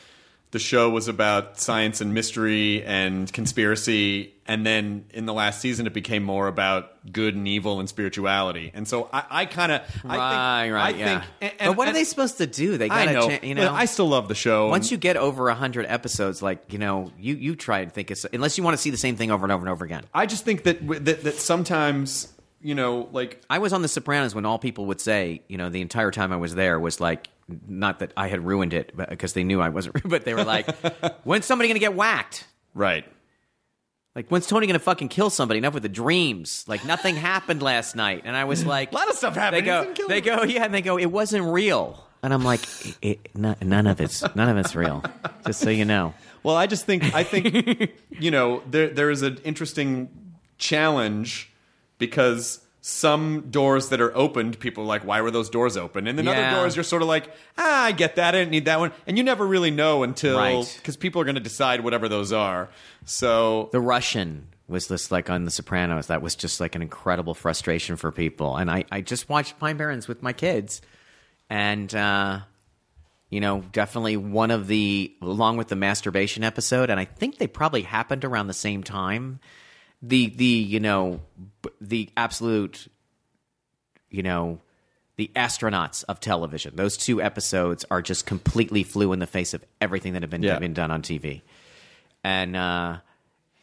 the 0.53 0.59
show 0.59 0.89
was 0.89 1.07
about 1.09 1.59
science 1.59 1.99
and 1.99 2.13
mystery 2.13 2.84
and 2.85 3.31
conspiracy, 3.34 4.34
and 4.45 4.65
then 4.65 5.05
in 5.11 5.25
the 5.25 5.34
last 5.34 5.59
season, 5.61 5.88
it 5.88 5.93
became 5.93 6.23
more 6.23 6.47
about 6.47 7.11
good 7.11 7.35
and 7.35 7.47
evil 7.47 7.80
and 7.80 7.89
spirituality. 7.89 8.71
And 8.73 8.88
so 8.88 9.09
I, 9.11 9.23
I 9.30 9.45
kind 9.45 9.71
of 9.71 9.81
Right, 10.03 10.69
right, 10.69 10.95
I 10.95 10.97
yeah. 10.97 11.05
Think, 11.19 11.31
and- 11.41 11.51
and- 11.59 11.69
but 11.71 11.77
what 11.77 11.88
are 11.88 11.93
they 11.93 12.03
supposed 12.03 12.38
to 12.38 12.47
do? 12.47 12.77
They 12.77 12.89
I 12.89 13.13
got 13.13 13.30
to, 13.30 13.47
you 13.47 13.55
but 13.55 13.61
know. 13.63 13.73
I 13.73 13.85
still 13.85 14.07
love 14.07 14.27
the 14.27 14.35
show. 14.35 14.69
once 14.69 14.91
you 14.91 14.97
get 14.97 15.17
over 15.17 15.49
hundred 15.51 15.85
episodes, 15.88 16.41
like 16.41 16.71
you 16.71 16.77
know, 16.80 17.11
you 17.19 17.35
you 17.35 17.55
try 17.55 17.80
and 17.80 17.91
think 17.91 18.11
it's 18.11 18.25
unless 18.31 18.57
you 18.57 18.63
want 18.63 18.75
to 18.77 18.81
see 18.81 18.89
the 18.91 18.97
same 18.97 19.15
thing 19.17 19.31
over 19.31 19.43
and 19.45 19.51
over 19.51 19.61
and 19.63 19.69
over 19.69 19.84
again. 19.84 20.03
I 20.13 20.25
just 20.25 20.45
think 20.45 20.63
that 20.63 20.88
that, 21.05 21.23
that 21.23 21.35
sometimes 21.35 22.31
you 22.61 22.75
know, 22.75 23.09
like 23.11 23.41
I 23.49 23.57
was 23.59 23.73
on 23.73 23.81
The 23.81 23.89
Sopranos 23.89 24.34
when 24.34 24.45
all 24.45 24.57
people 24.57 24.85
would 24.85 25.01
say, 25.01 25.41
you 25.49 25.57
know, 25.57 25.69
the 25.69 25.81
entire 25.81 26.11
time 26.11 26.31
I 26.31 26.38
was 26.38 26.55
there 26.55 26.80
was 26.80 27.01
like, 27.01 27.27
not 27.68 27.99
that 27.99 28.14
I 28.15 28.28
had 28.28 28.45
ruined 28.45 28.74
it, 28.74 28.91
but 28.95 29.10
because 29.10 29.34
they 29.34 29.44
knew 29.44 29.61
I 29.61 29.70
wasn't, 29.70 30.02
but 30.10 30.26
they 30.26 30.34
were 30.34 30.44
like, 30.44 30.70
when's 31.24 31.45
somebody 31.45 31.68
going 31.70 31.76
to 31.76 31.80
get 31.80 31.95
whacked? 31.95 32.48
right. 32.74 33.06
Like, 34.15 34.30
when's 34.30 34.45
Tony 34.45 34.68
going 34.68 34.78
to 34.78 34.80
fucking 34.80 35.07
kill 35.07 35.32
somebody? 35.32 35.57
Enough 35.57 35.74
with 35.74 35.82
the 35.82 35.90
dreams. 35.90 36.65
Like, 36.68 36.86
nothing 36.86 37.15
happened 37.15 37.64
last 37.64 37.95
night. 37.95 38.22
And 38.26 38.36
I 38.36 38.44
was 38.44 38.64
like, 38.76 38.91
A 38.91 38.95
lot 38.95 39.10
of 39.10 39.15
stuff 39.15 39.34
happened. 39.34 39.65
They 39.65 39.65
go, 39.65 40.07
they 40.07 40.22
go, 40.22 40.44
yeah, 40.44 40.65
and 40.65 40.72
they 40.72 40.84
go, 40.84 40.99
it 40.99 41.07
wasn't 41.07 41.45
real. 41.45 42.06
And 42.22 42.32
I'm 42.32 42.44
like, 42.44 42.61
it, 42.86 42.98
it, 43.02 43.36
none, 43.36 43.56
none 43.64 43.88
of 43.88 43.99
it's, 43.99 44.22
none 44.36 44.49
of 44.49 44.57
it's 44.57 44.76
real. 44.76 45.03
Just 45.48 45.61
so 45.61 45.72
you 45.72 45.84
know. 45.84 46.14
Well, 46.44 46.56
I 46.56 46.68
just 46.68 46.86
think 46.86 47.15
I 47.15 47.24
think 47.24 47.91
you 48.11 48.30
know 48.30 48.61
there 48.70 48.90
there 48.90 49.10
is 49.10 49.22
an 49.22 49.40
interesting 49.45 50.10
challenge 50.57 51.52
because 51.98 52.60
some 52.85 53.47
doors 53.49 53.88
that 53.89 54.01
are 54.01 54.14
opened, 54.14 54.60
people 54.60 54.84
are 54.84 54.88
like, 54.88 55.05
why 55.05 55.22
were 55.22 55.31
those 55.31 55.49
doors 55.49 55.77
open? 55.77 56.05
And 56.05 56.18
then 56.18 56.26
Yeah. 56.26 56.31
other 56.34 56.57
doors, 56.57 56.76
you're 56.76 56.84
sort 56.84 57.01
of 57.01 57.07
like, 57.07 57.34
ah, 57.57 57.84
I 57.85 57.93
get 57.93 58.18
that, 58.18 58.35
I 58.35 58.39
didn't 58.39 58.51
need 58.51 58.65
that 58.65 58.77
one, 58.77 58.91
and 59.07 59.18
you 59.18 59.23
never 59.23 59.47
really 59.47 59.72
know 59.72 60.03
until 60.03 60.38
Right. 60.38 60.73
because 60.81 60.97
people 60.97 61.22
are 61.22 61.23
going 61.23 61.35
to 61.35 61.41
decide 61.41 61.81
whatever 61.81 62.10
those 62.10 62.34
are. 62.34 62.68
So 63.05 63.69
The 63.72 63.80
Russian 63.80 64.47
was 64.68 64.88
this 64.88 65.11
like 65.11 65.30
on 65.30 65.45
The 65.45 65.51
Sopranos. 65.51 66.07
That 66.07 66.22
was 66.22 66.35
just 66.35 66.60
like 66.60 66.76
an 66.76 66.81
incredible 66.81 67.34
frustration 67.34 67.95
for 67.95 68.11
people. 68.11 68.57
And 68.57 68.69
I, 68.69 68.84
I 68.91 68.99
just 68.99 69.30
watched 69.30 69.57
Pine 69.60 69.77
Barrens 69.77 70.10
with 70.10 70.22
my 70.22 70.34
kids, 70.34 70.81
and 71.49 71.93
uh, 71.95 72.39
you 73.30 73.39
know, 73.39 73.64
definitely 73.72 74.18
one 74.18 74.51
of 74.51 74.68
the 74.68 75.15
along 75.22 75.55
with 75.55 75.69
the 75.69 75.77
masturbation 75.77 76.43
episode. 76.43 76.89
And 76.89 76.99
I 76.99 77.05
think 77.05 77.38
they 77.38 77.47
probably 77.47 77.84
happened 77.84 78.26
around 78.26 78.47
the 78.47 78.53
same 78.53 78.84
time. 78.84 79.39
The 80.05 80.27
the 80.27 80.45
you 80.45 80.80
know 80.80 81.21
the 81.81 82.09
absolute 82.17 82.88
you 84.09 84.21
know 84.21 84.59
the 85.15 85.31
astronauts 85.35 86.03
of 86.09 86.19
television. 86.19 86.75
Those 86.75 86.97
two 86.97 87.21
episodes 87.21 87.85
are 87.89 88.01
just 88.01 88.25
completely 88.25 88.84
flew 88.84 89.13
in 89.13 89.19
the 89.19 89.27
face 89.27 89.53
of 89.53 89.63
everything 89.80 90.13
that 90.13 90.23
had 90.23 90.30
been, 90.30 90.43
Yeah. 90.43 90.59
been 90.59 90.73
done 90.73 90.91
on 90.91 91.03
TV. 91.03 91.41
And 92.23 92.55
uh, 92.55 92.97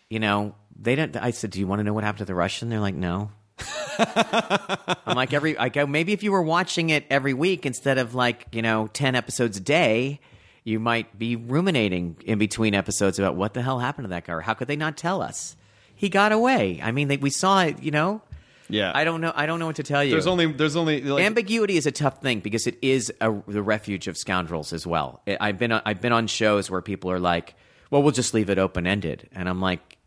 you 0.08 0.18
know, 0.18 0.54
they 0.80 0.96
didn't. 0.96 1.16
I 1.16 1.30
said, 1.32 1.50
"Do 1.50 1.60
you 1.60 1.66
want 1.66 1.80
to 1.80 1.84
know 1.84 1.92
what 1.92 2.04
happened 2.04 2.18
to 2.20 2.24
the 2.24 2.34
Russian?" 2.34 2.68
They're 2.70 2.80
like, 2.80 2.94
"No." 2.94 3.30
I'm 3.98 5.16
like 5.16 5.32
every. 5.32 5.58
I 5.58 5.68
go 5.68 5.86
maybe 5.86 6.12
if 6.12 6.22
you 6.22 6.32
were 6.32 6.42
watching 6.42 6.90
it 6.90 7.04
every 7.10 7.34
week 7.34 7.66
instead 7.66 7.98
of 7.98 8.14
like 8.14 8.46
you 8.52 8.62
know 8.62 8.86
ten 8.88 9.14
episodes 9.14 9.58
a 9.58 9.60
day, 9.60 10.20
you 10.64 10.80
might 10.80 11.18
be 11.18 11.36
ruminating 11.36 12.16
in 12.24 12.38
between 12.38 12.74
episodes 12.74 13.18
about 13.18 13.36
what 13.36 13.52
the 13.54 13.62
hell 13.62 13.78
happened 13.78 14.04
to 14.06 14.08
that 14.10 14.24
guy 14.24 14.32
or 14.32 14.40
how 14.40 14.54
could 14.54 14.68
they 14.68 14.76
not 14.76 14.96
tell 14.96 15.20
us 15.22 15.56
he 16.00 16.08
got 16.08 16.32
away. 16.32 16.80
I 16.82 16.92
mean, 16.92 17.08
they, 17.08 17.18
we 17.18 17.28
saw 17.28 17.62
it. 17.64 17.82
You 17.82 17.90
know. 17.90 18.22
yeah, 18.70 18.90
I 18.94 19.04
don't 19.04 19.20
know. 19.20 19.32
I 19.34 19.44
don't 19.44 19.58
know 19.58 19.66
what 19.66 19.76
to 19.76 19.82
tell 19.82 20.02
you. 20.02 20.10
There's 20.12 20.26
only 20.26 20.46
there's 20.50 20.74
only 20.76 21.02
like, 21.02 21.24
Ambiguity 21.24 21.76
is 21.76 21.84
a 21.86 21.92
tough 21.92 22.22
thing 22.22 22.40
because 22.40 22.66
it 22.66 22.78
is 22.80 23.12
a, 23.20 23.30
the 23.46 23.62
refuge 23.62 24.08
of 24.08 24.16
scoundrels 24.16 24.72
as 24.72 24.86
well. 24.86 25.20
I've 25.40 25.58
been 25.58 25.72
I've 25.72 26.00
been 26.00 26.12
on 26.12 26.26
shows 26.26 26.70
where 26.70 26.80
people 26.80 27.10
are 27.10 27.20
like, 27.20 27.54
"Well, 27.90 28.02
we'll 28.02 28.12
just 28.12 28.32
leave 28.32 28.48
it 28.48 28.58
open 28.58 28.86
ended," 28.86 29.28
and 29.32 29.46
I'm 29.48 29.60
like, 29.60 29.98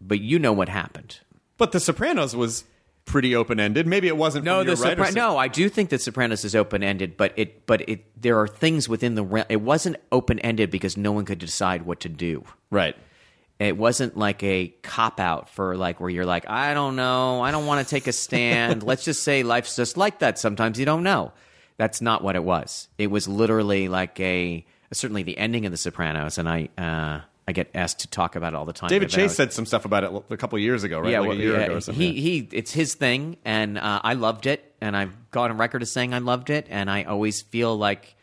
"But 0.00 0.20
you 0.20 0.38
know 0.38 0.52
what 0.54 0.68
happened." 0.68 1.20
but 1.58 1.70
The 1.72 1.80
Sopranos 1.80 2.34
was 2.34 2.64
pretty 3.04 3.36
open 3.36 3.60
ended. 3.60 3.86
Maybe 3.86 4.08
it 4.08 4.16
wasn't. 4.16 4.44
No, 4.44 4.58
from 4.60 4.66
the 4.68 4.76
Sopra- 4.76 5.14
no, 5.14 5.36
I 5.36 5.48
do 5.48 5.68
think 5.68 5.90
that 5.90 6.00
Sopranos 6.00 6.44
is 6.44 6.54
open 6.56 6.82
ended, 6.82 7.16
but 7.16 7.32
it 7.36 7.66
but 7.66 7.86
it 7.88 8.00
there 8.20 8.38
are 8.40 8.48
things 8.48 8.88
within 8.88 9.16
the 9.16 9.44
it 9.48 9.60
wasn't 9.60 9.96
open 10.10 10.38
ended 10.38 10.70
because 10.70 10.96
no 10.96 11.12
one 11.12 11.24
could 11.24 11.38
decide 11.38 11.82
what 11.82 12.00
to 12.00 12.08
do. 12.08 12.44
right. 12.70 12.96
It 13.62 13.76
wasn't 13.76 14.16
like 14.16 14.42
a 14.42 14.74
cop 14.82 15.20
out 15.20 15.48
for 15.48 15.76
like 15.76 16.00
where 16.00 16.10
you're 16.10 16.26
like, 16.26 16.50
I 16.50 16.74
don't 16.74 16.96
know, 16.96 17.40
I 17.42 17.52
don't 17.52 17.64
want 17.64 17.86
to 17.86 17.88
take 17.88 18.08
a 18.08 18.12
stand. 18.12 18.82
Let's 18.84 19.04
just 19.04 19.22
say 19.22 19.44
life's 19.44 19.76
just 19.76 19.96
like 19.96 20.18
that. 20.18 20.36
Sometimes 20.38 20.80
you 20.80 20.84
don't 20.84 21.04
know. 21.04 21.32
That's 21.76 22.00
not 22.00 22.24
what 22.24 22.34
it 22.34 22.42
was. 22.42 22.88
It 22.98 23.06
was 23.06 23.28
literally 23.28 23.88
like 23.88 24.18
a 24.18 24.66
certainly 24.92 25.22
the 25.22 25.38
ending 25.38 25.64
of 25.64 25.70
The 25.70 25.78
Sopranos, 25.78 26.38
and 26.38 26.48
I 26.48 26.70
uh, 26.76 27.20
I 27.46 27.52
get 27.52 27.70
asked 27.74 28.00
to 28.00 28.08
talk 28.08 28.34
about 28.34 28.52
it 28.52 28.56
all 28.56 28.64
the 28.64 28.72
time. 28.72 28.88
David 28.88 29.10
Chase 29.10 29.34
said 29.34 29.52
some 29.52 29.66
stuff 29.66 29.84
about 29.84 30.04
it 30.04 30.24
a 30.30 30.36
couple 30.36 30.58
years 30.58 30.82
ago, 30.84 30.98
right? 30.98 31.12
yeah, 31.12 31.20
like 31.20 31.28
well, 31.28 31.38
a 31.38 31.40
year 31.40 31.54
yeah, 31.54 31.64
ago 31.64 31.74
or 31.76 31.80
something. 31.80 32.00
He 32.00 32.20
he, 32.20 32.48
it's 32.52 32.72
his 32.72 32.94
thing, 32.94 33.36
and 33.44 33.78
uh, 33.78 34.00
I 34.02 34.14
loved 34.14 34.46
it, 34.46 34.74
and 34.80 34.96
I've 34.96 35.30
gone 35.30 35.50
on 35.52 35.58
record 35.58 35.82
as 35.82 35.90
saying 35.92 36.14
I 36.14 36.18
loved 36.18 36.50
it, 36.50 36.66
and 36.68 36.90
I 36.90 37.04
always 37.04 37.42
feel 37.42 37.76
like, 37.76 38.16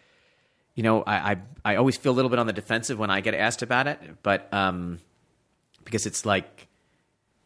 you 0.76 0.84
know, 0.84 1.02
I 1.04 1.32
I, 1.32 1.38
I 1.64 1.76
always 1.78 1.96
feel 1.96 2.12
a 2.12 2.18
little 2.18 2.30
bit 2.30 2.40
on 2.40 2.48
the 2.48 2.54
defensive 2.54 3.00
when 3.00 3.10
I 3.10 3.22
get 3.22 3.34
asked 3.34 3.62
about 3.62 3.88
it, 3.88 4.00
but 4.22 4.54
um, 4.54 5.00
because 5.90 6.06
it's 6.06 6.26
like. 6.26 6.68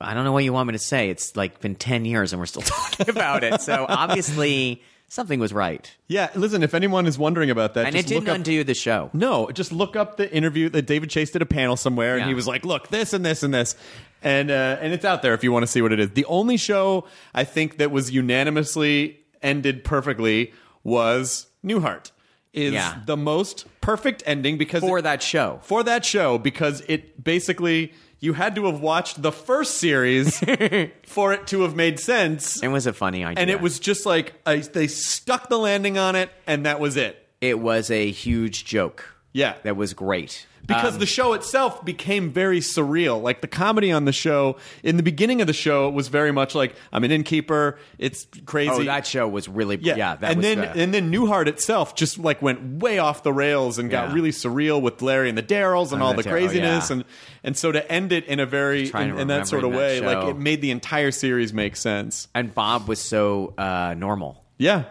I 0.02 0.14
don't 0.14 0.26
know 0.26 0.34
what 0.34 0.44
you 0.44 0.52
want 0.52 0.68
me 0.68 0.74
to 0.74 0.80
say. 0.80 1.10
It's 1.10 1.34
like 1.38 1.62
been 1.62 1.76
10 1.76 2.04
years 2.04 2.34
and 2.34 2.40
we're 2.42 2.46
still 2.46 2.62
talking 2.66 3.08
about 3.10 3.42
it. 3.46 3.62
So 3.62 3.86
obviously 3.88 4.82
something 5.08 5.40
was 5.40 5.54
right. 5.54 5.90
yeah, 6.10 6.30
listen, 6.36 6.62
if 6.62 6.74
anyone 6.74 7.06
is 7.08 7.18
wondering 7.18 7.50
about 7.50 7.76
that, 7.76 7.86
And 7.86 7.96
just 7.96 8.08
it 8.08 8.10
didn't 8.10 8.26
look 8.26 8.30
up, 8.32 8.36
undo 8.36 8.66
the 8.66 8.74
show. 8.74 9.10
No, 9.14 9.50
just 9.52 9.72
look 9.72 9.96
up 9.96 10.18
the 10.18 10.30
interview 10.34 10.68
that 10.70 10.88
David 10.88 11.10
Chase 11.10 11.32
did 11.32 11.42
a 11.42 11.46
panel 11.46 11.78
somewhere, 11.78 12.18
and 12.18 12.28
he 12.28 12.34
was 12.34 12.48
like, 12.48 12.66
"Look, 12.66 12.90
this 12.90 13.14
and 13.14 13.24
this 13.24 13.44
and 13.44 13.54
this," 13.54 13.76
and 14.22 14.52
uh, 14.52 14.78
and 14.82 14.92
it's 14.92 15.06
out 15.06 15.22
there 15.22 15.34
if 15.36 15.44
you 15.44 15.54
want 15.54 15.64
to 15.64 15.68
see 15.68 15.82
what 15.82 15.94
it 15.94 16.02
is. 16.02 16.10
The 16.10 16.26
only 16.26 16.58
show 16.58 17.06
I 17.34 17.46
think 17.46 17.78
that 17.78 17.90
was 17.92 18.12
unanimously 18.12 19.20
ended 19.42 19.86
perfectly 19.86 20.52
was 20.84 21.48
Newhart. 21.64 22.12
Is 22.52 22.74
Yeah. 22.74 23.00
the 23.06 23.16
most 23.18 23.66
perfect 23.82 24.22
ending 24.26 24.58
because 24.58 24.82
For 24.82 25.00
it- 25.00 25.04
that 25.04 25.24
show. 25.24 25.60
for 25.64 25.82
that 25.84 26.04
show 26.04 26.38
because 26.38 26.82
it 26.90 27.24
basically 27.24 27.94
you 28.24 28.32
had 28.34 28.56
to 28.56 28.66
have 28.68 28.80
watched 28.80 29.22
the 29.22 29.32
first 29.34 29.80
series 29.80 30.40
for 31.06 31.34
it 31.34 31.46
to 31.48 31.62
have 31.64 31.76
made 31.76 32.00
sense, 32.00 32.64
It 32.64 32.70
was 32.70 32.88
a 32.88 32.94
funny 32.94 33.26
idea. 33.26 33.42
and 33.42 33.50
it 33.50 33.60
was 33.60 33.80
just 33.80 34.06
like 34.06 34.34
they 34.46 34.88
stuck 34.88 35.50
the 35.50 35.58
landing 35.60 35.98
on 35.98 36.16
it, 36.16 36.30
and 36.48 36.66
that 36.66 36.80
was 36.80 36.96
it. 36.96 37.18
it 37.42 37.60
was 37.60 37.92
a 37.92 38.10
huge 38.12 38.64
joke. 38.64 39.13
Yeah. 39.34 39.56
That 39.64 39.76
was 39.76 39.94
great. 39.94 40.46
because 40.66 40.94
Um, 40.94 41.00
the 41.00 41.06
show 41.06 41.34
itself 41.34 41.84
became 41.84 42.32
very 42.32 42.60
surreal. 42.62 43.22
Like 43.22 43.42
the 43.42 43.48
comedy 43.48 43.92
on 43.92 44.06
the 44.06 44.14
show, 44.14 44.58
in 44.82 44.96
the 44.96 45.04
beginning 45.04 45.42
of 45.42 45.48
the 45.48 45.54
show, 45.54 45.90
was 45.90 46.08
very 46.08 46.32
much 46.32 46.56
like 46.56 46.76
I'm 46.94 47.04
an 47.04 47.12
innkeeper. 47.12 47.78
It's 47.98 48.26
crazy. 48.46 48.72
Oh, 48.72 48.84
that 48.84 49.06
show 49.06 49.28
was 49.28 49.50
really 49.50 49.78
yeah, 49.82 49.96
yeah. 49.96 50.16
that 50.16 50.32
and 50.32 50.44
then 50.44 50.60
uh, 50.60 50.74
and 50.76 50.94
then 50.94 51.12
Newhart 51.12 51.48
itself 51.48 51.96
just 51.96 52.18
like 52.18 52.42
went 52.42 52.82
way 52.82 52.98
off 53.00 53.24
the 53.24 53.34
rails 53.34 53.78
and 53.78 53.90
got 53.90 54.14
really 54.14 54.32
surreal 54.32 54.82
with 54.82 55.02
Larry 55.02 55.28
and 55.28 55.38
the 55.38 55.44
Darrells 55.44 55.86
and 55.86 55.96
And 55.96 56.04
all 56.04 56.14
the 56.14 56.24
the 56.24 56.30
craziness 56.30 56.90
yeah. 56.90 56.96
and 56.96 57.06
and 57.44 57.58
so 57.58 57.72
to 57.74 57.92
end 57.92 58.14
it 58.14 58.26
in 58.26 58.40
a 58.40 58.46
very 58.46 58.90
in, 58.90 59.20
in 59.20 59.28
that 59.28 59.48
sort 59.48 59.66
of 59.66 59.72
remember 59.72 59.78
way, 59.78 60.00
that 60.00 60.24
like 60.24 60.30
it 60.30 60.38
made 60.38 60.62
the 60.62 60.72
entire 60.72 61.12
series 61.12 61.52
make 61.52 61.76
sense. 61.76 62.30
and 62.34 62.54
Bob 62.54 62.88
was 62.88 63.00
so 63.00 63.54
uh, 63.58 63.96
normal. 63.98 64.46
Yeah. 64.58 64.86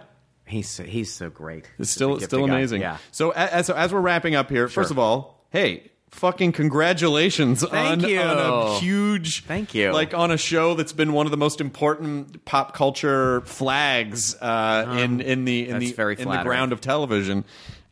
He's 0.52 0.68
so, 0.68 0.84
he's 0.84 1.10
so 1.12 1.30
great. 1.30 1.64
It's 1.78 1.90
still 1.90 2.20
still 2.20 2.44
amazing. 2.44 2.82
Yeah. 2.82 2.98
So 3.10 3.30
as 3.30 3.70
as 3.70 3.92
we're 3.92 4.00
wrapping 4.00 4.34
up 4.34 4.50
here, 4.50 4.68
first 4.68 4.90
of 4.90 4.98
all, 4.98 5.44
hey, 5.50 5.90
fucking 6.10 6.52
congratulations 6.52 7.62
Thank 7.66 8.02
on, 8.04 8.08
you. 8.10 8.20
on 8.20 8.38
a 8.38 8.78
huge 8.78 9.44
Thank 9.44 9.74
you. 9.74 9.92
like 9.92 10.12
on 10.12 10.30
a 10.30 10.36
show 10.36 10.74
that's 10.74 10.92
been 10.92 11.14
one 11.14 11.26
of 11.26 11.30
the 11.30 11.38
most 11.38 11.60
important 11.62 12.44
pop 12.44 12.74
culture 12.74 13.40
flags 13.42 14.36
uh, 14.42 14.98
in 15.00 15.20
in 15.22 15.46
the 15.46 15.68
in 15.70 15.78
the 15.78 15.92
very 15.92 16.20
in 16.20 16.28
the 16.28 16.42
ground 16.42 16.72
of 16.72 16.80
television. 16.82 17.44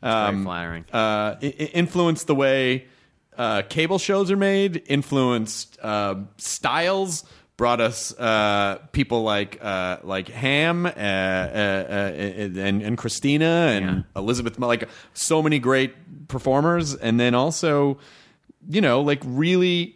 very 0.02 0.14
Um, 0.14 0.44
flattering. 0.44 0.84
Uh, 0.92 1.36
influenced 1.40 2.26
the 2.26 2.34
way 2.34 2.86
uh, 3.38 3.62
cable 3.68 3.98
shows 3.98 4.30
are 4.30 4.36
made. 4.36 4.82
Influenced 4.86 5.78
uh, 5.82 6.16
styles. 6.36 7.24
Brought 7.60 7.82
us 7.82 8.18
uh, 8.18 8.78
people 8.92 9.22
like 9.22 9.58
uh, 9.62 9.98
like 10.02 10.28
Hamm 10.28 10.86
uh, 10.86 10.88
uh, 10.88 10.92
uh, 10.92 11.92
and 12.16 12.80
and 12.80 12.96
Christina 12.96 13.44
and 13.44 13.84
Yeah. 13.84 14.02
Elizabeth, 14.16 14.58
like 14.58 14.88
so 15.12 15.42
many 15.42 15.58
great 15.58 15.92
performers, 16.28 16.94
and 16.94 17.20
then 17.20 17.34
also, 17.34 17.98
you 18.66 18.80
know, 18.80 19.02
like 19.02 19.20
really 19.26 19.94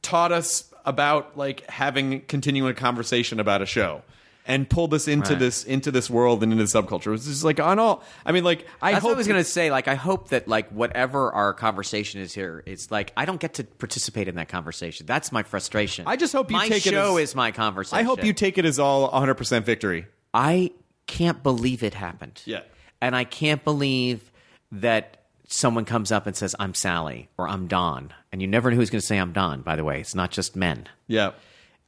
taught 0.00 0.32
us 0.32 0.72
about 0.86 1.36
like 1.36 1.68
having 1.68 2.22
continuing 2.22 2.70
a 2.70 2.74
conversation 2.74 3.38
about 3.38 3.60
a 3.60 3.66
show 3.66 4.00
and 4.48 4.68
pulled 4.68 4.92
us 4.94 5.06
into 5.06 5.30
Right. 5.34 5.38
this 5.38 5.62
into 5.64 5.90
this 5.92 6.08
world 6.10 6.42
and 6.42 6.50
into 6.52 6.64
the 6.64 6.68
subculture. 6.82 7.14
It's 7.14 7.26
just 7.26 7.44
like 7.44 7.60
on 7.60 7.78
all. 7.78 8.02
I 8.26 8.32
mean, 8.32 8.42
like 8.42 8.66
I 8.82 8.92
That's 8.92 9.02
hope 9.02 9.10
what 9.10 9.14
I 9.14 9.18
was 9.18 9.28
gonna 9.28 9.44
say. 9.44 9.70
Like, 9.70 9.86
I 9.86 9.94
hope 9.94 10.30
that 10.30 10.48
like 10.48 10.70
whatever 10.70 11.30
our 11.30 11.54
conversation 11.54 12.20
is 12.20 12.34
here, 12.34 12.64
it's 12.66 12.90
like 12.90 13.12
I 13.16 13.26
don't 13.26 13.38
get 13.40 13.54
to 13.54 13.64
participate 13.64 14.26
in 14.26 14.34
that 14.34 14.48
conversation. 14.48 15.06
That's 15.06 15.30
my 15.30 15.42
frustration. 15.44 16.06
I 16.08 16.16
just 16.16 16.32
hope 16.32 16.50
you 16.50 16.56
my 16.56 16.66
take 16.68 16.86
it 16.86 16.90
show 16.90 17.18
as- 17.18 17.28
is 17.30 17.34
my 17.36 17.52
conversation. 17.52 17.98
I 17.98 18.02
hope 18.02 18.24
you 18.24 18.32
take 18.32 18.58
it 18.58 18.64
as 18.64 18.78
all 18.80 19.02
100 19.10 19.34
percent 19.34 19.64
victory. 19.66 20.06
I 20.34 20.72
can't 21.06 21.42
believe 21.42 21.82
it 21.82 21.94
happened. 21.94 22.42
Yeah. 22.44 22.62
And 23.00 23.14
I 23.14 23.24
can't 23.24 23.62
believe 23.62 24.32
that 24.72 25.22
someone 25.46 25.84
comes 25.84 26.10
up 26.12 26.26
and 26.26 26.36
says, 26.36 26.54
I'm 26.58 26.74
Sally 26.74 27.28
or 27.38 27.48
I'm 27.48 27.66
Don. 27.68 28.12
And 28.32 28.42
you 28.42 28.48
never 28.48 28.70
know 28.70 28.76
who's 28.76 28.90
going 28.90 29.00
to 29.00 29.06
say 29.06 29.16
I'm 29.18 29.32
Don, 29.32 29.62
by 29.62 29.76
the 29.76 29.84
way. 29.84 30.00
It's 30.00 30.14
not 30.14 30.30
just 30.30 30.56
men. 30.56 30.86
Yeah. 31.06 31.30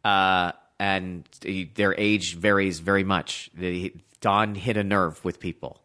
Uh, 0.04 0.52
and 0.80 1.28
their 1.74 1.94
age 1.98 2.36
varies 2.36 2.80
very 2.80 3.04
much. 3.04 3.50
Don 4.22 4.54
hit 4.54 4.78
a 4.78 4.82
nerve 4.82 5.22
with 5.22 5.38
people. 5.38 5.82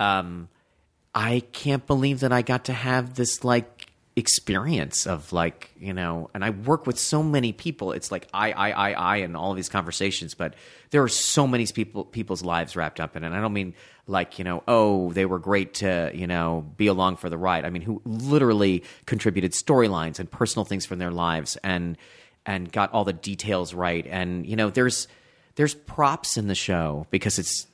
Um, 0.00 0.48
I 1.14 1.44
can't 1.52 1.86
believe 1.86 2.18
that 2.20 2.32
I 2.32 2.42
got 2.42 2.64
to 2.64 2.72
have 2.72 3.14
this 3.14 3.44
like 3.44 3.92
experience 4.16 5.08
of 5.08 5.32
like 5.32 5.72
you 5.76 5.92
know 5.92 6.30
and 6.34 6.44
i 6.44 6.50
work 6.50 6.86
with 6.86 6.96
so 6.96 7.20
many 7.20 7.52
people 7.52 7.90
it's 7.90 8.12
like 8.12 8.28
i 8.32 8.52
i 8.52 8.70
i 8.70 8.92
i 8.92 9.16
and 9.16 9.36
all 9.36 9.54
these 9.54 9.68
conversations 9.68 10.34
but 10.34 10.54
there 10.90 11.02
are 11.02 11.08
so 11.08 11.48
many 11.48 11.66
people 11.66 12.04
people's 12.04 12.44
lives 12.44 12.76
wrapped 12.76 13.00
up 13.00 13.16
in 13.16 13.24
it 13.24 13.26
and 13.26 13.34
i 13.34 13.40
don't 13.40 13.52
mean 13.52 13.74
like 14.06 14.38
you 14.38 14.44
know 14.44 14.62
oh 14.68 15.12
they 15.14 15.26
were 15.26 15.40
great 15.40 15.74
to 15.74 16.12
you 16.14 16.28
know 16.28 16.64
be 16.76 16.86
along 16.86 17.16
for 17.16 17.28
the 17.28 17.36
ride 17.36 17.64
i 17.64 17.70
mean 17.70 17.82
who 17.82 18.00
literally 18.04 18.84
contributed 19.04 19.50
storylines 19.50 20.20
and 20.20 20.30
personal 20.30 20.64
things 20.64 20.86
from 20.86 21.00
their 21.00 21.10
lives 21.10 21.58
and 21.64 21.98
and 22.46 22.70
got 22.72 22.92
all 22.92 23.04
the 23.04 23.12
details 23.12 23.72
right 23.74 24.06
and 24.08 24.46
you 24.46 24.56
know 24.56 24.70
there's 24.70 25.08
there's 25.56 25.74
props 25.74 26.36
in 26.36 26.48
the 26.48 26.54
show 26.54 27.06
because 27.10 27.38
it's 27.38 27.66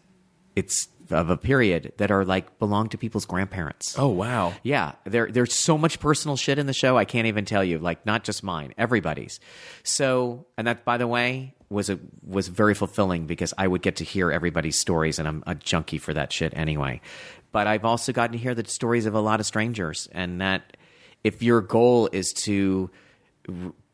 it's 0.54 0.88
of 1.10 1.28
a 1.28 1.36
period 1.36 1.92
that 1.96 2.12
are 2.12 2.24
like 2.24 2.56
belong 2.60 2.88
to 2.88 2.96
people's 2.96 3.24
grandparents 3.24 3.98
Oh 3.98 4.08
wow. 4.08 4.52
yeah, 4.62 4.92
there 5.04 5.28
there's 5.28 5.52
so 5.52 5.76
much 5.76 5.98
personal 5.98 6.36
shit 6.36 6.56
in 6.56 6.66
the 6.66 6.72
show. 6.72 6.96
I 6.96 7.04
can't 7.04 7.26
even 7.26 7.44
tell 7.44 7.64
you. 7.64 7.78
Like 7.80 8.06
not 8.06 8.22
just 8.22 8.44
mine, 8.44 8.74
everybody's. 8.78 9.40
So, 9.82 10.46
and 10.56 10.68
that 10.68 10.84
by 10.84 10.98
the 10.98 11.08
way 11.08 11.56
was 11.68 11.90
a 11.90 11.98
was 12.22 12.46
very 12.46 12.74
fulfilling 12.74 13.26
because 13.26 13.52
I 13.58 13.66
would 13.66 13.82
get 13.82 13.96
to 13.96 14.04
hear 14.04 14.30
everybody's 14.30 14.78
stories, 14.78 15.18
and 15.18 15.26
I'm 15.26 15.42
a 15.48 15.56
junkie 15.56 15.98
for 15.98 16.14
that 16.14 16.32
shit 16.32 16.52
anyway. 16.56 17.00
But 17.50 17.66
I've 17.66 17.84
also 17.84 18.12
gotten 18.12 18.32
to 18.34 18.38
hear 18.38 18.54
the 18.54 18.64
stories 18.68 19.04
of 19.06 19.14
a 19.14 19.20
lot 19.20 19.40
of 19.40 19.46
strangers, 19.46 20.08
and 20.12 20.40
that 20.40 20.76
if 21.24 21.42
your 21.42 21.60
goal 21.60 22.08
is 22.12 22.32
to 22.44 22.88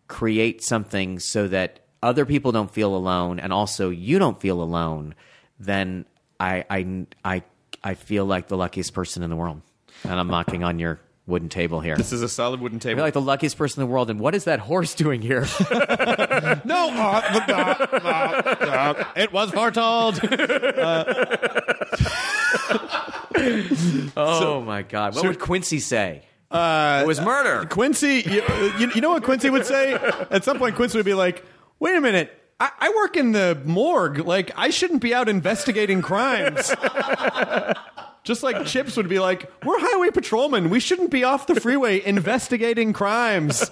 create 0.08 0.62
something 0.62 1.18
so 1.18 1.48
that 1.48 1.80
other 2.02 2.24
people 2.24 2.52
don't 2.52 2.70
feel 2.70 2.94
alone, 2.94 3.40
and 3.40 3.52
also 3.52 3.90
you 3.90 4.18
don't 4.18 4.40
feel 4.40 4.62
alone, 4.62 5.14
then 5.58 6.04
I 6.38 6.64
I 6.70 7.06
I 7.24 7.42
I 7.82 7.94
feel 7.94 8.24
like 8.24 8.48
the 8.48 8.56
luckiest 8.56 8.94
person 8.94 9.22
in 9.22 9.30
the 9.30 9.36
world, 9.36 9.62
and 10.04 10.12
I'm 10.12 10.28
knocking 10.28 10.64
on 10.64 10.78
your 10.78 11.00
wooden 11.26 11.48
table 11.48 11.80
here. 11.80 11.96
This 11.96 12.12
is 12.12 12.22
a 12.22 12.28
solid 12.28 12.60
wooden 12.60 12.78
table. 12.78 12.94
I 12.94 12.96
feel 12.96 13.04
like 13.04 13.14
the 13.14 13.20
luckiest 13.20 13.58
person 13.58 13.82
in 13.82 13.88
the 13.88 13.92
world, 13.92 14.10
and 14.10 14.20
what 14.20 14.34
is 14.34 14.44
that 14.44 14.60
horse 14.60 14.94
doing 14.94 15.20
here? 15.20 15.40
no, 16.64 16.90
uh, 16.90 17.40
uh, 17.48 17.86
uh, 17.90 18.64
uh, 18.64 19.04
it 19.16 19.32
was 19.32 19.50
foretold. 19.50 20.20
oh 24.16 24.62
my 24.64 24.82
god! 24.82 25.14
What 25.14 25.26
would 25.26 25.38
Quincy 25.38 25.80
say? 25.80 26.22
Uh, 26.50 27.00
it 27.02 27.06
was 27.06 27.20
murder. 27.20 27.66
Quincy, 27.68 28.22
you, 28.26 28.42
you, 28.78 28.90
you 28.94 29.00
know 29.00 29.10
what 29.10 29.24
Quincy 29.24 29.50
would 29.50 29.66
say? 29.66 29.94
At 30.30 30.44
some 30.44 30.58
point, 30.58 30.76
Quincy 30.76 30.98
would 30.98 31.06
be 31.06 31.14
like, 31.14 31.44
"Wait 31.80 31.96
a 31.96 32.00
minute." 32.00 32.32
I, 32.58 32.70
I 32.78 32.88
work 32.96 33.16
in 33.16 33.32
the 33.32 33.60
morgue. 33.64 34.20
Like, 34.20 34.50
I 34.56 34.70
shouldn't 34.70 35.02
be 35.02 35.12
out 35.12 35.28
investigating 35.28 36.00
crimes. 36.00 36.74
Just 38.26 38.42
like 38.42 38.66
Chips 38.66 38.96
would 38.96 39.08
be 39.08 39.20
like, 39.20 39.48
we're 39.64 39.78
highway 39.78 40.10
patrolmen. 40.10 40.68
We 40.68 40.80
shouldn't 40.80 41.12
be 41.12 41.22
off 41.22 41.46
the 41.46 41.60
freeway 41.60 42.04
investigating 42.04 42.92
crimes. 42.92 43.70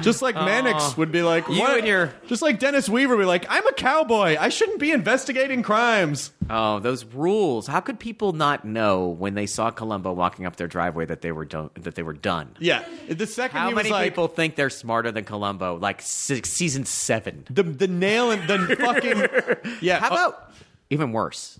Just 0.00 0.22
like 0.22 0.36
Mannix 0.36 0.96
would 0.96 1.10
be 1.10 1.22
like, 1.22 1.48
You 1.48 1.58
what? 1.58 1.78
and 1.78 1.86
your- 1.86 2.14
Just 2.28 2.40
like 2.40 2.60
Dennis 2.60 2.88
Weaver 2.88 3.16
would 3.16 3.22
be 3.22 3.26
like, 3.26 3.46
I'm 3.48 3.66
a 3.66 3.72
cowboy. 3.72 4.36
I 4.38 4.48
shouldn't 4.48 4.78
be 4.78 4.92
investigating 4.92 5.64
crimes. 5.64 6.30
Oh, 6.48 6.78
those 6.78 7.04
rules! 7.04 7.66
How 7.66 7.80
could 7.80 7.98
people 7.98 8.32
not 8.32 8.64
know 8.64 9.08
when 9.08 9.34
they 9.34 9.46
saw 9.46 9.70
Columbo 9.72 10.12
walking 10.12 10.46
up 10.46 10.54
their 10.54 10.68
driveway 10.68 11.04
that 11.06 11.20
they 11.20 11.32
were 11.32 11.44
done? 11.44 11.70
That 11.74 11.96
they 11.96 12.04
were 12.04 12.14
done. 12.14 12.54
Yeah. 12.60 12.84
The 13.08 13.26
second 13.26 13.58
How 13.58 13.68
he 13.68 13.74
was 13.74 13.82
many 13.82 13.90
like, 13.92 14.12
people 14.12 14.28
think 14.28 14.54
they're 14.54 14.70
smarter 14.70 15.10
than 15.10 15.24
Columbo? 15.24 15.76
Like 15.78 16.00
six, 16.00 16.48
season 16.48 16.84
seven. 16.86 17.44
the, 17.50 17.64
the 17.64 17.88
nail 17.88 18.30
and 18.30 18.48
the 18.48 18.76
fucking. 18.76 19.78
Yeah. 19.82 19.98
How 19.98 20.06
uh, 20.06 20.10
about 20.12 20.52
even 20.90 21.10
worse? 21.12 21.58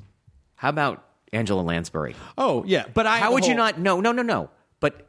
How 0.55 0.69
about 0.70 1.05
Angela 1.33 1.63
Lansbury? 1.63 2.15
Oh, 2.37 2.65
yeah. 2.67 2.87
But 2.93 3.07
I. 3.07 3.19
How 3.19 3.33
would 3.33 3.47
you 3.47 3.55
oh, 3.55 3.59
not? 3.59 3.79
No, 3.79 4.01
no, 4.01 4.13
no, 4.13 4.23
no. 4.23 4.51
But 4.81 5.09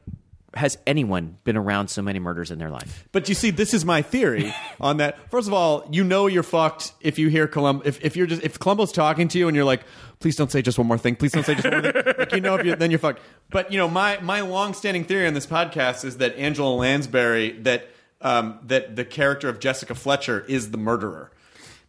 has 0.55 0.77
anyone 0.87 1.37
been 1.43 1.57
around 1.57 1.89
so 1.89 2.01
many 2.01 2.19
murders 2.19 2.51
in 2.51 2.57
their 2.57 2.69
life? 2.69 3.07
But 3.11 3.29
you 3.29 3.35
see, 3.35 3.51
this 3.51 3.73
is 3.73 3.85
my 3.85 4.01
theory 4.01 4.53
on 4.81 4.97
that. 4.97 5.29
First 5.29 5.47
of 5.47 5.53
all, 5.53 5.87
you 5.91 6.03
know 6.03 6.27
you're 6.27 6.43
fucked 6.43 6.93
if 7.01 7.19
you 7.19 7.29
hear 7.29 7.47
Columbo. 7.47 7.83
If, 7.85 8.03
if 8.03 8.15
you're 8.15 8.27
just 8.27 8.43
if 8.43 8.59
Columbo's 8.59 8.91
talking 8.91 9.27
to 9.29 9.37
you 9.37 9.47
and 9.47 9.55
you're 9.55 9.65
like, 9.65 9.83
please 10.19 10.35
don't 10.35 10.51
say 10.51 10.61
just 10.61 10.77
one 10.77 10.87
more 10.87 10.97
thing. 10.97 11.15
Please 11.15 11.31
don't 11.31 11.45
say 11.45 11.55
just 11.55 11.65
one 11.65 11.81
more 11.81 11.91
thing. 11.91 12.03
Like 12.19 12.31
you 12.33 12.41
know, 12.41 12.55
if 12.55 12.65
you 12.65 12.75
then 12.75 12.91
you're 12.91 12.99
fucked. 12.99 13.21
But 13.49 13.71
you 13.71 13.77
know, 13.77 13.87
my 13.87 14.19
my 14.21 14.41
long-standing 14.41 15.05
theory 15.05 15.27
on 15.27 15.33
this 15.33 15.47
podcast 15.47 16.03
is 16.03 16.17
that 16.17 16.35
Angela 16.35 16.73
Lansbury 16.73 17.51
that 17.61 17.89
um, 18.21 18.59
that 18.63 18.95
the 18.95 19.05
character 19.05 19.49
of 19.49 19.59
Jessica 19.59 19.95
Fletcher 19.95 20.45
is 20.47 20.71
the 20.71 20.77
murderer. 20.77 21.31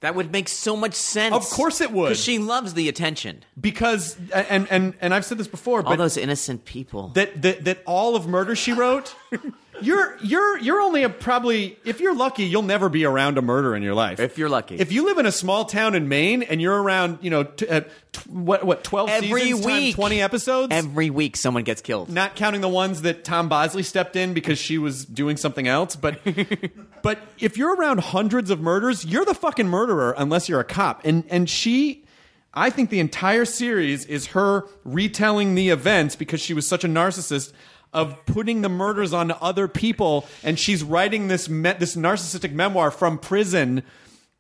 That 0.00 0.14
would 0.14 0.32
make 0.32 0.48
so 0.48 0.76
much 0.76 0.94
sense. 0.94 1.34
Of 1.34 1.44
course 1.50 1.80
it 1.80 1.92
would. 1.92 2.08
Because 2.08 2.22
she 2.24 2.38
loves 2.38 2.74
the 2.74 2.88
attention. 2.88 3.44
Because 3.60 4.16
and 4.32 4.66
and 4.70 4.94
and 5.00 5.12
I've 5.12 5.24
said 5.26 5.36
this 5.38 5.48
before, 5.48 5.78
All 5.82 5.90
but 5.90 5.96
those 5.96 6.16
innocent 6.16 6.64
people. 6.64 7.08
that 7.10 7.42
that 7.42 7.64
that 7.64 7.82
all 7.86 8.16
of 8.16 8.26
Murder 8.26 8.56
She 8.56 8.72
Wrote. 8.72 9.14
You're 9.82 10.16
you're 10.22 10.58
you're 10.58 10.80
only 10.80 11.02
a 11.02 11.08
probably 11.08 11.78
if 11.84 12.00
you're 12.00 12.14
lucky 12.14 12.44
you'll 12.44 12.62
never 12.62 12.88
be 12.88 13.04
around 13.04 13.38
a 13.38 13.42
murder 13.42 13.74
in 13.74 13.82
your 13.82 13.94
life. 13.94 14.20
If 14.20 14.38
you're 14.38 14.48
lucky. 14.48 14.76
If 14.76 14.92
you 14.92 15.04
live 15.04 15.18
in 15.18 15.26
a 15.26 15.32
small 15.32 15.64
town 15.64 15.94
in 15.94 16.08
Maine 16.08 16.42
and 16.42 16.60
you're 16.60 16.80
around, 16.82 17.18
you 17.22 17.30
know, 17.30 17.44
t- 17.44 17.66
uh, 17.68 17.80
t- 18.12 18.20
what 18.28 18.64
what 18.64 18.84
twelve 18.84 19.08
Every 19.10 19.40
seasons 19.42 19.66
week. 19.66 19.94
twenty 19.94 20.20
episodes, 20.20 20.68
Every 20.72 21.10
week 21.10 21.36
someone 21.36 21.64
gets 21.64 21.80
killed. 21.80 22.08
not 22.10 22.36
counting 22.36 22.60
the 22.60 22.68
ones 22.68 23.02
that 23.02 23.24
Tom 23.24 23.48
Bosley 23.48 23.82
stepped 23.82 24.16
in 24.16 24.34
because 24.34 24.58
she 24.58 24.78
was 24.78 25.04
doing 25.04 25.36
something 25.36 25.66
else. 25.68 25.96
But 25.96 26.20
but 27.02 27.18
if 27.38 27.56
you're 27.56 27.74
around 27.74 28.00
hundreds 28.00 28.50
of 28.50 28.60
murders, 28.60 29.04
you're 29.04 29.24
the 29.24 29.34
fucking 29.34 29.68
murderer 29.68 30.14
unless 30.16 30.48
you're 30.48 30.60
a 30.60 30.64
cop. 30.64 31.02
And 31.04 31.24
and 31.30 31.48
she, 31.48 32.04
I 32.52 32.70
think 32.70 32.90
the 32.90 33.00
entire 33.00 33.44
series 33.44 34.04
is 34.06 34.28
her 34.28 34.66
retelling 34.84 35.54
the 35.54 35.70
events 35.70 36.16
because 36.16 36.40
she 36.40 36.52
was 36.54 36.66
such 36.68 36.84
a 36.84 36.88
narcissist. 36.88 37.52
Of 37.92 38.24
putting 38.24 38.62
the 38.62 38.68
murders 38.68 39.12
on 39.12 39.32
other 39.40 39.66
people, 39.66 40.26
and 40.44 40.58
she's 40.58 40.84
writing 40.84 41.26
this 41.26 41.48
me- 41.48 41.72
this 41.72 41.96
narcissistic 41.96 42.52
memoir 42.52 42.92
from 42.92 43.18
prison, 43.18 43.82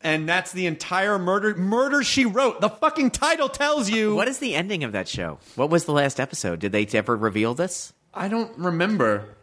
and 0.00 0.28
that's 0.28 0.52
the 0.52 0.66
entire 0.66 1.18
murder 1.18 1.56
murder 1.56 2.04
she 2.04 2.24
wrote. 2.26 2.60
The 2.60 2.68
fucking 2.68 3.10
title 3.10 3.48
tells 3.48 3.90
you. 3.90 4.14
What 4.14 4.28
is 4.28 4.38
the 4.38 4.54
ending 4.54 4.84
of 4.84 4.92
that 4.92 5.08
show? 5.08 5.40
What 5.56 5.68
was 5.68 5.84
the 5.84 5.92
last 5.92 6.20
episode? 6.20 6.60
Did 6.60 6.70
they 6.70 6.86
ever 6.96 7.16
reveal 7.16 7.54
this? 7.54 7.92
I 8.14 8.28
don't 8.28 8.56
remember. 8.56 9.34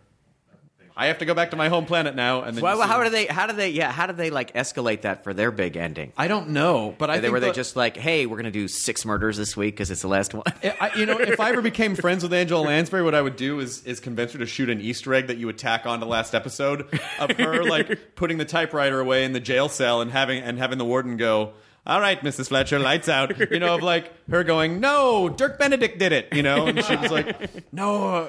I 0.97 1.05
have 1.07 1.19
to 1.19 1.25
go 1.25 1.33
back 1.35 1.51
to 1.51 1.55
my 1.55 1.69
home 1.69 1.85
planet 1.85 2.15
now, 2.15 2.41
and 2.41 2.57
then 2.57 2.63
Well, 2.63 2.81
see- 2.81 2.87
how 2.87 3.03
do 3.03 3.09
they? 3.11 3.27
How 3.27 3.45
do 3.45 3.53
they? 3.53 3.69
Yeah, 3.69 3.91
how 3.91 4.07
do 4.07 4.13
they 4.13 4.29
like 4.31 4.53
escalate 4.53 5.01
that 5.01 5.23
for 5.23 5.33
their 5.33 5.51
big 5.51 5.77
ending? 5.77 6.11
I 6.17 6.27
don't 6.27 6.49
know, 6.49 6.95
but 6.97 7.09
I 7.11 7.17
they, 7.17 7.21
think 7.21 7.33
were 7.33 7.39
they 7.39 7.51
just 7.51 7.75
like, 7.75 7.95
hey, 7.95 8.25
we're 8.25 8.37
gonna 8.37 8.49
do 8.51 8.67
six 8.67 9.05
murders 9.05 9.37
this 9.37 9.55
week 9.55 9.75
because 9.75 9.91
it's 9.91 10.01
the 10.01 10.07
last 10.07 10.33
one. 10.33 10.43
I, 10.63 10.91
you 10.97 11.05
know, 11.05 11.19
if 11.19 11.39
I 11.39 11.49
ever 11.51 11.61
became 11.73 11.95
friends 11.95 12.23
with 12.23 12.33
Angela 12.33 12.61
Lansbury, 12.61 13.03
what 13.03 13.13
I 13.15 13.21
would 13.21 13.35
do 13.35 13.59
is 13.59 13.83
is 13.83 13.99
convince 13.99 14.33
her 14.33 14.39
to 14.39 14.45
shoot 14.47 14.69
an 14.69 14.81
Easter 14.81 15.13
egg 15.13 15.27
that 15.27 15.37
you 15.37 15.45
would 15.45 15.59
tack 15.59 15.85
on 15.85 15.99
to 15.99 16.05
last 16.07 16.33
episode 16.33 16.87
of 17.19 17.31
her 17.37 17.63
like 17.63 18.15
putting 18.15 18.37
the 18.39 18.45
typewriter 18.45 18.99
away 18.99 19.23
in 19.23 19.33
the 19.33 19.39
jail 19.39 19.69
cell 19.69 20.01
and 20.01 20.11
having 20.11 20.41
and 20.41 20.57
having 20.57 20.79
the 20.79 20.85
warden 20.85 21.15
go. 21.17 21.53
All 21.85 22.01
right, 22.01 22.19
Mrs. 22.19 22.49
Fletcher, 22.49 22.79
lights 22.79 23.07
out. 23.07 23.39
You 23.49 23.59
know, 23.59 23.75
of 23.75 23.81
like 23.83 24.11
her 24.29 24.43
going, 24.43 24.81
no, 24.81 25.29
Dirk 25.29 25.57
Benedict 25.57 25.97
did 25.99 26.11
it. 26.11 26.27
You 26.33 26.43
know, 26.43 26.65
and 26.67 26.83
she 26.83 26.95
was 26.97 27.11
like, 27.11 27.71
no. 27.71 28.27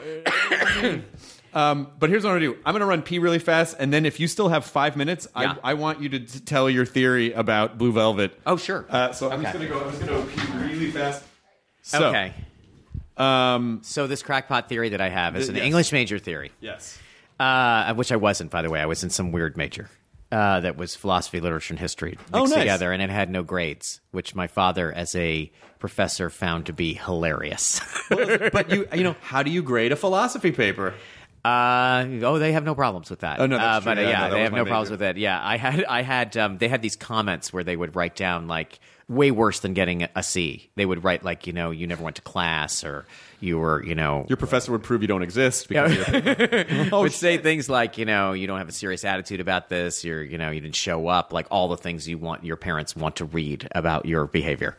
Uh, 0.83 0.99
Um, 1.55 1.89
but 1.99 2.11
here's 2.11 2.25
what 2.25 2.31
I'm 2.31 2.37
gonna 2.41 2.53
do. 2.53 2.59
I'm 2.65 2.75
gonna 2.75 2.87
run 2.87 3.03
pee 3.03 3.19
really 3.19 3.39
fast, 3.39 3.77
and 3.79 3.93
then 3.93 4.05
if 4.07 4.21
you 4.21 4.29
still 4.29 4.49
have 4.49 4.65
five 4.65 4.97
minutes, 4.97 5.27
Yeah. 5.37 5.55
I, 5.65 5.71
I 5.71 5.75
want 5.75 6.01
you 6.03 6.09
to 6.11 6.21
t- 6.21 6.41
tell 6.41 6.69
your 6.69 6.85
theory 6.87 7.33
about 7.33 7.79
Blue 7.79 7.93
Velvet. 7.93 8.39
Oh, 8.47 8.57
sure. 8.57 8.85
Uh, 8.89 9.13
so 9.13 9.31
I'm 9.31 9.43
just 9.43 9.55
Okay. 9.57 9.67
gonna 9.67 9.81
go. 9.81 9.87
I'm 9.87 9.91
just 9.97 10.07
gonna 10.07 10.27
pee 10.27 10.59
really 10.75 10.91
fast. 10.91 11.25
So, 11.83 12.09
okay. 12.09 12.35
Um, 13.17 13.81
So 13.83 14.07
this 14.07 14.23
crackpot 14.23 14.69
theory 14.69 14.91
that 14.91 15.01
I 15.01 15.09
have 15.09 15.37
is 15.37 15.49
an 15.49 15.57
Yes. 15.57 15.65
English 15.65 15.93
major 15.93 16.19
theory, 16.19 16.53
yes. 16.61 16.99
uh, 17.41 17.95
which 17.95 18.13
I 18.13 18.17
wasn't, 18.17 18.51
by 18.51 18.63
the 18.63 18.71
way. 18.71 18.81
I 18.81 18.87
was 18.87 19.03
in 19.03 19.11
some 19.11 19.33
weird 19.33 19.57
major 19.57 19.89
uh, 20.31 20.61
that 20.61 20.77
was 20.77 20.95
philosophy, 20.95 21.41
literature, 21.41 21.73
and 21.73 21.81
history 21.81 22.11
mixed 22.13 22.29
Oh, 22.35 22.45
nice. 22.45 22.55
together, 22.55 22.93
and 22.93 23.03
it 23.03 23.11
had 23.11 23.31
no 23.31 23.43
grades, 23.43 24.01
which 24.11 24.35
my 24.35 24.47
father, 24.47 24.93
as 24.93 25.17
a 25.17 25.51
professor, 25.79 26.29
found 26.31 26.67
to 26.67 26.73
be 26.73 26.93
hilarious. 26.95 27.81
but 28.11 28.71
you, 28.71 28.87
you 28.95 29.03
know, 29.05 29.17
how 29.23 29.43
do 29.43 29.51
you 29.51 29.63
grade 29.63 29.91
a 29.93 29.97
philosophy 29.97 30.53
paper? 30.53 30.95
Uh, 31.49 32.27
oh, 32.27 32.39
they 32.39 32.53
have 32.53 32.65
no 32.65 32.75
problems 32.75 33.11
with 33.11 33.21
that. 33.21 33.41
Oh, 33.41 33.47
no, 33.47 33.57
that's 33.57 33.79
uh, 33.79 33.81
true. 33.81 33.91
But 33.91 33.99
uh, 33.99 34.03
Yeah, 34.03 34.11
yeah, 34.11 34.29
no, 34.29 34.35
they 34.35 34.43
have 34.43 34.53
no 34.53 34.65
problems 34.65 34.91
with 34.91 35.03
it. 35.03 35.17
Yeah, 35.17 35.41
I 35.43 35.57
had, 35.57 35.85
I 35.85 36.03
had, 36.03 36.37
um, 36.37 36.59
they 36.59 36.69
had 36.69 36.83
these 36.83 36.97
comments 36.97 37.53
where 37.53 37.65
they 37.65 37.77
would 37.77 37.97
write 37.97 38.17
down 38.17 38.47
like, 38.49 38.79
way 39.09 39.31
worse 39.31 39.61
than 39.61 39.73
getting 39.73 40.07
a 40.15 40.23
C. 40.23 40.69
They 40.77 40.85
would 40.85 41.03
write 41.03 41.25
like, 41.25 41.47
you 41.47 41.53
know, 41.53 41.71
you 41.71 41.87
never 41.87 42.05
went 42.05 42.17
to 42.17 42.23
class 42.23 42.85
or 42.85 43.07
you 43.41 43.59
were, 43.59 43.83
you 43.83 43.95
know, 43.95 44.27
Your 44.29 44.37
professor 44.37 44.71
would 44.73 44.83
prove 44.83 45.01
you 45.03 45.09
don't 45.09 45.23
exist 45.23 45.69
because 45.69 45.95
you're 45.95 46.91
would 46.93 47.13
say 47.13 47.39
things 47.39 47.69
like, 47.69 47.97
you 47.97 48.05
know, 48.05 48.33
you 48.33 48.47
don't 48.47 48.59
have 48.59 48.69
a 48.69 48.73
serious 48.73 49.05
attitude 49.05 49.41
about 49.41 49.69
this. 49.69 50.05
You're, 50.05 50.23
you 50.23 50.37
know, 50.37 50.51
you 50.51 50.61
didn't 50.61 50.77
show 50.77 51.09
up. 51.09 51.33
Like 51.33 51.47
all 51.51 51.69
the 51.69 51.77
things 51.77 52.07
you 52.07 52.19
want 52.19 52.45
your 52.45 52.57
parents 52.57 52.95
want 52.95 53.17
to 53.17 53.25
read 53.25 53.69
about 53.73 54.07
your 54.07 54.27
behavior. 54.27 54.77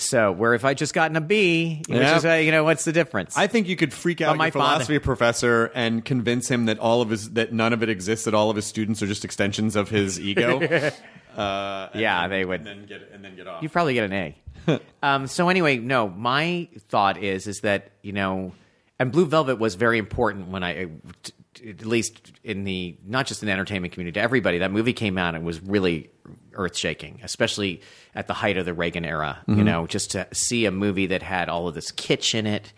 So 0.00 0.32
where 0.32 0.54
if 0.54 0.64
I 0.64 0.74
just 0.74 0.94
gotten 0.94 1.16
a 1.16 1.20
B, 1.20 1.82
you, 1.88 1.96
Yeah. 1.96 2.10
just 2.12 2.22
say, 2.22 2.44
you 2.46 2.52
know, 2.52 2.64
what's 2.64 2.84
the 2.84 2.92
difference? 2.92 3.36
I 3.36 3.46
think 3.46 3.68
you 3.68 3.76
could 3.76 3.92
freak 3.92 4.20
out 4.20 4.36
my 4.36 4.46
your 4.46 4.52
father- 4.52 4.74
philosophy 4.84 4.98
professor 4.98 5.70
and 5.74 6.04
convince 6.04 6.48
him 6.50 6.66
that 6.66 6.78
all 6.78 7.02
of 7.02 7.10
his 7.10 7.30
that 7.32 7.52
none 7.52 7.72
of 7.72 7.82
it 7.82 7.88
exists, 7.88 8.24
that 8.24 8.34
all 8.34 8.50
of 8.50 8.56
his 8.56 8.64
students 8.66 9.02
are 9.02 9.06
just 9.06 9.24
extensions 9.24 9.76
of 9.76 9.88
his 9.90 10.18
ego. 10.18 10.60
uh, 11.36 11.88
Yeah, 11.94 12.22
then- 12.22 12.30
they 12.30 12.44
would- 12.44 12.60
and 12.60 12.66
then 12.66 12.86
get 12.86 13.10
and 13.12 13.24
then 13.24 13.36
get 13.36 13.46
off. 13.46 13.62
you 13.62 13.68
probably 13.68 13.94
get 13.94 14.04
an 14.04 14.12
A. 14.12 14.80
um, 15.02 15.26
so 15.26 15.48
anyway, 15.48 15.78
no, 15.78 16.08
my 16.08 16.68
thought 16.88 17.16
is 17.22 17.46
is 17.46 17.60
that 17.60 17.90
you 18.02 18.12
know, 18.12 18.52
and 18.98 19.10
Blue 19.12 19.26
Velvet 19.26 19.58
was 19.58 19.74
very 19.74 19.98
important 19.98 20.48
when 20.48 20.62
I, 20.62 20.86
t- 21.22 21.70
at 21.70 21.84
least 21.86 22.32
in 22.44 22.64
the 22.64 22.96
not 23.06 23.26
just 23.26 23.42
in 23.42 23.46
the 23.46 23.52
entertainment 23.52 23.92
community, 23.92 24.14
to 24.14 24.20
everybody. 24.20 24.58
That 24.58 24.70
movie 24.72 24.92
came 24.92 25.16
out 25.18 25.34
and 25.34 25.44
was 25.44 25.60
really 25.62 26.10
earth 26.54 26.76
shaking, 26.76 27.20
especially 27.22 27.80
at 28.14 28.26
the 28.26 28.34
height 28.34 28.56
of 28.56 28.64
the 28.64 28.74
Reagan 28.74 29.04
era. 29.04 29.38
You 29.46 29.64
know, 29.64 29.86
just 29.86 30.12
to 30.12 30.26
see 30.32 30.66
a 30.66 30.70
movie 30.70 31.06
that 31.06 31.22
had 31.22 31.48
all 31.48 31.68
of 31.68 31.74
this 31.74 31.90
kitsch 31.92 32.34
in 32.34 32.46
it 32.46 32.72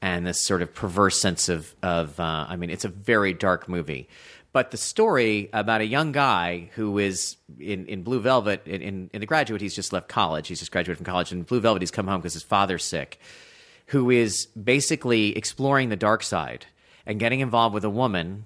and 0.00 0.26
this 0.26 0.40
sort 0.40 0.62
of 0.62 0.74
perverse 0.74 1.20
sense 1.20 1.48
of 1.48 1.74
of. 1.82 2.18
Uh, 2.18 2.46
I 2.48 2.56
mean, 2.56 2.70
it's 2.70 2.84
a 2.84 2.88
very 2.88 3.32
dark 3.32 3.68
movie. 3.68 4.08
But 4.52 4.70
the 4.70 4.76
story 4.76 5.48
about 5.54 5.80
a 5.80 5.86
young 5.86 6.12
guy 6.12 6.68
who 6.74 6.98
is 6.98 7.36
in, 7.58 7.86
in 7.86 8.02
Blue 8.02 8.20
Velvet, 8.20 8.66
in, 8.66 8.82
in, 8.82 9.10
in 9.14 9.20
The 9.20 9.26
Graduate, 9.26 9.62
he's 9.62 9.74
just 9.74 9.94
left 9.94 10.08
college. 10.08 10.46
He's 10.48 10.58
just 10.58 10.70
graduated 10.70 10.98
from 10.98 11.06
college. 11.06 11.32
In 11.32 11.42
Blue 11.42 11.60
Velvet, 11.60 11.80
he's 11.80 11.90
come 11.90 12.06
home 12.06 12.20
because 12.20 12.34
his 12.34 12.42
father's 12.42 12.84
sick, 12.84 13.18
who 13.86 14.10
is 14.10 14.46
basically 14.48 15.34
exploring 15.36 15.88
the 15.88 15.96
dark 15.96 16.22
side 16.22 16.66
and 17.06 17.18
getting 17.18 17.40
involved 17.40 17.72
with 17.74 17.84
a 17.84 17.90
woman. 17.90 18.44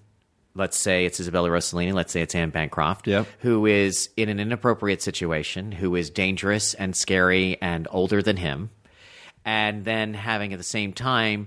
Let's 0.57 0.77
say 0.77 1.05
it's 1.05 1.21
Isabella 1.21 1.51
Rossellini. 1.51 1.93
Let's 1.93 2.13
say 2.13 2.23
it's 2.23 2.35
Anne 2.35 2.51
Bancroft, 2.51 3.07
Yep. 3.07 3.27
who 3.41 3.67
is 3.67 4.09
in 4.17 4.29
an 4.29 4.41
inappropriate 4.41 5.03
situation, 5.03 5.71
who 5.73 5.95
is 5.95 6.11
dangerous 6.11 6.75
and 6.75 6.97
scary 6.97 7.59
and 7.61 7.87
older 7.91 8.23
than 8.23 8.37
him 8.39 8.71
and 9.45 9.85
then 9.85 10.13
having 10.13 10.53
at 10.53 10.59
the 10.59 10.65
same 10.65 10.93
time 10.93 11.47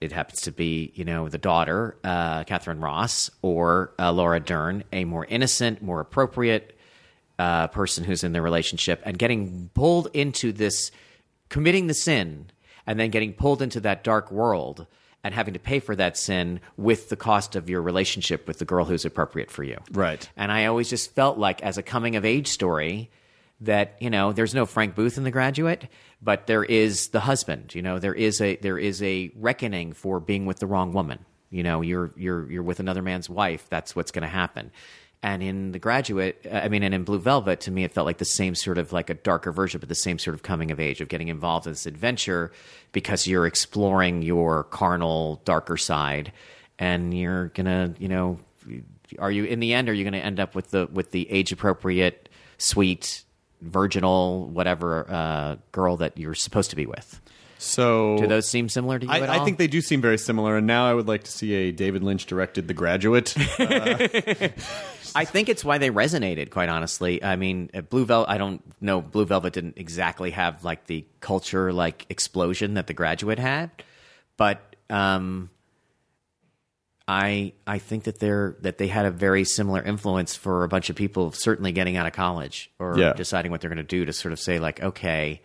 it 0.00 0.12
happens 0.12 0.42
to 0.42 0.52
be 0.52 0.92
you 0.94 1.04
know 1.04 1.28
the 1.28 1.38
daughter 1.38 1.96
uh, 2.04 2.44
Katharine 2.44 2.80
Ross 2.80 3.30
or 3.42 3.92
uh, 3.98 4.12
laura 4.12 4.38
dern 4.38 4.84
a 4.92 5.04
more 5.04 5.24
innocent 5.24 5.82
more 5.82 6.00
appropriate 6.00 6.78
uh, 7.38 7.66
person 7.68 8.04
who's 8.04 8.22
in 8.22 8.32
the 8.32 8.42
relationship 8.42 9.00
and 9.04 9.18
getting 9.18 9.70
pulled 9.74 10.08
into 10.12 10.52
this 10.52 10.90
committing 11.48 11.86
the 11.86 11.94
sin 11.94 12.46
and 12.86 13.00
then 13.00 13.10
getting 13.10 13.32
pulled 13.32 13.62
into 13.62 13.80
that 13.80 14.04
dark 14.04 14.30
world 14.30 14.86
and 15.24 15.34
having 15.34 15.54
to 15.54 15.60
pay 15.60 15.80
for 15.80 15.96
that 15.96 16.16
sin 16.16 16.60
with 16.76 17.08
the 17.08 17.16
cost 17.16 17.56
of 17.56 17.68
your 17.68 17.82
relationship 17.82 18.46
with 18.46 18.58
the 18.58 18.64
girl 18.64 18.84
who's 18.84 19.04
appropriate 19.04 19.50
for 19.50 19.64
you 19.64 19.78
Right. 19.92 20.28
and 20.36 20.50
I 20.52 20.66
always 20.66 20.88
just 20.88 21.14
felt 21.14 21.38
like, 21.38 21.62
as 21.62 21.76
a 21.78 21.82
coming 21.82 22.16
of 22.16 22.24
age 22.24 22.46
story, 22.48 23.10
that 23.62 23.96
you 24.00 24.08
know, 24.10 24.32
there's 24.32 24.54
no 24.54 24.64
Frank 24.66 24.94
Booth 24.94 25.18
in 25.18 25.24
The 25.24 25.32
Graduate, 25.32 25.88
but 26.22 26.46
there 26.46 26.62
is 26.62 27.08
the 27.08 27.18
husband. 27.20 27.74
You 27.74 27.82
know, 27.82 27.98
there 27.98 28.14
is 28.14 28.40
a 28.40 28.54
there 28.56 28.78
is 28.78 29.02
a 29.02 29.32
reckoning 29.34 29.92
for 29.92 30.20
being 30.20 30.46
with 30.46 30.60
the 30.60 30.66
wrong 30.68 30.92
woman. 30.92 31.24
You 31.50 31.64
know, 31.64 31.80
you're 31.80 32.12
you're 32.16 32.48
you're 32.50 32.62
with 32.62 32.78
another 32.78 33.02
man's 33.02 33.28
wife. 33.28 33.66
That's 33.68 33.96
what's 33.96 34.12
going 34.12 34.22
to 34.22 34.28
happen. 34.28 34.70
And 35.22 35.42
in 35.42 35.72
The 35.72 35.80
Graduate, 35.80 36.46
uh, 36.50 36.56
I 36.58 36.68
mean, 36.68 36.82
and 36.82 36.94
in 36.94 37.02
Blue 37.02 37.18
Velvet, 37.18 37.60
to 37.62 37.70
me, 37.70 37.82
it 37.82 37.92
felt 37.92 38.06
like 38.06 38.18
the 38.18 38.24
same 38.24 38.54
sort 38.54 38.78
of 38.78 38.92
like 38.92 39.10
a 39.10 39.14
darker 39.14 39.50
version, 39.50 39.80
but 39.80 39.88
the 39.88 39.94
same 39.94 40.18
sort 40.18 40.34
of 40.34 40.42
coming 40.42 40.70
of 40.70 40.78
age 40.78 41.00
of 41.00 41.08
getting 41.08 41.28
involved 41.28 41.66
in 41.66 41.72
this 41.72 41.86
adventure 41.86 42.52
because 42.92 43.26
you're 43.26 43.46
exploring 43.46 44.22
your 44.22 44.64
carnal, 44.64 45.42
darker 45.44 45.76
side, 45.76 46.32
and 46.78 47.12
you're 47.18 47.48
gonna, 47.48 47.94
you 47.98 48.08
know, 48.08 48.38
are 49.18 49.30
you 49.30 49.44
in 49.44 49.60
the 49.60 49.74
end? 49.74 49.88
Are 49.88 49.92
you 49.92 50.08
to 50.08 50.18
end 50.18 50.38
up 50.38 50.54
with 50.54 50.70
the 50.70 50.88
with 50.92 51.10
the 51.10 51.30
age 51.30 51.50
appropriate, 51.50 52.28
sweet, 52.58 53.24
virginal, 53.60 54.46
whatever 54.48 55.10
uh, 55.10 55.56
girl 55.72 55.96
that 55.96 56.16
you're 56.18 56.34
supposed 56.34 56.70
to 56.70 56.76
be 56.76 56.86
with? 56.86 57.20
So 57.58 58.16
Do 58.18 58.26
those 58.26 58.48
seem 58.48 58.68
similar 58.68 58.98
to 58.98 59.04
you 59.06 59.10
I, 59.12 59.40
I 59.40 59.44
think 59.44 59.58
they 59.58 59.66
do 59.66 59.80
seem 59.80 60.00
very 60.00 60.16
similar, 60.18 60.56
and 60.56 60.66
now 60.66 60.86
I 60.86 60.94
would 60.94 61.08
like 61.08 61.24
to 61.24 61.30
see 61.30 61.52
a 61.54 61.72
David 61.72 62.02
Lynch 62.02 62.26
directed 62.26 62.68
The 62.68 62.74
Graduate. 62.74 63.34
I 65.14 65.24
think 65.24 65.48
it's 65.48 65.64
why 65.64 65.78
they 65.78 65.90
resonated. 65.90 66.50
Quite 66.50 66.68
honestly, 66.68 67.22
I 67.22 67.36
mean, 67.36 67.70
uh, 67.74 67.80
Blue 67.80 68.04
Velvet. 68.04 68.30
I 68.30 68.38
don't 68.38 68.62
know. 68.80 69.00
Blue 69.00 69.24
Velvet 69.24 69.52
didn't 69.52 69.78
exactly 69.78 70.30
have 70.30 70.64
like 70.64 70.86
the 70.86 71.04
culture 71.20 71.72
like 71.72 72.06
explosion 72.10 72.74
that 72.74 72.86
The 72.86 72.94
Graduate 72.94 73.38
had, 73.38 73.70
but 74.36 74.76
um, 74.90 75.50
I 77.08 77.54
I 77.66 77.78
think 77.78 78.04
that 78.04 78.20
they're 78.20 78.56
that 78.60 78.78
they 78.78 78.86
had 78.88 79.06
a 79.06 79.10
very 79.10 79.44
similar 79.44 79.82
influence 79.82 80.36
for 80.36 80.62
a 80.64 80.68
bunch 80.68 80.90
of 80.90 80.96
people. 80.96 81.32
Certainly, 81.32 81.72
getting 81.72 81.96
out 81.96 82.06
of 82.06 82.12
college 82.12 82.70
or 82.78 82.98
Yeah. 82.98 83.14
deciding 83.14 83.50
what 83.50 83.60
they're 83.62 83.70
going 83.70 83.78
to 83.78 83.82
do 83.82 84.04
to 84.04 84.12
sort 84.12 84.32
of 84.32 84.38
say 84.38 84.58
like, 84.58 84.82
okay, 84.82 85.40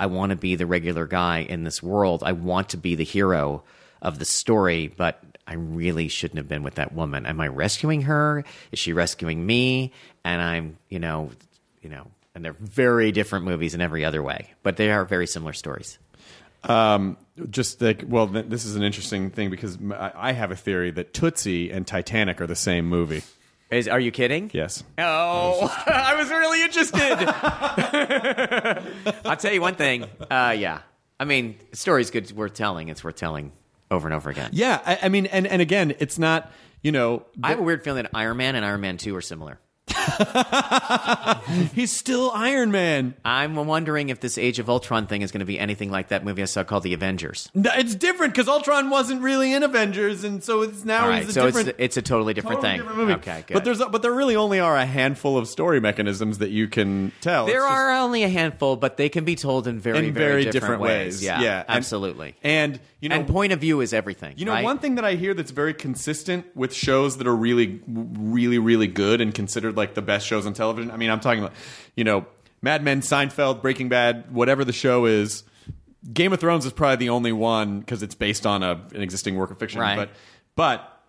I 0.00 0.06
want 0.06 0.30
to 0.30 0.36
be 0.36 0.56
the 0.56 0.66
regular 0.66 1.06
guy 1.06 1.40
in 1.40 1.62
this 1.62 1.82
world. 1.82 2.22
I 2.24 2.32
want 2.32 2.70
to 2.70 2.78
be 2.78 2.94
the 2.94 3.04
hero 3.04 3.62
of 4.00 4.18
the 4.18 4.24
story, 4.24 4.88
but 4.88 5.22
I 5.46 5.54
really 5.54 6.08
shouldn't 6.08 6.38
have 6.38 6.48
been 6.48 6.62
with 6.62 6.76
that 6.76 6.94
woman. 6.94 7.26
Am 7.26 7.38
I 7.38 7.48
rescuing 7.48 8.02
her? 8.02 8.42
Is 8.72 8.78
she 8.78 8.94
rescuing 8.94 9.44
me? 9.44 9.92
And 10.24 10.40
I'm, 10.40 10.78
you 10.88 10.98
know, 10.98 11.30
you 11.82 11.90
know, 11.90 12.06
and 12.34 12.42
they're 12.42 12.56
very 12.58 13.12
different 13.12 13.44
movies 13.44 13.74
in 13.74 13.82
every 13.82 14.02
other 14.02 14.22
way, 14.22 14.48
but 14.62 14.78
they 14.78 14.90
are 14.90 15.04
very 15.04 15.26
similar 15.26 15.52
stories. 15.52 15.98
Um, 16.64 17.18
just 17.50 17.82
like 17.82 18.04
well, 18.06 18.26
th- 18.26 18.46
this 18.48 18.64
is 18.64 18.76
an 18.76 18.82
interesting 18.82 19.30
thing 19.30 19.50
because 19.50 19.78
I 19.92 20.12
I 20.14 20.32
have 20.32 20.50
a 20.50 20.56
theory 20.56 20.90
that 20.92 21.12
Tootsie 21.12 21.70
and 21.70 21.86
Titanic 21.86 22.40
are 22.40 22.46
the 22.46 22.56
same 22.56 22.86
movie. 22.86 23.22
Is 23.70 23.86
are 23.86 24.00
you 24.00 24.10
kidding? 24.10 24.50
Yes. 24.52 24.82
Oh, 24.98 25.72
I 25.86 26.16
was 26.16 26.28
really 26.28 26.62
interested. 26.62 27.28
I'll 29.24 29.36
tell 29.36 29.52
you 29.52 29.60
one 29.60 29.76
thing. 29.76 30.04
Uh, 30.28 30.54
yeah, 30.58 30.80
I 31.20 31.24
mean, 31.24 31.56
the 31.70 31.76
story's 31.76 32.10
good, 32.10 32.32
worth 32.32 32.54
telling. 32.54 32.88
It's 32.88 33.04
worth 33.04 33.16
telling 33.16 33.52
over 33.90 34.08
and 34.08 34.14
over 34.14 34.28
again. 34.28 34.50
Yeah, 34.52 34.80
I, 34.84 34.98
I 35.04 35.08
mean, 35.08 35.26
and 35.26 35.46
and 35.46 35.62
again, 35.62 35.94
it's 36.00 36.18
not 36.18 36.50
you 36.82 36.90
know 36.90 37.24
I 37.42 37.50
have 37.50 37.60
a 37.60 37.62
weird 37.62 37.84
feeling 37.84 38.02
that 38.02 38.10
Iron 38.14 38.38
Man 38.38 38.56
and 38.56 38.64
Iron 38.64 38.80
Man 38.80 38.96
Two 38.96 39.14
are 39.14 39.20
similar. 39.20 39.60
he's 41.74 41.92
still 41.92 42.30
Iron 42.34 42.70
Man. 42.70 43.14
I'm 43.24 43.54
wondering 43.56 44.08
if 44.08 44.20
this 44.20 44.38
Age 44.38 44.58
of 44.58 44.68
Ultron 44.68 45.06
thing 45.06 45.22
is 45.22 45.32
going 45.32 45.40
to 45.40 45.46
be 45.46 45.58
anything 45.58 45.90
like 45.90 46.08
that 46.08 46.24
movie 46.24 46.42
I 46.42 46.46
saw 46.46 46.64
called 46.64 46.82
The 46.82 46.94
Avengers. 46.94 47.50
No, 47.54 47.70
It's 47.74 47.94
different 47.94 48.32
because 48.34 48.48
Ultron 48.48 48.90
wasn't 48.90 49.22
really 49.22 49.52
in 49.52 49.62
Avengers, 49.62 50.24
and 50.24 50.42
so 50.42 50.62
it's 50.62 50.84
now 50.84 51.06
All 51.06 51.12
he's 51.12 51.28
a 51.28 51.32
so 51.32 51.46
different. 51.46 51.68
it's 51.68 51.78
it's 51.78 51.96
a 51.96 52.02
totally 52.02 52.34
different 52.34 52.56
totally 52.60 52.72
thing. 52.78 52.80
different 52.86 52.98
movie. 52.98 53.12
Okay, 53.14 53.44
good. 53.46 53.54
But 53.54 53.64
there's 53.64 53.80
a, 53.80 53.86
but 53.88 54.02
there 54.02 54.12
really 54.12 54.36
only 54.36 54.60
are 54.60 54.76
a 54.76 54.86
handful 54.86 55.36
of 55.36 55.48
story 55.48 55.80
mechanisms 55.80 56.38
that 56.38 56.50
you 56.50 56.68
can 56.68 57.12
tell. 57.20 57.46
there 57.46 57.56
It's 57.56 57.64
just- 57.64 57.72
are 57.80 57.90
only 57.98 58.22
a 58.22 58.28
handful, 58.28 58.76
but 58.76 58.96
they 58.96 59.08
can 59.08 59.24
be 59.24 59.34
told 59.36 59.66
in 59.66 59.80
very 59.80 60.08
in 60.08 60.14
very, 60.14 60.44
different, 60.44 60.80
ways. 60.80 61.22
Yeah, 61.22 61.40
yeah, 61.40 61.64
And- 61.66 61.76
absolutely. 61.78 62.36
And, 62.42 62.78
you 63.00 63.08
know, 63.08 63.16
and 63.16 63.26
point 63.26 63.52
of 63.52 63.60
view 63.60 63.80
is 63.80 63.92
everything. 63.92 64.34
You 64.36 64.44
know, 64.44 64.52
right? 64.52 64.64
one 64.64 64.78
thing 64.78 64.94
that 64.96 65.04
I 65.04 65.14
hear 65.14 65.34
that's 65.34 65.50
very 65.50 65.74
consistent 65.74 66.44
with 66.54 66.72
shows 66.74 67.16
that 67.18 67.26
are 67.26 67.34
really, 67.36 67.80
really, 67.88 68.58
really 68.58 68.86
good 68.86 69.20
and 69.20 69.34
considered 69.34 69.76
like 69.76 69.89
the 69.94 70.02
best 70.02 70.26
shows 70.26 70.46
on 70.46 70.54
television. 70.54 70.90
I 70.90 70.96
mean, 70.96 71.10
I'm 71.10 71.20
talking 71.20 71.40
about, 71.40 71.54
you 71.96 72.04
know, 72.04 72.26
Mad 72.62 72.82
Men, 72.82 73.00
Seinfeld, 73.00 73.62
Breaking 73.62 73.88
Bad, 73.88 74.32
whatever 74.32 74.64
the 74.64 74.72
show 74.72 75.06
is. 75.06 75.44
Game 76.12 76.32
of 76.32 76.40
Thrones 76.40 76.64
is 76.64 76.72
probably 76.72 76.96
the 76.96 77.10
only 77.10 77.32
one 77.32 77.80
because 77.80 78.02
it's 78.02 78.14
based 78.14 78.46
on 78.46 78.62
a, 78.62 78.72
an 78.94 79.02
existing 79.02 79.36
work 79.36 79.50
of 79.50 79.58
fiction. 79.58 79.80
Right. 79.80 79.96
But, 79.96 80.10
but 80.56 81.00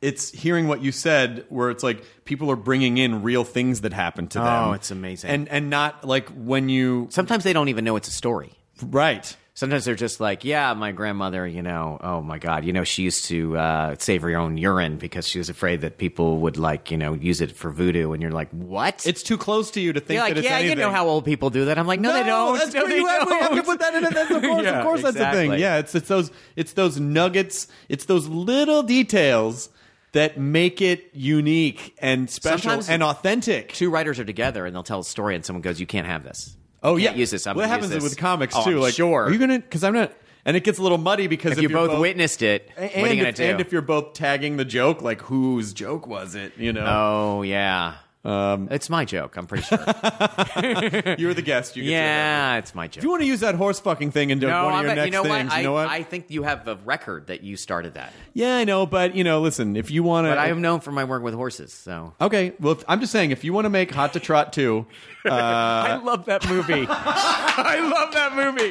it's 0.00 0.30
hearing 0.30 0.68
what 0.68 0.82
you 0.82 0.92
said, 0.92 1.44
where 1.48 1.70
it's 1.70 1.82
like 1.82 2.04
people 2.24 2.50
are 2.50 2.56
bringing 2.56 2.98
in 2.98 3.22
real 3.22 3.44
things 3.44 3.80
that 3.82 3.92
happen 3.92 4.28
to 4.28 4.40
oh, 4.40 4.44
them. 4.44 4.64
Oh, 4.68 4.72
it's 4.72 4.90
amazing. 4.90 5.30
and 5.30 5.48
and 5.48 5.70
not 5.70 6.04
like 6.06 6.28
when 6.30 6.68
you 6.68 7.08
Sometimes 7.10 7.44
they 7.44 7.52
don't 7.52 7.68
even 7.68 7.84
know 7.84 7.96
it's 7.96 8.08
a 8.08 8.12
story. 8.12 8.52
right. 8.82 9.36
Sometimes 9.58 9.84
they're 9.84 9.96
just 9.96 10.20
like, 10.20 10.44
yeah, 10.44 10.72
my 10.74 10.92
grandmother, 10.92 11.44
you 11.44 11.62
know, 11.62 11.98
oh 12.00 12.22
my 12.22 12.38
God, 12.38 12.64
you 12.64 12.72
know, 12.72 12.84
she 12.84 13.02
used 13.02 13.24
to 13.24 13.58
uh, 13.58 13.96
save 13.98 14.22
her 14.22 14.36
own 14.36 14.56
urine 14.56 14.98
because 14.98 15.26
she 15.26 15.38
was 15.38 15.48
afraid 15.48 15.80
that 15.80 15.98
people 15.98 16.38
would 16.42 16.56
like, 16.56 16.92
you 16.92 16.96
know, 16.96 17.14
use 17.14 17.40
it 17.40 17.56
for 17.56 17.72
voodoo. 17.72 18.12
And 18.12 18.22
you're 18.22 18.30
like, 18.30 18.50
what? 18.50 19.04
It's 19.04 19.24
too 19.24 19.36
close 19.36 19.72
to 19.72 19.80
you 19.80 19.92
to 19.92 19.98
think 19.98 20.10
you're 20.18 20.22
like, 20.22 20.34
that 20.34 20.44
it's 20.44 20.48
yeah, 20.48 20.60
you 20.60 20.76
know 20.76 20.92
how 20.92 21.08
old 21.08 21.24
people 21.24 21.50
do 21.50 21.64
that. 21.64 21.76
I'm 21.76 21.88
like, 21.88 21.98
no, 21.98 22.12
they 22.12 22.22
don't. 22.22 22.56
That's 22.56 22.72
no, 22.72 22.86
they 22.86 22.98
you 22.98 23.06
have, 23.06 23.22
don't. 23.22 23.30
we 23.30 23.40
have 23.40 23.54
to 23.56 23.62
put 23.64 23.80
that 23.80 23.94
in. 23.96 24.02
That's 24.04 24.30
of 24.30 24.42
course, 24.44 24.62
Yeah, 24.62 24.78
of 24.78 24.84
course, 24.84 25.02
that's 25.02 25.16
the 25.16 25.24
thing. 25.24 25.50
exactly. 25.52 25.60
Yeah, 25.60 25.78
it's 25.78 25.92
it's 25.92 26.06
those 26.06 26.30
it's 26.54 26.74
those 26.74 27.00
nuggets. 27.00 27.66
It's 27.88 28.04
those 28.04 28.28
little 28.28 28.84
details 28.84 29.70
that 30.12 30.38
make 30.38 30.80
it 30.80 31.10
unique 31.14 31.96
and 31.98 32.30
special 32.30 32.58
Sometimes- 32.70 32.88
and 32.90 33.02
authentic. 33.02 33.72
Two 33.72 33.90
writers 33.90 34.20
are 34.20 34.24
together 34.24 34.66
and 34.66 34.72
they'll 34.76 34.84
tell 34.84 35.00
a 35.00 35.04
story, 35.04 35.34
and 35.34 35.44
someone 35.44 35.62
goes, 35.62 35.80
"You 35.80 35.86
can't 35.88 36.06
have 36.06 36.22
this." 36.22 36.54
Oh 36.82 36.96
yeah, 36.96 37.14
use 37.14 37.30
this. 37.30 37.46
I'm 37.46 37.56
what 37.56 37.68
happens 37.68 38.02
with 38.02 38.16
comics 38.16 38.54
Oh, 38.56 38.64
too? 38.64 38.78
Like, 38.78 38.94
sure. 38.94 39.24
are 39.24 39.30
you 39.32 39.38
gonna? 39.38 39.58
Because 39.58 39.84
I'm 39.84 39.94
not. 39.94 40.12
And 40.44 40.56
it 40.56 40.64
gets 40.64 40.78
a 40.78 40.82
little 40.82 40.98
muddy 40.98 41.26
because 41.26 41.52
if 41.52 41.62
you 41.62 41.68
both, 41.68 41.98
witnessed 41.98 42.40
it, 42.42 42.70
and, 42.76 43.02
what 43.02 43.10
are 43.10 43.14
you 43.14 43.20
going 43.20 43.26
if, 43.30 43.34
do? 43.34 43.44
and 43.44 43.60
if 43.60 43.70
you're 43.70 43.82
both 43.82 44.14
tagging 44.14 44.56
the 44.56 44.64
joke, 44.64 45.02
like 45.02 45.20
whose 45.22 45.74
joke 45.74 46.06
was 46.06 46.34
it? 46.34 46.52
You 46.56 46.72
know. 46.72 46.86
oh 46.86 47.42
yeah, 47.42 47.96
Um, 48.24 48.68
it's 48.70 48.90
my 48.90 49.04
joke. 49.04 49.36
I'm 49.36 49.46
pretty 49.46 49.64
sure. 49.64 49.78
You're 51.18 51.34
the 51.34 51.42
guest. 51.44 51.76
You 51.76 51.84
get 51.84 51.90
yeah, 51.90 52.56
it's 52.56 52.74
my 52.74 52.88
joke. 52.88 52.98
If 52.98 53.04
you 53.04 53.10
want 53.10 53.22
to 53.22 53.26
use 53.26 53.40
that 53.40 53.54
horse 53.54 53.78
fucking 53.80 54.10
thing 54.10 54.30
into 54.30 54.48
no, 54.48 54.64
one 54.64 54.74
of 54.74 54.80
your 54.80 54.90
bet- 54.90 54.96
next 54.96 55.06
you 55.06 55.12
know 55.12 55.22
things? 55.22 55.52
I, 55.52 55.58
you 55.58 55.62
know 55.64 55.72
what? 55.72 55.88
I 55.88 56.02
think 56.02 56.26
you 56.28 56.42
have 56.42 56.66
a 56.66 56.76
record 56.84 57.28
that 57.28 57.42
you 57.42 57.56
started 57.56 57.94
that. 57.94 58.12
yeah, 58.34 58.56
I 58.56 58.64
know, 58.64 58.86
but 58.86 59.14
you 59.14 59.22
know, 59.24 59.40
listen, 59.40 59.76
if 59.76 59.90
you 59.90 60.02
want 60.02 60.26
to, 60.26 60.30
But 60.32 60.38
I 60.38 60.48
am 60.48 60.60
known 60.60 60.80
for 60.80 60.90
my 60.90 61.04
work 61.04 61.22
with 61.22 61.34
horses, 61.34 61.72
so 61.72 62.12
okay. 62.20 62.52
Well, 62.60 62.72
if, 62.72 62.84
I'm 62.88 63.00
just 63.00 63.12
saying, 63.12 63.30
if 63.30 63.44
you 63.44 63.52
want 63.52 63.66
to 63.66 63.70
make 63.70 63.92
Hot 63.92 64.12
to 64.14 64.20
Trot 64.20 64.52
too, 64.52 64.86
uh, 65.24 65.30
I 65.32 65.96
love 65.96 66.26
that 66.26 66.48
movie. 66.48 66.86
I 66.88 67.78
love 67.80 68.12
that 68.14 68.34
movie. 68.34 68.70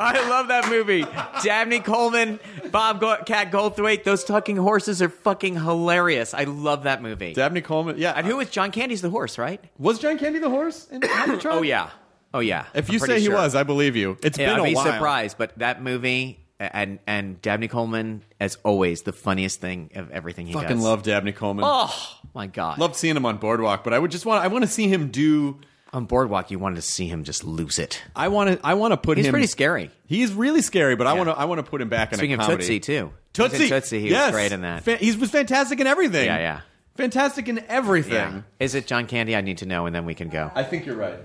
I 0.00 0.28
love 0.28 0.48
that 0.48 0.68
movie. 0.68 1.04
Dabney 1.42 1.80
Coleman, 1.80 2.40
Bob 2.70 3.00
Go- 3.00 3.22
Cat 3.24 3.50
Goldthwait, 3.50 4.04
those 4.04 4.24
talking 4.24 4.56
horses 4.56 5.00
are 5.02 5.08
fucking 5.08 5.54
hilarious. 5.54 6.34
I 6.34 6.44
love 6.44 6.84
that 6.84 7.02
movie. 7.02 7.32
Dabney 7.34 7.60
Coleman, 7.60 7.98
yeah. 7.98 8.12
and 8.12 8.26
who 8.26 8.36
was 8.36 8.50
John 8.50 8.70
Candy's 8.70 9.02
the 9.02 9.10
horse, 9.10 9.38
right? 9.38 9.62
was 9.78 9.98
John 9.98 10.18
Candy 10.18 10.38
the 10.38 10.50
horse 10.50 10.88
in 10.88 11.02
Hot 11.02 11.26
to 11.26 11.36
Trot? 11.38 11.58
Oh 11.58 11.62
yeah. 11.62 11.90
Oh 12.34 12.40
yeah. 12.40 12.66
If 12.74 12.88
I'm 12.88 12.94
you 12.94 12.98
say 12.98 13.20
he 13.20 13.26
sure. 13.26 13.34
was, 13.34 13.54
I 13.54 13.62
believe 13.62 13.96
you. 13.96 14.16
It's 14.22 14.38
yeah, 14.38 14.52
been 14.54 14.60
I'd 14.60 14.66
a 14.66 14.70
be 14.70 14.74
while. 14.74 14.84
surprised, 14.86 15.38
but 15.38 15.58
that 15.58 15.82
movie 15.82 16.38
and 16.58 16.98
and 17.06 17.40
Dabney 17.42 17.68
Coleman, 17.68 18.22
as 18.40 18.56
always, 18.64 19.02
the 19.02 19.12
funniest 19.12 19.60
thing 19.60 19.90
of 19.94 20.10
everything 20.10 20.46
he 20.46 20.52
does. 20.52 20.62
Fucking 20.62 20.76
does. 20.78 20.84
love 20.84 21.02
Dabney 21.02 21.32
Coleman. 21.32 21.64
Oh 21.66 21.94
my 22.34 22.46
god! 22.46 22.78
Loved 22.78 22.96
seeing 22.96 23.16
him 23.16 23.26
on 23.26 23.38
Boardwalk, 23.38 23.84
but 23.84 23.92
I 23.92 23.98
would 23.98 24.10
just 24.10 24.24
want 24.24 24.44
I 24.44 24.48
want 24.48 24.62
to 24.64 24.70
see 24.70 24.88
him 24.88 25.10
do. 25.10 25.60
On 25.92 26.06
Boardwalk, 26.06 26.50
you 26.50 26.58
wanted 26.58 26.76
to 26.76 26.82
see 26.82 27.06
him 27.06 27.24
just 27.24 27.44
lose 27.44 27.78
it. 27.78 28.02
I 28.16 28.28
want 28.28 28.50
to 28.50 28.66
I 28.66 28.74
want 28.74 28.92
to 28.92 28.96
put 28.96 29.18
He's 29.18 29.26
him. 29.26 29.32
pretty 29.32 29.46
scary. 29.46 29.90
He's 30.06 30.32
really 30.32 30.62
scary, 30.62 30.96
but 30.96 31.06
I 31.06 31.12
Yeah. 31.12 31.18
want 31.18 31.28
to 31.30 31.38
I 31.38 31.44
want 31.44 31.58
to 31.64 31.70
put 31.70 31.80
him 31.80 31.88
back 31.88 32.14
Speaking 32.14 32.30
in 32.32 32.40
a 32.40 32.42
of 32.42 32.46
comedy. 32.48 32.62
Tootsie 32.64 32.80
too, 32.80 32.92
He 32.92 33.42
was 33.42 33.50
Tootsie, 33.50 33.64
in 33.64 33.70
Tootsie, 33.70 34.00
he 34.00 34.08
yes. 34.10 34.26
was 34.26 34.32
great 34.32 34.52
in 34.52 34.62
that. 34.62 34.84
He 35.00 35.12
was 35.16 35.30
fantastic 35.30 35.80
in 35.80 35.86
everything. 35.86 36.26
Yeah, 36.26 36.38
yeah. 36.38 36.60
Fantastic 36.96 37.48
in 37.48 37.64
everything. 37.68 38.12
Yeah. 38.12 38.40
Is 38.60 38.74
it 38.74 38.86
John 38.86 39.06
Candy? 39.06 39.34
I 39.34 39.40
need 39.40 39.58
to 39.58 39.66
know, 39.66 39.86
and 39.86 39.94
then 39.94 40.04
we 40.04 40.14
can 40.14 40.28
go. 40.28 40.50
I 40.54 40.62
think 40.62 40.84
you're 40.86 40.96
right. 40.96 41.18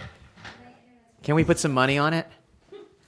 Can 1.23 1.35
we 1.35 1.43
put 1.43 1.59
some 1.59 1.73
money 1.73 1.97
on 1.97 2.13
it? 2.13 2.25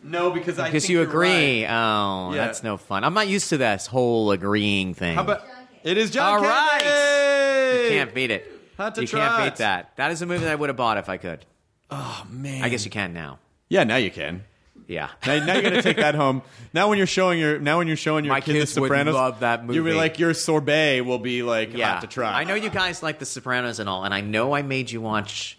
No, 0.03 0.31
because 0.31 0.59
I 0.59 0.65
Because 0.67 0.83
think 0.83 0.89
you 0.91 0.97
you're 0.99 1.07
agree. 1.07 1.63
right. 1.65 1.69
Oh, 1.71 2.33
Yeah. 2.33 2.45
that's 2.45 2.63
no 2.63 2.77
fun. 2.77 3.03
I'm 3.03 3.13
not 3.13 3.27
used 3.27 3.49
to 3.49 3.57
this 3.57 3.85
whole 3.87 4.31
agreeing 4.31 4.93
thing. 4.93 5.15
How 5.15 5.21
about 5.21 5.41
it 5.83 5.97
is 5.97 6.09
John 6.11 6.33
All 6.35 6.41
Candy. 6.41 6.85
right. 6.85 7.83
You 7.83 7.89
can't 7.91 8.13
beat 8.13 8.31
it. 8.31 8.58
Hot 8.79 8.95
to 8.95 9.01
you 9.01 9.07
can't 9.07 9.21
trot. 9.21 9.43
beat 9.43 9.57
that. 9.57 9.95
That 9.97 10.11
is 10.11 10.21
a 10.21 10.25
movie 10.25 10.45
that 10.45 10.51
I 10.51 10.55
would 10.55 10.69
have 10.69 10.77
bought 10.77 10.97
if 10.97 11.09
I 11.09 11.17
could. 11.17 11.45
Oh 11.91 12.25
man. 12.29 12.63
I 12.63 12.69
guess 12.69 12.85
you 12.85 12.91
can 12.91 13.13
now. 13.13 13.39
Yeah, 13.67 13.83
now 13.83 13.97
you 13.97 14.09
can. 14.09 14.45
Yeah. 14.87 15.09
Now, 15.27 15.45
now 15.45 15.53
you're 15.53 15.63
gonna 15.63 15.81
take 15.81 15.97
that 15.97 16.15
home. 16.15 16.41
Now 16.73 16.87
when 16.87 16.97
you're 16.97 17.05
showing 17.05 17.39
your 17.39 17.59
now 17.59 17.77
when 17.77 17.87
you're 17.87 17.97
showing 17.97 18.23
your 18.25 18.33
My 18.33 18.41
kid 18.41 18.53
kids 18.53 18.73
The 18.73 18.81
would 18.81 18.87
Sopranos, 18.87 19.13
love 19.13 19.41
that 19.41 19.63
movie. 19.63 19.75
You'll 19.75 19.85
be 19.85 19.93
like 19.93 20.17
your 20.17 20.33
sorbet 20.33 21.01
will 21.01 21.19
be 21.19 21.43
like 21.43 21.75
yeah. 21.75 21.93
hot 21.93 22.01
to 22.01 22.07
try. 22.07 22.39
I 22.39 22.45
know 22.45 22.55
you 22.55 22.69
guys 22.69 23.03
like 23.03 23.19
The 23.19 23.25
Sopranos 23.25 23.79
and 23.79 23.89
all, 23.89 24.05
and 24.05 24.13
I 24.13 24.21
know 24.21 24.53
I 24.53 24.61
made 24.61 24.89
you 24.89 25.01
watch 25.01 25.57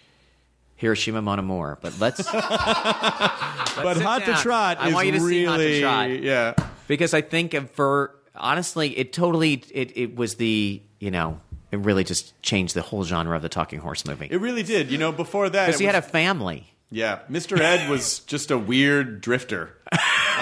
Hiroshima 0.76 1.20
Mon 1.20 1.38
Amour, 1.38 1.78
but 1.82 1.92
let's. 2.00 2.24
but 2.24 3.94
sit 3.94 4.02
hot 4.02 4.22
to 4.24 4.34
trot 4.36 4.78
I 4.80 4.88
is 4.88 4.94
want 4.94 5.06
you 5.06 5.12
to 5.12 5.20
really 5.20 5.30
see 5.30 5.44
Hot 5.44 5.56
to 5.58 5.80
Trot. 5.80 6.10
yeah. 6.22 6.54
because 6.88 7.12
I 7.12 7.20
think 7.20 7.54
for 7.72 8.16
honestly, 8.34 8.98
it 8.98 9.12
totally 9.12 9.62
it, 9.72 9.96
it 9.96 10.16
was 10.16 10.36
the 10.36 10.82
you 10.98 11.10
know 11.10 11.38
it 11.72 11.78
really 11.78 12.04
just 12.04 12.40
changed 12.42 12.74
the 12.74 12.82
whole 12.82 13.04
genre 13.04 13.36
of 13.36 13.42
the 13.42 13.48
talking 13.48 13.78
horse 13.80 14.04
movie 14.04 14.28
It 14.30 14.40
really 14.40 14.62
did. 14.62 14.90
You 14.90 14.98
know, 14.98 15.12
before 15.12 15.48
that, 15.48 15.66
because 15.66 15.80
he 15.80 15.86
had 15.86 15.94
a 15.94 16.02
family. 16.02 16.72
yeah. 16.90 17.20
Mr. 17.30 17.58
Ed 17.58 17.88
was 17.90 18.20
just 18.20 18.50
a 18.50 18.58
weird 18.58 19.20
drifter. 19.20 19.76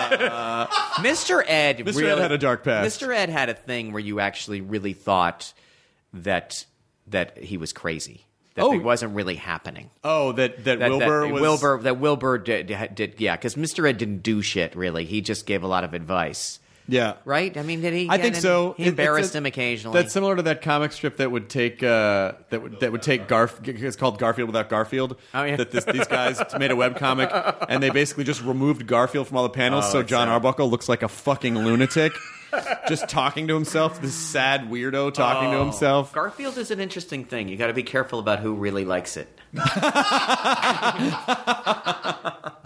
Mr. 0.08 1.44
Ed, 1.46 1.78
Mr. 1.78 1.88
Ed 1.88 1.94
really- 1.96 2.22
had 2.22 2.32
a 2.32 2.38
dark 2.38 2.64
past. 2.64 3.00
Mr. 3.00 3.14
Ed 3.14 3.28
had 3.28 3.48
a 3.48 3.54
thing 3.54 3.92
where 3.92 4.00
you 4.00 4.20
actually 4.20 4.60
really 4.60 4.92
thought 4.92 5.52
that 6.12 6.64
that 7.08 7.38
he 7.38 7.56
was 7.56 7.72
crazy. 7.72 8.24
That 8.54 8.64
Oh. 8.64 8.72
it 8.72 8.82
wasn't 8.82 9.14
really 9.14 9.36
happening. 9.36 9.90
Oh, 10.04 10.32
that 10.32 10.64
that, 10.64 10.78
That, 10.80 10.90
Wilbur 10.90 11.20
that 11.26 11.32
was 11.32 11.40
Wilbur 11.42 11.80
that 11.82 11.98
Wilbur 11.98 12.38
did, 12.38 12.66
did 12.94 13.14
yeah 13.18 13.36
because 13.36 13.54
Mr. 13.54 13.88
Ed 13.88 13.98
didn't 13.98 14.22
do 14.22 14.42
shit 14.42 14.74
really. 14.76 15.04
He 15.04 15.20
just 15.20 15.46
gave 15.46 15.62
a 15.62 15.66
lot 15.68 15.84
of 15.84 15.94
advice. 15.94 16.58
Yeah. 16.90 17.14
Right? 17.26 17.54
I 17.56 17.62
mean, 17.62 17.82
did 17.82 17.92
he? 17.92 18.08
I 18.10 18.16
think 18.18 18.36
in- 18.36 18.40
so. 18.40 18.74
He 18.78 18.84
It- 18.84 18.88
embarrassed 18.88 19.34
a- 19.34 19.38
him 19.38 19.46
occasionally. 19.46 20.00
That's 20.00 20.12
similar 20.12 20.34
to 20.36 20.42
that 20.42 20.62
comic 20.62 20.92
strip 20.92 21.18
that 21.18 21.30
would 21.30 21.50
take 21.50 21.82
uh, 21.82 22.32
that 22.48 22.62
would 22.62 22.80
that 22.80 22.92
would 22.92 23.02
take 23.02 23.28
Garf. 23.28 23.66
It's 23.68 23.96
called 23.96 24.18
Garfield 24.18 24.48
without 24.48 24.68
Garfield. 24.70 25.16
Oh, 25.34 25.44
yeah. 25.44 25.56
That 25.56 25.70
this, 25.70 25.84
these 25.84 26.06
guys 26.06 26.40
made 26.58 26.70
a 26.70 26.76
web 26.76 26.96
comic 26.96 27.30
and 27.68 27.82
they 27.82 27.90
basically 27.90 28.24
just 28.24 28.42
removed 28.42 28.86
Garfield 28.86 29.28
from 29.28 29.36
all 29.36 29.42
the 29.42 29.50
panels, 29.50 29.84
Oh, 29.88 29.92
so 29.92 30.02
John 30.02 30.28
sad. 30.28 30.32
Arbuckle 30.32 30.70
looks 30.70 30.88
like 30.88 31.02
a 31.02 31.08
fucking 31.08 31.56
lunatic, 31.58 32.12
just 32.88 33.08
talking 33.08 33.48
to 33.48 33.54
himself. 33.54 34.00
This 34.00 34.14
sad 34.14 34.68
weirdo 34.70 35.12
talking 35.14 35.50
to 35.50 35.56
Oh. 35.58 35.64
himself. 35.64 36.12
Garfield 36.12 36.56
is 36.58 36.70
an 36.70 36.80
interesting 36.80 37.24
thing. 37.24 37.48
You 37.48 37.56
got 37.56 37.66
to 37.68 37.74
be 37.74 37.82
careful 37.82 38.18
about 38.18 38.38
who 38.40 38.54
really 38.54 38.84
likes 38.84 39.16
it. 39.16 39.28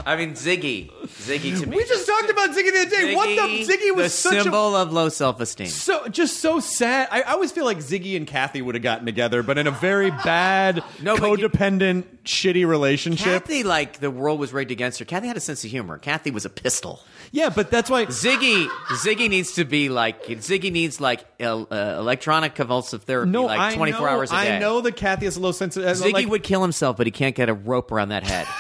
I 0.05 0.17
mean, 0.17 0.33
Ziggy. 0.33 0.91
Ziggy 1.07 1.61
to 1.61 1.67
me. 1.67 1.77
we 1.77 1.85
just 1.85 2.07
talked 2.09 2.29
about 2.29 2.51
Ziggy 2.51 2.73
the 2.73 2.81
other 2.81 2.91
day. 2.91 3.15
what 3.15 3.27
the 3.29 3.65
Ziggy 3.73 3.95
was 3.95 4.07
the 4.07 4.09
such 4.11 4.35
a 4.35 4.43
symbol 4.43 4.75
of 4.75 4.93
low 4.93 5.09
self-esteem. 5.09 5.69
so 5.69 6.09
just 6.09 6.39
so 6.41 6.59
sad. 6.59 7.07
I, 7.13 7.21
I 7.23 7.33
always 7.33 7.53
feel 7.53 7.65
like 7.65 7.79
Ziggy 7.79 8.17
and 8.17 8.27
Cathy 8.27 8.63
would 8.63 8.75
have 8.75 8.83
gotten 8.83 9.07
together, 9.07 9.45
but 9.45 9.59
in 9.59 9.69
a 9.69 9.71
very 9.71 10.11
bad, 10.11 10.83
No, 11.03 11.17
but 11.17 11.39
you- 11.39 11.49
codependent, 11.49 12.05
shitty 12.25 12.67
relationship. 12.67 13.45
Cathy, 13.45 13.63
like 13.63 14.01
the 14.01 14.11
world 14.11 14.41
was 14.41 14.53
rigged 14.53 14.73
against 14.73 14.99
her. 14.99 15.05
Cathy 15.05 15.29
had 15.29 15.37
a 15.37 15.41
sense 15.41 15.65
of 15.65 15.71
humor. 15.71 15.99
Cathy 15.99 16.33
was 16.33 16.45
a 16.45 16.51
pistol. 16.51 17.01
Yeah, 17.35 17.49
but 17.49 17.71
that's 17.71 17.89
why 17.89 18.05
Ziggy, 18.07 18.69
Ziggy 18.89 19.31
needs 19.31 19.53
to 19.55 19.65
be 19.65 19.89
like 19.89 20.27
Ziggy 20.27 20.71
needs 20.71 21.01
like 21.01 21.25
el- 21.41 21.67
uh, 21.71 21.97
electronic 21.99 22.55
convulsive 22.55 23.05
therapy, 23.05 23.31
no, 23.31 23.47
like 23.47 23.59
I 23.59 23.75
twenty 23.75 23.93
four 23.93 24.03
know- 24.07 24.13
hours 24.13 24.31
a 24.31 24.35
day. 24.35 24.57
I 24.57 24.59
know 24.59 24.83
that 24.83 24.97
Cathy 24.97 25.25
has 25.25 25.37
a 25.39 25.41
low 25.41 25.53
sense 25.53 25.77
of 25.79 25.85
Ziggy 25.85 26.13
like, 26.13 26.29
would 26.29 26.43
kill 26.43 26.61
himself, 26.61 26.99
but 26.99 27.07
he 27.07 27.11
can't 27.11 27.35
get 27.35 27.49
a 27.49 27.55
rope 27.55 27.91
around 27.91 28.11
that 28.11 28.23
head. 28.25 28.47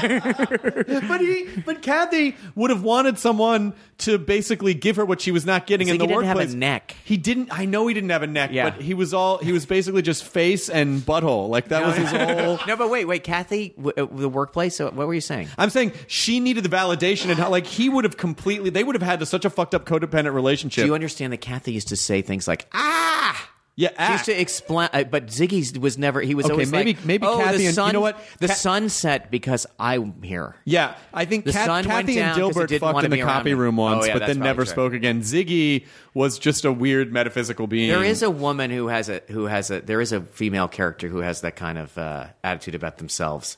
but 1.08 1.20
he, 1.20 1.48
but 1.64 1.82
Cathy 1.82 2.36
would 2.54 2.70
have 2.70 2.82
wanted 2.82 3.18
someone 3.18 3.74
to 3.98 4.18
basically 4.18 4.74
give 4.74 4.96
her 4.96 5.04
what 5.04 5.20
she 5.20 5.30
was 5.32 5.44
not 5.44 5.66
getting 5.66 5.88
in 5.88 5.96
Ziggy 5.96 5.98
the 6.00 6.06
didn't 6.06 6.24
have 6.24 6.36
a 6.36 6.40
workplace. 6.40 6.54
neck. 6.54 6.96
He 7.04 7.16
didn't. 7.16 7.48
I 7.50 7.64
know 7.64 7.86
he 7.86 7.94
didn't 7.94 8.10
have 8.10 8.22
a 8.22 8.26
neck, 8.26 8.50
Yeah. 8.52 8.70
but 8.70 8.80
he 8.80 8.94
was 8.94 9.12
all. 9.12 9.38
He 9.38 9.52
was 9.52 9.66
basically 9.66 10.02
just 10.02 10.24
face 10.24 10.68
and 10.68 11.00
butthole. 11.00 11.48
Like 11.48 11.68
that 11.68 11.84
was 11.84 11.96
his 11.96 12.10
whole. 12.10 12.58
no, 12.66 12.76
but 12.76 12.90
wait, 12.90 13.06
wait, 13.06 13.24
Cathy, 13.24 13.70
w- 13.76 13.92
uh, 13.96 14.06
the 14.16 14.28
workplace. 14.28 14.76
So 14.76 14.86
what 14.90 15.06
were 15.06 15.14
you 15.14 15.20
saying? 15.20 15.48
I'm 15.58 15.70
saying 15.70 15.92
she 16.06 16.40
needed 16.40 16.64
the 16.64 16.68
validation 16.70 17.30
and 17.30 17.38
how 17.38 17.50
like 17.50 17.66
he 17.66 17.88
would 17.88 18.04
have 18.04 18.16
completely. 18.16 18.70
They 18.70 18.84
would 18.84 18.94
have 18.94 19.02
had 19.02 19.26
such 19.26 19.44
a 19.44 19.50
fucked 19.50 19.74
up 19.74 19.84
codependent 19.84 20.34
relationship. 20.34 20.82
Do 20.82 20.86
you 20.86 20.94
understand 20.94 21.32
that 21.32 21.38
Cathy 21.40 21.72
used 21.72 21.88
to 21.88 21.96
say 21.96 22.22
things 22.22 22.46
like 22.46 22.66
ah? 22.72 23.50
Yeah, 23.80 23.90
She 24.08 24.12
used 24.12 24.24
to 24.24 24.40
explain, 24.40 24.88
uh, 24.92 25.04
but 25.04 25.26
Ziggy 25.26 25.78
was 25.78 25.96
never. 25.96 26.20
He 26.20 26.34
was 26.34 26.46
Okay, 26.46 26.52
always 26.52 26.72
maybe- 26.72 26.94
like, 26.94 27.04
maybe 27.04 27.24
oh, 27.24 27.38
Cathy 27.38 27.58
the 27.58 27.66
and- 27.66 27.76
you 27.76 27.92
know 27.92 28.00
what? 28.00 28.18
The 28.40 28.48
Ca- 28.48 28.54
sun 28.54 28.88
set 28.88 29.30
because 29.30 29.68
I'm 29.78 30.20
here. 30.20 30.56
Yeah, 30.64 30.96
I 31.14 31.26
think 31.26 31.44
The 31.44 31.52
Kat- 31.52 31.66
sun 31.66 31.86
went 31.86 32.08
Cathy 32.08 32.18
and 32.20 32.36
Dilbert 32.36 32.76
fucked 32.80 33.04
in 33.04 33.12
the 33.12 33.20
copy 33.22 33.54
room 33.54 33.76
once, 33.76 34.02
Oh, 34.04 34.08
yeah, 34.08 34.14
but 34.18 34.26
then 34.26 34.40
never 34.40 34.64
true. 34.64 34.72
spoke 34.72 34.94
again. 34.94 35.20
Ziggy 35.22 35.86
was 36.12 36.40
just 36.40 36.64
a 36.64 36.72
weird 36.72 37.12
metaphysical 37.12 37.68
being. 37.68 37.88
There 37.90 38.02
is 38.02 38.24
a 38.24 38.30
woman 38.30 38.72
who 38.72 38.88
has 38.88 39.08
a 39.08 39.22
who 39.28 39.44
has 39.44 39.70
a 39.70 39.80
there 39.80 40.00
is 40.00 40.10
a 40.10 40.22
female 40.22 40.66
character 40.66 41.06
who 41.06 41.18
has 41.18 41.42
that 41.42 41.54
kind 41.54 41.78
of 41.78 41.96
uh, 41.96 42.26
attitude 42.42 42.74
about 42.74 42.98
themselves. 42.98 43.56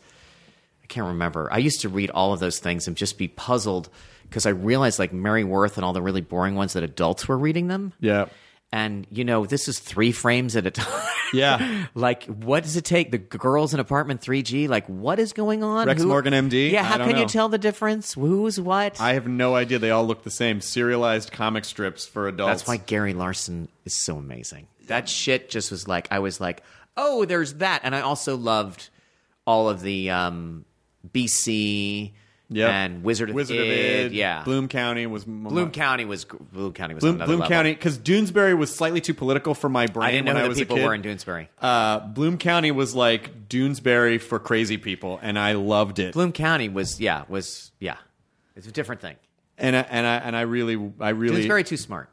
I 0.84 0.86
can't 0.88 1.06
remember. 1.06 1.48
I 1.50 1.56
used 1.58 1.80
to 1.80 1.88
read 1.88 2.10
all 2.10 2.34
of 2.34 2.40
those 2.40 2.58
things 2.58 2.86
and 2.86 2.94
just 2.94 3.16
be 3.16 3.28
puzzled 3.28 3.88
because 4.24 4.44
I 4.44 4.50
realized 4.50 4.98
like 4.98 5.14
Mary 5.14 5.44
Worth 5.44 5.78
and 5.78 5.84
all 5.86 5.94
the 5.94 6.02
really 6.02 6.20
boring 6.20 6.56
ones 6.56 6.74
that 6.74 6.82
adults 6.82 7.26
were 7.26 7.38
reading 7.38 7.68
them. 7.68 7.94
Yeah. 8.00 8.26
And 8.72 9.06
you 9.10 9.24
know, 9.24 9.46
this 9.46 9.66
is 9.66 9.78
three 9.80 10.12
frames 10.12 10.54
at 10.56 10.66
a 10.66 10.70
time. 10.70 11.02
Yeah. 11.32 11.86
like, 11.94 12.24
what 12.24 12.62
does 12.62 12.76
it 12.76 12.84
take? 12.84 13.10
The 13.10 13.18
girls 13.18 13.74
in 13.74 13.80
apartment 13.80 14.20
3G. 14.20 14.68
Like, 14.68 14.86
what 14.86 15.18
is 15.18 15.32
going 15.32 15.62
on? 15.62 15.86
Rex 15.86 16.02
Morgan, 16.02 16.32
MD? 16.32 16.70
Yeah. 16.70 16.82
How 16.84 16.98
can 16.98 17.16
you 17.16 17.26
tell 17.26 17.48
the 17.48 17.58
difference? 17.58 18.14
Who's 18.14 18.60
what? 18.60 19.00
I 19.00 19.14
have 19.14 19.26
no 19.26 19.54
idea. 19.54 19.78
They 19.78 19.90
all 19.90 20.06
look 20.06 20.22
the 20.22 20.30
same. 20.30 20.60
Serialized 20.60 21.32
comic 21.32 21.64
strips 21.64 22.06
for 22.06 22.28
adults. 22.28 22.62
That's 22.62 22.68
why 22.68 22.76
Gary 22.78 23.14
Larson 23.14 23.68
is 23.84 23.94
so 23.94 24.16
amazing. 24.16 24.66
That 24.86 25.08
shit 25.08 25.50
just 25.50 25.70
was 25.70 25.86
like 25.86 26.08
I 26.10 26.18
was 26.18 26.40
like, 26.40 26.62
oh, 26.96 27.24
there's 27.24 27.54
that, 27.54 27.80
and 27.84 27.94
I 27.94 28.00
also 28.00 28.36
loved 28.36 28.88
all 29.46 29.68
of 29.68 29.80
the 29.82 30.10
um, 30.10 30.64
BC 31.12 32.12
Yep. 32.52 32.68
and 32.68 33.04
Wizard 33.04 33.30
of 33.30 33.36
Wizard 33.36 33.58
of 33.58 33.64
Id. 33.64 34.06
Id. 34.06 34.12
Yeah, 34.12 34.42
Bloom 34.42 34.66
County 34.66 35.06
was 35.06 35.24
Bloom 35.24 35.70
County 35.70 36.04
was 36.04 36.24
Bloom 36.24 36.72
County 36.72 36.94
was 36.94 37.02
Bloom, 37.02 37.18
Bloom 37.18 37.28
level. 37.28 37.46
County 37.46 37.72
because 37.74 37.96
Doonesbury 37.96 38.58
was 38.58 38.74
slightly 38.74 39.00
too 39.00 39.14
political 39.14 39.54
for 39.54 39.68
my 39.68 39.86
brain 39.86 40.08
I 40.08 40.10
didn't 40.10 40.24
know 40.26 40.30
when 40.32 40.36
who 40.36 40.40
I 40.40 40.44
the 40.44 40.48
was 40.48 40.58
people 40.58 40.76
a 40.76 40.80
kid. 40.80 40.86
were 40.86 40.94
in 40.94 41.02
Doonesbury. 41.02 41.46
Uh, 41.60 42.00
Bloom 42.00 42.38
County 42.38 42.72
was 42.72 42.94
like 42.94 43.48
Doonesbury 43.48 44.20
for 44.20 44.40
crazy 44.40 44.78
people, 44.78 45.20
and 45.22 45.38
I 45.38 45.52
loved 45.52 46.00
it. 46.00 46.12
Bloom 46.14 46.32
County 46.32 46.68
was 46.68 47.00
yeah 47.00 47.22
was 47.28 47.70
yeah, 47.78 47.96
it's 48.56 48.66
a 48.66 48.72
different 48.72 49.00
thing. 49.00 49.14
and 49.56 49.76
I, 49.76 49.80
and 49.82 50.06
I 50.06 50.16
and 50.16 50.34
I 50.36 50.40
really 50.40 50.92
I 50.98 51.10
really 51.10 51.44
Doonesbury 51.46 51.64
too 51.66 51.76
smart. 51.76 52.10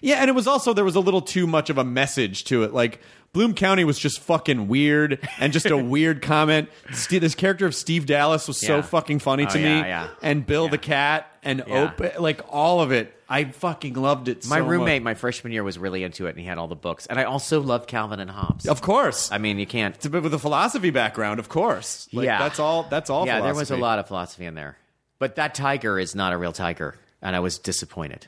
Yeah, 0.00 0.16
and 0.16 0.28
it 0.28 0.34
was 0.34 0.46
also 0.46 0.72
there 0.72 0.84
was 0.84 0.96
a 0.96 1.00
little 1.00 1.22
too 1.22 1.46
much 1.46 1.70
of 1.70 1.78
a 1.78 1.84
message 1.84 2.44
to 2.44 2.62
it. 2.64 2.72
Like 2.74 3.00
Bloom 3.32 3.54
County 3.54 3.84
was 3.84 3.98
just 3.98 4.20
fucking 4.20 4.68
weird 4.68 5.18
and 5.38 5.52
just 5.52 5.66
a 5.66 5.76
weird 5.94 6.20
comment. 6.22 6.68
This 7.08 7.34
character 7.34 7.66
of 7.66 7.74
Steve 7.74 8.06
Dallas 8.06 8.46
was 8.48 8.58
so 8.58 8.76
Yeah. 8.76 8.82
fucking 8.82 9.20
funny 9.20 9.46
Oh, 9.46 9.50
to 9.50 9.58
yeah, 9.60 9.82
me, 9.82 9.88
yeah. 9.88 10.08
and 10.22 10.46
Bill 10.46 10.68
the 10.68 10.78
cat 10.78 11.26
and 11.42 11.62
Yeah. 11.66 11.90
Ope, 11.98 12.18
like 12.20 12.40
all 12.48 12.80
of 12.80 12.92
it. 12.92 13.14
I 13.28 13.44
fucking 13.44 13.94
loved 13.94 14.28
it. 14.28 14.46
My 14.46 14.58
so 14.58 14.66
roommate, 14.66 15.00
much. 15.00 15.04
my 15.12 15.14
freshman 15.14 15.54
year, 15.54 15.64
was 15.64 15.78
really 15.78 16.02
into 16.04 16.26
it, 16.26 16.30
and 16.30 16.38
he 16.38 16.44
had 16.44 16.58
all 16.58 16.68
the 16.68 16.74
books. 16.76 17.06
And 17.06 17.18
I 17.18 17.24
also 17.24 17.62
loved 17.62 17.88
Calvin 17.88 18.20
and 18.20 18.30
Hobbes. 18.30 18.68
of 18.68 18.82
course, 18.82 19.32
I 19.32 19.38
mean, 19.38 19.58
you 19.58 19.64
can't. 19.66 19.94
It's 19.94 20.04
a 20.04 20.10
bit 20.10 20.22
with 20.22 20.34
a 20.34 20.38
philosophy 20.38 20.90
background, 20.90 21.40
of 21.40 21.48
course. 21.48 22.08
Like, 22.12 22.26
yeah, 22.26 22.38
that's 22.38 22.58
all. 22.58 22.82
That's 22.90 23.08
all. 23.08 23.24
Yeah, 23.24 23.40
there 23.40 23.54
was 23.54 23.70
a 23.70 23.76
philosophy. 23.76 23.80
lot 23.80 23.98
of 24.00 24.06
philosophy 24.08 24.44
in 24.44 24.54
there. 24.54 24.76
But 25.18 25.36
that 25.36 25.54
tiger 25.54 25.98
is 25.98 26.14
not 26.14 26.34
a 26.34 26.36
real 26.36 26.52
tiger, 26.52 26.96
and 27.22 27.34
I 27.34 27.40
was 27.40 27.56
disappointed 27.58 28.26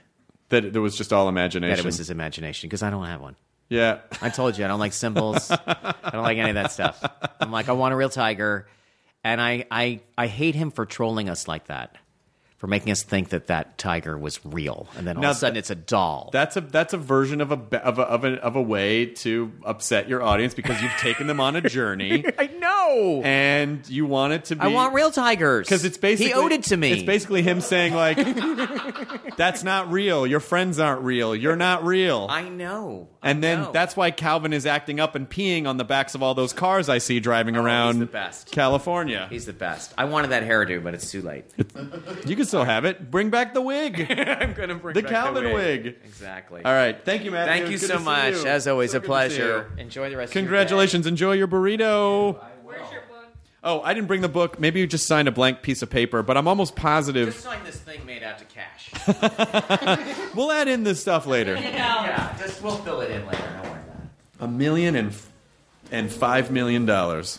that 0.51 0.73
there 0.73 0.83
was 0.83 0.97
just 0.97 1.12
all 1.12 1.29
imagination. 1.29 1.71
that 1.77 1.79
it 1.81 1.85
was 1.85 1.99
his 1.99 2.11
imagination 2.11 2.69
because 2.69 2.83
I 2.83 2.91
don't 2.91 3.05
have 3.07 3.21
one. 3.21 3.37
yeah, 3.69 4.01
I 4.21 4.31
told 4.31 4.57
you 4.59 4.65
I 4.65 4.69
don't 4.69 4.81
like 4.81 4.93
symbols. 4.93 5.51
I 5.66 6.11
don't 6.12 6.23
like 6.23 6.39
any 6.39 6.51
of 6.51 6.55
that 6.55 6.73
stuff. 6.73 7.03
I'm 7.41 7.51
like 7.51 7.69
I 7.69 7.73
want 7.73 7.95
a 7.95 7.97
real 7.97 8.11
tiger, 8.11 8.69
and 9.23 9.41
I 9.41 9.65
I 9.71 10.01
I 10.19 10.27
hate 10.27 10.55
him 10.55 10.71
for 10.71 10.87
trolling 10.87 11.29
us 11.29 11.49
like 11.49 11.66
that, 11.66 11.97
for 12.65 12.69
making 12.69 12.91
us 12.91 13.03
think 13.03 13.28
that 13.28 13.49
that 13.49 13.77
tiger 13.77 14.16
was 14.16 14.41
real, 14.43 14.89
and 14.97 15.07
then 15.07 15.16
all 15.19 15.23
Now 15.23 15.31
of 15.32 15.36
a 15.36 15.39
sudden 15.39 15.59
it's 15.59 15.69
a 15.69 15.74
doll. 15.74 16.31
that's 16.32 16.57
a 16.57 16.62
that's 16.62 16.95
a 16.95 16.97
version 16.97 17.43
of 17.43 17.53
a 17.53 17.61
of 17.85 17.99
a, 17.99 18.03
of 18.05 18.24
a 18.24 18.43
of 18.43 18.57
a 18.57 18.62
way 18.62 19.05
to 19.05 19.53
upset 19.66 20.09
your 20.09 20.23
audience 20.23 20.55
because 20.55 20.81
you've 20.81 20.91
taken 20.93 21.27
them 21.27 21.41
on 21.41 21.57
a 21.57 21.61
journey 21.61 22.24
I 22.39 22.47
know. 22.47 23.20
and 23.23 23.86
you 23.86 24.07
want 24.07 24.32
it 24.32 24.47
to 24.47 24.57
be. 24.57 24.62
I 24.62 24.69
want 24.69 24.95
real 24.95 25.11
tigers 25.11 25.66
because 25.66 25.85
it's 25.85 25.99
basically 25.99 26.28
he 26.28 26.32
owed 26.32 26.53
it 26.53 26.62
to 26.65 26.77
me. 26.78 26.93
It's 26.93 27.03
basically 27.03 27.43
him 27.43 27.61
saying 27.61 27.93
like, 27.93 28.16
"That's 29.36 29.62
not 29.62 29.93
real. 29.93 30.27
Your 30.27 30.41
friends 30.41 30.78
aren't 30.78 31.03
real. 31.03 31.36
You're 31.36 31.57
not 31.57 31.85
real." 31.85 32.28
I 32.31 32.49
know. 32.49 33.09
I 33.23 33.31
and 33.31 33.43
then 33.45 33.61
know. 33.61 33.73
that's 33.73 33.95
why 33.95 34.11
Calvin 34.11 34.55
is 34.55 34.65
acting 34.65 35.01
up 35.01 35.15
and 35.15 35.28
peeing 35.28 35.66
on 35.66 35.77
the 35.77 35.85
backs 35.85 36.15
of 36.15 36.23
all 36.23 36.35
those 36.35 36.55
cars 36.55 36.89
I 36.89 36.97
see 36.97 37.20
driving 37.20 37.59
oh, 37.59 37.62
around 37.62 37.97
Oh, 37.97 38.01
the 38.01 38.07
best. 38.07 38.51
California. 38.53 39.27
he's 39.28 39.45
the 39.45 39.53
best. 39.53 39.93
I 39.99 40.07
wanted 40.07 40.28
that 40.28 40.45
hairdo, 40.45 40.82
but 40.82 40.95
it's 40.95 41.11
too 41.11 41.20
late. 41.20 41.45
you 42.27 42.36
can 42.36 42.47
still 42.55 42.65
have 42.65 42.85
it. 42.85 43.11
Bring 43.11 43.31
back 43.31 43.53
the 43.53 43.61
wig. 43.61 44.01
I'm 44.11 44.53
gonna 44.53 44.77
bring 44.77 44.95
The 44.95 45.03
back 45.03 45.11
Calvin 45.11 45.53
wig. 45.53 45.87
Exactly. 46.05 46.65
all 46.65 46.73
right. 46.73 46.97
Thank 47.05 47.25
you, 47.25 47.33
Matt. 47.33 47.49
Thank 47.49 47.65
you 47.71 47.79
good 47.79 47.89
so 47.89 47.99
much. 47.99 48.35
you. 48.35 48.47
As 48.47 48.69
always, 48.69 48.93
So 48.93 48.99
a 48.99 49.01
good 49.01 49.07
to 49.07 49.07
see 49.07 49.11
pleasure. 49.11 49.73
Enjoy 49.77 50.09
the 50.09 50.17
rest. 50.17 50.33
Congratulations. 50.33 51.07
Enjoy 51.07 51.33
your 51.33 51.49
burrito. 51.49 52.39
Oh, 53.67 53.81
I 53.81 53.95
didn't 53.95 54.09
bring 54.09 54.21
the 54.21 54.29
book. 54.29 54.61
Maybe 54.61 54.79
you 54.81 54.87
just 54.87 55.07
signed 55.07 55.27
a 55.27 55.33
blank 55.33 55.63
piece 55.63 55.81
of 55.81 55.89
paper, 55.89 56.23
but 56.23 56.37
I'm 56.37 56.47
almost 56.47 56.77
positive. 56.77 57.29
Just 57.33 57.45
sign 57.45 57.65
this 57.65 57.77
thing 57.77 58.05
made 58.05 58.23
out 58.23 58.39
to 58.39 58.45
cash. 58.45 58.91
We'll 60.35 60.51
add 60.53 60.69
in 60.69 60.83
this 60.85 61.01
stuff 61.01 61.27
later. 61.27 61.55
yeah, 61.55 62.37
just 62.39 62.63
we'll 62.63 62.77
fill 62.77 63.01
it 63.01 63.11
in 63.11 63.25
later. 63.27 63.39
Don't 63.39 63.63
worry 63.63 63.81
about 63.81 64.03
it. 64.03 64.45
A 64.45 64.49
million 64.49 64.97
and 64.97 65.13
and 65.91 66.11
five 66.13 66.51
million 66.51 66.87
dollars. 66.87 67.39